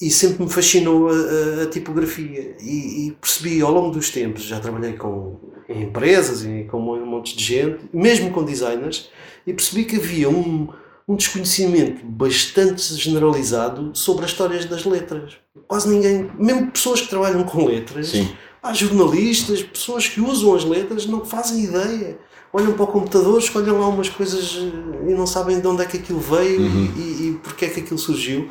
e 0.00 0.10
sempre 0.10 0.42
me 0.44 0.50
fascinou 0.50 1.08
a, 1.08 1.12
a- 1.12 1.62
a 1.62 1.66
tipografia. 1.66 2.56
E, 2.60 3.06
e 3.08 3.12
percebi 3.12 3.62
ao 3.62 3.70
longo 3.70 3.90
dos 3.92 4.10
tempos, 4.10 4.42
já 4.42 4.58
trabalhei 4.58 4.94
com 4.94 5.38
em 5.68 5.84
empresas 5.84 6.44
e 6.44 6.64
com 6.64 6.78
monte 7.22 7.36
de 7.36 7.44
gente, 7.44 7.78
mesmo 7.92 8.30
com 8.32 8.42
designers, 8.44 9.08
e 9.46 9.52
percebi 9.52 9.84
que 9.84 9.96
havia 9.96 10.28
um, 10.28 10.68
um 11.06 11.14
desconhecimento 11.14 12.04
bastante 12.04 12.82
generalizado 12.94 13.90
sobre 13.94 14.24
as 14.24 14.32
histórias 14.32 14.64
das 14.64 14.84
letras. 14.84 15.34
Quase 15.68 15.88
ninguém, 15.88 16.28
mesmo 16.38 16.70
pessoas 16.72 17.00
que 17.00 17.08
trabalham 17.08 17.44
com 17.44 17.64
letras, 17.64 18.08
Sim. 18.08 18.28
Há 18.64 18.72
jornalistas, 18.72 19.60
pessoas 19.60 20.06
que 20.06 20.20
usam 20.20 20.54
as 20.54 20.64
letras, 20.64 21.04
não 21.04 21.24
fazem 21.24 21.64
ideia. 21.64 22.16
Olham 22.52 22.74
para 22.74 22.84
o 22.84 22.86
computador, 22.86 23.36
escolhem 23.40 23.72
lá 23.72 23.88
umas 23.88 24.08
coisas 24.08 24.56
eh, 24.56 25.10
e 25.10 25.14
não 25.14 25.26
sabem 25.26 25.58
de 25.60 25.66
onde 25.66 25.82
é 25.82 25.84
que 25.84 25.96
aquilo 25.96 26.20
veio 26.20 26.60
Uhum. 26.60 26.92
e, 26.96 27.00
e 27.00 27.40
porque 27.42 27.64
é 27.64 27.68
que 27.68 27.80
aquilo 27.80 27.98
surgiu. 27.98 28.48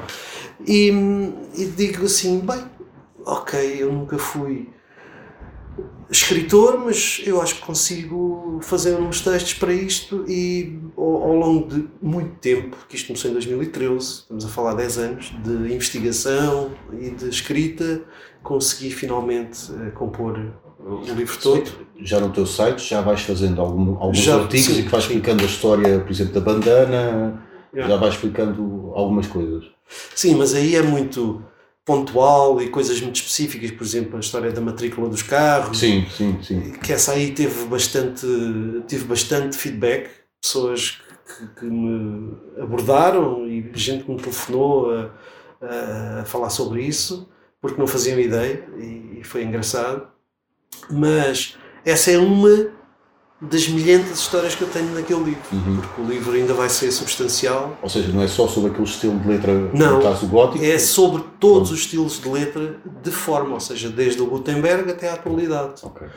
E, 0.67 0.89
e 1.55 1.65
digo 1.65 2.03
assim: 2.05 2.39
bem, 2.41 2.61
ok, 3.25 3.77
eu 3.79 3.93
nunca 3.93 4.17
fui 4.17 4.67
escritor, 6.11 6.77
mas 6.83 7.21
eu 7.25 7.41
acho 7.41 7.55
que 7.55 7.61
consigo 7.61 8.59
fazer 8.61 8.95
uns 8.95 9.21
textos 9.21 9.53
para 9.53 9.73
isto 9.73 10.25
e 10.27 10.77
ao, 10.97 11.23
ao 11.23 11.35
longo 11.35 11.67
de 11.67 11.87
muito 12.01 12.35
tempo, 12.39 12.75
que 12.89 12.95
isto 12.97 13.07
começou 13.07 13.31
em 13.31 13.33
2013, 13.33 14.03
estamos 14.05 14.45
a 14.45 14.49
falar 14.49 14.73
10 14.73 14.97
anos, 14.97 15.33
de 15.43 15.73
investigação 15.73 16.71
e 16.91 17.09
de 17.11 17.29
escrita, 17.29 18.01
consegui 18.43 18.91
finalmente 18.91 19.71
eh, 19.71 19.91
compor 19.91 20.37
o 20.79 21.01
livro 21.15 21.37
todo. 21.39 21.71
Já 22.01 22.19
no 22.19 22.29
teu 22.31 22.45
site 22.45 22.83
já 22.89 23.01
vais 23.01 23.21
fazendo 23.21 23.61
algum- 23.61 23.95
alguns 23.99 24.17
Já, 24.17 24.35
artigos 24.35 24.65
sim, 24.65 24.79
e 24.79 24.83
que 24.83 24.89
vais 24.89 25.03
sim. 25.03 25.09
explicando 25.11 25.43
a 25.43 25.45
história, 25.45 25.99
por 25.99 26.11
exemplo, 26.11 26.33
da 26.33 26.41
bandana, 26.41 27.43
Yeah. 27.73 27.93
já 27.93 27.97
vais 28.01 28.15
explicando 28.15 28.91
algumas 28.95 29.27
coisas. 29.27 29.63
Sim, 30.13 30.35
mas 30.35 30.53
aí 30.53 30.75
é 30.75 30.81
muito 30.81 31.41
pontual 31.85 32.61
e 32.61 32.69
coisas 32.69 33.01
muito 33.01 33.15
específicas, 33.15 33.71
por 33.71 33.83
exemplo, 33.83 34.17
a 34.17 34.19
história 34.19 34.51
da 34.51 34.61
matrícula 34.61 35.09
dos 35.09 35.23
carros. 35.23 35.79
Sim, 35.79 36.05
sim, 36.15 36.37
sim. 36.43 36.71
que 36.73 36.93
essa 36.93 37.13
aí 37.13 37.31
teve 37.31 37.65
bastante, 37.65 38.25
tive 38.87 39.05
bastante 39.05 39.57
feedback, 39.57 40.09
pessoas 40.41 41.01
que, 41.25 41.47
que- 41.59 41.65
me 41.65 42.33
abordaram 42.61 43.47
e 43.47 43.71
gente 43.73 44.03
que 44.03 44.11
me 44.11 44.17
telefonou 44.21 44.91
a, 44.93 45.11
a- 45.61 46.25
falar 46.25 46.49
sobre 46.49 46.83
isso, 46.83 47.27
porque 47.59 47.79
não 47.79 47.87
faziam 47.87 48.19
ideia 48.19 48.63
e 48.77 49.21
foi 49.23 49.43
engraçado. 49.43 50.07
Mas 50.89 51.57
essa 51.85 52.11
é 52.11 52.17
uma 52.17 52.71
das 53.41 53.67
milhentas 53.67 54.19
histórias 54.19 54.53
que 54.53 54.61
eu 54.61 54.67
tenho 54.67 54.93
naquele 54.93 55.23
livro, 55.23 55.41
Uhum. 55.51 55.77
porque 55.77 56.01
o 56.01 56.05
livro 56.05 56.33
ainda 56.33 56.53
vai 56.53 56.69
ser 56.69 56.91
substancial. 56.91 57.75
Ou 57.81 57.89
seja, 57.89 58.11
não 58.11 58.21
é 58.21 58.27
só 58.27 58.47
sobre 58.47 58.69
aquele 58.69 58.85
estilo 58.87 59.19
de 59.19 59.27
letra, 59.27 59.51
Não. 59.73 59.97
no 59.97 60.03
caso 60.03 60.27
gótico. 60.27 60.63
É 60.63 60.77
sobre 60.77 61.23
todos 61.39 61.71
os 61.71 61.79
estilos 61.79 62.21
de 62.21 62.29
letra 62.29 62.75
de 63.01 63.11
forma, 63.11 63.55
ou 63.55 63.59
seja, 63.59 63.89
desde 63.89 64.21
o 64.21 64.27
Gutenberg 64.27 64.91
até 64.91 65.09
à 65.09 65.13
atualidade. 65.13 65.81
Ok. 65.83 66.07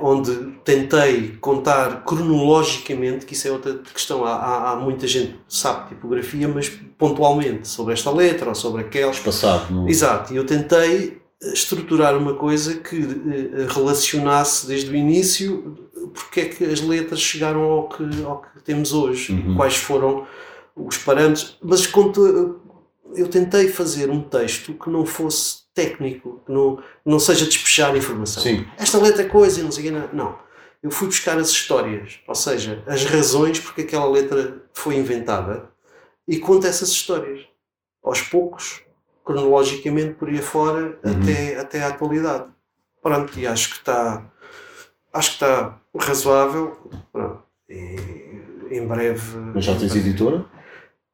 onde 0.00 0.34
tentei 0.64 1.36
contar 1.38 2.02
cronologicamente, 2.04 3.26
que 3.26 3.34
isso 3.34 3.46
é 3.46 3.50
outra 3.50 3.78
questão, 3.92 4.24
há, 4.24 4.70
há, 4.72 4.76
muita 4.76 5.06
gente 5.06 5.32
que 5.32 5.38
sabe 5.54 5.90
tipografia, 5.90 6.48
mas 6.48 6.70
pontualmente, 6.96 7.68
sobre 7.68 7.92
esta 7.92 8.10
letra 8.10 8.48
ou 8.48 8.54
sobre 8.54 8.80
aquela. 8.80 9.10
Espaçado. 9.10 9.70
No... 9.74 9.86
Exato, 9.86 10.32
e 10.32 10.36
eu 10.36 10.46
tentei 10.46 11.18
estruturar 11.42 12.16
uma 12.16 12.32
coisa 12.32 12.74
que 12.76 12.96
eh, 12.96 13.66
relacionasse 13.68 14.66
desde 14.66 14.90
o 14.90 14.96
início 14.96 15.76
porque 16.14 16.40
é 16.40 16.44
que 16.48 16.64
as 16.64 16.80
letras 16.80 17.20
chegaram 17.20 17.62
ao 17.62 17.88
que, 17.88 18.02
ao 18.24 18.42
que 18.42 18.60
temos 18.62 18.92
hoje, 18.92 19.32
Uhum. 19.32 19.56
quais 19.56 19.76
foram 19.76 20.26
os 20.74 20.98
parâmetros, 20.98 21.58
mas 21.62 21.86
conto- 21.86 22.60
eu 23.14 23.28
tentei 23.28 23.68
fazer 23.68 24.10
um 24.10 24.20
texto 24.20 24.74
que 24.74 24.90
não 24.90 25.06
fosse 25.06 25.60
técnico, 25.74 26.42
que 26.44 26.52
não, 26.52 26.82
não 27.04 27.18
seja 27.18 27.44
despejar 27.46 27.96
informação 27.96 28.42
Sim. 28.42 28.66
esta 28.76 28.98
letra 28.98 29.22
é 29.22 29.26
coisa 29.28 29.60
e 29.60 29.62
não 29.62 29.70
sei 29.72 29.84
quê. 29.84 29.90
Não. 29.90 30.08
não. 30.12 30.38
Eu 30.82 30.90
fui 30.90 31.06
buscar 31.08 31.38
as 31.38 31.48
histórias, 31.50 32.20
ou 32.28 32.34
seja, 32.34 32.82
as 32.86 33.04
razões 33.04 33.58
porque 33.58 33.80
aquela 33.82 34.08
letra 34.10 34.62
foi 34.74 34.96
inventada 34.96 35.68
e 36.28 36.38
conto 36.38 36.66
essas 36.66 36.90
histórias. 36.90 37.40
Aos 38.02 38.20
poucos, 38.22 38.82
cronologicamente, 39.24 40.14
por 40.14 40.28
aí 40.28 40.38
afora, 40.38 40.98
Uhum. 41.04 41.22
até, 41.22 41.58
até 41.58 41.82
à 41.82 41.88
atualidade. 41.88 42.44
Pronto, 43.02 43.38
e 43.38 43.46
acho 43.46 43.70
que 43.70 43.76
está 43.76 44.24
acho 45.12 45.28
que 45.30 45.34
está 45.36 45.80
razoável. 45.98 46.76
Pronto. 47.12 47.42
E 47.68 47.96
em 48.70 48.86
breve. 48.86 49.36
Mas 49.54 49.64
já 49.64 49.74
tens 49.74 49.94
editora? 49.94 50.44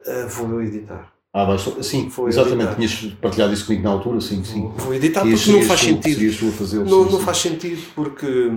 Uh, 0.07 0.29
vou 0.29 0.63
editar. 0.63 1.13
Ah, 1.35 1.45
vais, 1.45 1.63
sim, 1.81 2.09
vou 2.09 2.29
exatamente. 2.29 2.73
Editar. 2.73 2.99
Tinhas 2.99 3.15
partilhado 3.15 3.55
isso 3.55 3.67
comigo 3.67 3.85
na 3.85 3.91
altura, 3.91 4.21
sim, 4.21 4.45
sim. 4.45 4.71
Vou 4.77 4.95
editar 4.95 5.23
porque 5.23 5.53
não 5.53 5.63
faz 5.63 5.81
sentido. 5.81 6.85
não, 6.85 7.05
não 7.11 7.21
faz 7.21 7.39
sentido 7.39 7.83
porque 7.95 8.51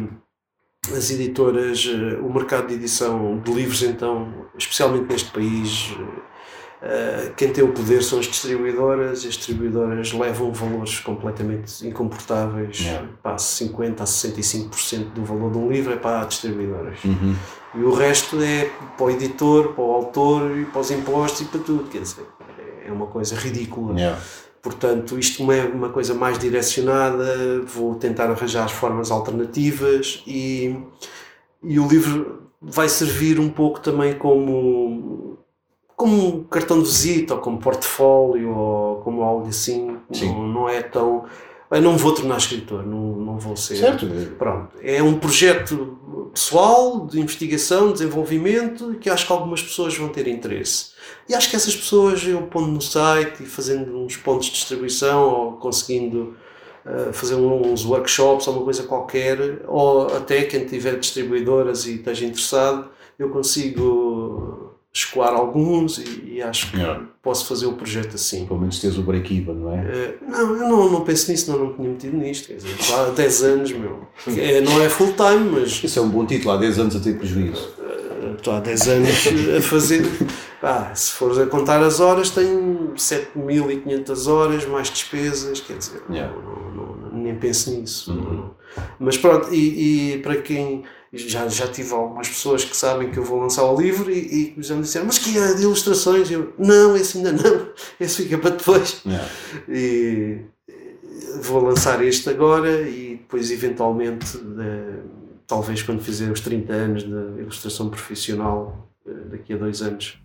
as 0.94 1.10
editoras, 1.10 1.88
eh, 1.88 2.18
o 2.20 2.32
mercado 2.32 2.68
de 2.68 2.74
edição 2.76 3.40
de 3.40 3.52
livros, 3.54 3.82
então, 3.82 4.48
especialmente 4.58 5.08
neste 5.10 5.32
país, 5.32 5.96
eh, 6.82 7.32
quem 7.36 7.52
tem 7.52 7.64
o 7.64 7.70
poder 7.70 8.04
são 8.04 8.20
as 8.20 8.26
distribuidoras 8.26 9.24
e 9.24 9.28
as 9.28 9.36
distribuidoras 9.36 10.12
levam 10.12 10.52
valores 10.52 11.00
completamente 11.00 11.88
incomportáveis. 11.88 12.80
Yeah. 12.80 13.08
Pá, 13.24 13.36
50% 13.36 14.02
a 14.02 14.04
65% 14.04 15.14
do 15.14 15.24
valor 15.24 15.52
de 15.52 15.58
um 15.58 15.72
livro 15.72 15.94
é 15.94 15.96
para 15.96 16.22
as 16.22 16.30
distribuidoras. 16.30 17.04
Uhum. 17.04 17.36
E 17.76 17.80
o 17.80 17.94
resto 17.94 18.42
é 18.42 18.70
para 18.98 19.06
o 19.06 19.10
editor, 19.10 19.74
para 19.74 19.84
o 19.84 19.92
autor 19.92 20.58
e 20.58 20.66
para 20.66 20.82
os 20.82 20.92
impostos 20.92 21.42
e 21.42 21.46
para 21.46 21.60
tudo. 21.60 21.90
Quer 21.90 22.02
dizer, 22.02 22.26
é 22.86 22.92
uma 22.92 23.08
coisa 23.08 23.36
ridícula. 23.36 23.94
Yeah. 24.00 24.22
Portanto, 24.62 25.20
isto 25.20 25.52
é 25.52 25.66
uma 25.66 25.90
coisa 25.90 26.14
mais 26.14 26.40
direcionada, 26.40 27.62
vou 27.68 27.96
tentar 27.96 28.32
arranjar 28.32 28.68
formas 28.68 29.12
alternativas 29.12 30.24
e, 30.26 30.76
e 31.64 31.80
o 31.80 31.88
livro 31.88 32.50
vai 32.60 32.90
servir 32.90 33.40
um 33.40 33.48
pouco 33.48 33.80
também 33.80 34.16
como, 34.16 35.35
como 35.96 36.38
um 36.38 36.44
cartão 36.44 36.80
de 36.80 36.86
visita 36.86 37.36
ou 37.36 37.42
como 37.42 37.58
portfólio 37.58 38.56
ou 38.56 38.96
como 38.98 39.24
algo 39.24 39.48
assim. 39.48 39.98
Não, 40.22 40.48
não 40.48 40.70
é 40.70 40.82
tão 40.82 41.26
eu 41.72 41.82
não 41.82 41.98
vou 41.98 42.14
tornar 42.14 42.38
escritor, 42.38 42.86
não, 42.86 43.18
não 43.18 43.40
vou 43.40 43.58
ser. 43.58 43.76
Certo. 43.78 44.08
Pronto. 44.38 44.70
É 44.82 45.02
um 45.02 45.18
projeto 45.18 45.98
pessoal, 46.32 47.08
de 47.08 47.20
investigação, 47.20 47.92
desenvolvimento, 47.92 48.96
que 48.96 49.10
acho 49.10 49.26
que 49.26 49.32
algumas 49.32 49.64
pessoas 49.64 49.98
vão 49.98 50.10
ter 50.10 50.28
interesse. 50.28 50.92
E 51.28 51.34
acho 51.34 51.50
que 51.50 51.56
essas 51.56 51.76
pessoas, 51.76 52.24
eu 52.26 52.44
pondo 52.44 52.68
no 52.68 52.82
site 52.82 53.44
e 53.44 53.46
fazendo 53.46 53.98
uns 53.98 54.16
pontos 54.16 54.48
de 54.48 54.54
distribuição, 54.54 55.28
ou 55.28 55.52
conseguindo 55.54 56.36
uh, 56.86 57.12
fazer 57.12 57.36
uns 57.36 57.84
workshops 57.84 58.48
ou 58.48 58.56
uma 58.56 58.64
coisa 58.64 58.84
qualquer, 58.84 59.64
ou 59.68 60.08
até 60.16 60.44
quem 60.44 60.66
tiver 60.66 61.00
distribuidoras 61.00 61.88
e 61.88 61.96
esteja 61.96 62.26
interessado, 62.26 62.90
eu 63.18 63.30
consigo 63.30 64.65
escoar 64.96 65.34
alguns 65.34 65.98
e, 65.98 66.36
e 66.36 66.42
acho 66.42 66.72
que 66.72 66.78
yeah. 66.78 67.06
posso 67.22 67.46
fazer 67.48 67.66
o 67.66 67.74
projeto 67.74 68.16
assim. 68.16 68.46
Pelo 68.46 68.62
menos 68.62 68.80
tens 68.80 68.98
o 68.98 69.02
break-even, 69.02 69.56
não 69.56 69.76
é? 69.76 69.82
Uh, 69.82 70.32
não, 70.32 70.40
eu 70.40 70.70
não, 70.70 70.92
não 70.92 71.02
penso 71.02 71.30
nisso, 71.30 71.52
não, 71.52 71.66
não 71.66 71.74
tinha 71.74 71.90
metido 71.90 72.18
nisto. 72.18 72.48
Quer 72.48 72.56
dizer, 72.56 72.94
há 72.94 73.10
10 73.10 73.44
anos, 73.44 73.72
meu. 73.74 74.08
É, 74.38 74.62
não 74.62 74.82
é 74.82 74.88
full 74.88 75.14
time, 75.14 75.50
mas. 75.52 75.84
Isso 75.84 76.00
é 76.00 76.02
um 76.02 76.10
bom 76.10 76.26
título, 76.26 76.52
há 76.54 76.58
10 76.58 76.80
anos 76.80 76.96
a 76.96 77.00
ter 77.02 77.18
prejuízo. 77.18 77.74
Uh, 77.78 78.36
estou 78.36 78.54
há 78.54 78.62
10 78.62 78.88
anos 78.88 79.10
a 79.58 79.62
fazer. 79.62 80.06
Ah, 80.64 80.96
se 80.96 81.12
fores 81.12 81.38
a 81.38 81.46
contar 81.46 81.84
as 81.84 82.00
horas, 82.00 82.30
tenho 82.30 82.94
7.500 82.96 84.28
horas, 84.32 84.66
mais 84.66 84.90
despesas, 84.90 85.60
quer 85.60 85.78
dizer, 85.78 86.02
yeah. 86.10 86.34
não, 86.34 86.74
não, 86.74 86.96
não, 86.96 87.12
nem 87.12 87.36
penso 87.36 87.70
nisso. 87.70 88.12
Uhum. 88.12 88.50
Mas 88.98 89.18
pronto, 89.18 89.54
e, 89.54 90.14
e 90.14 90.18
para 90.20 90.38
quem 90.38 90.84
já, 91.18 91.48
já 91.48 91.68
tive 91.68 91.94
algumas 91.94 92.28
pessoas 92.28 92.64
que 92.64 92.76
sabem 92.76 93.12
que 93.12 93.18
eu 93.18 93.24
vou 93.24 93.40
lançar 93.40 93.64
o 93.64 93.80
livro 93.80 94.12
e, 94.12 94.56
e 94.58 94.64
já 94.64 94.76
me 94.76 94.82
disseram, 94.82 95.06
mas 95.06 95.18
que 95.18 95.38
é 95.38 95.54
de 95.54 95.64
ilustrações? 95.64 96.30
Eu, 96.30 96.54
não, 96.58 96.96
esse 96.96 97.18
ainda 97.18 97.32
não, 97.32 97.70
esse 98.00 98.24
fica 98.24 98.38
para 98.38 98.52
depois. 98.52 99.02
Yeah. 99.06 99.30
E 99.70 100.42
vou 101.44 101.62
lançar 101.64 102.04
este 102.04 102.30
agora 102.30 102.82
e 102.82 103.18
depois 103.18 103.52
eventualmente, 103.52 104.38
de, 104.38 105.00
talvez 105.48 105.82
quando 105.84 106.02
fizer 106.02 106.32
os 106.32 106.42
30 106.42 106.74
anos 106.74 107.04
de 107.04 107.42
ilustração 107.42 107.90
profissional, 107.90 108.90
eh, 109.08 109.30
daqui 109.32 109.54
a 109.54 109.58
dois 109.58 109.82
anos, 109.82 110.20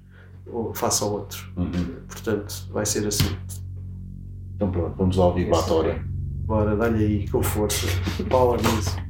faça 0.75 1.05
outro. 1.05 1.53
Uhum. 1.57 1.97
Portanto, 2.09 2.69
vai 2.73 2.85
ser 2.85 3.07
assim. 3.07 3.37
Então 4.57 4.71
pronto, 4.71 4.97
vamos 4.97 5.17
lá 5.17 5.27
ouvir 5.27 5.49
Batória. 5.49 6.05
Bora, 6.45 6.77
dá-lhe 6.77 7.05
aí 7.05 7.29
com 7.29 7.43
força. 7.43 7.87
Power 8.29 8.61
nisso. 8.61 9.10